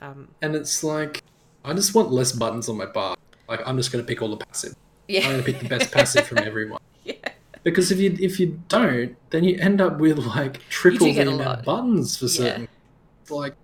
Um, 0.02 0.28
and 0.42 0.54
it's 0.54 0.82
like 0.84 1.22
I 1.64 1.72
just 1.74 1.94
want 1.94 2.10
less 2.10 2.32
buttons 2.32 2.68
on 2.68 2.76
my 2.76 2.86
bar. 2.86 3.16
Like 3.48 3.66
I'm 3.66 3.76
just 3.76 3.90
going 3.92 4.04
to 4.04 4.08
pick 4.08 4.22
all 4.22 4.28
the 4.28 4.44
passive. 4.44 4.74
Yeah. 5.08 5.20
I'm 5.24 5.30
going 5.32 5.44
to 5.44 5.52
pick 5.52 5.60
the 5.60 5.68
best 5.68 5.90
passive 5.92 6.26
from 6.26 6.38
everyone. 6.50 6.80
yeah. 7.04 7.14
because 7.64 7.90
if 7.90 7.98
you 7.98 8.16
if 8.20 8.38
you 8.38 8.60
don't, 8.68 9.16
then 9.30 9.44
you 9.44 9.58
end 9.58 9.80
up 9.80 9.98
with 9.98 10.18
like 10.18 10.60
triple 10.68 11.06
the 11.12 11.20
amount 11.20 11.40
of 11.60 11.64
buttons 11.64 12.16
for 12.16 12.26
Yeah. 12.26 12.28
certain. 12.28 12.68
Like 13.28 13.54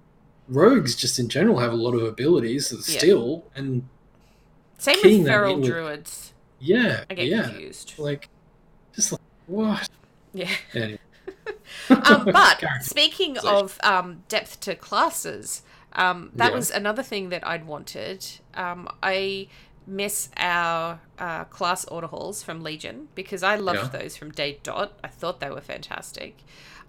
rogues, 0.49 0.95
just 0.95 1.19
in 1.19 1.29
general, 1.29 1.59
have 1.59 1.73
a 1.73 1.77
lot 1.77 1.95
of 1.95 2.03
abilities 2.03 2.73
Yeah. 2.89 2.99
still, 2.99 3.45
and 3.55 3.89
Same 4.79 4.99
with 5.03 5.27
feral 5.27 5.57
with- 5.57 5.67
druids. 5.67 6.33
yeah, 6.61 7.05
I 7.11 7.15
get 7.15 7.27
yeah, 7.27 7.43
confused. 7.45 7.95
like 7.99 8.29
just 8.95 9.13
like 9.13 9.21
what? 9.47 9.89
Yeah. 10.33 10.51
Anyway. 10.75 10.99
Um, 11.91 12.25
but 12.33 12.61
speaking 12.83 13.39
of 13.39 13.79
um, 13.83 14.23
depth 14.29 14.61
to 14.61 14.75
classes, 14.75 15.63
um, 15.93 16.31
that 16.35 16.51
Yeah. 16.51 16.57
was 16.57 16.71
another 16.71 17.03
thing 17.03 17.29
that 17.31 17.47
I'd 17.47 17.67
wanted. 17.67 18.25
Um, 18.55 18.89
I 19.03 19.49
miss 19.87 20.29
our 20.37 21.01
uh, 21.19 21.45
class 21.45 21.85
order 21.87 22.07
halls 22.09 22.43
from 22.43 22.63
Legion 22.63 23.09
because 23.15 23.43
I 23.43 23.57
loved 23.57 23.93
Yeah. 23.95 24.01
those 24.01 24.17
from 24.17 24.31
Day 24.33 24.59
Dot. 24.63 24.99
I 25.05 25.09
thought 25.09 25.41
they 25.41 25.51
were 25.51 25.61
fantastic. 25.61 26.39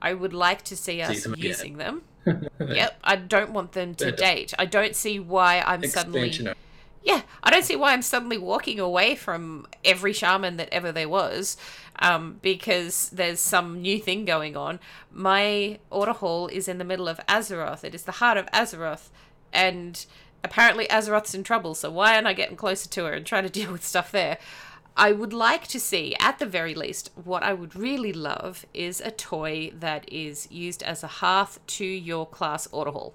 I 0.02 0.14
would 0.14 0.34
like 0.34 0.64
to 0.64 0.76
see 0.76 1.02
us 1.02 1.24
them 1.24 1.36
using 1.38 1.78
them. 1.78 2.04
yep, 2.60 3.00
I 3.04 3.16
don't 3.16 3.52
want 3.52 3.72
them 3.72 3.96
to 3.96 4.12
date. 4.12 4.54
I 4.60 4.66
don't 4.66 4.96
see 4.96 5.20
why 5.20 5.62
I'm 5.66 5.84
suddenly 5.84 6.30
yeah, 7.08 7.22
I 7.42 7.52
don't 7.52 7.64
see 7.64 7.78
why 7.78 7.94
I'm 7.94 8.02
suddenly 8.02 8.38
walking 8.38 8.82
away 8.82 9.16
from 9.16 9.66
every 9.86 10.12
shaman 10.12 10.58
that 10.58 10.68
ever 10.74 10.92
there 10.92 11.08
was, 11.08 11.56
um, 12.00 12.38
because 12.42 13.10
there's 13.12 13.40
some 13.40 13.82
new 13.82 13.98
thing 13.98 14.26
going 14.26 14.58
on. 14.58 14.82
My 15.10 15.80
order 15.90 16.12
hall 16.12 16.48
is 16.48 16.68
in 16.68 16.80
the 16.80 16.84
middle 16.84 17.08
of 17.08 17.22
Azeroth. 17.30 17.86
It 17.86 17.96
is 17.96 18.04
the 18.04 18.12
heart 18.14 18.38
of 18.38 18.46
Azeroth, 18.48 19.08
and 19.54 20.06
apparently 20.44 20.86
Azeroth's 20.88 21.34
in 21.34 21.44
trouble. 21.44 21.76
So 21.76 21.90
why 21.90 22.16
aren't 22.16 22.28
I 22.28 22.34
getting 22.34 22.58
closer 22.58 22.90
to 22.90 23.06
her 23.06 23.14
and 23.14 23.26
trying 23.26 23.44
to 23.44 23.50
deal 23.58 23.72
with 23.72 23.86
stuff 23.86 24.12
there? 24.12 24.38
I 25.00 25.12
would 25.12 25.32
like 25.32 25.68
to 25.68 25.80
see, 25.80 26.16
at 26.20 26.40
the 26.40 26.48
very 26.48 26.74
least, 26.74 27.12
what 27.24 27.44
I 27.44 27.54
would 27.54 27.76
really 27.76 28.12
love 28.12 28.66
is 28.74 29.00
a 29.00 29.12
toy 29.12 29.72
that 29.80 30.12
is 30.12 30.48
used 30.52 30.82
as 30.82 31.04
a 31.04 31.08
hearth 31.08 31.60
to 31.68 31.86
your 31.86 32.26
class 32.26 32.68
order 32.72 32.92
hall 32.92 33.14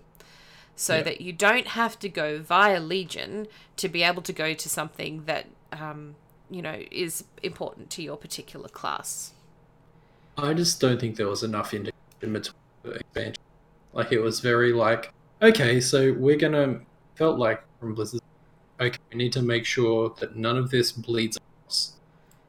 so 0.77 0.97
Yeah. 0.97 1.03
that 1.03 1.21
you 1.21 1.33
don't 1.33 1.67
have 1.69 1.99
to 1.99 2.09
go 2.09 2.39
via 2.39 2.79
Legion 2.81 3.49
to 3.77 3.89
be 3.89 4.03
able 4.03 4.23
to 4.23 4.33
go 4.33 4.55
to 4.55 4.69
something 4.69 5.25
that 5.27 5.47
um, 5.73 6.15
you 6.51 6.63
know 6.63 6.83
is 6.91 7.25
important 7.43 7.91
to 7.91 8.03
your 8.03 8.17
particular 8.17 8.69
class. 8.69 9.33
I 10.39 10.55
just 10.55 10.81
don't 10.81 11.01
think 11.01 11.17
there 11.17 11.29
was 11.29 11.43
enough 11.43 11.75
indication 11.75 12.33
between 12.33 12.55
expansion. 12.97 13.43
Like 13.93 14.13
it 14.13 14.21
was 14.21 14.41
very 14.41 14.73
like, 14.73 15.13
okay, 15.43 15.81
so 15.81 16.13
we're 16.13 16.37
gonna 16.37 16.81
felt 17.17 17.39
like 17.39 17.63
from 17.79 17.95
Blizzard, 17.95 18.21
okay, 18.81 18.99
we 19.11 19.19
need 19.19 19.33
to 19.33 19.43
make 19.43 19.67
sure 19.67 20.15
that 20.21 20.37
none 20.37 20.57
of 20.57 20.71
this 20.71 20.93
bleeds 20.93 21.39
across. 21.73 21.93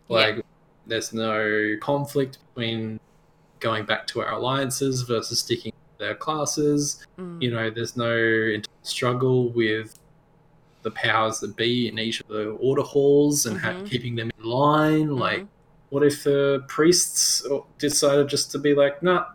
Yeah. 0.09 0.17
Like 0.17 0.45
there's 0.85 1.13
no 1.13 1.75
conflict 1.81 2.37
between 2.53 2.99
going 3.59 3.85
back 3.85 4.05
to 4.07 4.21
our 4.21 4.33
alliances 4.33 5.01
versus 5.03 5.39
sticking 5.39 5.71
to 5.71 6.05
their 6.05 6.15
classes. 6.15 7.05
Mm. 7.17 7.41
You 7.41 7.51
know, 7.51 7.69
there's 7.69 7.95
no 7.95 8.57
struggle 8.83 9.49
with 9.49 9.97
the 10.81 10.91
powers 10.91 11.39
that 11.39 11.55
be 11.55 11.87
in 11.87 11.97
each 11.97 12.19
of 12.19 12.27
the 12.27 12.49
order 12.59 12.81
halls 12.81 13.45
and 13.45 13.57
ha- 13.57 13.69
Mhm. 13.71 13.89
keeping 13.89 14.15
them 14.15 14.29
in 14.37 14.43
line. 14.43 15.15
Like 15.15 15.43
Mhm. 15.43 15.47
what 15.89 16.03
if 16.03 16.23
the 16.25 16.63
priests 16.67 17.45
decided 17.79 18.27
just 18.27 18.51
to 18.51 18.59
be 18.59 18.75
like, 18.75 19.01
nah, 19.01 19.27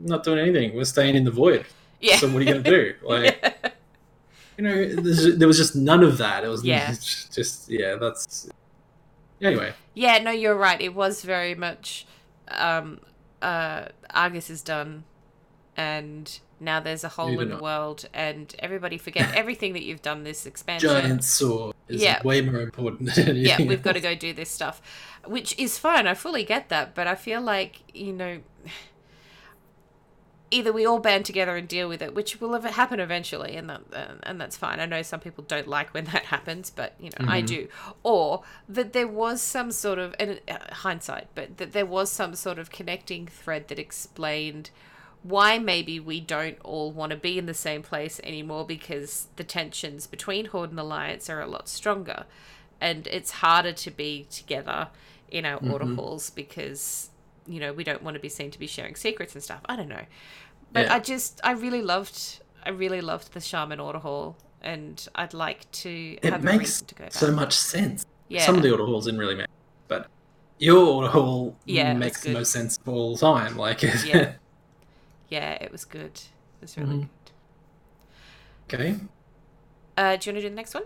not 0.00 0.24
doing 0.24 0.40
anything. 0.40 0.74
We're 0.74 0.84
staying 0.84 1.14
in 1.14 1.24
the 1.24 1.30
void. 1.30 1.64
yeah. 2.00 2.16
So 2.16 2.26
what 2.28 2.36
are 2.36 2.40
you 2.40 2.46
going 2.46 2.64
to 2.64 2.70
do? 2.70 2.94
Like, 3.06 3.76
you 4.56 4.64
know, 4.64 4.94
there 5.36 5.46
was 5.46 5.56
just 5.58 5.76
none 5.76 6.02
of 6.02 6.18
that. 6.18 6.42
It 6.44 6.48
was 6.48 6.64
Yeah. 6.64 6.90
just, 7.38 7.68
yeah, 7.70 7.94
that's. 7.96 8.48
Anyway, 9.42 9.72
Yeah, 9.94 10.18
no, 10.18 10.30
you're 10.30 10.54
right. 10.56 10.80
It 10.80 10.94
was 10.94 11.22
very 11.22 11.54
much 11.54 12.06
um, 12.48 13.00
uh, 13.42 13.86
Argus 14.10 14.50
is 14.50 14.60
done, 14.62 15.04
and 15.76 16.40
now 16.58 16.78
there's 16.80 17.04
a 17.04 17.08
hole 17.08 17.28
in 17.28 17.34
Moving 17.36 17.56
the 17.56 17.62
world, 17.62 18.06
and 18.12 18.54
everybody 18.58 18.98
forget 18.98 19.34
everything 19.34 19.72
that 19.72 19.82
you've 19.82 20.02
done 20.02 20.24
this 20.24 20.46
expansion. 20.46 20.90
giant 20.90 21.24
sword 21.24 21.74
is 21.88 22.02
Yeah. 22.02 22.22
way 22.22 22.40
more 22.42 22.60
important 22.60 23.14
than 23.14 23.28
anything. 23.30 23.60
yeah, 23.60 23.68
we've 23.68 23.82
got 23.82 23.92
to 23.92 24.00
go 24.00 24.14
do 24.14 24.32
this 24.34 24.50
stuff, 24.50 24.82
which 25.26 25.58
is 25.58 25.78
fine. 25.78 26.06
I 26.06 26.14
fully 26.14 26.44
get 26.44 26.68
that, 26.68 26.94
but 26.94 27.06
I 27.06 27.14
feel 27.14 27.40
like 27.40 27.82
you 27.94 28.12
know, 28.12 28.40
either 30.50 30.72
we 30.72 30.84
all 30.84 30.98
band 30.98 31.24
together 31.24 31.56
and 31.56 31.68
deal 31.68 31.88
with 31.88 32.02
it, 32.02 32.14
which 32.14 32.40
will 32.40 32.54
ever 32.54 32.68
happen 32.68 32.98
eventually, 33.00 33.56
and 33.56 33.70
that 33.70 33.80
uh, 33.92 34.14
and 34.24 34.40
that's 34.40 34.56
fine. 34.56 34.80
I 34.80 34.86
know 34.86 35.02
some 35.02 35.20
people 35.20 35.44
don't 35.46 35.68
like 35.68 35.94
when 35.94 36.04
that 36.12 36.24
happens, 36.26 36.70
but 36.70 36.94
you 36.98 37.10
know, 37.10 37.26
I 37.28 37.42
Mhm. 37.42 37.46
do. 37.46 37.68
Or 38.02 38.42
that 38.68 38.92
there 38.92 39.08
was 39.08 39.40
some 39.42 39.70
sort 39.70 39.98
of 39.98 40.14
and 40.18 40.40
uh, 40.48 40.58
hindsight, 40.72 41.28
but 41.34 41.58
that 41.58 41.72
there 41.72 41.86
was 41.86 42.10
some 42.10 42.34
sort 42.34 42.58
of 42.58 42.70
connecting 42.70 43.26
thread 43.26 43.68
that 43.68 43.78
explained 43.78 44.70
why 45.22 45.58
maybe 45.58 46.00
we 46.00 46.18
don't 46.18 46.58
all 46.64 46.90
want 46.90 47.10
to 47.10 47.16
be 47.16 47.38
in 47.38 47.44
the 47.44 47.52
same 47.54 47.82
place 47.82 48.18
anymore 48.24 48.64
because 48.64 49.28
the 49.36 49.44
tensions 49.44 50.06
between 50.06 50.46
Horde 50.46 50.70
and 50.70 50.80
Alliance 50.80 51.28
are 51.28 51.42
a 51.42 51.46
lot 51.46 51.68
stronger 51.68 52.24
and 52.80 53.06
it's 53.08 53.30
harder 53.32 53.72
to 53.72 53.90
be 53.90 54.26
together 54.30 54.88
in 55.30 55.44
our 55.44 55.58
order 55.70 55.84
Mhm. 55.84 55.96
halls 55.96 56.30
because 56.30 57.09
you 57.50 57.60
know 57.60 57.72
we 57.72 57.84
don't 57.84 58.02
want 58.02 58.14
to 58.14 58.20
be 58.20 58.28
seen 58.28 58.50
to 58.50 58.58
be 58.58 58.66
sharing 58.66 58.94
secrets 58.94 59.34
and 59.34 59.42
stuff 59.42 59.60
i 59.66 59.74
don't 59.76 59.88
know 59.88 60.04
but 60.72 60.86
Yeah. 60.86 60.94
i 60.94 60.98
just 61.00 61.40
i 61.44 61.52
really 61.52 61.82
loved 61.82 62.40
i 62.64 62.70
really 62.70 63.00
loved 63.00 63.32
the 63.34 63.40
shaman 63.40 63.80
order 63.80 63.98
hall 63.98 64.36
and 64.62 65.08
i'd 65.16 65.34
like 65.34 65.70
to 65.72 66.16
It 66.22 66.42
makes 66.42 66.58
reason 66.58 66.86
to 66.86 66.94
go 66.94 67.04
back 67.04 67.12
so 67.12 67.32
much 67.32 67.54
sense. 67.56 68.04
yeah 68.28 68.46
Some 68.46 68.56
of 68.56 68.62
the 68.62 68.70
order 68.70 68.86
halls 68.86 69.06
didn't 69.06 69.20
really 69.20 69.34
make, 69.34 69.46
but 69.88 70.06
your 70.58 70.84
order 70.86 71.08
hall 71.08 71.56
Yeah, 71.64 71.94
makes 71.94 72.20
the 72.22 72.32
most 72.32 72.52
sense 72.52 72.78
of 72.78 72.86
all 72.88 73.14
the 73.16 73.20
time. 73.20 73.56
Like, 73.56 73.82
Yeah. 74.04 74.34
yeah 75.28 75.52
it 75.64 75.72
was 75.72 75.84
good 75.84 76.12
it 76.14 76.60
was 76.62 76.76
really 76.76 76.94
Mhm. 76.94 77.08
good 78.68 78.80
okay. 78.80 78.96
uh 79.96 80.16
do 80.16 80.30
you 80.30 80.34
want 80.34 80.38
to 80.38 80.40
do 80.42 80.48
the 80.50 80.54
next 80.62 80.74
one 80.74 80.84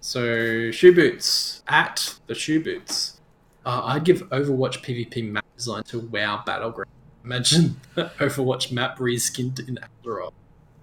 So 0.00 0.70
shoe 0.70 0.92
boots 0.94 1.62
at 1.66 2.16
the 2.26 2.34
shoe 2.34 2.60
boots. 2.62 3.20
Uh, 3.64 3.80
I'd 3.84 4.04
give 4.04 4.20
Overwatch 4.28 4.82
PvP 4.84 5.34
map 5.54 5.56
design 5.56 5.82
to 5.84 6.00
WoW 6.00 6.42
Battleground. 6.44 6.90
Imagine 7.24 7.76
Overwatch 7.96 8.72
map 8.72 8.98
reskinned 8.98 9.66
in 9.68 9.78
Azeroth 10.04 10.32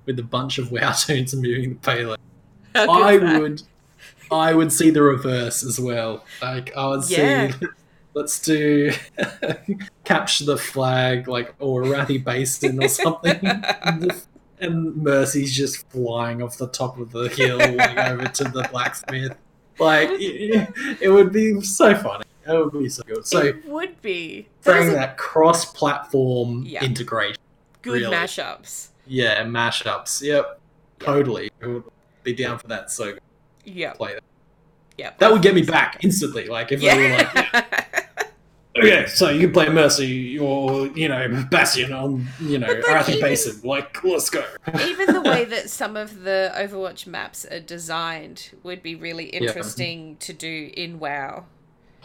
with 0.05 0.19
a 0.19 0.23
bunch 0.23 0.57
of 0.57 0.71
WoW 0.71 0.91
toons 1.05 1.35
moving 1.35 1.69
the 1.69 1.75
payload. 1.75 2.19
I 2.73 3.17
that? 3.17 3.41
would, 3.41 3.61
I 4.31 4.53
would 4.53 4.71
see 4.71 4.89
the 4.89 5.01
reverse 5.03 5.63
as 5.63 5.79
well. 5.79 6.23
Like 6.41 6.75
I 6.75 6.87
would 6.87 7.09
Yeah. 7.09 7.51
see, 7.51 7.67
let's 8.13 8.39
do 8.41 8.91
capture 10.03 10.45
the 10.45 10.57
flag, 10.57 11.27
like 11.27 11.53
or 11.59 11.83
Arathi 11.83 12.23
Basin 12.23 12.81
or 12.83 12.87
something, 12.87 13.39
and, 13.43 14.11
and 14.59 14.95
Mercy's 14.97 15.55
just 15.55 15.87
flying 15.89 16.41
off 16.41 16.57
the 16.57 16.67
top 16.67 16.97
of 16.97 17.11
the 17.11 17.27
hill, 17.29 17.57
like 17.57 17.97
over 17.97 18.27
to 18.27 18.43
the 18.45 18.67
blacksmith. 18.71 19.35
Like 19.79 20.09
it, 20.13 20.69
it 21.01 21.09
would 21.09 21.31
be 21.33 21.61
so 21.61 21.93
funny. 21.95 22.23
It 22.47 22.51
would 22.73 22.73
be 22.83 22.89
so 22.89 23.03
good. 23.03 23.25
So 23.25 23.39
it 23.39 23.65
would 23.65 24.01
be 24.01 24.47
That 24.63 24.71
bring 24.77 24.89
a 24.89 24.91
that 24.93 25.17
cross-platform 25.17 26.63
Yeah. 26.65 26.83
integration. 26.83 27.37
good 27.81 28.01
really. 28.01 28.15
mashups 28.15 28.89
Yeah, 29.07 29.43
mashups. 29.43 30.21
Yep, 30.21 30.59
Yeah. 30.99 31.05
totally. 31.05 31.49
I 31.63 31.67
would 31.67 31.83
be 32.23 32.33
down 32.33 32.57
for 32.59 32.67
that. 32.67 32.91
So 32.91 33.15
yeah 33.65 33.93
play 33.93 34.13
that. 34.15 34.23
yeah 34.97 35.11
That 35.19 35.31
would 35.31 35.41
get 35.41 35.53
me 35.55 35.61
back 35.63 36.03
instantly. 36.03 36.47
Like 36.47 36.71
if 36.71 36.81
they 36.81 36.95
were 36.95 37.17
like, 37.17 37.33
yeah 37.35 37.65
okay, 38.77 39.05
so 39.07 39.29
you 39.29 39.41
can 39.41 39.51
play 39.51 39.69
Mercy 39.69 40.39
or 40.39 40.87
you 40.87 41.09
know 41.09 41.45
Bastion 41.51 41.91
on 41.93 42.25
you 42.39 42.57
know 42.57 42.67
Arathi 42.67 43.19
Basin. 43.19 43.59
Like 43.67 44.03
let's 44.03 44.29
go. 44.29 44.43
even 44.87 45.13
the 45.13 45.21
way 45.21 45.43
that 45.45 45.69
some 45.69 45.95
of 45.97 46.21
the 46.23 46.51
Overwatch 46.55 47.05
maps 47.05 47.45
are 47.45 47.59
designed 47.59 48.51
would 48.63 48.81
be 48.81 48.95
really 48.95 49.25
interesting 49.25 50.17
to 50.17 50.33
do 50.33 50.71
in 50.75 50.99
WoW. 50.99 51.45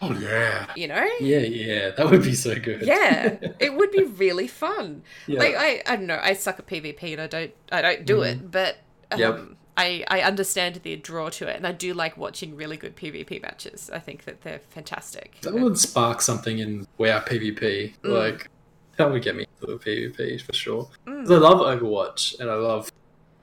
Oh 0.02 0.12
yeah. 0.12 0.66
You 0.77 0.89
know? 0.89 1.09
Yeah, 1.20 1.39
yeah, 1.39 1.90
that 1.90 2.10
would 2.10 2.23
be 2.23 2.35
so 2.35 2.55
good. 2.59 2.82
Yeah, 2.82 3.36
it 3.60 3.74
would 3.74 3.90
be 3.90 4.05
really 4.05 4.47
fun. 4.48 5.02
yeah. 5.27 5.39
Like 5.40 5.55
I, 5.56 5.82
I 5.86 5.97
don't 5.97 6.06
know. 6.06 6.20
I 6.23 6.35
suck 6.35 6.59
at 6.59 6.66
PvP 6.66 7.12
and 7.12 7.20
I 7.23 7.27
don't, 7.27 7.52
I 7.73 7.81
don't 7.82 8.05
do 8.05 8.23
it. 8.23 8.51
But 8.51 8.77
um, 9.10 9.18
Yep. 9.20 9.40
I, 9.78 10.05
I 10.09 10.20
understand 10.23 10.81
the 10.82 10.97
draw 10.97 11.28
to 11.31 11.47
it, 11.48 11.56
and 11.56 11.66
I 11.66 11.73
do 11.73 11.93
like 11.93 12.16
watching 12.16 12.56
really 12.56 12.77
good 12.78 12.97
PvP 12.97 13.43
matches. 13.43 13.90
I 13.93 13.98
think 13.98 14.24
that 14.24 14.40
they're 14.43 14.60
fantastic. 14.70 15.39
that 15.43 15.52
would 15.55 15.78
spark 15.78 16.23
something 16.23 16.59
in 16.59 16.86
WoW 16.98 17.20
PvP. 17.20 17.94
Mm. 18.02 18.05
Like 18.05 18.48
that 18.97 19.10
would 19.10 19.23
get 19.23 19.36
me 19.36 19.47
into 19.60 19.77
the 19.77 19.78
PvP 19.78 20.40
for 20.43 20.52
sure. 20.55 20.89
Mm. 21.06 21.23
'Cause 21.27 21.31
I 21.31 21.36
love 21.36 21.59
Overwatch 21.60 22.39
and 22.40 22.51
I 22.51 22.55
love 22.55 22.90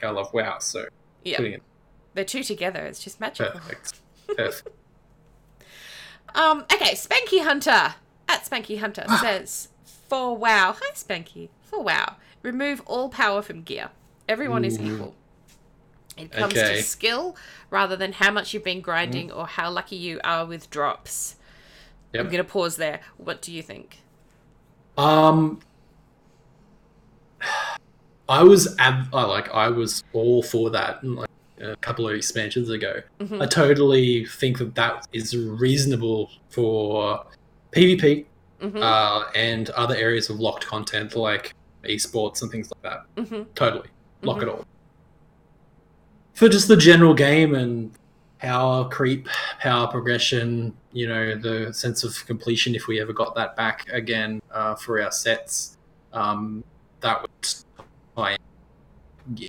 I 0.01 0.09
love 0.09 0.34
WoW. 0.34 0.57
So 0.59 0.85
Yeah, 1.23 1.38
putting 1.38 1.53
it 1.53 1.63
the 2.15 2.25
two 2.25 2.43
together, 2.43 2.80
it's 2.85 3.03
just 3.03 3.19
magical. 3.19 3.59
perfect. 3.59 4.01
Perfect. 4.35 4.69
Um, 6.35 6.61
okay, 6.73 6.93
Spanky 6.95 7.43
Hunter 7.43 7.95
at 8.27 8.43
Spanky 8.45 8.80
Hunter 8.80 9.05
says 9.22 9.69
for 10.07 10.35
WoW. 10.35 10.76
Hi 10.80 10.91
Spanky. 10.93 11.49
For 11.64 11.81
WoW, 11.84 12.15
remove 12.41 12.81
all 12.85 13.10
power 13.10 13.41
from 13.41 13.61
gear. 13.64 13.89
Everyone 14.30 14.64
is 14.65 14.80
equal. 14.80 15.15
It 16.18 16.31
comes 16.31 16.53
Okay. 16.53 16.76
to 16.77 16.84
skill 16.84 17.35
rather 17.72 17.95
than 17.95 18.14
how 18.14 18.30
much 18.31 18.53
you've 18.53 18.64
been 18.64 18.81
grinding 18.81 19.31
or 19.31 19.47
how 19.47 19.72
lucky 19.72 19.95
you 19.95 20.19
are 20.23 20.45
with 20.45 20.69
drops. 20.69 21.35
Yep. 22.14 22.26
I'm 22.26 22.31
going 22.31 22.43
to 22.43 22.49
pause 22.49 22.76
there. 22.77 22.99
What 23.18 23.41
do 23.41 23.51
you 23.51 23.64
think? 23.64 23.97
Um, 24.97 25.60
I 28.30 28.43
was 28.43 28.76
ab- 28.80 29.14
I 29.14 29.23
like 29.26 29.49
I 29.49 29.69
was 29.69 30.03
all 30.14 30.41
for 30.43 30.69
that 30.69 31.01
and 31.03 31.15
like 31.15 31.30
a 31.64 31.76
couple 31.77 32.07
of 32.07 32.15
expansions 32.15 32.69
ago. 32.69 33.02
Mhm. 33.19 33.41
I 33.41 33.45
totally 33.45 34.26
think 34.26 34.57
that 34.60 34.76
that 34.76 35.07
is 35.14 35.35
reasonable 35.35 36.30
for 36.49 37.26
PvP 37.72 38.26
Mhm. 38.61 38.81
uh, 38.81 39.26
and 39.35 39.69
other 39.72 39.95
areas 39.95 40.30
of 40.30 40.40
locked 40.40 40.65
content 40.65 41.15
like 41.15 41.53
esports 41.84 42.41
and 42.41 42.52
things 42.52 42.72
like 42.72 42.81
that. 42.84 43.15
Mhm. 43.15 43.48
Totally 43.56 43.90
lock 44.22 44.38
Mhm. 44.38 44.44
it 44.44 44.49
all. 44.49 44.65
For 46.34 46.49
just 46.49 46.68
the 46.68 46.77
general 46.77 47.14
game 47.14 47.53
and 47.56 47.91
power 48.40 48.90
creep, 48.90 49.27
power 49.60 49.88
progression, 49.88 50.76
you 50.91 51.07
know, 51.07 51.35
the 51.35 51.73
sense 51.73 52.03
of 52.03 52.26
completion 52.26 52.76
if 52.76 52.88
we 52.88 52.99
ever 52.99 53.14
got 53.14 53.35
that 53.35 53.56
back 53.56 53.88
again 53.90 54.41
uh, 54.52 54.76
for 54.76 55.02
our 55.02 55.11
sets, 55.11 55.77
um, 56.11 56.64
that 57.02 57.22
would 57.22 57.30
I 58.18 58.38
yeah. 59.35 59.48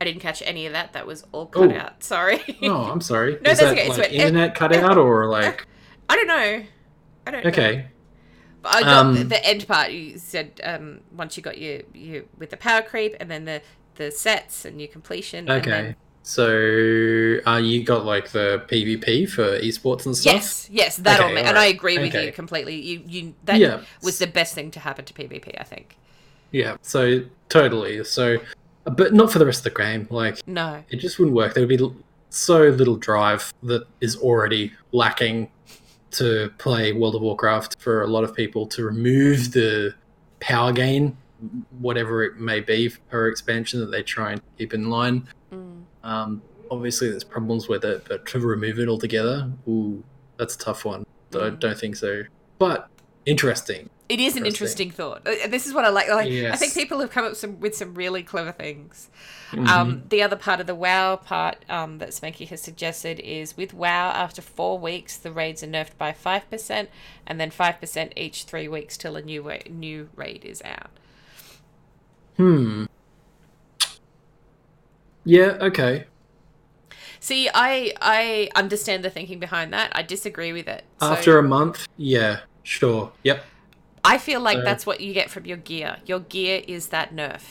I 0.00 0.04
didn't 0.04 0.20
catch 0.20 0.42
any 0.44 0.66
of 0.66 0.72
that. 0.74 0.92
That 0.92 1.06
was 1.06 1.24
all 1.32 1.46
cut 1.46 1.72
Oh. 1.72 1.76
out. 1.76 2.02
Sorry. 2.04 2.40
oh, 2.62 2.82
I'm 2.90 3.00
sorry. 3.00 3.32
No, 3.42 3.50
Is 3.50 3.58
that's 3.58 3.60
that 3.60 3.78
okay. 3.78 3.88
like 3.88 4.12
internet 4.12 4.54
cut 4.54 4.74
out 4.74 4.96
or 4.98 5.26
like 5.38 5.66
I 6.08 6.16
don't 6.16 6.26
know. 6.28 6.62
I 7.26 7.30
don't 7.30 7.44
know. 7.44 7.50
okay? 7.50 7.86
But 8.62 8.74
I 8.76 8.80
got 8.82 9.12
the, 9.14 9.20
Um, 9.22 9.28
the 9.28 9.44
end 9.46 9.66
part. 9.68 9.90
You 9.92 10.18
said 10.18 10.60
um, 10.64 11.00
once 11.12 11.36
you 11.36 11.42
got 11.42 11.58
your, 11.58 11.80
your 11.94 12.22
with 12.38 12.50
the 12.50 12.56
power 12.56 12.82
creep 12.82 13.14
and 13.20 13.30
then 13.30 13.44
the, 13.44 13.60
the 13.96 14.10
sets 14.10 14.64
and 14.64 14.80
your 14.80 14.88
completion. 14.88 15.48
and 15.50 15.60
Okay. 15.60 15.70
then- 15.70 15.96
So, 16.22 17.38
uh, 17.46 17.56
you 17.56 17.82
got 17.84 18.04
like 18.04 18.30
the 18.30 18.62
PvP 18.68 19.28
for 19.28 19.58
esports 19.60 20.06
and 20.06 20.16
stuff? 20.16 20.34
yes, 20.34 20.68
yes, 20.70 20.96
that 20.98 21.20
all. 21.20 21.26
Okay, 21.26 21.42
ma- 21.42 21.48
and. 21.48 21.58
I 21.58 21.66
agree 21.66 21.98
with 21.98 22.14
Okay. 22.14 22.26
you 22.26 22.32
completely. 22.32 22.76
You 22.76 23.02
you 23.06 23.34
that 23.44 23.58
Yeah. 23.58 23.80
was 24.02 24.18
the 24.18 24.26
best 24.26 24.54
thing 24.54 24.70
to 24.72 24.80
happen 24.80 25.04
to 25.06 25.14
PvP. 25.14 25.54
I 25.58 25.64
think. 25.64 25.96
Yeah, 26.52 26.76
so 26.82 27.22
totally. 27.48 28.02
So, 28.04 28.38
but 28.90 29.12
not 29.14 29.30
for 29.32 29.38
the 29.38 29.46
rest 29.46 29.66
of 29.66 29.72
the 29.74 29.78
game. 29.82 30.06
Like, 30.10 30.46
No. 30.46 30.82
it 30.90 30.96
just 30.96 31.18
wouldn't 31.18 31.36
work. 31.36 31.54
There 31.54 31.66
would 31.66 31.68
be 31.78 31.90
so 32.30 32.62
little 32.68 32.96
drive 32.96 33.52
that 33.62 33.86
is 34.00 34.16
already 34.16 34.72
lacking 34.92 35.50
to 36.12 36.50
play 36.58 36.92
World 36.92 37.14
of 37.14 37.22
Warcraft 37.22 37.76
for 37.80 38.02
a 38.02 38.06
lot 38.06 38.24
of 38.24 38.34
people 38.34 38.66
to 38.68 38.84
remove 38.84 39.52
the 39.52 39.94
power 40.40 40.72
gain, 40.72 41.16
whatever 41.78 42.22
it 42.24 42.38
may 42.38 42.60
be 42.60 42.90
per 43.10 43.28
expansion 43.28 43.80
that 43.80 43.90
they 43.90 44.02
try 44.02 44.32
and 44.32 44.40
keep 44.56 44.72
in 44.74 44.88
line. 44.90 45.26
Mm. 45.52 45.82
Um, 46.04 46.42
obviously, 46.70 47.10
there's 47.10 47.24
problems 47.24 47.68
with 47.68 47.84
it, 47.84 48.04
but 48.08 48.26
to 48.26 48.40
remove 48.40 48.78
it 48.78 48.88
altogether, 48.88 49.50
ooh, 49.68 50.02
that's 50.38 50.54
a 50.54 50.58
tough 50.58 50.84
one. 50.84 51.04
So 51.30 51.44
I 51.46 51.50
Mm. 51.50 51.60
don't 51.60 51.78
think 51.78 51.96
so. 51.96 52.22
But 52.58 52.88
interesting. 53.26 53.90
It 54.08 54.20
is 54.20 54.36
an 54.36 54.46
Interesting. 54.46 54.90
thought. 54.90 55.26
Uh, 55.26 55.46
This 55.48 55.66
is 55.66 55.74
what 55.74 55.84
I 55.84 55.90
like. 55.90 56.08
Like 56.08 56.28
I 56.32 56.56
think 56.56 56.72
people 56.74 56.98
have 57.00 57.10
come 57.10 57.26
up 57.26 57.36
some, 57.36 57.60
with 57.60 57.76
some 57.76 57.94
really 57.94 58.22
clever 58.22 58.52
things. 58.52 59.10
Mhm. 59.50 59.66
Um, 59.68 60.02
the 60.08 60.22
other 60.22 60.36
part 60.36 60.60
of 60.60 60.66
the 60.66 60.74
WoW 60.74 61.16
part 61.16 61.64
um, 61.68 61.98
that 61.98 62.10
Spanky 62.10 62.48
has 62.48 62.62
suggested 62.62 63.20
is 63.20 63.56
with 63.56 63.74
WoW, 63.74 64.10
after 64.10 64.40
four 64.40 64.78
weeks, 64.78 65.16
the 65.16 65.30
raids 65.30 65.62
are 65.62 65.66
nerfed 65.66 65.96
by 65.98 66.12
5%, 66.12 66.88
and 67.26 67.38
then 67.40 67.50
5% 67.50 68.12
each 68.16 68.44
three 68.44 68.66
weeks 68.68 68.96
till 68.96 69.14
a 69.16 69.20
new, 69.22 69.42
wa- 69.42 69.58
new 69.68 70.08
raid 70.16 70.44
is 70.44 70.62
out. 70.64 70.90
Hmm. 72.38 72.84
Yeah. 75.24 75.56
Okay. 75.60 76.04
See, 77.20 77.50
I 77.52 77.92
I 78.00 78.48
understand 78.54 79.04
the 79.04 79.10
thinking 79.10 79.38
behind 79.40 79.72
that. 79.72 79.90
I 79.94 80.02
disagree 80.02 80.52
with 80.52 80.68
it. 80.68 80.84
So 81.00 81.08
After 81.12 81.38
a 81.38 81.42
month, 81.42 81.86
yeah, 81.96 82.40
sure. 82.62 83.12
Yep. 83.24 83.44
I 84.04 84.18
feel 84.18 84.40
like 84.40 84.58
so- 84.58 84.64
that's 84.64 84.86
what 84.86 85.00
you 85.00 85.12
get 85.12 85.30
from 85.30 85.44
your 85.46 85.56
gear. 85.58 85.96
Your 86.06 86.20
gear 86.20 86.62
is 86.66 86.88
that 86.88 87.14
nerf. 87.14 87.42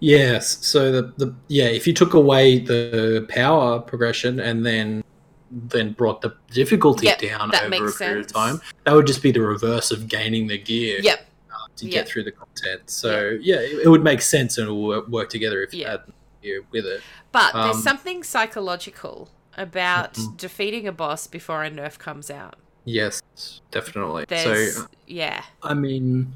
Yes. 0.00 0.58
So 0.66 0.92
the 0.92 1.12
the 1.16 1.34
yeah, 1.48 1.64
if 1.66 1.86
you 1.86 1.94
took 1.94 2.14
away 2.14 2.58
the 2.58 3.26
power 3.28 3.80
progression 3.80 4.40
and 4.40 4.64
then 4.66 5.02
then 5.50 5.92
brought 5.92 6.20
the 6.20 6.34
difficulty 6.50 7.06
Yep, 7.06 7.18
down 7.20 7.54
over 7.54 7.88
a 7.88 7.92
period 7.92 8.18
of 8.26 8.32
time, 8.32 8.60
that 8.84 8.92
would 8.92 9.06
just 9.06 9.22
be 9.22 9.30
the 9.30 9.40
reverse 9.40 9.92
of 9.92 10.08
gaining 10.08 10.48
the 10.48 10.58
gear 10.58 10.98
Yep. 11.00 11.20
uh, 11.50 11.54
to 11.76 11.84
Yep. 11.86 11.92
get 11.92 12.08
through 12.08 12.24
the 12.24 12.32
content. 12.32 12.90
So 12.90 13.38
yeah, 13.40 13.56
it, 13.60 13.84
it 13.84 13.88
would 13.88 14.02
make 14.02 14.20
sense 14.20 14.58
and 14.58 14.68
it 14.68 14.72
would 14.72 15.08
work, 15.10 15.30
together 15.30 15.62
if 15.62 15.72
you 15.72 15.86
had 15.86 16.00
you 16.42 16.66
with 16.72 16.84
it. 16.86 17.02
But 17.30 17.54
Um, 17.54 17.70
there's 17.70 17.82
something 17.84 18.24
psychological 18.24 19.30
about 19.56 20.14
Mhm. 20.14 20.36
defeating 20.36 20.88
a 20.88 20.92
boss 20.92 21.26
before 21.28 21.62
a 21.62 21.70
nerf 21.70 21.98
comes 21.98 22.30
out. 22.30 22.56
Yes, 22.84 23.22
definitely. 23.70 24.24
There's 24.28 24.76
So 24.76 24.86
yeah. 25.06 25.42
I 25.62 25.74
mean, 25.74 26.32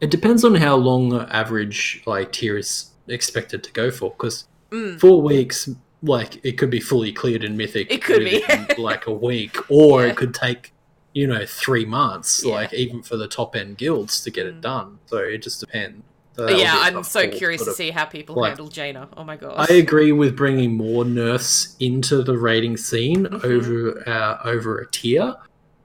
it 0.00 0.10
depends 0.10 0.44
on 0.44 0.54
how 0.54 0.76
long 0.76 1.12
average 1.30 2.02
like 2.06 2.32
tier 2.32 2.56
is 2.56 2.90
expected 3.08 3.62
to 3.64 3.72
go 3.72 3.90
for. 3.90 4.10
Because 4.10 4.46
Mm. 4.70 5.00
four 5.00 5.22
weeks, 5.22 5.68
like 6.02 6.44
it 6.44 6.58
could 6.58 6.68
be 6.70 6.78
fully 6.80 7.10
cleared 7.10 7.42
in 7.42 7.56
Mythic. 7.56 7.90
It 7.90 8.02
could 8.04 8.20
be. 8.24 8.44
like 8.78 9.06
a 9.06 9.12
week, 9.12 9.56
or 9.70 10.02
Yeah. 10.04 10.10
it 10.10 10.16
could 10.16 10.34
take 10.34 10.72
you 11.14 11.26
know 11.26 11.44
three 11.46 11.84
months. 11.86 12.42
Yeah. 12.44 12.54
Like 12.54 12.74
even 12.74 13.02
for 13.02 13.16
the 13.16 13.26
top 13.26 13.56
end 13.56 13.78
guilds 13.78 14.20
to 14.22 14.30
get 14.30 14.44
Mm. 14.46 14.48
it 14.50 14.60
done. 14.60 14.98
So 15.06 15.16
it 15.18 15.38
just 15.42 15.60
depends. 15.60 16.02
So 16.36 16.48
yeah, 16.50 16.74
I'm 16.82 17.02
so 17.02 17.28
curious 17.28 17.64
to 17.64 17.72
see 17.72 17.90
how 17.90 18.04
people 18.04 18.36
like- 18.36 18.50
handle 18.50 18.68
Jaina. 18.68 19.08
Oh 19.16 19.24
my 19.24 19.34
god. 19.36 19.54
I 19.58 19.74
agree 19.74 20.12
with 20.12 20.36
bringing 20.36 20.76
more 20.76 21.04
nerfs 21.04 21.74
into 21.80 22.22
the 22.22 22.38
rating 22.38 22.76
scene 22.76 23.24
Mhm. 23.26 23.44
over 23.44 24.08
uh, 24.08 24.38
over 24.44 24.78
a 24.78 24.86
tier. 24.88 25.34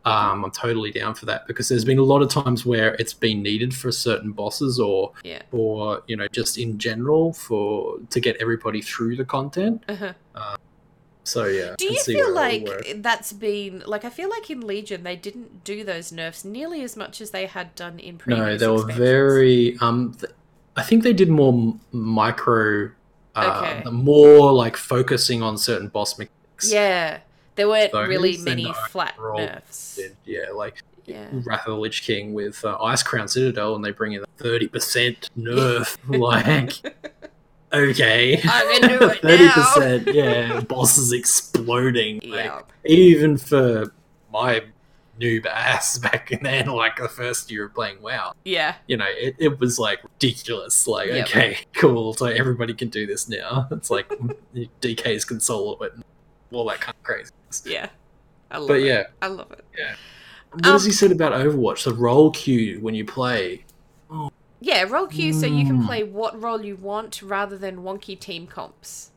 Um, 0.06 0.44
I'm 0.44 0.52
totally 0.52 0.92
down 0.92 1.16
for 1.16 1.26
that 1.28 1.48
because 1.48 1.70
there's 1.70 1.86
been 1.86 1.98
a 1.98 2.04
lot 2.04 2.22
of 2.22 2.30
times 2.30 2.66
where 2.66 2.96
it's 2.96 3.14
been 3.14 3.42
needed 3.42 3.74
for 3.74 3.90
certain 3.92 4.34
bosses 4.34 4.78
or 4.80 5.14
Yeah. 5.24 5.42
or 5.54 6.04
you 6.08 6.18
know 6.18 6.28
just 6.28 6.58
in 6.58 6.78
general 6.78 7.32
for 7.32 7.98
to 8.10 8.20
get 8.20 8.36
everybody 8.42 8.82
through 8.82 9.16
the 9.16 9.24
content. 9.26 9.82
Uh-huh. 9.88 10.14
So 11.26 11.46
yeah, 11.46 11.76
Do 11.78 11.86
you 11.86 12.04
feel 12.04 12.34
where 12.34 12.50
it 12.52 12.64
will 12.64 12.70
like 12.90 13.02
that's 13.02 13.32
been 13.32 13.82
like 13.86 14.04
I 14.04 14.10
feel 14.10 14.30
like 14.30 14.50
in 14.50 14.60
Legion 14.60 15.04
they 15.04 15.16
didn't 15.16 15.64
do 15.64 15.86
those 15.86 16.12
nerfs 16.12 16.44
nearly 16.44 16.84
as 16.84 16.98
much 16.98 17.22
as 17.22 17.32
they 17.32 17.46
had 17.46 17.74
done 17.76 17.98
in 17.98 18.18
previous 18.18 18.46
no, 18.46 18.58
they 18.58 18.68
were 18.84 18.92
very 18.92 19.78
um. 19.80 20.16
Th- 20.20 20.34
I 20.76 20.82
think 20.84 21.04
they 21.04 21.14
did 21.14 21.30
more 21.30 21.54
m- 21.54 21.80
micro. 21.94 22.92
Uh, 23.36 23.62
Okay. 23.84 23.90
More 23.90 24.52
like 24.52 24.76
focusing 24.76 25.42
on 25.42 25.58
certain 25.58 25.88
boss 25.88 26.18
mechanics. 26.20 26.72
Yeah. 26.74 27.20
There 27.56 27.68
weren't 27.68 27.92
Those 27.92 28.08
really 28.08 28.38
many 28.38 28.72
flat 28.90 29.16
nerfs. 29.20 29.96
did, 29.96 30.16
Yeah, 30.26 30.52
like 30.56 30.82
Yeah. 31.06 31.28
Wrath 31.32 31.68
of 31.68 31.76
the 31.76 31.80
Lich 31.80 32.02
King 32.04 32.34
with 32.34 32.64
uh, 32.66 32.78
Icecrown 32.80 33.30
Citadel, 33.30 33.76
and 33.76 33.84
they 33.86 33.92
bring 33.92 34.14
in 34.14 34.24
a 34.24 34.26
thirty 34.38 34.68
percent 34.68 35.30
nerf. 35.38 35.98
like, 36.08 36.74
okay, 37.74 38.42
I'm 38.44 38.84
it 38.84 39.22
thirty 39.22 39.46
now. 39.46 39.54
percent. 39.54 40.08
Yeah, 40.14 40.60
bosses 40.62 41.12
exploding. 41.12 42.16
Like, 42.24 42.46
Yeah. 42.46 42.62
even 42.86 43.38
for 43.38 43.94
my 44.32 44.64
noob 45.22 45.46
ass 45.46 45.98
back 46.00 46.32
then, 46.42 46.68
like 46.68 46.96
the 46.98 47.08
first 47.08 47.52
year 47.52 47.66
of 47.66 47.76
playing 47.76 48.02
WoW, 48.02 48.34
Yeah. 48.46 48.76
you 48.88 48.98
know, 48.98 49.06
it, 49.10 49.36
it 49.38 49.60
was 49.60 49.78
like 49.78 50.04
ridiculous. 50.04 50.88
Like, 50.88 51.10
Yep. 51.10 51.28
okay, 51.28 51.58
cool. 51.76 52.14
So 52.16 52.26
everybody 52.26 52.74
can 52.74 52.90
do 52.90 53.06
this 53.06 53.30
now. 53.30 53.68
It's 53.72 53.92
like 53.92 54.10
DK's 54.82 55.24
can 55.26 55.40
solo 55.40 55.78
it, 55.84 55.94
all 56.52 56.66
that 56.66 56.82
kind 56.82 56.96
of 56.98 57.04
crazy. 57.04 57.32
Yeah. 57.66 57.90
I 58.52 58.58
love 58.58 58.68
But 58.68 58.80
it. 58.80 58.86
yeah, 58.86 59.04
I 59.22 59.28
love 59.28 59.52
it. 59.52 59.66
Yeah. 59.78 59.96
what 60.52 60.66
Um, 60.68 60.72
has 60.74 60.86
he 60.86 60.92
said 60.92 61.12
about 61.12 61.32
Overwatch? 61.34 61.84
The 61.84 61.94
role 61.94 62.30
queue 62.32 62.80
when 62.82 62.94
you 62.96 63.06
play. 63.06 63.66
Yeah, 64.60 64.84
role 64.84 65.08
queue 65.08 65.34
so 65.34 65.46
you 65.46 65.66
can 65.66 65.82
Mm. 65.82 65.86
play 65.88 66.04
what 66.04 66.40
role 66.42 66.64
you 66.64 66.76
want 66.78 67.22
rather 67.22 67.58
than 67.58 67.78
wonky 67.78 68.18
team 68.18 68.48
comps. 68.48 69.12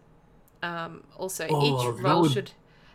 Um, 0.63 1.05
also, 1.17 1.47
Oh, 1.49 1.63
each 1.93 2.01
role 2.03 2.23
would- 2.23 2.33
should 2.33 2.51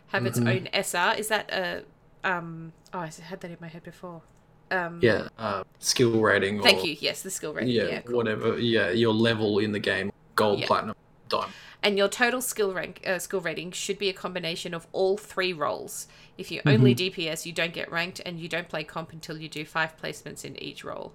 have 0.08 0.26
its 0.26 0.38
Mhm. 0.38 0.48
own 0.56 0.68
SR. 0.72 1.14
Is 1.16 1.28
that 1.28 1.50
a 1.50 1.84
um? 2.24 2.72
Oh, 2.92 2.98
I 2.98 3.06
had 3.06 3.40
that 3.40 3.50
in 3.50 3.56
my 3.60 3.68
head 3.68 3.82
before. 3.84 4.22
Um, 4.70 4.98
Yeah, 5.02 5.28
uh, 5.38 5.64
skill 5.78 6.20
rating. 6.20 6.60
Or, 6.60 6.62
Thank 6.62 6.84
you. 6.84 6.96
Yes, 7.00 7.22
the 7.22 7.30
skill 7.30 7.54
rating. 7.54 7.70
Yeah, 7.70 7.84
Yeah, 7.84 8.00
cool. 8.02 8.16
whatever. 8.16 8.58
Yeah, 8.58 8.90
your 8.90 9.14
level 9.14 9.58
in 9.58 9.72
the 9.72 9.78
game: 9.78 10.12
gold, 10.34 10.60
Yeah. 10.60 10.66
platinum, 10.66 10.96
diamond. 11.28 11.52
And 11.82 11.98
your 11.98 12.08
total 12.08 12.40
skill 12.40 12.72
rank, 12.72 13.02
uh, 13.04 13.18
skill 13.18 13.40
rating 13.40 13.72
should 13.72 13.98
be 13.98 14.08
a 14.08 14.12
combination 14.12 14.72
of 14.72 14.86
all 14.92 15.16
three 15.16 15.52
roles. 15.52 16.06
If 16.38 16.50
you 16.50 16.60
only 16.64 16.94
Mm-hmm. 16.94 17.20
DPS, 17.20 17.44
you 17.44 17.52
don't 17.52 17.72
get 17.74 17.90
ranked, 17.90 18.20
and 18.24 18.38
you 18.38 18.48
don't 18.48 18.68
play 18.68 18.84
comp 18.84 19.12
until 19.12 19.36
you 19.36 19.48
do 19.48 19.64
five 19.64 19.96
placements 20.00 20.44
in 20.44 20.60
each 20.62 20.84
role. 20.84 21.12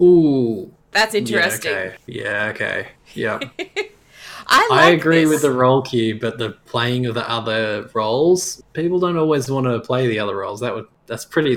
Ooh, 0.00 0.72
That's 0.90 1.14
interesting. 1.14 1.72
Yeah, 1.72 1.78
okay. 1.78 1.96
Yeah, 2.06 2.46
okay. 2.54 2.88
Yeah. 3.14 3.38
I, 4.46 4.68
I 4.70 4.90
agree 4.90 5.20
this. 5.20 5.30
with 5.30 5.42
the 5.42 5.52
role 5.52 5.82
queue, 5.82 6.18
but 6.20 6.38
the 6.38 6.50
playing 6.66 7.06
of 7.06 7.14
the 7.14 7.28
other 7.30 7.88
roles, 7.94 8.62
people 8.72 8.98
don't 8.98 9.16
always 9.16 9.50
want 9.50 9.66
to 9.66 9.80
play 9.80 10.08
the 10.08 10.18
other 10.18 10.36
roles. 10.36 10.60
That 10.60 10.74
would 10.74 10.86
that's 11.06 11.24
pretty. 11.24 11.56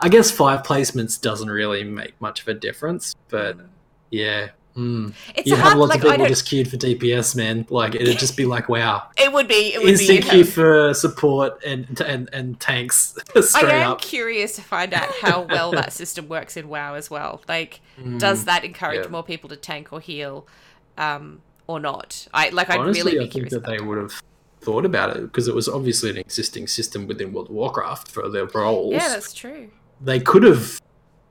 I 0.00 0.08
guess 0.08 0.30
five 0.30 0.62
placements 0.62 1.20
doesn't 1.20 1.48
really 1.50 1.84
make 1.84 2.20
much 2.20 2.42
of 2.42 2.48
a 2.48 2.54
difference, 2.54 3.14
but 3.28 3.56
Mm. 3.58 3.68
yeah, 4.10 4.48
Mm. 4.76 5.12
It's 5.34 5.46
You 5.46 5.56
have 5.56 5.76
lots 5.76 5.90
like 5.90 6.02
of 6.04 6.10
people 6.12 6.26
just 6.26 6.46
queued 6.46 6.68
for 6.68 6.76
DPS, 6.78 7.36
man. 7.36 7.66
Like 7.68 7.94
it'd 7.94 8.18
just 8.18 8.36
be 8.36 8.46
like, 8.46 8.68
wow, 8.68 9.02
It 9.18 9.32
would 9.32 9.46
be. 9.48 9.74
It 9.74 9.80
would 9.80 9.90
instant 9.90 10.22
be. 10.24 10.28
queue 10.30 10.44
for 10.44 10.94
support 10.94 11.62
and 11.64 12.00
and 12.00 12.28
and 12.32 12.58
tanks 12.58 13.18
I 13.54 13.60
am 13.60 13.92
up. 13.92 14.00
curious 14.00 14.56
to 14.56 14.62
find 14.62 14.94
out 14.94 15.08
how 15.20 15.42
well 15.42 15.72
that 15.72 15.92
system 16.02 16.26
works 16.28 16.56
in 16.56 16.68
WoW 16.68 16.94
as 16.94 17.10
well. 17.10 17.42
Like, 17.48 17.80
does 18.18 18.46
that 18.46 18.64
encourage 18.64 19.00
Mm. 19.00 19.04
yeah. 19.04 19.10
more 19.10 19.22
people 19.22 19.48
to 19.50 19.56
tank 19.56 19.92
or 19.92 20.00
heal, 20.00 20.46
um, 20.96 21.42
or 21.66 21.78
not? 21.78 22.26
I 22.32 22.48
like. 22.50 22.70
I'd 22.70 22.80
Honestly, 22.80 23.02
really 23.02 23.18
I 23.18 23.20
think 23.22 23.32
curious. 23.32 23.52
that 23.52 23.66
they 23.66 23.78
would 23.78 23.98
have 23.98 24.22
thought 24.62 24.84
about 24.86 25.16
it 25.16 25.22
because 25.24 25.48
it 25.48 25.54
was 25.54 25.68
obviously 25.68 26.08
an 26.10 26.16
existing 26.16 26.66
system 26.68 27.06
within 27.06 27.32
World 27.32 27.48
of 27.48 27.54
Warcraft 27.54 28.08
for 28.10 28.28
their 28.28 28.46
roles. 28.46 28.92
Yeah, 28.94 29.08
that's 29.08 29.34
true. 29.34 29.70
they 30.00 30.18
could 30.20 30.44
have 30.44 30.80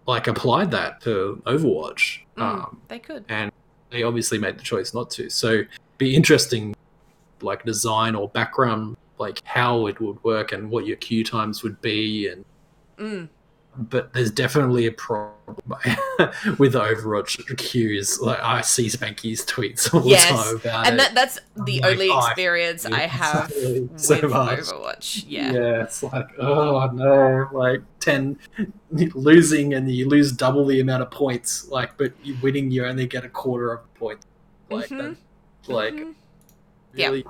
like 0.07 0.27
applied 0.27 0.71
that 0.71 1.01
to 1.01 1.41
Overwatch, 1.45 2.19
Mm, 2.37 2.41
um, 2.41 2.81
they 2.87 2.99
could. 2.99 3.25
and 3.29 3.51
they 3.91 4.03
obviously 4.03 4.37
made 4.37 4.57
the 4.57 4.63
choice 4.63 4.93
not 4.93 5.09
to. 5.11 5.29
So, 5.29 5.63
be 5.97 6.15
interesting, 6.15 6.73
like 7.41 7.63
design 7.65 8.15
or 8.15 8.29
background, 8.29 8.97
like 9.19 9.39
how 9.43 9.87
it 9.87 9.99
would 9.99 10.23
work 10.23 10.51
and 10.51 10.69
what 10.69 10.85
your 10.85 10.95
queue 10.97 11.23
times 11.23 11.63
would 11.63 11.79
be, 11.81 12.27
and 12.29 12.45
Mm. 12.97 13.29
But 13.77 14.11
there's 14.14 14.31
definitely 14.31 14.85
a 14.85 14.91
problem 14.91 15.35
with 16.60 16.73
Overwatch 16.73 17.57
queues. 17.57 18.19
Like 18.19 18.39
I 18.41 18.61
see 18.61 18.88
Spanky's 18.88 19.45
tweets 19.45 19.93
all 19.93 20.06
Yes, 20.06 20.30
the 20.30 20.35
time 20.35 20.56
about 20.57 20.88
And 20.88 20.95
it. 20.95 20.98
that 20.98 21.15
that's 21.15 21.39
the 21.65 21.80
like, 21.80 21.91
only 21.93 22.10
oh, 22.10 22.19
experience 22.26 22.85
I 22.85 23.02
have 23.07 23.52
so 23.95 24.15
with. 24.15 24.60
Overwatch. 24.60 25.23
Yeah. 25.27 25.53
Yeah, 25.53 25.84
it's 25.84 26.03
like, 26.03 26.27
oh 26.39 26.85
no, 26.93 27.48
like 27.53 27.81
10 28.02 28.38
losing 29.15 29.73
and 29.73 29.89
you 29.89 30.07
lose 30.07 30.31
double 30.31 30.65
the 30.65 30.80
amount 30.81 31.03
of 31.03 31.11
points, 31.11 31.68
like, 31.69 31.98
but 31.98 32.11
you 32.23 32.35
winning, 32.41 32.72
you 32.72 32.85
only 32.85 33.07
get 33.07 33.23
a 33.26 33.30
quarter 33.30 33.72
of 33.73 33.81
the 33.93 33.99
points. 33.99 34.26
Like, 34.69 34.89
Mhm. 34.89 35.15
that, 35.68 35.73
like, 35.73 35.93
Mhm. 35.93 36.14
Yeah. 36.93 37.07
really, 37.07 37.26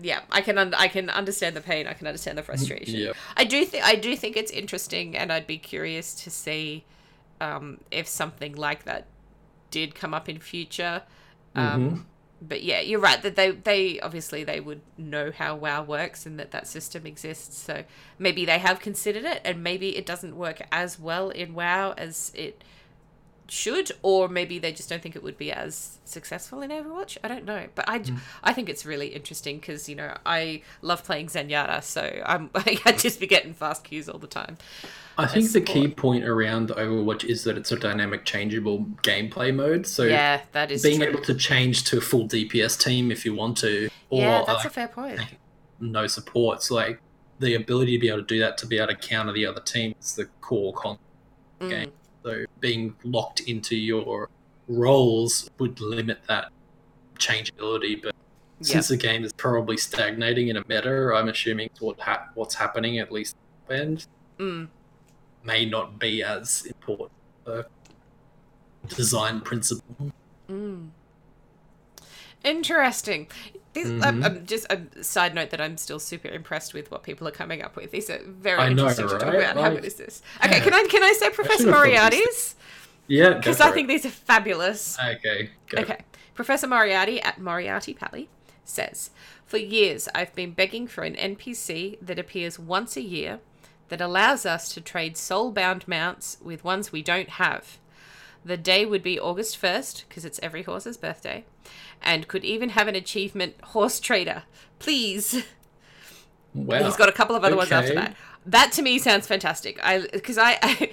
yeah, 0.00 0.20
I 0.30 0.40
can 0.40 0.58
un- 0.58 0.74
I 0.74 0.88
can 0.88 1.10
understand 1.10 1.54
the 1.56 1.60
pain. 1.60 1.86
I 1.86 1.92
can 1.92 2.06
understand 2.06 2.38
the 2.38 2.42
frustration. 2.42 2.94
yeah. 2.98 3.12
I 3.36 3.44
do 3.44 3.64
think 3.64 3.84
I 3.84 3.94
do 3.94 4.16
think 4.16 4.36
it's 4.36 4.50
interesting, 4.50 5.16
and 5.16 5.32
I'd 5.32 5.46
be 5.46 5.58
curious 5.58 6.14
to 6.24 6.30
see 6.30 6.84
um, 7.40 7.78
if 7.90 8.06
something 8.08 8.54
like 8.54 8.84
that 8.84 9.06
did 9.70 9.94
come 9.94 10.14
up 10.14 10.28
in 10.28 10.38
future. 10.38 11.02
Um, 11.54 11.90
Mhm. 11.90 12.04
But 12.44 12.64
yeah, 12.64 12.80
you're 12.80 12.98
right 12.98 13.22
that 13.22 13.36
they 13.36 13.52
they 13.52 14.00
obviously 14.00 14.42
they 14.42 14.58
would 14.58 14.80
know 14.98 15.30
how 15.30 15.54
WoW 15.54 15.84
works 15.84 16.26
and 16.26 16.40
that 16.40 16.50
that 16.50 16.66
system 16.66 17.06
exists. 17.06 17.56
So 17.56 17.84
maybe 18.18 18.44
they 18.44 18.58
have 18.58 18.80
considered 18.80 19.24
it, 19.24 19.40
and 19.44 19.62
maybe 19.62 19.96
it 19.96 20.04
doesn't 20.04 20.34
work 20.36 20.60
as 20.72 20.98
well 20.98 21.30
in 21.30 21.54
WoW 21.54 21.92
as 21.96 22.32
it 22.34 22.64
should, 23.52 23.92
or 24.02 24.28
maybe 24.28 24.58
they 24.58 24.72
just 24.72 24.88
don't 24.88 25.02
think 25.02 25.14
it 25.14 25.22
would 25.22 25.36
be 25.36 25.52
as 25.52 25.98
successful 26.06 26.62
in 26.62 26.70
Overwatch. 26.70 27.18
I 27.22 27.28
don't 27.28 27.44
know, 27.44 27.66
but 27.74 27.88
I, 27.88 27.98
Mm. 27.98 28.18
I 28.42 28.52
think 28.54 28.68
it's 28.68 28.84
really 28.86 29.08
interesting 29.08 29.58
because 29.58 29.88
you 29.88 29.94
know 29.94 30.16
I 30.24 30.62
love 30.80 31.04
playing 31.04 31.26
Zenyatta, 31.26 31.82
so 31.84 32.22
I'm 32.24 32.50
I 32.54 32.92
just 32.96 33.20
be 33.20 33.26
getting 33.26 33.52
fast 33.54 33.84
queues 33.84 34.08
all 34.08 34.18
the 34.18 34.26
time. 34.26 34.56
I 35.18 35.26
think 35.26 35.52
the 35.52 35.60
key 35.60 35.88
point 35.88 36.24
around 36.24 36.70
Overwatch 36.70 37.24
is 37.24 37.44
that 37.44 37.58
it's 37.58 37.70
a 37.70 37.76
dynamic, 37.78 38.24
changeable 38.24 38.86
gameplay 39.02 39.54
mode. 39.54 39.86
So, 39.86 40.04
yeah, 40.04 40.40
that 40.52 40.72
is 40.72 40.82
being 40.82 41.00
true. 41.00 41.08
able 41.10 41.20
to 41.22 41.34
change 41.34 41.84
to 41.84 41.98
a 41.98 42.00
full 42.00 42.26
DPS 42.26 42.82
team 42.82 43.12
if 43.12 43.26
you 43.26 43.34
want 43.34 43.58
to, 43.58 43.90
or 44.08 44.20
yeah, 44.22 44.38
that's 44.46 44.64
like, 44.64 44.64
a 44.64 44.70
fair 44.70 44.88
point. 44.88 45.20
no 45.78 46.06
supports, 46.06 46.70
like, 46.70 46.98
the 47.40 47.54
ability 47.54 47.96
to 47.96 48.00
be 48.00 48.08
able 48.08 48.20
to 48.20 48.26
do 48.26 48.38
that 48.38 48.56
to 48.58 48.66
be 48.66 48.78
able 48.78 48.88
to 48.88 48.96
counter 48.96 49.32
the 49.32 49.44
other 49.44 49.60
team 49.60 49.94
is 50.00 50.14
the 50.16 50.24
core 50.40 50.72
concept. 50.72 51.04
Mm. 51.60 51.68
game. 51.70 51.92
So 52.24 52.44
being 52.60 52.94
locked 53.04 53.40
into 53.40 53.76
your 53.76 54.28
roles 54.68 55.50
would 55.58 55.80
limit 55.80 56.20
that 56.28 56.50
changeability. 57.18 57.96
But 57.96 58.14
since 58.60 58.88
the 58.88 58.96
game 58.96 59.24
is 59.24 59.32
probably 59.32 59.76
stagnating 59.76 60.48
in 60.48 60.56
a 60.56 60.64
meta, 60.68 61.12
I'm 61.14 61.28
assuming 61.28 61.70
what 61.80 61.98
ha- 62.00 62.28
what's 62.34 62.54
happening 62.54 62.98
at 62.98 63.10
least 63.10 63.36
and 63.68 64.06
Mm. 64.38 64.68
may 65.44 65.64
not 65.66 65.98
be 65.98 66.22
as 66.22 66.64
important. 66.66 67.10
Design 68.88 69.40
principle. 69.40 70.12
Mm. 70.48 70.90
Interesting. 72.44 73.28
These, 73.74 73.88
I'm, 74.02 74.20
Mhm. 74.20 74.24
I'm 74.24 74.46
just 74.46 74.66
a 74.70 75.02
side 75.02 75.34
note 75.34 75.50
that 75.50 75.60
I'm 75.60 75.76
still 75.78 75.98
super 75.98 76.28
impressed 76.28 76.74
with 76.74 76.90
what 76.90 77.02
people 77.02 77.26
are 77.26 77.32
coming 77.32 77.62
up 77.62 77.74
with. 77.76 77.90
These 77.90 78.10
are 78.10 78.20
very 78.24 78.58
I 78.58 78.64
know, 78.68 78.82
interesting 78.88 79.08
to 79.08 79.14
talk 79.18 79.22
right? 79.32 79.36
about. 79.42 79.56
How 79.56 79.62
Like, 79.62 79.74
good 79.76 79.84
is 79.86 79.94
this? 79.94 80.22
Okay, 80.44 80.58
yeah. 80.58 80.64
can 80.64 80.74
I 80.74 80.86
can 80.90 81.02
I 81.02 81.12
say 81.14 81.30
Professor 81.30 81.64
should've 81.64 81.74
thought 81.74 81.86
of 81.86 81.92
this. 81.92 82.00
Moriarty's 82.10 82.54
Yeah, 83.06 83.30
because 83.34 83.60
I 83.60 83.70
it. 83.70 83.74
think 83.74 83.88
these 83.88 84.04
are 84.04 84.10
fabulous. 84.10 84.98
Okay. 84.98 85.50
Go. 85.68 85.82
Okay. 85.82 85.98
Professor 86.34 86.66
Moriarty 86.66 87.20
at 87.20 87.40
Moriarty 87.40 87.94
Pally 87.94 88.28
says, 88.64 89.10
For 89.46 89.56
years, 89.58 90.08
I've 90.14 90.34
been 90.34 90.52
begging 90.52 90.86
for 90.86 91.04
an 91.04 91.14
NPC 91.16 91.98
that 92.02 92.18
appears 92.18 92.58
once 92.58 92.96
a 92.96 93.02
year 93.02 93.40
that 93.88 94.00
allows 94.00 94.46
us 94.46 94.72
to 94.74 94.80
trade 94.80 95.16
soul-bound 95.18 95.86
mounts 95.88 96.38
with 96.42 96.64
ones 96.64 96.92
we 96.92 97.02
don't 97.02 97.28
have. 97.30 97.78
The 98.44 98.56
day 98.56 98.84
would 98.84 99.02
be 99.02 99.20
August 99.20 99.60
1st, 99.60 100.04
because 100.08 100.24
it's 100.24 100.40
every 100.42 100.62
horse's 100.62 100.96
birthday, 100.96 101.44
and 102.02 102.26
could 102.26 102.44
even 102.44 102.70
have 102.70 102.88
an 102.88 102.96
achievement 102.96 103.54
horse 103.62 104.00
trader. 104.00 104.42
Please. 104.78 105.44
Wow. 106.54 106.84
He's 106.84 106.96
got 106.96 107.08
a 107.08 107.12
couple 107.12 107.34
of 107.34 107.44
other 107.44 107.56
ones 107.56 107.72
after 107.72 107.94
that. 107.94 108.14
That 108.44 108.72
to 108.72 108.82
me 108.82 108.98
sounds 108.98 109.26
fantastic. 109.26 109.78
I 109.82 110.06
because 110.12 110.36
I, 110.36 110.58
I 110.62 110.90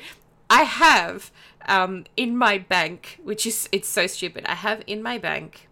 I 0.49 0.63
have 0.63 1.31
um 1.67 2.05
in 2.15 2.37
my 2.37 2.59
bank, 2.59 3.19
which 3.23 3.45
is 3.45 3.67
it's 3.71 3.89
so 3.89 4.07
stupid. 4.07 4.45
I 4.45 4.55
have 4.55 4.83
in 4.87 5.01
my 5.03 5.17
bank 5.17 5.67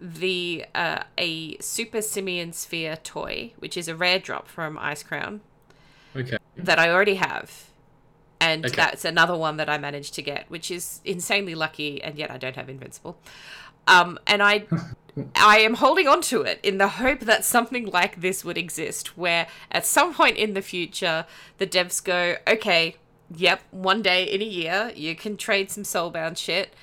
the 0.00 0.64
uh, 0.74 1.04
a 1.16 1.56
Super 1.58 2.02
Simian 2.02 2.52
Sphere 2.52 2.96
toy, 2.96 3.52
which 3.58 3.76
is 3.76 3.88
a 3.88 3.96
rare 3.96 4.18
drop 4.18 4.46
from 4.48 4.76
Icecrown 4.76 5.40
Okay. 6.14 6.38
that 6.56 6.78
I 6.78 6.90
already 6.90 7.14
have. 7.16 7.67
And 8.40 8.64
Okay. 8.64 8.74
that's 8.76 9.04
another 9.04 9.36
one 9.36 9.56
that 9.56 9.68
I 9.68 9.78
managed 9.78 10.14
to 10.14 10.22
get, 10.22 10.48
which 10.48 10.70
is 10.70 11.00
insanely 11.04 11.54
lucky, 11.54 12.02
and 12.02 12.16
yet 12.16 12.30
I 12.30 12.38
don't 12.38 12.54
have 12.56 12.68
Invincible. 12.68 13.18
Um, 13.88 14.18
and 14.26 14.42
I, 14.42 14.66
I 15.34 15.58
am 15.60 15.74
holding 15.74 16.06
on 16.06 16.20
to 16.22 16.42
it 16.42 16.60
in 16.62 16.78
the 16.78 16.88
hope 16.88 17.20
that 17.20 17.44
something 17.44 17.86
like 17.86 18.20
this 18.20 18.44
would 18.44 18.56
exist, 18.58 19.16
where 19.18 19.48
at 19.72 19.84
some 19.86 20.14
point 20.14 20.36
in 20.36 20.54
the 20.54 20.62
future, 20.62 21.26
the 21.58 21.66
devs 21.66 22.02
go, 22.02 22.36
okay, 22.46 22.96
yep, 23.34 23.60
one 23.70 24.02
day 24.02 24.24
in 24.24 24.40
a 24.40 24.44
year, 24.44 24.92
you 24.94 25.16
can 25.16 25.36
trade 25.36 25.70
some 25.70 25.82
soulbound 25.82 26.36
shit 26.38 26.74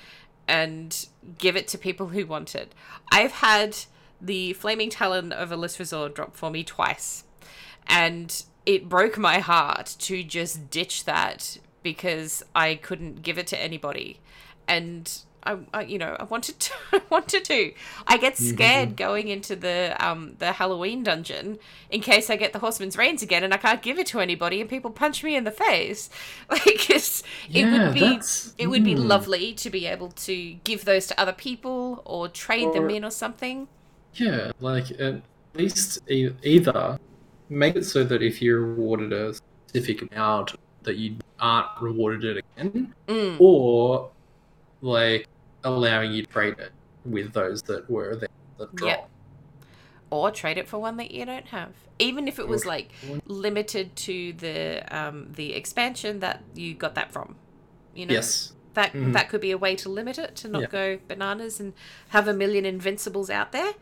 and 0.46 1.06
give 1.38 1.56
it 1.56 1.66
to 1.68 1.78
people 1.78 2.08
who 2.08 2.26
want 2.26 2.54
it. 2.54 2.72
I've 3.10 3.32
had 3.32 3.76
the 4.20 4.52
Flaming 4.52 4.90
Talon 4.90 5.32
of 5.32 5.50
Alysrazor 5.50 6.12
drop 6.14 6.36
for 6.36 6.50
me 6.50 6.62
twice 6.64 7.24
and 7.88 8.44
it 8.64 8.88
broke 8.88 9.16
my 9.18 9.38
heart 9.38 9.96
to 10.00 10.22
just 10.22 10.70
ditch 10.70 11.04
that 11.04 11.58
because 11.82 12.42
I 12.54 12.74
couldn't 12.76 13.22
give 13.22 13.38
it 13.38 13.46
to 13.48 13.62
anybody, 13.62 14.18
and 14.66 15.10
I, 15.44 15.58
I 15.72 15.82
you 15.82 15.98
know, 15.98 16.16
I 16.18 16.24
wanted 16.24 16.58
to, 16.58 16.72
I 16.92 17.00
wanted 17.08 17.44
to. 17.44 17.72
I 18.08 18.16
get 18.16 18.36
scared 18.36 18.96
going 18.96 19.28
into 19.28 19.54
the 19.54 19.94
um 20.04 20.34
the 20.40 20.50
Halloween 20.52 21.04
dungeon 21.04 21.58
in 21.90 22.00
case 22.00 22.28
I 22.28 22.34
get 22.34 22.52
the 22.52 22.58
Horseman's 22.58 22.96
Reins 22.96 23.22
again, 23.22 23.44
and 23.44 23.54
I 23.54 23.56
can't 23.58 23.80
give 23.82 24.00
it 24.00 24.08
to 24.08 24.18
anybody, 24.18 24.60
and 24.60 24.68
people 24.68 24.90
punch 24.90 25.22
me 25.22 25.36
in 25.36 25.44
the 25.44 25.52
face. 25.52 26.10
Like 26.50 26.90
it's, 26.90 27.22
it 27.52 27.64
would 27.70 27.94
be, 27.94 28.00
that's- 28.00 28.54
it 28.58 28.66
would 28.66 28.82
be 28.82 28.96
lovely 28.96 29.52
to 29.54 29.70
be 29.70 29.86
able 29.86 30.08
to 30.10 30.54
give 30.64 30.84
those 30.84 31.06
to 31.08 31.20
other 31.20 31.32
people 31.32 32.02
or 32.04 32.28
trade 32.28 32.72
them 32.72 32.90
in 32.90 33.04
or 33.04 33.10
something. 33.12 33.68
Yeah, 34.14 34.50
like 34.60 34.90
at 34.98 35.22
least 35.54 36.00
e- 36.10 36.30
either 36.42 36.98
make 37.48 37.76
it 37.76 37.84
so 37.84 38.04
that 38.04 38.22
if 38.22 38.40
you're 38.42 38.60
rewarded 38.60 39.12
a 39.12 39.34
specific 39.68 40.10
amount, 40.12 40.54
that 40.82 40.96
you 40.96 41.16
aren't 41.40 41.68
rewarded 41.80 42.36
it 42.36 42.44
again, 42.56 42.94
Mm. 43.08 43.36
or 43.40 44.10
like 44.80 45.26
allowing 45.64 46.12
you 46.12 46.22
to 46.24 46.28
trade 46.32 46.54
it 46.58 46.72
with 47.04 47.32
those 47.32 47.62
that 47.62 47.88
were 47.90 48.16
there 48.16 48.28
that 48.58 48.74
drop. 48.74 48.90
Yep. 48.90 49.10
or 50.10 50.30
trade 50.30 50.56
it 50.56 50.68
for 50.68 50.78
one 50.78 50.96
that 50.98 51.10
you 51.10 51.24
don't 51.24 51.46
have 51.48 51.72
even 51.98 52.28
if 52.28 52.38
it 52.38 52.46
was 52.46 52.64
like 52.64 52.90
limited 53.26 53.96
to 53.96 54.32
the 54.34 54.82
um 54.96 55.32
the 55.34 55.52
expansion 55.54 56.20
that 56.20 56.42
you 56.54 56.74
got 56.74 56.94
that 56.94 57.10
from 57.12 57.34
you 57.94 58.06
know 58.06 58.12
Yes. 58.14 58.52
that 58.74 58.92
Mhm. 58.92 59.12
that 59.14 59.28
could 59.28 59.40
be 59.40 59.50
a 59.50 59.58
way 59.58 59.74
to 59.74 59.88
limit 59.88 60.16
it 60.18 60.36
to 60.36 60.48
not 60.48 60.62
Yeah. 60.62 60.66
go 60.68 60.98
bananas 61.08 61.58
and 61.58 61.72
have 62.10 62.28
a 62.28 62.32
million 62.32 62.64
invincibles 62.64 63.30
out 63.30 63.50
there 63.50 63.72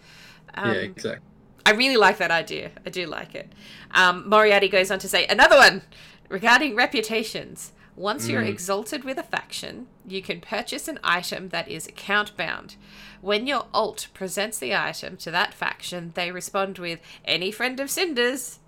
um, 0.54 0.72
yeah, 0.74 0.80
exactly. 0.80 1.28
I 1.66 1.70
really 1.72 1.96
like 1.96 2.18
that 2.18 2.30
idea. 2.30 2.72
I 2.84 2.90
do 2.90 3.06
like 3.06 3.34
it. 3.34 3.52
Um, 3.92 4.28
Moriarty 4.28 4.68
goes 4.68 4.90
on 4.90 4.98
to 5.00 5.08
say 5.08 5.26
another 5.26 5.56
one 5.56 5.82
regarding 6.28 6.74
reputations. 6.76 7.72
Once 7.96 8.28
you're 8.28 8.42
Mm. 8.42 8.48
exalted 8.48 9.04
with 9.04 9.18
a 9.18 9.22
faction, 9.22 9.86
you 10.06 10.20
can 10.20 10.40
purchase 10.40 10.88
an 10.88 10.98
item 11.04 11.50
that 11.50 11.68
is 11.68 11.86
account 11.86 12.36
bound. 12.36 12.74
When 13.20 13.46
your 13.46 13.66
alt 13.72 14.08
presents 14.12 14.58
the 14.58 14.74
item 14.74 15.16
to 15.18 15.30
that 15.30 15.54
faction, 15.54 16.10
they 16.14 16.30
respond 16.32 16.78
with 16.78 16.98
"Any 17.24 17.50
friend 17.52 17.78
of 17.80 17.90
Cinder's." 17.90 18.58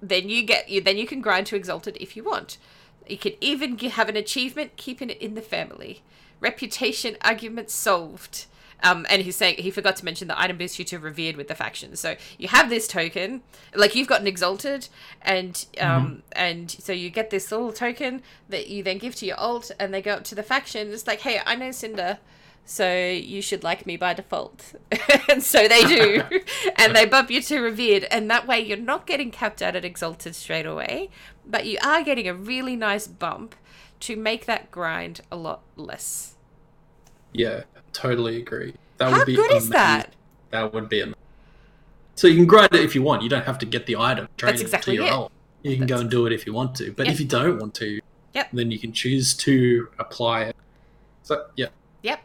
Then 0.00 0.28
you 0.28 0.42
get 0.42 0.68
you. 0.68 0.80
Then 0.80 0.96
you 0.96 1.06
can 1.06 1.20
grind 1.20 1.46
to 1.48 1.56
exalted 1.56 1.96
if 2.00 2.16
you 2.16 2.24
want. 2.24 2.56
You 3.06 3.18
can 3.18 3.34
even 3.40 3.78
have 3.78 4.08
an 4.08 4.16
achievement 4.16 4.76
keeping 4.76 5.10
it 5.10 5.18
in 5.20 5.34
the 5.34 5.42
family. 5.42 6.02
reputation 6.40 7.16
argument 7.20 7.70
solved. 7.70 8.46
Um, 8.82 9.06
and 9.08 9.22
he's 9.22 9.36
saying 9.36 9.56
he 9.58 9.70
forgot 9.70 9.96
to 9.96 10.04
mention 10.04 10.28
the 10.28 10.40
item 10.40 10.58
boosts 10.58 10.78
you 10.78 10.84
to 10.86 10.98
revered 10.98 11.36
with 11.36 11.48
the 11.48 11.54
faction. 11.54 11.94
So 11.96 12.16
you 12.38 12.48
have 12.48 12.68
this 12.68 12.88
token, 12.88 13.42
like 13.74 13.94
you've 13.94 14.08
gotten 14.08 14.26
exalted, 14.26 14.88
and 15.22 15.64
um, 15.80 16.06
mm-hmm. 16.06 16.18
and 16.32 16.70
so 16.70 16.92
you 16.92 17.10
get 17.10 17.30
this 17.30 17.52
little 17.52 17.72
token 17.72 18.22
that 18.48 18.68
you 18.68 18.82
then 18.82 18.98
give 18.98 19.14
to 19.16 19.26
your 19.26 19.38
alt, 19.38 19.70
and 19.78 19.94
they 19.94 20.02
go 20.02 20.12
up 20.14 20.24
to 20.24 20.34
the 20.34 20.42
faction. 20.42 20.92
It's 20.92 21.06
like, 21.06 21.20
hey, 21.20 21.40
I 21.44 21.54
know 21.54 21.70
Cinder, 21.70 22.18
so 22.64 22.92
you 22.92 23.42
should 23.42 23.62
like 23.62 23.86
me 23.86 23.96
by 23.96 24.14
default, 24.14 24.74
and 25.28 25.42
so 25.42 25.68
they 25.68 25.84
do, 25.84 26.22
and 26.76 26.94
they 26.94 27.06
bump 27.06 27.30
you 27.30 27.40
to 27.42 27.60
revered, 27.60 28.04
and 28.04 28.30
that 28.30 28.46
way 28.46 28.60
you're 28.60 28.76
not 28.76 29.06
getting 29.06 29.30
capped 29.30 29.62
out 29.62 29.76
at 29.76 29.84
exalted 29.84 30.34
straight 30.34 30.66
away, 30.66 31.10
but 31.46 31.66
you 31.66 31.78
are 31.84 32.02
getting 32.02 32.28
a 32.28 32.34
really 32.34 32.76
nice 32.76 33.06
bump 33.06 33.54
to 34.00 34.16
make 34.16 34.46
that 34.46 34.70
grind 34.70 35.20
a 35.30 35.36
lot 35.36 35.62
less. 35.76 36.34
Yeah, 37.32 37.62
totally 37.92 38.36
agree. 38.36 38.74
That 38.98 39.10
How 39.10 39.18
would 39.18 39.26
be 39.26 39.34
good 39.34 39.50
amazing. 39.50 39.68
is 39.68 39.68
that? 39.70 40.14
That 40.50 40.72
would 40.72 40.88
be 40.88 41.00
amazing. 41.00 41.18
So 42.14 42.26
you 42.28 42.36
can 42.36 42.46
grind 42.46 42.74
it 42.74 42.80
if 42.82 42.94
you 42.94 43.02
want. 43.02 43.22
You 43.22 43.28
don't 43.28 43.44
have 43.44 43.58
to 43.58 43.66
get 43.66 43.86
the 43.86 43.96
item. 43.96 44.28
That's 44.38 44.60
exactly 44.60 44.96
it. 44.96 45.30
You 45.62 45.76
can 45.76 45.80
That's... 45.80 45.92
go 45.92 46.00
and 46.00 46.10
do 46.10 46.26
it 46.26 46.32
if 46.32 46.46
you 46.46 46.52
want 46.52 46.74
to. 46.76 46.92
But 46.92 47.06
yep. 47.06 47.14
if 47.14 47.20
you 47.20 47.26
don't 47.26 47.58
want 47.58 47.74
to, 47.76 48.00
yep. 48.34 48.50
then 48.52 48.70
you 48.70 48.78
can 48.78 48.92
choose 48.92 49.34
to 49.34 49.88
apply 49.98 50.44
it. 50.44 50.56
So 51.22 51.46
yeah. 51.56 51.68
Yep. 52.02 52.20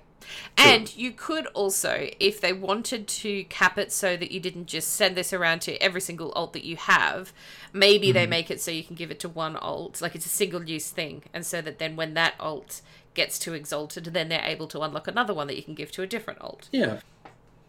And 0.58 0.96
you 0.96 1.12
could 1.12 1.46
also, 1.48 2.10
if 2.20 2.42
they 2.42 2.52
wanted 2.52 3.08
to 3.08 3.44
cap 3.46 3.78
it 3.78 3.92
so 3.92 4.18
that 4.18 4.32
you 4.32 4.40
didn't 4.40 4.66
just 4.66 4.90
send 4.90 5.16
this 5.16 5.32
around 5.32 5.62
to 5.62 5.82
every 5.82 6.02
single 6.02 6.32
alt 6.34 6.54
that 6.54 6.64
you 6.66 6.76
have, 6.76 7.32
maybe 7.72 8.08
mm-hmm. 8.08 8.16
they 8.16 8.28
make 8.28 8.52
it 8.52 8.60
so 8.60 8.72
you 8.72 8.84
can 8.84 8.96
give 8.96 9.12
it 9.12 9.20
to 9.22 9.30
one 9.30 9.56
alt, 9.56 10.02
like 10.02 10.16
it's 10.16 10.26
a 10.26 10.30
single 10.30 10.64
use 10.64 10.90
thing, 10.90 11.24
and 11.34 11.46
so 11.46 11.62
that 11.62 11.80
then 11.80 11.96
when 11.96 12.14
that 12.16 12.34
alt 12.40 12.82
gets 13.18 13.38
too 13.38 13.54
exalted, 13.54 14.06
then 14.06 14.30
they're 14.30 14.46
able 14.46 14.68
to 14.68 14.80
unlock 14.80 15.08
another 15.10 15.34
one 15.34 15.48
that 15.48 15.58
you 15.58 15.64
can 15.64 15.74
give 15.74 15.92
to 15.92 16.04
a 16.04 16.08
different 16.08 16.40
alt. 16.40 16.70
Yeah, 16.72 17.00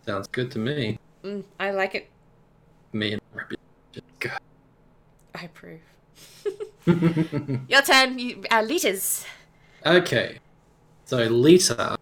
sounds 0.07 0.29
good 0.29 0.53
to 0.53 0.61
me. 0.61 0.99
Mm, 1.25 1.43
I 1.59 1.73
like 1.73 1.97
it. 1.97 2.09
Me 2.93 3.15
and 3.15 3.23
God. 4.20 4.39
I 5.35 5.45
approve. 5.45 5.81
Your 7.69 7.83
turn, 7.83 8.19
you, 8.19 8.45
uh, 8.51 8.62
Lita's. 8.62 9.27
Okay, 9.85 10.39
so 11.05 11.16
Lita, 11.16 11.97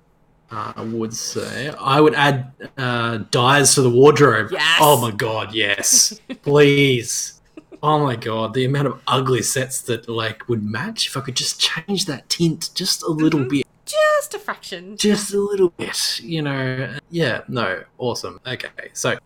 uh, 0.51 0.73
I 0.77 0.83
would 0.83 1.15
say 1.15 1.73
I 1.79 2.01
would 2.01 2.15
add 2.15 2.53
uh, 2.77 3.19
dyes 3.31 3.75
to 3.75 3.83
the 3.83 3.91
wardrobe. 3.91 4.51
Yes. 4.53 4.79
Oh 4.81 5.01
my 5.01 5.11
god, 5.11 5.55
yes, 5.55 6.21
please. 6.43 7.36
Oh 7.89 8.01
my 8.01 8.17
god, 8.17 8.53
the 8.53 8.65
amount 8.65 8.89
of 8.89 9.01
ugly 9.07 9.43
sets 9.43 9.81
that 9.83 10.09
like 10.09 10.49
would 10.49 10.65
match 10.65 11.07
if 11.07 11.17
I 11.17 11.21
could 11.21 11.37
just 11.37 11.61
change 11.61 12.07
that 12.07 12.29
tint 12.29 12.71
just 12.75 13.05
a 13.05 13.09
little 13.09 13.39
mm-hmm. 13.39 13.49
bit. 13.49 13.67
Just 13.85 14.35
a 14.35 14.41
fraction. 14.41 14.97
Just 14.97 15.33
a 15.33 15.39
little 15.39 15.69
bit, 15.69 16.19
you 16.21 16.43
know. 16.43 16.97
Yeah, 17.11 17.43
no, 17.47 17.85
awesome. 17.99 18.41
Okay, 18.45 18.91
so 18.93 19.17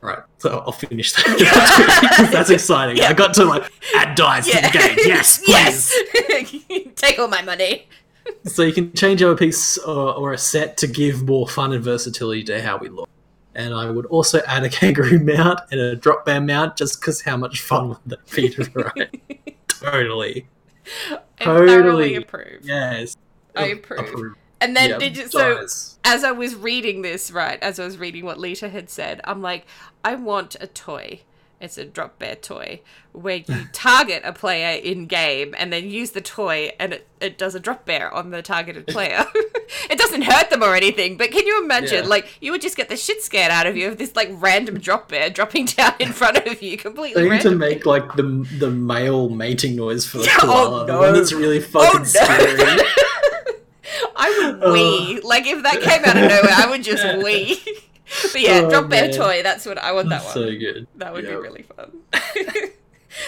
right, 0.00 0.18
so 0.38 0.64
I'll 0.66 0.72
finish 0.72 1.12
that. 1.12 2.28
That's 2.32 2.50
exciting. 2.50 2.96
Yeah. 2.96 3.10
I 3.10 3.12
got 3.12 3.34
to 3.34 3.44
like 3.44 3.70
add 3.94 4.16
dice 4.16 4.48
yeah. 4.48 4.66
to 4.68 4.72
the 4.72 4.78
game. 4.78 4.98
Yes, 5.06 5.38
please. 5.44 5.94
yes. 6.68 6.92
Take 6.96 7.20
all 7.20 7.28
my 7.28 7.42
money. 7.42 7.86
so 8.46 8.62
you 8.62 8.72
can 8.72 8.92
change 8.94 9.22
up 9.22 9.36
a 9.36 9.38
piece 9.38 9.78
or, 9.78 10.14
or 10.14 10.32
a 10.32 10.38
set 10.38 10.76
to 10.78 10.88
give 10.88 11.22
more 11.22 11.46
fun 11.46 11.72
and 11.72 11.84
versatility 11.84 12.42
to 12.42 12.60
how 12.60 12.78
we 12.78 12.88
look 12.88 13.08
and 13.54 13.74
I 13.74 13.90
would 13.90 14.06
also 14.06 14.40
add 14.46 14.64
a 14.64 14.68
kangaroo 14.70 15.18
mount 15.18 15.60
and 15.70 15.80
a 15.80 15.96
drop 15.96 16.24
bear 16.24 16.40
mount 16.40 16.76
just 16.76 17.00
because 17.00 17.22
how 17.22 17.36
much 17.36 17.60
fun 17.60 17.90
would 17.90 17.98
that 18.06 18.30
be 18.30 18.48
to 18.50 18.70
ride? 18.74 19.20
totally. 19.68 20.48
I 21.40 21.44
totally 21.44 22.16
approve. 22.16 22.60
Yes. 22.62 23.16
I 23.54 23.66
approve. 23.66 24.00
approve. 24.00 24.34
And 24.60 24.76
then 24.76 24.90
yeah, 24.90 24.98
did 24.98 25.16
you, 25.16 25.28
so 25.28 25.66
as 26.04 26.24
I 26.24 26.30
was 26.30 26.54
reading 26.54 27.02
this, 27.02 27.32
right, 27.32 27.60
as 27.60 27.80
I 27.80 27.84
was 27.84 27.98
reading 27.98 28.24
what 28.24 28.38
Lita 28.38 28.68
had 28.68 28.88
said, 28.88 29.20
I'm 29.24 29.42
like, 29.42 29.66
I 30.04 30.14
want 30.14 30.56
a 30.60 30.68
toy 30.68 31.22
it's 31.62 31.78
a 31.78 31.84
drop 31.84 32.18
bear 32.18 32.34
toy 32.34 32.80
where 33.12 33.36
you 33.36 33.54
target 33.72 34.22
a 34.24 34.32
player 34.32 34.78
in 34.78 35.06
game 35.06 35.54
and 35.56 35.72
then 35.72 35.88
use 35.88 36.10
the 36.10 36.20
toy 36.20 36.72
and 36.78 36.94
it, 36.94 37.08
it 37.20 37.38
does 37.38 37.54
a 37.54 37.60
drop 37.60 37.86
bear 37.86 38.12
on 38.12 38.30
the 38.30 38.42
targeted 38.42 38.86
player. 38.88 39.24
it 39.88 39.96
doesn't 39.96 40.22
hurt 40.22 40.50
them 40.50 40.62
or 40.62 40.74
anything, 40.74 41.16
but 41.16 41.30
can 41.30 41.46
you 41.46 41.62
imagine? 41.62 42.04
Yeah. 42.04 42.10
Like, 42.10 42.38
you 42.40 42.50
would 42.50 42.60
just 42.60 42.76
get 42.76 42.88
the 42.88 42.96
shit 42.96 43.22
scared 43.22 43.52
out 43.52 43.66
of 43.66 43.76
you 43.76 43.88
of 43.88 43.98
this, 43.98 44.16
like, 44.16 44.28
random 44.32 44.78
drop 44.78 45.08
bear 45.08 45.30
dropping 45.30 45.66
down 45.66 45.94
in 46.00 46.12
front 46.12 46.38
of 46.38 46.60
you 46.60 46.76
completely. 46.76 47.22
They 47.22 47.28
need 47.28 47.42
to 47.42 47.54
make, 47.54 47.86
like, 47.86 48.16
the 48.16 48.46
the 48.58 48.70
male 48.70 49.28
mating 49.28 49.76
noise 49.76 50.04
for 50.04 50.18
the 50.18 50.30
oh, 50.38 50.40
koala. 50.40 50.82
Oh, 50.82 50.86
no. 50.86 50.92
The 50.92 50.98
one 50.98 51.12
that's 51.14 51.32
really 51.32 51.58
oh, 51.58 51.62
fucking 51.62 51.90
oh, 51.94 51.98
no. 51.98 52.04
scary. 52.04 52.80
I 54.16 54.52
would 54.52 54.62
oh. 54.62 54.72
wee. 54.72 55.20
Like, 55.22 55.46
if 55.46 55.62
that 55.62 55.80
came 55.80 56.04
out 56.04 56.16
of 56.16 56.28
nowhere, 56.28 56.54
I 56.54 56.66
would 56.68 56.82
just 56.82 57.24
wee. 57.24 57.60
But 58.32 58.40
yeah, 58.40 58.62
oh, 58.64 58.70
drop 58.70 58.88
bear 58.88 59.10
toy. 59.10 59.42
That's 59.42 59.64
what 59.64 59.78
I 59.78 59.92
want. 59.92 60.08
That 60.08 60.24
one. 60.24 60.34
So 60.34 60.44
good. 60.44 60.86
That 60.96 61.12
would 61.12 61.24
yep. 61.24 61.32
be 61.32 61.36
really 61.36 61.62
fun. 61.62 61.92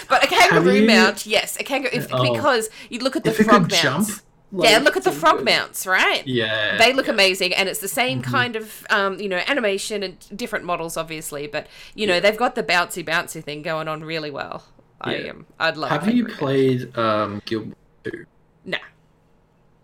but 0.09 0.23
a 0.23 0.27
kangaroo 0.27 0.73
you... 0.73 0.87
mount, 0.87 1.25
yes, 1.25 1.59
a 1.59 1.63
kangaroo. 1.63 1.91
If, 1.93 2.07
oh. 2.13 2.33
Because 2.33 2.69
you 2.89 2.99
look 2.99 3.15
at 3.15 3.23
the 3.23 3.31
frog 3.31 3.71
mounts. 3.71 3.81
Jump, 3.81 4.09
like, 4.51 4.69
yeah, 4.69 4.77
look 4.77 4.95
at 4.95 5.03
the 5.03 5.11
frog 5.11 5.37
good. 5.37 5.45
mounts, 5.45 5.87
right? 5.87 6.25
Yeah, 6.25 6.77
they 6.77 6.93
look 6.93 7.07
yeah. 7.07 7.13
amazing, 7.13 7.53
and 7.53 7.67
it's 7.67 7.79
the 7.79 7.87
same 7.87 8.21
mm-hmm. 8.21 8.31
kind 8.31 8.55
of, 8.55 8.85
um, 8.89 9.19
you 9.19 9.27
know, 9.27 9.41
animation 9.47 10.03
and 10.03 10.17
different 10.37 10.65
models, 10.65 10.97
obviously. 10.97 11.47
But 11.47 11.67
you 11.93 12.07
know, 12.07 12.15
yeah. 12.15 12.19
they've 12.21 12.37
got 12.37 12.55
the 12.55 12.63
bouncy, 12.63 13.03
bouncy 13.03 13.43
thing 13.43 13.61
going 13.61 13.87
on 13.87 14.03
really 14.03 14.31
well. 14.31 14.63
I 15.01 15.15
am. 15.15 15.37
Um, 15.37 15.45
I'd 15.59 15.77
love. 15.77 15.91
Have 15.91 16.13
you 16.13 16.25
played 16.25 16.95
um, 16.97 17.41
Guild 17.45 17.75
Two? 18.03 18.25
No. 18.63 18.77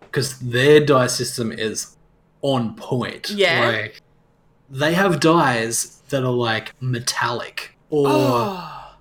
Because 0.00 0.38
their 0.38 0.84
dye 0.84 1.06
system 1.06 1.52
is 1.52 1.96
on 2.42 2.74
point. 2.74 3.30
Yeah. 3.30 3.66
Like, 3.66 4.02
they 4.72 4.94
have 4.94 5.20
dyes 5.20 6.00
that 6.08 6.24
are 6.24 6.32
like 6.32 6.74
metallic 6.80 7.76
or 7.90 8.06
oh. 8.08 8.94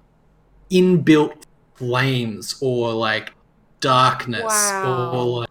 inbuilt 0.69 1.43
flames 1.75 2.57
or 2.61 2.91
like 2.91 3.31
darkness 3.79 4.43
wow. 4.43 5.11
or 5.13 5.39
like 5.39 5.49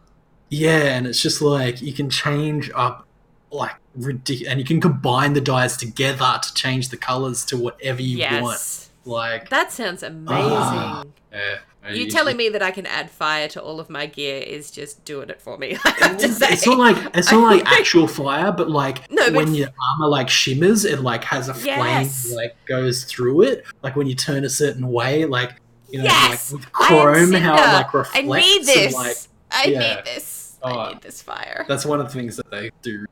yeah 0.51 0.95
and 0.95 1.07
it's 1.07 1.21
just 1.21 1.41
like 1.41 1.81
you 1.81 1.93
can 1.93 2.11
change 2.11 2.71
up 2.75 3.07
like 3.51 3.75
ridiculous 3.95 4.53
and 4.53 4.61
you 4.61 4.67
can 4.67 4.81
combine 4.81 5.33
the 5.33 5.41
dyes 5.41 5.77
together 5.77 6.39
to 6.43 6.53
change 6.55 6.91
the 6.91 6.97
colors 6.97 7.45
to 7.45 7.57
whatever 7.57 8.03
you 8.03 8.19
yes. 8.19 8.43
want 8.43 9.17
like 9.17 9.49
that 9.49 9.73
sounds 9.73 10.03
amazing 10.03 10.29
ah, 10.37 11.03
yeah 11.33 11.59
you 11.89 12.11
telling 12.11 12.37
me 12.37 12.49
that 12.51 12.63
I 12.63 12.71
can 12.71 12.87
add 12.87 13.11
fire 13.11 13.49
to 13.49 13.63
all 13.63 13.81
of 13.81 13.89
my 13.89 14.07
gear 14.07 14.43
is 14.43 14.71
just 14.71 15.05
doing 15.05 15.31
it 15.31 15.41
for 15.41 15.57
me. 15.57 15.77
I 15.85 15.91
have 16.01 16.19
to 16.19 16.29
say. 16.29 16.49
It's 16.51 16.67
not 16.67 16.79
like 16.79 17.17
it's 17.17 17.33
not 17.33 17.43
like 17.43 17.67
actual 17.79 18.07
fire, 18.07 18.53
but 18.53 18.71
like 18.71 19.11
no, 19.11 19.27
but 19.27 19.35
when 19.35 19.55
your 19.55 19.69
armor 19.93 20.09
like 20.09 20.29
shimmers, 20.29 20.85
it 20.85 21.01
like 21.01 21.25
has 21.25 21.49
a 21.49 21.57
yes. 21.65 22.25
flame 22.25 22.37
like 22.37 22.57
goes 22.67 23.05
through 23.05 23.43
it. 23.43 23.65
Like 23.83 23.97
when 23.97 24.07
you 24.07 24.15
turn 24.15 24.45
a 24.45 24.51
certain 24.51 24.89
way, 24.89 25.25
like 25.25 25.55
you 25.91 25.99
know, 25.99 26.05
yes! 26.05 26.53
like 26.53 26.61
with 26.61 26.73
chrome, 26.73 27.33
how 27.33 27.55
it 27.55 27.73
like 27.73 27.95
reflects. 27.95 28.17
I 28.17 28.23
need 28.23 28.65
this. 28.65 28.87
And, 28.87 28.95
like, 28.95 29.17
I 29.51 29.65
yeah. 29.67 29.79
need 29.79 30.05
this. 30.05 30.59
Oh, 30.63 30.79
I 30.79 30.93
need 30.93 31.03
this 31.03 31.23
fire. 31.23 31.65
That's 31.67 31.87
one 31.87 32.01
of 32.01 32.07
the 32.07 32.13
things 32.13 32.37
that 32.37 32.51
they 32.51 32.71
do. 32.83 33.07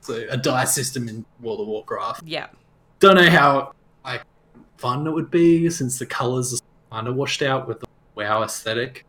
So 0.00 0.26
a 0.30 0.36
dye 0.36 0.64
system 0.64 1.08
in 1.08 1.24
World 1.40 1.60
of 1.60 1.66
Warcraft. 1.66 2.22
Yeah. 2.24 2.46
Don't 2.98 3.16
know 3.16 3.28
how 3.28 3.74
like 4.04 4.22
fun 4.78 5.06
it 5.06 5.10
would 5.10 5.30
be 5.30 5.68
since 5.68 5.98
the 5.98 6.06
colors 6.06 6.54
are 6.54 6.96
kind 6.96 7.08
of 7.08 7.14
washed 7.14 7.42
out 7.42 7.68
with 7.68 7.80
the 7.80 7.86
WoW 8.18 8.42
aesthetic, 8.42 9.04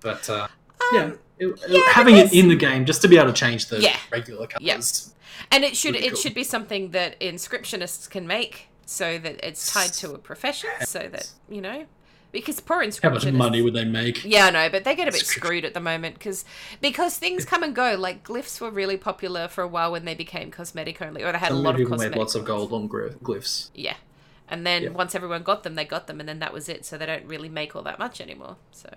but 0.00 0.28
uh, 0.28 0.44
um, 0.44 0.48
yeah, 0.92 1.12
it, 1.38 1.60
yeah, 1.68 1.80
having 1.90 2.16
it 2.16 2.32
in 2.32 2.48
the 2.48 2.56
game 2.56 2.84
just 2.84 3.02
to 3.02 3.08
be 3.08 3.16
able 3.16 3.32
to 3.32 3.32
change 3.32 3.68
the 3.68 3.80
yeah. 3.80 3.96
regular 4.12 4.46
colors. 4.46 4.60
Yeah. 4.60 5.46
And 5.50 5.64
it 5.64 5.76
should 5.76 5.96
it 5.96 6.10
cool. 6.10 6.20
should 6.20 6.34
be 6.34 6.44
something 6.44 6.90
that 6.90 7.18
inscriptionists 7.20 8.08
can 8.08 8.26
make 8.26 8.68
so 8.84 9.18
that 9.18 9.44
it's 9.46 9.72
tied 9.72 9.92
to 9.94 10.12
a 10.12 10.18
profession, 10.18 10.70
so 10.84 11.08
that 11.10 11.30
you 11.48 11.60
know 11.60 11.86
because 12.32 12.60
poor 12.60 12.84
inscriptionists. 12.84 13.02
How 13.02 13.10
much 13.10 13.32
money 13.32 13.62
would 13.62 13.74
they 13.74 13.84
make? 13.84 14.24
Yeah, 14.24 14.46
I 14.46 14.50
know, 14.50 14.68
but 14.68 14.84
they 14.84 14.94
get 14.94 15.08
a 15.08 15.12
bit 15.12 15.24
screwed 15.26 15.64
at 15.64 15.74
the 15.74 15.80
moment 15.80 16.18
because 16.18 16.44
because 16.80 17.18
things 17.18 17.44
come 17.44 17.62
and 17.62 17.74
go. 17.74 17.96
Like 17.98 18.22
glyphs 18.22 18.60
were 18.60 18.70
really 18.70 18.96
popular 18.96 19.48
for 19.48 19.62
a 19.62 19.68
while 19.68 19.92
when 19.92 20.04
they 20.04 20.14
became 20.14 20.50
cosmetic 20.50 21.00
only, 21.02 21.22
or 21.22 21.32
they 21.32 21.38
had 21.38 21.48
Some 21.48 21.58
a 21.58 21.60
lot 21.60 21.80
of 21.80 21.88
cosmetic. 21.88 22.12
made 22.12 22.18
lots 22.18 22.34
of 22.34 22.44
gold 22.44 22.72
on 22.72 22.88
glyphs. 22.88 23.70
Yeah, 23.74 23.96
and 24.50 24.66
then 24.66 24.82
yep. 24.82 24.92
once 24.92 25.14
everyone 25.14 25.42
got 25.42 25.62
them, 25.62 25.76
they 25.76 25.84
got 25.84 26.06
them, 26.06 26.20
and 26.20 26.28
then 26.28 26.40
that 26.40 26.52
was 26.52 26.68
it. 26.68 26.84
So 26.84 26.98
they 26.98 27.06
don't 27.06 27.24
really 27.24 27.48
make 27.48 27.74
all 27.74 27.82
that 27.82 27.98
much 27.98 28.20
anymore. 28.20 28.56
So 28.72 28.88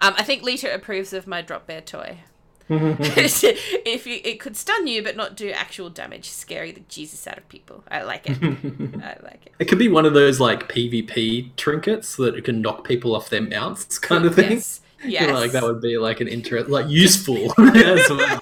um, 0.00 0.14
I 0.18 0.22
think 0.22 0.42
Lita 0.42 0.72
approves 0.74 1.12
of 1.12 1.26
my 1.26 1.40
drop 1.40 1.66
bear 1.66 1.80
toy. 1.80 2.18
if 2.68 4.06
you, 4.06 4.20
it 4.24 4.40
could 4.40 4.56
stun 4.56 4.86
you 4.86 5.02
but 5.02 5.16
not 5.16 5.36
do 5.36 5.50
actual 5.50 5.90
damage, 5.90 6.30
scary 6.30 6.72
the 6.72 6.80
Jesus 6.80 7.26
out 7.26 7.38
of 7.38 7.48
people. 7.48 7.84
I 7.90 8.02
like 8.02 8.28
it. 8.28 8.38
I 8.42 9.16
like 9.22 9.46
it. 9.46 9.52
It 9.58 9.66
could 9.66 9.78
be 9.78 9.88
one 9.88 10.06
of 10.06 10.14
those 10.14 10.40
like 10.40 10.68
PvP 10.68 11.54
trinkets 11.56 12.16
that 12.16 12.34
it 12.34 12.44
can 12.44 12.60
knock 12.60 12.84
people 12.84 13.14
off 13.14 13.28
their 13.28 13.42
mounts, 13.42 13.98
kind 13.98 14.24
of 14.24 14.34
thing. 14.34 14.52
Yes, 14.52 14.80
yes. 15.04 15.22
You 15.22 15.28
know, 15.28 15.34
like 15.34 15.52
that 15.52 15.62
would 15.62 15.82
be 15.82 15.98
like 15.98 16.20
an 16.20 16.28
interest, 16.28 16.70
like 16.70 16.88
useful 16.88 17.52
as 17.58 18.08
well. 18.10 18.40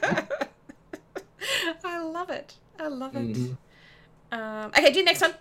I 1.84 2.00
love 2.00 2.30
it. 2.30 2.54
I 2.78 2.86
love 2.86 3.16
it. 3.16 3.36
Mm. 3.36 3.56
Um, 4.30 4.68
okay, 4.68 4.92
do 4.92 5.02
next 5.02 5.20
one. 5.20 5.34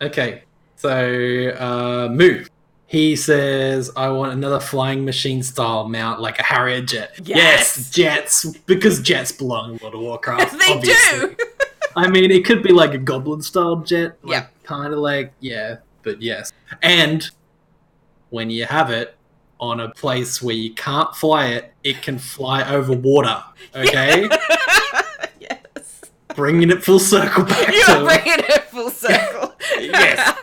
Okay, 0.00 0.42
so 0.76 1.50
uh, 1.58 2.08
move. 2.12 2.48
he 2.86 3.16
says, 3.16 3.90
"I 3.96 4.08
want 4.10 4.32
another 4.32 4.60
flying 4.60 5.04
machine 5.04 5.42
style 5.42 5.88
mount, 5.88 6.20
like 6.20 6.38
a 6.38 6.42
Harrier 6.42 6.82
jet." 6.82 7.18
Yes! 7.24 7.90
jets, 7.90 8.46
because 8.66 9.00
jets 9.02 9.32
belong 9.32 9.72
in 9.72 9.78
World 9.78 9.94
of 9.94 10.00
Warcraft. 10.00 10.52
They 10.58 10.72
obviously. 10.72 11.34
do. 11.34 11.36
I 11.96 12.08
mean, 12.08 12.30
it 12.30 12.44
could 12.44 12.62
be 12.62 12.72
like 12.72 12.94
a 12.94 12.98
goblin 12.98 13.42
style 13.42 13.76
jet, 13.76 14.16
like, 14.22 14.30
Yeah. 14.44 14.46
kind 14.62 14.92
of 14.92 15.00
like 15.00 15.32
yeah, 15.40 15.78
but 16.04 16.22
yes. 16.22 16.52
And 16.82 17.28
when 18.30 18.50
you 18.50 18.66
have 18.66 18.90
it 18.90 19.16
on 19.58 19.80
a 19.80 19.88
place 19.90 20.40
where 20.40 20.54
you 20.54 20.72
can't 20.74 21.12
fly 21.16 21.46
it, 21.48 21.72
it 21.82 22.00
can 22.02 22.18
fly 22.18 22.62
over 22.72 22.92
water. 22.92 23.42
Okay, 23.74 24.28
yes. 24.30 25.07
Bringing 26.38 26.70
it 26.70 26.84
full 26.84 27.00
circle 27.00 27.42
back 27.42 27.66
You're 27.74 27.84
to 27.98 28.04
bringing 28.04 28.44
it 28.48 28.62
full 28.70 28.90
circle. 28.90 29.54
Yes. 29.80 30.38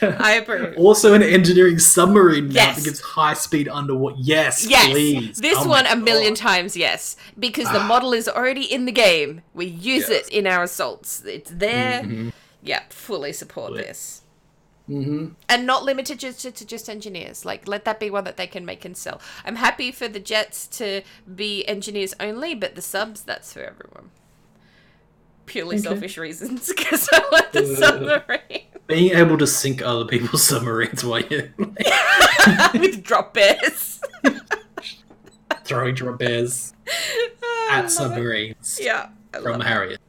I 0.02 0.34
approve. 0.34 0.76
also 0.78 1.12
an 1.14 1.22
engineering 1.22 1.78
submarine 1.80 2.50
Yes. 2.52 2.76
that 2.76 2.84
gives 2.84 3.00
high 3.00 3.34
speed 3.34 3.68
underwater. 3.68 4.16
Yes, 4.20 4.64
Yes, 4.66 4.86
please. 4.90 5.38
this 5.38 5.58
Oh 5.58 5.68
one 5.68 5.86
a 5.86 5.96
million 5.96 6.34
God. 6.34 6.40
times 6.40 6.76
yes, 6.76 7.16
because 7.38 7.64
the 7.72 7.80
Ah. 7.80 7.86
model 7.86 8.12
is 8.12 8.28
already 8.28 8.62
in 8.72 8.84
the 8.84 8.92
game. 8.92 9.42
We 9.54 9.66
use 9.66 10.08
Yes. 10.08 10.28
it 10.28 10.32
in 10.32 10.46
our 10.46 10.62
assaults. 10.64 11.22
It's 11.26 11.50
there. 11.50 12.02
Mhm. 12.04 12.32
Yeah, 12.62 12.82
fully 12.90 13.32
support 13.32 13.72
Yeah. 13.74 13.82
this. 13.82 14.22
Mhm. 14.88 15.32
And 15.48 15.66
not 15.66 15.82
limited 15.84 16.20
just 16.20 16.40
to, 16.42 16.52
to 16.52 16.64
just 16.64 16.88
engineers. 16.88 17.44
Like, 17.44 17.66
let 17.66 17.84
that 17.86 17.98
be 17.98 18.08
one 18.08 18.22
that 18.24 18.36
they 18.36 18.46
can 18.46 18.64
make 18.64 18.84
and 18.84 18.96
sell. 18.96 19.20
I'm 19.44 19.56
happy 19.56 19.90
for 19.90 20.06
the 20.08 20.20
jets 20.20 20.66
to 20.78 21.02
be 21.42 21.66
engineers 21.66 22.14
only, 22.20 22.54
but 22.54 22.76
the 22.76 22.82
subs, 22.82 23.22
that's 23.22 23.52
for 23.52 23.60
everyone. 23.64 24.10
Purely 25.46 25.76
Okay. 25.76 25.82
selfish 25.84 26.18
reasons, 26.18 26.68
because 26.76 27.08
I 27.12 27.18
want 27.32 27.52
the 27.52 27.62
Uh. 27.62 27.76
submarine 27.76 28.62
Being 28.86 29.16
able 29.16 29.36
to 29.38 29.46
sink 29.46 29.82
other 29.82 30.04
people's 30.04 30.44
submarines 30.48 31.04
while 31.04 31.20
you're 31.20 31.48
with 32.74 33.02
drop 33.02 33.34
bears. 33.34 34.00
throwing 35.64 35.94
drop 35.94 36.18
bears 36.20 36.72
Oh, 37.42 37.68
I 37.70 37.76
love 37.76 37.78
at 37.78 37.84
it. 37.86 37.90
submarines 37.90 38.78
Yeah. 38.80 39.08
I 39.34 39.40
from 39.40 39.52
love 39.58 39.62
Harriet. 39.66 40.00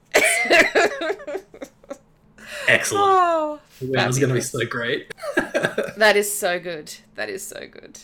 Excellent. 2.67 3.03
oh, 3.07 3.59
that 3.81 4.07
was 4.07 4.19
going 4.19 4.29
to 4.29 4.35
be 4.35 4.41
so 4.41 4.65
great. 4.65 5.13
that 5.35 6.13
is 6.15 6.31
so 6.33 6.59
good. 6.59 6.93
That 7.15 7.29
is 7.29 7.45
so 7.45 7.65
good. 7.71 7.99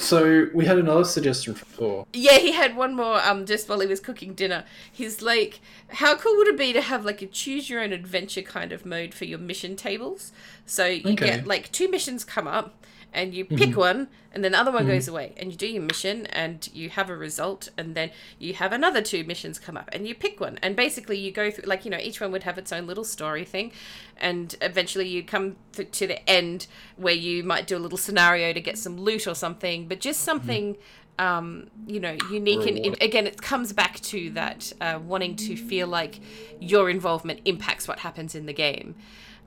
So 0.00 0.48
we 0.54 0.64
had 0.66 0.78
another 0.78 1.04
suggestion 1.04 1.54
from 1.54 1.68
Thor. 1.68 2.06
Yeah, 2.12 2.38
he 2.38 2.52
had 2.52 2.76
one 2.76 2.96
more 2.96 3.20
um 3.24 3.46
just 3.46 3.68
while 3.68 3.80
he 3.80 3.86
was 3.86 4.00
cooking 4.00 4.34
dinner. 4.34 4.64
He's 4.90 5.22
like, 5.22 5.60
how 5.88 6.16
cool 6.16 6.36
would 6.38 6.48
it 6.48 6.58
be 6.58 6.72
to 6.72 6.80
have 6.80 7.04
like 7.04 7.22
a 7.22 7.26
choose 7.26 7.70
your 7.70 7.80
own 7.80 7.92
adventure 7.92 8.42
kind 8.42 8.72
of 8.72 8.84
mode 8.84 9.14
for 9.14 9.24
your 9.26 9.38
mission 9.38 9.76
tables? 9.76 10.32
So 10.66 10.86
you 10.86 11.14
Okay. 11.14 11.16
get 11.16 11.46
like 11.46 11.70
two 11.72 11.88
missions 11.90 12.24
come 12.24 12.48
up 12.48 12.74
and 13.12 13.34
you 13.34 13.44
pick 13.44 13.76
one 13.76 14.08
and 14.32 14.44
then 14.44 14.52
the 14.52 14.58
other 14.58 14.70
one 14.70 14.84
Mhm. 14.84 14.88
goes 14.88 15.08
away 15.08 15.34
and 15.36 15.50
you 15.50 15.56
do 15.58 15.66
your 15.66 15.82
mission 15.82 16.26
and 16.26 16.68
you 16.72 16.90
have 16.90 17.10
a 17.10 17.16
result 17.16 17.68
and 17.76 17.94
then 17.96 18.10
you 18.38 18.54
have 18.54 18.72
another 18.72 19.02
two 19.02 19.24
missions 19.24 19.58
come 19.58 19.76
up 19.76 19.88
and 19.92 20.06
you 20.06 20.14
pick 20.14 20.40
one. 20.40 20.58
And 20.62 20.76
basically 20.76 21.18
you 21.18 21.32
go 21.32 21.50
through 21.50 21.64
like 21.66 21.84
you 21.84 21.90
know 21.90 21.98
each 21.98 22.20
one 22.20 22.30
would 22.32 22.44
have 22.44 22.56
its 22.58 22.72
own 22.72 22.86
little 22.86 23.04
story 23.04 23.44
thing 23.44 23.72
and 24.16 24.54
eventually 24.62 25.08
you 25.08 25.22
come 25.24 25.56
th- 25.72 25.90
to 25.92 26.06
the 26.06 26.28
end 26.30 26.66
where 26.96 27.14
you 27.14 27.42
might 27.42 27.66
do 27.66 27.76
a 27.76 27.80
little 27.80 27.98
scenario 27.98 28.52
to 28.52 28.60
get 28.60 28.78
some 28.78 28.96
loot 28.96 29.26
or 29.26 29.34
something 29.34 29.88
but 29.88 29.98
just 30.00 30.20
something 30.20 30.76
um, 31.18 31.66
you 31.86 32.00
know 32.00 32.16
unique 32.30 32.66
and, 32.66 32.96
again 33.02 33.26
it 33.26 33.42
comes 33.42 33.72
back 33.74 34.00
to 34.00 34.30
that 34.30 34.72
uh, 34.80 34.98
wanting 35.04 35.36
to 35.36 35.54
feel 35.56 35.86
like 35.86 36.18
your 36.60 36.88
involvement 36.88 37.40
impacts 37.44 37.86
what 37.86 37.98
happens 38.00 38.34
in 38.34 38.46
the 38.46 38.54
game. 38.54 38.94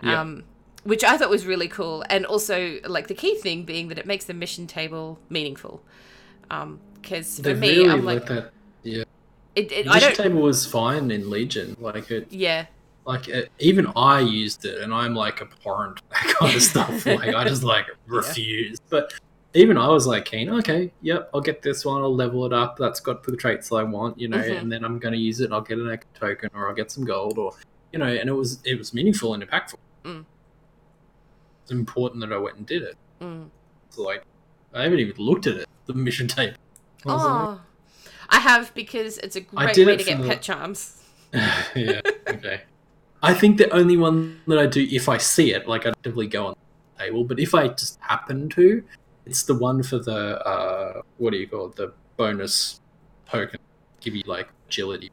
Yeah. 0.03 0.21
um, 0.21 0.43
which 0.83 1.03
i 1.03 1.17
thought 1.17 1.29
was 1.29 1.45
really 1.45 1.67
cool 1.67 2.03
and 2.09 2.25
also 2.25 2.79
like 2.87 3.07
the 3.07 3.13
key 3.13 3.35
thing 3.35 3.63
being 3.63 3.87
that 3.87 3.97
it 3.97 4.05
makes 4.05 4.25
the 4.25 4.33
mission 4.33 4.67
table 4.67 5.19
meaningful 5.29 5.81
because 7.01 7.37
for 7.37 7.43
They 7.43 7.53
me 7.53 7.77
really 7.77 7.89
i'm 7.89 8.05
like 8.05 8.25
that. 8.27 8.51
Yeah, 8.83 9.03
it, 9.55 9.71
it, 9.71 9.85
the 9.85 9.93
mission 9.93 10.13
table 10.13 10.41
was 10.41 10.65
fine 10.65 11.09
in 11.09 11.29
Legion. 11.29 11.77
Like 11.79 12.11
it, 12.11 12.27
yeah 12.29 12.65
like 13.05 13.27
it, 13.27 13.51
even 13.59 13.91
I 13.95 14.19
used 14.19 14.65
it, 14.65 14.81
and 14.81 14.93
I'm 14.93 15.15
like 15.15 15.41
abhorrent 15.41 16.01
that 16.09 16.35
kind 16.39 16.55
of 16.55 16.61
stuff. 16.61 17.05
Like 17.05 17.35
I 17.35 17.43
just 17.47 17.63
like 17.63 17.87
refuse. 18.07 18.79
But 18.89 19.13
even 19.53 19.77
I 19.77 19.87
was 19.87 20.07
like 20.07 20.25
keen. 20.25 20.49
Okay, 20.49 20.91
yep, 21.01 21.29
I'll 21.33 21.41
get 21.41 21.61
this 21.61 21.85
one. 21.85 22.01
I'll 22.01 22.15
level 22.15 22.45
it 22.45 22.53
up. 22.53 22.77
That's 22.77 22.99
got 22.99 23.23
the 23.23 23.35
traits 23.35 23.71
I 23.71 23.83
want, 23.83 24.19
you 24.19 24.27
know. 24.27 24.37
Mhm. 24.37 24.61
And 24.61 24.71
then 24.71 24.83
I'm 24.83 24.99
going 24.99 25.13
to 25.13 25.19
use 25.19 25.41
it. 25.41 25.51
I'll 25.51 25.61
get 25.61 25.77
an 25.77 25.91
extra 25.91 26.29
token, 26.29 26.49
or 26.53 26.69
I'll 26.69 26.75
get 26.75 26.91
some 26.91 27.05
gold, 27.05 27.37
or 27.37 27.53
you 27.91 27.99
know. 27.99 28.07
And 28.07 28.29
it 28.29 28.33
was 28.33 28.59
it 28.63 28.77
was 28.77 28.93
meaningful 28.93 29.33
and 29.33 29.47
impactful. 29.47 29.75
Mm. 30.03 30.25
It's 31.63 31.71
important 31.71 32.21
that 32.21 32.31
I 32.31 32.37
went 32.37 32.57
and 32.57 32.65
did 32.65 32.83
it. 32.83 32.97
mm. 33.21 33.49
So 33.89 34.03
like, 34.03 34.23
I 34.73 34.83
haven't 34.83 34.99
even 34.99 35.15
looked 35.17 35.47
at 35.47 35.55
it. 35.57 35.67
The 35.85 35.93
mission 35.93 36.29
tape. 36.29 36.53
I 37.05 37.13
was 37.13 37.23
like, 37.23 37.31
oh 37.33 37.61
i 38.29 38.39
have 38.39 38.73
because 38.73 39.17
it's 39.17 39.35
a 39.35 39.41
great 39.41 39.75
way 39.77 39.97
to 39.97 40.03
get 40.03 40.21
the- 40.21 40.27
pet 40.27 40.41
charms 40.41 41.01
yeah. 41.75 41.99
Okay. 42.27 42.61
I 43.23 43.33
think 43.33 43.57
the 43.57 43.69
only 43.71 43.97
one 43.97 44.41
that 44.47 44.59
I 44.59 44.67
do 44.67 44.87
if 44.91 45.09
I 45.09 45.17
see 45.17 45.51
it, 45.53 45.67
like 45.67 45.87
I 45.87 45.89
actively 45.89 46.27
go 46.27 46.47
on 46.47 46.55
the 46.97 47.05
table, 47.05 47.23
but 47.23 47.39
if 47.39 47.55
I 47.55 47.69
just 47.69 47.97
happen 48.01 48.49
to, 48.49 48.83
it's 49.25 49.43
the 49.43 49.55
one 49.55 49.81
for 49.81 49.97
the 49.97 50.45
uh 50.45 51.01
what 51.17 51.31
do 51.31 51.37
you 51.37 51.47
call 51.47 51.67
it? 51.67 51.75
The 51.75 51.91
bonus 52.17 52.81
token. 53.27 53.59
Give 53.99 54.15
you 54.15 54.23
like 54.27 54.47
agility. 54.67 55.09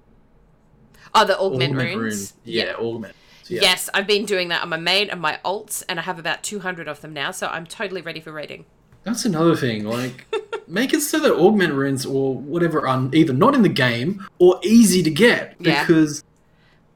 oh 1.14 1.24
the 1.24 1.38
augment, 1.38 1.74
runes 1.74 1.96
rune. 1.96 2.28
Yeah, 2.44 2.74
augment. 2.74 3.14
Yeah. 3.50 3.62
Yes, 3.62 3.90
I've 3.92 4.06
been 4.06 4.24
doing 4.24 4.48
that 4.48 4.62
on 4.62 4.68
my 4.68 4.76
main 4.76 5.10
and 5.10 5.20
my 5.20 5.40
alts, 5.44 5.82
and 5.88 5.98
I 5.98 6.02
have 6.02 6.20
about 6.20 6.44
200 6.44 6.86
of 6.86 7.00
them 7.00 7.12
now, 7.12 7.32
so 7.32 7.48
I'm 7.48 7.66
totally 7.66 8.00
ready 8.00 8.20
for 8.20 8.32
raiding. 8.32 8.64
That's 9.02 9.24
another 9.24 9.56
thing. 9.56 9.84
Like 9.84 10.26
make 10.68 10.92
it 10.94 11.00
so 11.00 11.18
that 11.18 11.32
augment 11.32 11.74
runes 11.74 12.06
or 12.06 12.34
whatever 12.36 12.86
are 12.86 13.10
either 13.12 13.32
not 13.32 13.54
in 13.54 13.62
the 13.62 13.68
game 13.68 14.24
or 14.38 14.60
easy 14.62 15.02
to 15.02 15.10
get. 15.10 15.56
Yeah. 15.58 15.84
Because 15.84 16.22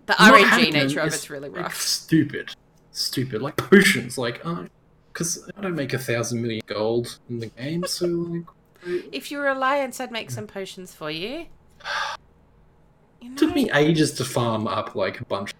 The 0.06 0.12
RNG 0.12 0.72
nature 0.72 1.00
of 1.00 1.08
it's 1.08 1.28
really 1.28 1.48
like, 1.48 1.62
rough. 1.62 1.80
stupid, 1.80 2.54
stupid. 2.92 3.42
Like 3.42 3.56
potions, 3.56 4.16
like 4.16 4.44
uh, 4.46 4.64
because 5.12 5.50
I 5.56 5.60
don't 5.60 5.74
make 5.74 5.92
a 5.92 5.98
thousand 5.98 6.40
million 6.42 6.62
gold 6.66 7.18
in 7.28 7.40
the 7.40 7.46
game, 7.46 7.84
so 7.86 8.06
like 8.06 8.44
If 9.12 9.30
you 9.32 9.38
were 9.38 9.48
Alliance, 9.48 9.98
I'd 9.98 10.12
make 10.12 10.30
some 10.30 10.46
potions 10.46 10.94
for 10.94 11.10
you. 11.10 11.46
You 13.20 13.32
it 13.32 13.38
took 13.38 13.54
me 13.54 13.70
ages 13.72 14.12
to 14.12 14.24
farm 14.24 14.68
up 14.68 14.94
like 14.94 15.20
a 15.20 15.24
bunch. 15.24 15.52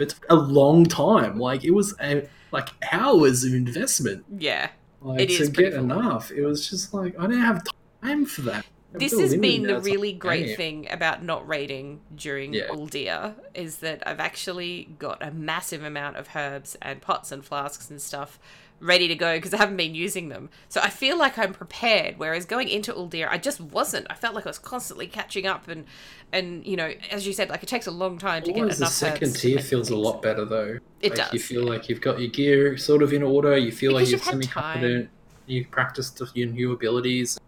Of, 0.00 0.08
it 0.08 0.08
took 0.10 0.26
a 0.30 0.34
long 0.34 0.86
time. 0.86 1.38
Like 1.38 1.64
it 1.64 1.72
was 1.72 1.94
a, 2.00 2.28
like 2.52 2.68
hours 2.92 3.44
of 3.44 3.54
investment. 3.54 4.24
Yeah. 4.36 4.70
Like 5.00 5.20
It 5.20 5.26
to 5.28 5.32
is 5.34 5.48
get 5.48 5.54
pretty 5.54 5.70
full. 5.76 5.84
enough. 5.84 6.30
It 6.30 6.44
was 6.44 6.68
just 6.68 6.92
like 6.92 7.18
I 7.18 7.22
didn't 7.22 7.42
have 7.42 7.64
time 8.02 8.26
for 8.26 8.42
that. 8.42 8.66
This 8.92 9.18
has 9.20 9.36
been 9.36 9.62
the 9.62 9.78
really 9.78 10.10
the 10.12 10.18
great 10.18 10.46
game. 10.46 10.56
thing 10.56 10.88
about 10.90 11.22
not 11.22 11.46
raiding 11.46 12.00
during 12.14 12.52
Yeah. 12.52 13.32
Is 13.54 13.76
that 13.78 14.02
I've 14.04 14.18
actually 14.18 14.88
got 14.98 15.22
a 15.22 15.30
massive 15.30 15.84
amount 15.84 16.16
of 16.16 16.30
herbs 16.34 16.76
and 16.82 17.00
pots 17.00 17.30
and 17.30 17.44
flasks 17.44 17.88
and 17.88 18.02
stuff 18.02 18.40
ready 18.80 19.08
to 19.08 19.14
go 19.14 19.36
because 19.36 19.52
I 19.54 19.58
haven't 19.58 19.76
been 19.76 19.94
using 19.94 20.28
them. 20.30 20.48
So 20.68 20.80
I 20.80 20.88
feel 20.88 21.18
like 21.18 21.38
I'm 21.38 21.52
prepared. 21.52 22.14
Whereas 22.18 22.46
going 22.46 22.68
into 22.68 22.92
Uldir, 22.92 23.28
I 23.30 23.38
just 23.38 23.60
wasn't. 23.60 24.06
I 24.10 24.14
felt 24.14 24.34
like 24.34 24.46
I 24.46 24.48
was 24.50 24.58
constantly 24.58 25.06
catching 25.06 25.46
up 25.46 25.68
and 25.68 25.84
and 26.32 26.66
you 26.66 26.76
know, 26.76 26.92
as 27.10 27.26
you 27.26 27.32
said, 27.32 27.50
like 27.50 27.62
it 27.62 27.68
takes 27.68 27.86
a 27.86 27.90
long 27.90 28.18
time 28.18 28.42
to 28.44 28.52
get 28.52 28.60
Always 28.60 28.78
the 28.78 28.86
second 28.86 29.34
tier 29.34 29.58
feels 29.58 29.90
a 29.90 29.96
lot 29.96 30.22
better 30.22 30.44
though. 30.44 30.78
It 31.00 31.16
like, 31.18 31.32
You 31.32 31.38
feel 31.38 31.64
yeah. 31.64 31.70
like 31.70 31.88
you've 31.88 32.00
got 32.00 32.18
your 32.20 32.30
gear 32.30 32.76
sort 32.76 33.02
of 33.02 33.12
in 33.12 33.22
order. 33.22 33.56
You 33.56 33.72
feel 33.72 33.92
Because 33.92 34.12
like 34.12 34.24
you're 34.24 34.32
semi 34.32 34.46
confident. 34.46 35.10
You 35.46 35.66
practice 35.66 36.10
the, 36.10 36.28
your 36.34 36.48
new 36.48 36.72
abilities. 36.72 37.38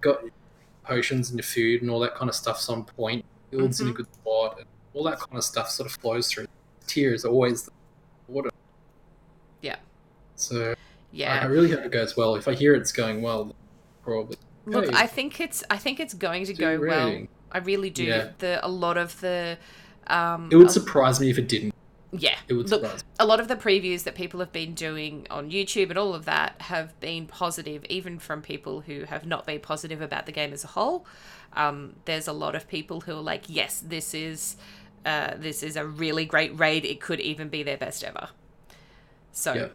Got 0.00 0.22
potions 0.84 1.30
and 1.30 1.38
your 1.38 1.44
food 1.44 1.80
and 1.82 1.90
all 1.90 1.98
that 2.00 2.14
kind 2.14 2.28
of 2.28 2.34
stuff's 2.34 2.68
on 2.68 2.84
point. 2.84 3.24
Builds 3.50 3.80
in 3.80 3.88
a 3.88 3.90
Mhm. 3.92 3.96
good 3.96 4.14
spot. 4.14 4.56
And 4.58 4.66
all 4.92 5.04
that 5.04 5.18
kind 5.18 5.36
of 5.38 5.44
stuff 5.44 5.70
sort 5.70 5.90
of 5.90 5.96
flows 6.00 6.30
through. 6.30 6.46
Tier 6.86 7.14
is 7.14 7.24
always 7.24 7.62
the. 7.64 7.70
So 10.36 10.74
Yeah. 11.12 11.40
I 11.42 11.46
really 11.46 11.70
hope 11.70 11.80
it 11.84 11.92
goes 11.92 12.16
well. 12.16 12.34
If 12.36 12.48
I 12.48 12.54
hear 12.54 12.74
it's 12.74 12.92
going 12.92 13.22
well, 13.22 13.54
probably. 14.02 14.36
Look, 14.66 14.86
Hey, 14.86 14.92
I 14.94 15.06
think 15.06 15.40
it's 15.40 15.62
I 15.70 15.76
think 15.76 16.00
it's 16.00 16.14
going 16.14 16.44
to 16.46 16.54
go 16.54 16.80
well. 16.80 17.26
I 17.52 17.58
really 17.58 17.90
do. 17.90 18.04
Yeah. 18.04 18.30
The 18.38 18.64
a 18.66 18.68
lot 18.68 18.96
of 18.96 19.20
the 19.20 19.58
um 20.08 20.48
It 20.50 20.56
would 20.56 20.70
surprise 20.70 21.20
me 21.20 21.30
if 21.30 21.38
it 21.38 21.48
didn't. 21.48 21.74
yeah. 22.12 22.36
It 22.48 22.54
would 22.54 22.68
Look, 22.70 22.82
surprise 22.82 23.04
me. 23.04 23.10
a 23.20 23.26
lot 23.26 23.40
of 23.40 23.48
the 23.48 23.56
previews 23.56 24.02
that 24.04 24.14
people 24.14 24.40
have 24.40 24.52
been 24.52 24.74
doing 24.74 25.26
on 25.30 25.50
YouTube 25.50 25.90
and 25.90 25.98
all 25.98 26.14
of 26.14 26.24
that 26.24 26.60
have 26.62 26.98
been 27.00 27.26
positive, 27.26 27.84
even 27.88 28.18
from 28.18 28.42
people 28.42 28.80
who 28.80 29.04
have 29.04 29.24
not 29.26 29.46
been 29.46 29.60
positive 29.60 30.00
about 30.00 30.26
the 30.26 30.32
game 30.32 30.52
as 30.52 30.64
a 30.64 30.68
whole. 30.68 31.06
Um, 31.52 31.94
there's 32.06 32.26
a 32.26 32.32
lot 32.32 32.54
of 32.56 32.66
people 32.66 33.02
who 33.02 33.12
are 33.12 33.22
like, 33.22 33.44
"Yes, 33.46 33.80
this 33.86 34.14
is 34.14 34.56
uh, 35.06 35.34
this 35.36 35.62
is 35.62 35.76
a 35.76 35.86
really 35.86 36.24
great 36.24 36.58
raid. 36.58 36.84
It 36.84 37.00
could 37.00 37.20
even 37.20 37.48
be 37.48 37.62
their 37.62 37.76
best 37.76 38.02
ever." 38.02 38.30
So, 39.32 39.52
Yeah. 39.52 39.68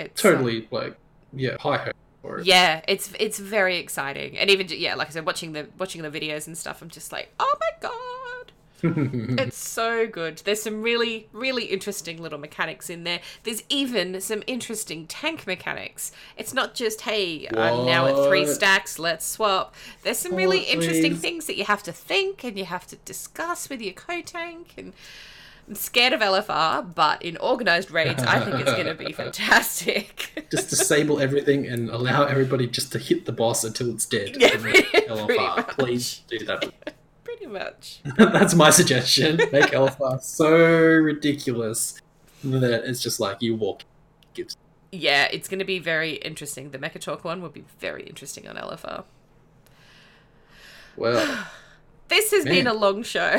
It's 0.00 0.30
um, 0.30 0.52
Totally, 0.54 0.68
like, 0.70 0.96
yeah, 1.32 1.56
high 1.58 1.78
hope 1.78 1.94
for 2.22 2.38
it. 2.40 2.46
yeah, 2.46 2.82
it's 2.88 3.12
it's 3.18 3.38
very 3.38 3.76
exciting, 3.78 4.38
and 4.38 4.50
even 4.50 4.66
yeah, 4.70 4.94
like 4.94 5.08
I 5.08 5.10
said, 5.10 5.26
watching 5.26 5.52
the 5.52 5.68
watching 5.78 6.02
the 6.02 6.10
videos 6.10 6.46
and 6.46 6.56
stuff, 6.56 6.82
I'm 6.82 6.88
just 6.90 7.12
like, 7.12 7.32
"Oh 7.38 7.56
my 7.60 7.70
god!" 7.80 8.52
it's 9.38 9.58
so 9.58 10.06
good. 10.06 10.38
There's 10.38 10.62
some 10.62 10.80
really, 10.82 11.28
really 11.32 11.66
interesting 11.66 12.20
little 12.22 12.38
mechanics 12.38 12.88
in 12.88 13.04
there. 13.04 13.20
There's 13.42 13.62
even 13.68 14.20
some 14.22 14.42
interesting 14.46 15.06
tank 15.06 15.46
mechanics. 15.46 16.12
It's 16.36 16.54
not 16.54 16.74
just, 16.74 17.02
hey, 17.02 17.46
I'm 17.54 17.84
now 17.84 18.06
at 18.06 18.18
three 18.18 18.46
stacks, 18.46 18.98
let's 18.98 19.26
swap. 19.26 19.74
There's 20.02 20.18
some 20.18 20.34
really 20.34 20.66
Oh, 20.66 20.66
interesting 20.66 21.14
things 21.14 21.46
that 21.46 21.56
you 21.58 21.64
have 21.64 21.82
to 21.84 21.92
think 21.92 22.42
and 22.42 22.58
you 22.58 22.64
have 22.64 22.86
to 22.88 22.96
discuss 22.96 23.68
with 23.68 23.82
your 23.82 23.92
co 23.94 24.22
tank. 24.22 24.72
And 24.78 24.94
I'm 25.70 25.76
scared 25.76 26.12
of 26.12 26.18
LFR, 26.20 26.96
but 26.96 27.22
in 27.22 27.36
organized 27.36 27.92
raids, 27.92 28.24
I 28.24 28.40
think 28.40 28.56
it's 28.58 28.72
going 28.72 28.86
to 28.86 28.94
be 28.96 29.12
fantastic. 29.22 30.48
just 30.50 30.68
disable 30.68 31.20
everything 31.20 31.64
and 31.64 31.88
allow 31.88 32.24
everybody 32.24 32.66
just 32.66 32.90
to 32.90 32.98
hit 32.98 33.24
the 33.24 33.30
boss 33.30 33.62
until 33.62 33.88
it's 33.90 34.04
dead. 34.04 34.34
Yeah, 34.36 34.56
pretty- 34.58 34.82
LFR, 34.82 35.26
pretty 35.26 35.38
much. 35.40 35.68
please 35.68 36.22
do 36.28 36.40
that. 36.46 36.64
Pretty 37.24 37.46
much. 37.46 38.00
That's 38.18 38.54
my 38.54 38.70
suggestion. 38.70 39.36
Make 39.36 39.66
LFR 39.70 40.20
so 40.20 40.50
ridiculous 40.50 42.00
that 42.42 42.82
it's 42.84 43.00
just 43.00 43.20
like 43.20 43.40
you 43.40 43.54
walk. 43.54 43.82
Gives. 44.34 44.56
Yeah, 44.90 45.28
it's 45.30 45.48
going 45.48 45.60
to 45.60 45.64
be 45.64 45.78
very 45.78 46.14
interesting. 46.14 46.72
The 46.72 46.78
Mekkatorque 46.78 47.22
one 47.22 47.40
will 47.40 47.48
be 47.48 47.62
very 47.78 48.02
interesting 48.02 48.48
on 48.48 48.56
LFR. 48.56 49.04
Well, 50.96 51.46
This 52.08 52.32
has 52.32 52.44
been 52.44 52.66
a 52.66 52.74
long 52.74 53.04
show. 53.04 53.38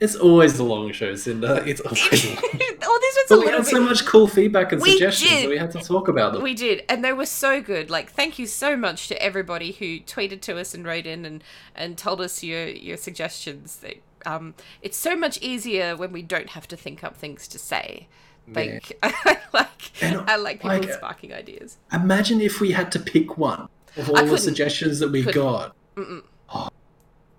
It's 0.00 0.16
always 0.16 0.56
the 0.56 0.62
long 0.64 0.92
show, 0.92 1.14
Cinder. 1.14 1.62
It's 1.66 1.80
always. 1.82 2.26
long. 2.26 2.36
oh, 2.38 2.98
this 3.00 3.16
was 3.16 3.24
a 3.26 3.28
But 3.28 3.38
we 3.38 3.44
little 3.46 3.50
had 3.52 3.64
bit. 3.64 3.66
so 3.66 3.80
much 3.80 4.04
cool 4.06 4.26
feedback 4.28 4.72
and 4.72 4.82
We 4.82 4.92
suggestions 4.92 5.30
did. 5.30 5.44
that 5.44 5.48
we 5.50 5.56
had 5.58 5.70
to 5.72 5.80
talk 5.80 6.08
about 6.08 6.32
them. 6.32 6.42
We 6.42 6.54
did, 6.54 6.82
and 6.88 7.04
they 7.04 7.12
were 7.12 7.26
so 7.26 7.60
good. 7.62 7.90
Like, 7.90 8.10
thank 8.10 8.38
you 8.38 8.46
so 8.46 8.76
much 8.76 9.08
to 9.08 9.22
everybody 9.22 9.72
who 9.72 10.00
tweeted 10.00 10.40
to 10.42 10.58
us 10.58 10.74
and 10.74 10.84
wrote 10.84 11.06
in 11.06 11.24
and 11.24 11.42
and 11.74 11.96
told 11.96 12.20
us 12.20 12.42
your 12.42 12.66
your 12.66 12.96
suggestions. 12.96 13.76
That 13.76 13.96
um, 14.26 14.54
it's 14.82 14.96
so 14.96 15.16
much 15.16 15.38
easier 15.40 15.96
when 15.96 16.12
we 16.12 16.22
don't 16.22 16.50
have 16.50 16.66
to 16.68 16.76
think 16.76 17.02
up 17.04 17.16
things 17.16 17.46
to 17.48 17.58
say. 17.58 18.08
Like, 18.54 18.98
I 19.02 19.38
like 19.54 20.02
And, 20.02 20.20
I 20.28 20.36
like 20.36 20.60
people 20.60 20.76
like, 20.78 20.92
sparking 20.92 21.32
ideas. 21.32 21.78
Imagine 21.92 22.42
if 22.42 22.60
we 22.60 22.72
had 22.72 22.92
to 22.92 22.98
pick 22.98 23.38
one 23.38 23.68
of 23.96 24.10
all 24.10 24.26
the 24.26 24.36
suggestions 24.36 24.98
that 24.98 25.10
we 25.10 25.22
Couldn't. 25.22 25.42
got. 25.42 25.74
Mm-mm. 25.96 26.22
Oh. 26.52 26.68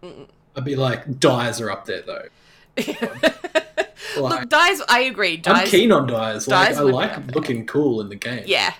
Mm-mm. 0.01 0.27
I'd 0.55 0.65
be 0.65 0.75
like, 0.75 1.19
dyes 1.19 1.61
are 1.61 1.69
up 1.69 1.85
there 1.85 2.01
though. 2.01 2.27
Like, 4.17 4.41
Look, 4.41 4.49
Dyes. 4.49 4.81
I 4.87 5.01
agree. 5.01 5.41
I'm 5.45 5.67
keen 5.67 5.91
on 5.91 6.07
dyes. 6.07 6.47
Like, 6.47 6.75
I 6.75 6.81
like 6.81 7.35
looking 7.35 7.65
cool 7.65 8.01
in 8.01 8.09
the 8.09 8.15
game. 8.15 8.43
Yeah. 8.45 8.73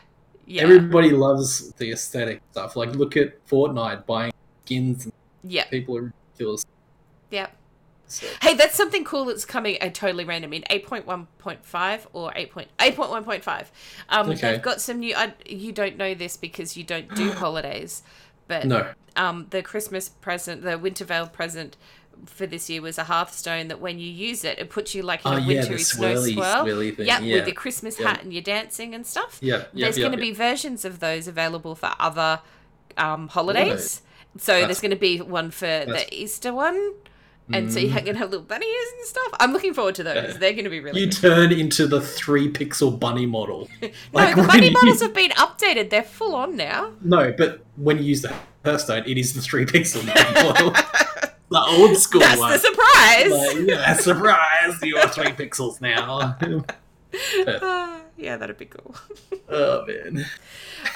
Yeah. 0.46 0.62
Everybody 0.64 1.10
loves 1.10 1.72
the 1.74 1.92
aesthetic 1.92 2.42
stuff. 2.52 2.76
Like, 2.76 2.96
look 2.96 3.18
at 3.18 3.46
Fortnite 3.48 4.06
buying 4.06 4.32
skins, 4.66 5.10
yeah. 5.44 5.66
people 5.66 5.98
are 5.98 6.14
ridiculous. 6.34 6.66
Yeah. 7.32 7.48
So, 8.08 8.28
Hey, 8.42 8.54
that's 8.54 8.76
something 8.76 9.04
cool 9.04 9.26
that's 9.26 9.46
coming 9.46 9.78
uh, 9.82 9.90
totally 9.90 10.24
random 10.24 10.54
in 10.54 10.62
8.1.5 10.70 12.06
or 12.14 12.32
8. 12.36 12.52
Point, 12.52 12.68
8.1.5. 12.78 13.66
Um, 14.10 14.30
Okay. 14.30 14.52
They've 14.52 14.62
got 14.62 14.80
some 14.82 15.00
new. 15.00 15.16
I, 15.16 15.34
you 15.48 15.72
don't 15.72 15.98
know 15.98 16.14
this 16.14 16.38
because 16.38 16.78
you 16.78 16.84
don't 16.84 17.14
do 17.16 17.32
holidays, 17.34 18.04
but 18.48 18.66
no. 18.66 18.94
um, 19.16 19.48
the 19.50 19.64
Christmas 19.64 20.10
present, 20.10 20.62
the 20.62 20.78
Winter 20.78 21.06
Veil 21.06 21.28
present 21.28 21.78
for 22.26 22.46
this 22.48 22.70
year 22.70 22.82
was 22.82 22.98
a 22.98 23.04
Hearthstone 23.04 23.68
that 23.70 23.80
when 23.80 24.00
you 24.00 24.10
use 24.10 24.44
it, 24.44 24.60
it 24.60 24.70
puts 24.70 24.94
you 24.96 25.02
like 25.04 25.26
in 25.26 25.34
Oh, 25.34 25.38
a 25.38 25.40
yeah, 25.40 25.48
wintry 25.48 25.78
the 25.78 25.84
snow 25.84 26.16
swirl. 26.16 26.44
swirly 26.66 26.96
thing. 26.96 27.06
Yep, 27.08 27.22
yeah. 27.24 27.36
with 27.36 27.48
your 27.48 27.56
Christmas 27.56 28.00
Yep. 28.00 28.08
hat 28.10 28.24
and 28.24 28.34
your 28.34 28.42
dancing 28.42 28.94
and 28.96 29.06
stuff. 29.06 29.40
Yep, 29.42 29.60
yep, 29.60 29.72
There's 29.74 29.98
yep, 29.98 30.06
going 30.06 30.18
to 30.20 30.22
be 30.22 30.32
versions 30.32 30.86
of 30.86 31.00
those 31.00 31.28
available 31.28 31.76
for 31.76 31.92
other 32.00 32.40
um, 32.98 33.28
holidays. 33.28 34.02
So 34.38 34.52
That's- 34.54 34.68
there's 34.68 34.82
going 34.82 34.92
to 34.92 34.98
be 34.98 35.20
one 35.22 35.52
for 35.52 35.66
the 35.66 36.06
Easter 36.12 36.54
one. 36.54 36.94
And 37.54 37.72
so 37.72 37.78
you 37.78 37.90
Mm. 37.90 38.06
can 38.06 38.16
have 38.16 38.32
little 38.32 38.44
bunny 38.44 38.66
ears 38.66 38.88
and 38.98 39.06
stuff. 39.06 39.28
I'm 39.40 39.54
looking 39.54 39.76
forward 39.76 39.94
to 39.96 40.04
those. 40.04 40.16
Yeah. 40.16 40.38
They're 40.40 40.54
going 40.54 40.64
to 40.64 40.70
be 40.72 40.80
really 40.80 41.02
You 41.02 41.06
good. 41.06 41.16
turn 41.16 41.52
into 41.52 41.86
the 41.86 42.02
three 42.02 42.52
pixel 42.52 43.00
bunny 43.00 43.28
model. 43.28 43.70
No, 43.84 43.90
Like, 44.14 44.36
the 44.36 44.42
bunny 44.42 44.66
you- 44.68 44.72
models 44.72 45.00
have 45.04 45.14
been 45.14 45.30
updated. 45.32 45.92
They're 45.92 46.02
full 46.02 46.34
on 46.34 46.56
now. 46.56 46.94
No, 47.02 47.32
but 47.38 47.64
when 47.76 48.00
you 48.00 48.06
use 48.06 48.24
the 48.24 48.34
Hearthstone, 48.64 49.04
it 49.06 49.20
is 49.20 49.34
the 49.36 49.42
three 49.42 49.64
pixel 49.66 50.04
bunny 50.08 50.44
model. 50.48 50.74
the 51.56 51.61
old 51.82 51.98
school 52.06 52.19
That's 52.22 52.40
one. 52.40 52.52
the 52.52 52.60
surprise. 52.60 53.32
Like, 53.32 53.68
yeah, 53.68 53.94
surprise! 53.94 54.82
You 54.84 54.98
are 54.98 55.07
three 55.10 55.32
pixels 55.32 55.82
now. 55.82 56.38
Ah, 57.48 58.02
yeah, 58.18 58.36
that'd 58.36 58.57
be 58.57 58.65
cool. 58.65 58.94
oh 59.48 59.86
man. 59.88 60.26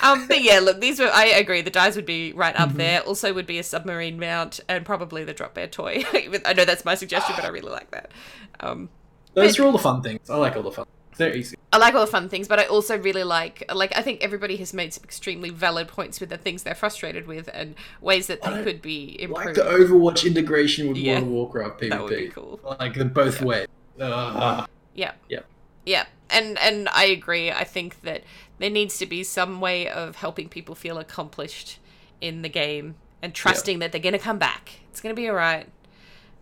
um, 0.03 0.27
but 0.27 0.41
yeah, 0.43 0.59
look, 0.59 0.81
these 0.81 0.99
were. 0.99 1.09
I 1.13 1.25
agree. 1.27 1.61
The 1.61 1.69
dyes 1.69 1.95
would 1.95 2.05
be 2.05 2.33
right 2.33 2.59
up 2.59 2.71
Mhm. 2.71 2.75
there. 2.75 2.99
Also, 3.03 3.33
would 3.33 3.47
be 3.47 3.57
a 3.57 3.63
submarine 3.63 4.19
mount 4.19 4.59
and 4.67 4.85
probably 4.85 5.23
the 5.23 5.33
drop 5.33 5.53
bear 5.53 5.67
toy. 5.67 6.03
I 6.45 6.53
know 6.53 6.65
that's 6.65 6.83
my 6.83 6.95
suggestion, 6.95 7.35
but 7.37 7.45
I 7.45 7.49
really 7.49 7.71
like 7.71 7.89
that. 7.91 8.11
Um, 8.59 8.89
Those 9.33 9.57
are 9.59 9.63
all 9.65 9.71
the 9.71 9.77
fun 9.79 10.01
things. 10.01 10.29
I 10.29 10.35
like 10.35 10.57
all 10.57 10.63
the 10.63 10.71
fun. 10.71 10.85
They're 11.19 11.35
easy. 11.35 11.57
I 11.73 11.77
like 11.77 11.93
all 11.93 12.01
the 12.05 12.11
fun 12.11 12.29
things, 12.29 12.47
but 12.47 12.59
I 12.59 12.63
also 12.65 12.97
really 12.97 13.23
like 13.25 13.63
like 13.75 13.95
I 13.95 14.01
think 14.01 14.23
everybody 14.23 14.55
has 14.55 14.73
made 14.73 14.93
some 14.93 15.03
extremely 15.03 15.49
valid 15.49 15.89
points 15.89 16.19
with 16.21 16.29
the 16.29 16.37
things 16.37 16.63
they're 16.63 16.73
frustrated 16.73 17.27
with 17.27 17.49
and 17.53 17.75
ways 18.01 18.27
that 18.27 18.41
they 18.41 18.49
don't 18.49 18.63
could 18.63 18.81
be 18.81 19.21
improved. 19.21 19.45
Like 19.45 19.55
the 19.55 19.63
Overwatch 19.71 20.25
integration 20.25 20.87
with 20.87 20.97
Yeah. 20.97 21.15
World 21.15 21.23
of 21.23 21.29
Warcraft 21.29 21.81
PvP. 21.81 21.89
that 21.89 22.01
would 22.03 22.09
be 22.17 22.27
cool. 22.29 22.59
Like 22.79 22.93
they're 22.95 23.03
both 23.05 23.41
ways. 23.41 23.67
Ugh. 23.99 24.67
Yeah. 24.95 25.11
Yep. 25.27 25.45
Yeah. 25.85 26.05
And 26.29 26.57
and 26.59 26.87
I 26.89 27.03
agree. 27.03 27.51
I 27.51 27.65
think 27.65 28.01
that 28.01 28.23
there 28.59 28.69
needs 28.69 28.97
to 28.99 29.05
be 29.05 29.23
some 29.23 29.59
way 29.59 29.89
of 29.89 30.15
helping 30.15 30.47
people 30.47 30.73
feel 30.73 30.97
accomplished 30.97 31.79
in 32.21 32.41
the 32.43 32.49
game 32.49 32.95
and 33.21 33.33
trusting 33.33 33.79
that 33.79 33.91
they're 33.91 33.99
going 34.01 34.13
to 34.13 34.19
come 34.19 34.37
back. 34.39 34.79
It's 34.89 35.01
going 35.01 35.13
to 35.13 35.21
be 35.21 35.27
all 35.27 35.35
right. 35.35 35.67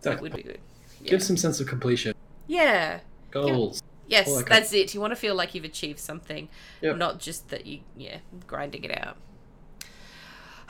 That 0.02 0.12
Exactly. 0.12 0.30
would 0.30 0.36
be 0.36 0.42
good. 0.44 0.60
Give 1.04 1.22
some 1.22 1.36
sense 1.36 1.58
of 1.58 1.66
completion. 1.66 2.14
Yeah. 2.46 3.00
Goals. 3.32 3.82
Yes, 4.08 4.26
that 4.26 4.46
kind- 4.46 4.48
that's 4.48 4.72
it. 4.72 4.94
You 4.94 5.00
want 5.00 5.12
to 5.12 5.16
feel 5.16 5.34
like 5.34 5.54
you've 5.54 5.64
achieved 5.64 5.98
something, 6.00 6.48
Yep. 6.80 6.96
not 6.96 7.20
just 7.20 7.48
that 7.50 7.66
you 7.66 7.80
yeah, 7.96 8.18
grinding 8.46 8.84
it 8.84 8.98
out. 9.06 9.16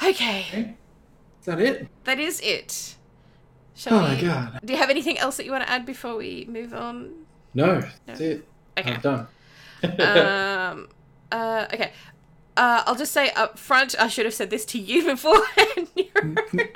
Okay. 0.02 0.40
Okay. 0.48 0.74
Is 1.40 1.46
that 1.46 1.60
it? 1.60 1.88
That 2.04 2.18
is 2.18 2.40
it. 2.40 2.96
Shall 3.74 3.94
Oh 3.98 4.02
we 4.02 4.14
my 4.14 4.20
god. 4.20 4.60
Do 4.64 4.72
you 4.72 4.78
have 4.78 4.90
anything 4.90 5.18
else 5.18 5.36
that 5.36 5.46
you 5.46 5.52
want 5.52 5.64
to 5.64 5.70
add 5.70 5.86
before 5.86 6.16
we 6.16 6.46
move 6.48 6.74
on? 6.74 7.12
No, 7.54 7.82
that's 8.06 8.20
it. 8.20 8.44
Okay. 8.76 8.94
I'm 8.94 9.00
done. 9.00 9.26
um, 9.82 10.88
uh, 11.30 11.66
okay. 11.72 11.92
Uh, 12.58 12.82
I'll 12.86 12.96
just 12.96 13.12
say 13.12 13.30
up 13.30 13.58
front, 13.58 13.94
I 14.00 14.08
should 14.08 14.24
have 14.26 14.34
said 14.34 14.50
this 14.50 14.64
to 14.66 14.78
you 14.80 15.04
before. 15.12 15.40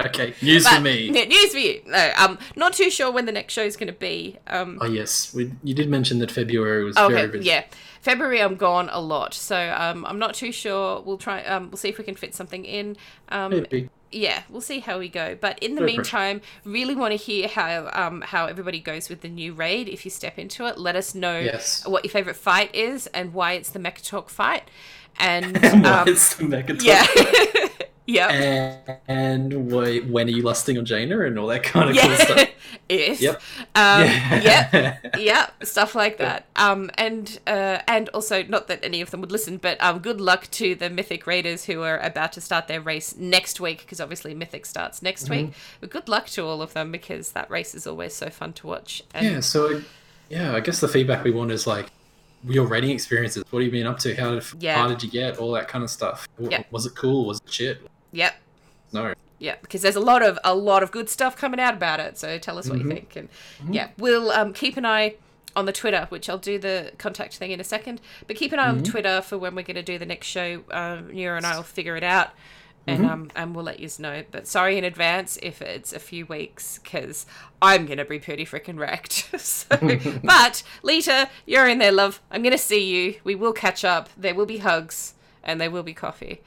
okay, 0.07 0.35
news 0.41 0.65
But- 0.65 0.77
for 0.77 0.81
me. 0.81 1.11
Yeah, 1.13 1.25
news 1.25 1.53
for 1.53 1.59
you. 1.59 1.83
No, 1.87 2.13
um, 2.17 2.39
not 2.57 2.73
too 2.73 2.91
sure 2.91 3.11
when 3.11 3.27
the 3.27 3.33
next 3.33 3.53
show 3.53 3.63
is 3.65 3.77
going 3.77 3.89
to 3.89 3.93
be. 3.93 4.37
Um, 4.47 4.79
Oh 4.81 4.87
yes, 4.87 5.35
we, 5.35 5.53
you 5.65 5.75
did 5.75 5.89
mention 5.89 6.19
that 6.21 6.31
February 6.31 6.85
was 6.85 6.97
okay, 6.97 7.15
very 7.15 7.29
busy. 7.29 7.49
yeah. 7.49 7.65
February, 8.01 8.41
I'm 8.41 8.57
gone 8.57 8.89
a 8.93 9.01
lot, 9.01 9.33
so 9.35 9.57
um, 9.79 10.05
I'm 10.07 10.19
not 10.19 10.35
too 10.35 10.51
sure. 10.53 11.01
We'll 11.03 11.19
try. 11.19 11.43
Um, 11.45 11.71
we'll 11.71 11.77
see 11.79 11.89
if 11.89 11.99
we 11.99 12.05
can 12.05 12.17
fit 12.17 12.35
something 12.35 12.65
in. 12.65 12.97
Um, 13.29 13.51
Maybe. 13.51 13.91
Yeah, 14.13 14.43
we'll 14.51 14.61
see 14.61 14.81
how 14.81 14.99
we 14.99 15.09
go. 15.09 15.37
But 15.41 15.59
in 15.61 15.75
the 15.75 15.81
meantime, 15.83 16.41
really 16.65 16.95
want 16.95 17.13
to 17.13 17.17
hear 17.17 17.49
how 17.49 17.91
um 17.93 18.21
how 18.21 18.47
everybody 18.47 18.79
goes 18.81 19.09
with 19.09 19.21
the 19.23 19.29
new 19.29 19.53
raid. 19.55 19.89
If 19.89 20.05
you 20.05 20.11
step 20.11 20.39
into 20.39 20.67
it, 20.67 20.79
let 20.79 20.97
us 20.97 21.15
know 21.15 21.39
Yes. 21.39 21.87
what 21.87 22.05
your 22.05 22.11
favorite 22.11 22.37
fight 22.37 22.75
is 22.75 23.07
and 23.09 23.33
why 23.35 23.53
it's 23.53 23.71
the 23.71 23.79
Mekkatorque 23.79 24.29
fight. 24.31 24.65
And 25.19 25.57
um, 25.87 26.09
it's 26.09 26.37
the 26.37 26.45
Mecha 26.45 26.69
Talk. 26.69 26.83
yeah, 26.83 27.07
yeah, 28.07 28.29
And, 29.09 29.53
and 29.53 29.71
wh- 29.73 30.11
when 30.11 30.27
are 30.27 30.31
you 30.33 30.43
lusting 30.43 30.77
on 30.79 30.85
Jaina 30.85 31.21
and 31.21 31.39
all 31.39 31.47
that 31.49 31.63
kind 31.63 31.91
of 31.91 31.97
cool 31.97 32.17
stuff. 32.17 32.49
if 32.89 33.21
Yep. 33.21 33.35
um, 33.75 34.03
yeah. 34.05 34.41
yep. 34.73 35.17
yeah, 35.19 35.51
stuff 35.63 35.95
like 35.95 36.19
that. 36.19 36.47
Um, 36.57 36.91
and 36.95 37.39
uh, 37.47 37.79
and 37.87 38.09
also 38.11 38.43
not 38.43 38.67
that 38.69 38.81
any 38.85 39.01
of 39.01 39.11
them 39.11 39.21
would 39.21 39.31
listen, 39.33 39.57
but 39.59 39.81
um, 39.83 40.01
good 40.01 40.21
luck 40.21 40.49
to 40.53 40.75
the 40.75 40.91
Mythic 40.91 41.27
Raiders 41.27 41.65
who 41.67 41.83
are 41.83 41.99
about 42.01 42.33
to 42.33 42.41
start 42.41 42.67
their 42.69 42.81
race 42.81 43.17
next 43.17 43.61
week 43.61 43.81
because 43.83 44.01
obviously 44.01 44.35
Mythic 44.35 44.67
starts 44.67 45.01
next 45.03 45.25
Mm-hmm. 45.25 45.47
week. 45.47 45.53
But 45.81 45.91
good 45.91 46.09
luck 46.09 46.27
to 46.31 46.45
all 46.45 46.61
of 46.63 46.73
them 46.75 46.91
because 46.91 47.33
that 47.33 47.51
race 47.51 47.75
is 47.75 47.87
always 47.87 48.15
so 48.15 48.31
fun 48.31 48.53
to 48.55 48.67
watch. 48.67 49.03
And 49.15 49.27
Yeah, 49.27 49.41
so 49.41 49.83
yeah, 50.29 50.55
I 50.55 50.61
guess 50.61 50.81
the 50.81 50.89
feedback 50.89 51.23
we 51.25 51.31
want 51.31 51.51
is 51.53 51.67
like 51.67 51.87
your 52.45 52.67
rating 52.67 52.91
experiences. 52.91 53.45
What 53.51 53.63
have 53.63 53.67
you 53.67 53.71
been 53.71 53.87
up 53.87 54.01
to? 54.01 54.17
How 54.17 54.33
did 54.35 54.45
Yeah. 54.59 54.77
how 54.77 54.89
did 54.89 55.03
you 55.05 55.11
get 55.11 55.39
all 55.39 55.53
that 55.53 55.69
kind 55.69 55.85
of 55.85 55.91
stuff? 55.91 56.27
Yeah. 56.39 56.65
Was 56.73 56.87
it 56.87 56.97
cool? 56.97 57.27
Was 57.27 57.39
it 57.47 57.53
shit? 57.53 57.79
Yep. 58.13 58.35
No. 58.93 59.15
Yeah, 59.39 59.57
because 59.61 59.83
there's 59.83 59.97
a 59.97 60.01
lot 60.01 60.23
of 60.23 60.39
a 60.45 60.55
lot 60.55 60.83
of 60.85 60.91
good 60.93 61.09
stuff 61.11 61.37
coming 61.37 61.59
out 61.59 61.75
about 61.75 61.99
it. 61.99 62.17
So 62.19 62.39
tell 62.39 62.59
us 62.59 62.69
what 62.69 62.79
you 62.79 62.85
Mhm. 62.85 62.93
think, 62.95 63.17
and 63.17 63.29
yeah, 63.75 63.89
we'll 63.99 64.31
um, 64.31 64.53
keep 64.53 64.77
an 64.77 64.87
eye 64.87 65.17
on 65.57 65.67
the 65.67 65.73
Twitter, 65.73 66.07
which 66.11 66.29
I'll 66.31 66.39
do 66.39 66.59
the 66.59 66.93
contact 66.99 67.37
thing 67.37 67.51
in 67.51 67.59
a 67.61 67.65
second. 67.65 68.01
But 68.27 68.37
keep 68.37 68.53
an 68.53 68.59
eye 68.61 68.69
on 68.69 68.81
Mhm. 68.83 68.91
Twitter 68.91 69.21
for 69.21 69.37
when 69.39 69.55
we're 69.57 69.63
going 69.65 69.75
to 69.77 69.83
do 69.83 69.99
the 69.99 70.07
next 70.07 70.29
show. 70.29 70.63
Um, 70.71 71.09
Nira 71.09 71.37
and 71.37 71.45
I 71.45 71.57
will 71.57 71.63
figure 71.65 71.97
it 71.97 72.05
out, 72.05 72.31
and 72.87 73.05
Mhm. 73.05 73.11
um, 73.11 73.31
and 73.35 73.55
we'll 73.57 73.65
let 73.65 73.81
you 73.81 73.89
know. 73.99 74.23
But 74.31 74.47
sorry 74.47 74.79
in 74.79 74.85
advance 74.85 75.39
if 75.43 75.61
it's 75.61 75.93
a 75.93 75.99
few 75.99 76.25
weeks, 76.25 76.79
because 76.83 77.27
I'm 77.61 77.85
going 77.87 77.99
to 77.99 78.05
be 78.05 78.21
pretty 78.21 78.47
freaking 78.47 78.79
wrecked. 78.79 79.29
so, 79.41 79.67
but 80.23 80.63
Lita, 80.85 81.29
you're 81.47 81.67
in 81.69 81.79
there, 81.79 81.93
love. 81.93 82.21
I'm 82.31 82.43
going 82.43 82.53
to 82.53 82.59
see 82.59 82.85
you. 82.85 83.17
We 83.25 83.35
will 83.35 83.53
catch 83.53 83.85
up. 83.85 84.09
There 84.17 84.35
will 84.37 84.47
be 84.47 84.59
hugs, 84.59 85.15
and 85.43 85.61
there 85.61 85.71
will 85.71 85.83
be 85.83 85.95
coffee. 85.95 86.41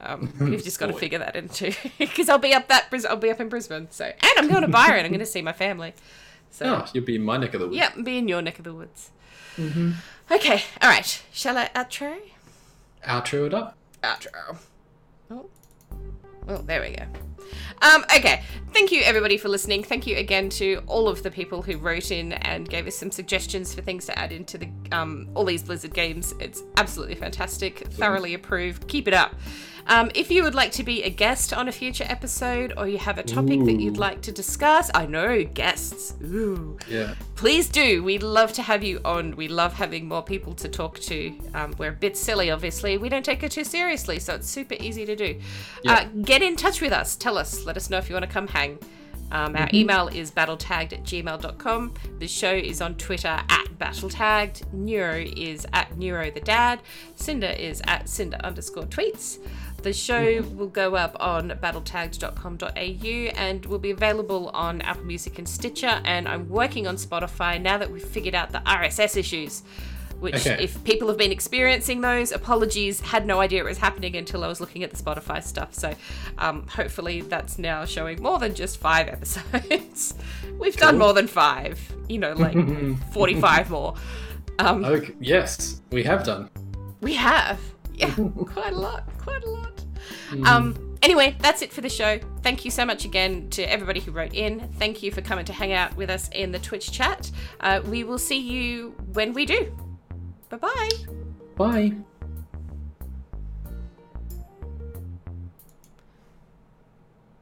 Um, 0.00 0.32
we've 0.40 0.62
just 0.62 0.78
got 0.78 0.86
to 0.86 0.92
figure 0.92 1.18
that 1.18 1.34
in 1.36 1.48
too, 1.48 1.72
because 1.98 2.28
I'll 2.30 2.38
be 2.38 2.54
up 2.54 2.68
that 2.68 2.86
I'll 3.08 3.16
be 3.16 3.30
up 3.30 3.40
in 3.40 3.48
Brisbane. 3.48 3.88
So, 3.90 4.04
and 4.04 4.32
I'm 4.36 4.48
going 4.48 4.62
to 4.62 4.68
Byron. 4.68 5.04
I'm 5.04 5.10
going 5.10 5.20
to 5.20 5.26
see 5.26 5.42
my 5.42 5.52
family. 5.52 5.94
So, 6.50 6.66
Oh, 6.66 6.86
you'll 6.94 7.04
be 7.04 7.16
in 7.16 7.22
my 7.22 7.36
neck 7.36 7.54
of 7.54 7.60
the 7.60 7.66
woods. 7.66 7.76
yeah, 7.76 7.90
be 8.02 8.18
in 8.18 8.28
your 8.28 8.40
neck 8.42 8.58
of 8.58 8.64
the 8.64 8.74
woods. 8.74 9.10
Okay, 10.30 10.62
all 10.80 10.88
right. 10.88 11.22
Shall 11.32 11.58
I 11.58 11.68
outro? 11.74 12.16
Outro 13.04 13.46
it 13.46 13.54
up. 13.54 13.76
Outro. 14.02 14.56
Oh, 15.30 15.46
well, 16.46 16.62
there 16.62 16.80
we 16.80 16.90
go. 16.90 17.04
Um, 17.80 18.04
okay, 18.16 18.42
thank 18.72 18.92
you 18.92 19.02
everybody 19.02 19.36
for 19.38 19.48
listening. 19.48 19.82
Thank 19.82 20.06
you 20.06 20.16
again 20.16 20.48
to 20.50 20.82
all 20.86 21.08
of 21.08 21.22
the 21.22 21.30
people 21.30 21.62
who 21.62 21.76
wrote 21.78 22.10
in 22.10 22.34
and 22.34 22.68
gave 22.68 22.86
us 22.86 22.94
some 22.96 23.10
suggestions 23.10 23.74
for 23.74 23.80
things 23.82 24.04
to 24.06 24.18
add 24.18 24.32
into 24.32 24.58
the 24.58 24.68
um, 24.92 25.28
all 25.34 25.44
these 25.44 25.62
Blizzard 25.62 25.94
games. 25.94 26.34
It's 26.40 26.62
absolutely 26.76 27.14
fantastic, 27.16 27.78
thoroughly 27.88 28.34
approved. 28.34 28.86
Keep 28.88 29.08
it 29.08 29.14
up. 29.14 29.34
Um, 29.88 30.10
if 30.14 30.30
you 30.30 30.42
would 30.42 30.54
like 30.54 30.72
to 30.72 30.84
be 30.84 31.02
a 31.02 31.10
guest 31.10 31.52
on 31.54 31.66
a 31.68 31.72
future 31.72 32.04
episode, 32.08 32.74
or 32.76 32.86
you 32.86 32.98
have 32.98 33.16
a 33.18 33.22
topic 33.22 33.64
that 33.64 33.80
you'd 33.80 33.96
like 33.96 34.20
to 34.22 34.32
discuss, 34.32 34.90
I 34.94 35.06
know 35.06 35.42
guests. 35.44 36.14
Ooh, 36.22 36.76
Yeah. 36.88 37.14
please 37.36 37.68
do. 37.68 38.02
We'd 38.04 38.22
love 38.22 38.52
to 38.54 38.62
have 38.62 38.84
you 38.84 39.00
on. 39.04 39.34
We 39.36 39.48
love 39.48 39.72
having 39.72 40.06
more 40.06 40.22
people 40.22 40.54
to 40.56 40.68
talk 40.68 40.98
to. 41.00 41.34
Um, 41.54 41.74
we're 41.78 41.88
a 41.90 41.92
bit 41.92 42.16
silly, 42.18 42.50
obviously. 42.50 42.98
We 42.98 43.08
don't 43.08 43.24
take 43.24 43.42
it 43.42 43.50
too 43.52 43.64
seriously, 43.64 44.18
so 44.18 44.34
it's 44.34 44.48
super 44.48 44.74
easy 44.78 45.06
to 45.06 45.16
do. 45.16 45.40
Yeah. 45.82 45.92
Uh, 45.94 46.04
get 46.22 46.42
in 46.42 46.56
touch 46.56 46.80
with 46.82 46.92
us. 46.92 47.16
Tell 47.16 47.38
us. 47.38 47.64
Let 47.64 47.76
us 47.78 47.88
know 47.88 47.96
if 47.96 48.10
you 48.10 48.14
want 48.14 48.26
to 48.26 48.30
come 48.32 48.48
hang. 48.48 48.78
Um, 49.30 49.54
our 49.56 49.68
email 49.74 50.08
is 50.08 50.30
battletagged 50.30 50.94
at 50.94 51.02
gmail.com. 51.04 51.92
The 52.18 52.26
show 52.26 52.52
is 52.54 52.80
on 52.80 52.94
Twitter 52.94 53.28
at 53.28 53.66
battletagged. 53.78 54.72
Neuro 54.72 55.18
is 55.36 55.66
at 55.74 55.98
Neuro 55.98 56.30
the 56.30 56.40
Dad. 56.40 56.80
Cinder 57.14 57.48
is 57.58 57.82
at 57.86 58.08
Cinder 58.08 58.38
underscore 58.42 58.84
tweets. 58.86 59.38
The 59.82 59.92
show 59.92 60.42
will 60.56 60.66
go 60.68 60.96
up 60.96 61.16
on 61.20 61.50
battletagged.com.au 61.50 63.38
and 63.40 63.64
will 63.66 63.78
be 63.78 63.90
available 63.92 64.48
on 64.52 64.80
Apple 64.82 65.04
Music 65.04 65.38
and 65.38 65.48
Stitcher. 65.48 66.00
And 66.04 66.28
I'm 66.28 66.48
working 66.48 66.86
on 66.86 66.96
Spotify 66.96 67.60
now 67.60 67.78
that 67.78 67.90
we've 67.90 68.02
figured 68.04 68.34
out 68.34 68.50
the 68.50 68.58
RSS 68.60 69.16
issues. 69.16 69.62
Which, 70.18 70.34
Okay. 70.34 70.64
if 70.64 70.82
people 70.82 71.06
have 71.06 71.16
been 71.16 71.30
experiencing 71.30 72.00
those, 72.00 72.32
apologies. 72.32 73.00
Had 73.00 73.24
no 73.24 73.38
idea 73.40 73.60
it 73.60 73.66
was 73.68 73.78
happening 73.78 74.16
until 74.16 74.42
I 74.42 74.48
was 74.48 74.60
looking 74.60 74.82
at 74.82 74.90
the 74.90 75.00
Spotify 75.00 75.40
stuff. 75.40 75.74
So, 75.74 75.94
um, 76.38 76.66
hopefully, 76.66 77.20
that's 77.20 77.56
now 77.56 77.84
showing 77.84 78.20
more 78.20 78.40
than 78.40 78.52
just 78.56 78.78
five 78.78 79.06
episodes. 79.06 80.14
We've 80.58 80.76
done 80.76 80.98
more 80.98 81.12
than 81.12 81.28
five. 81.28 81.78
You 82.08 82.18
know, 82.18 82.32
like 82.32 82.56
forty-five 83.12 83.70
more. 83.70 83.94
Um, 84.58 84.84
Okay. 84.84 85.14
Yes, 85.20 85.80
we 85.92 86.02
have 86.02 86.24
done. 86.24 86.50
we 87.00 87.14
have. 87.14 87.60
Yeah, 87.98 88.14
quite 88.46 88.72
a 88.72 88.78
lot. 88.78 89.04
Quite 89.18 89.44
a 89.44 89.50
lot. 89.50 89.84
Um, 90.44 90.96
anyway, 91.02 91.36
that's 91.40 91.62
it 91.62 91.72
for 91.72 91.80
the 91.80 91.88
show. 91.88 92.18
Thank 92.42 92.64
you 92.64 92.70
so 92.70 92.84
much 92.84 93.04
again 93.04 93.50
to 93.50 93.62
everybody 93.62 94.00
who 94.00 94.12
wrote 94.12 94.34
in. 94.34 94.60
Thank 94.78 95.02
you 95.02 95.10
for 95.10 95.20
coming 95.20 95.44
to 95.46 95.52
hang 95.52 95.72
out 95.72 95.96
with 95.96 96.10
us 96.10 96.28
in 96.30 96.52
the 96.52 96.58
Twitch 96.58 96.92
chat. 96.92 97.30
Uh, 97.60 97.80
we 97.84 98.04
will 98.04 98.18
see 98.18 98.38
you 98.38 98.94
when 99.12 99.32
we 99.32 99.46
do. 99.46 99.74
Bye 100.48 100.56
bye. 100.58 100.90
Bye. 101.56 101.92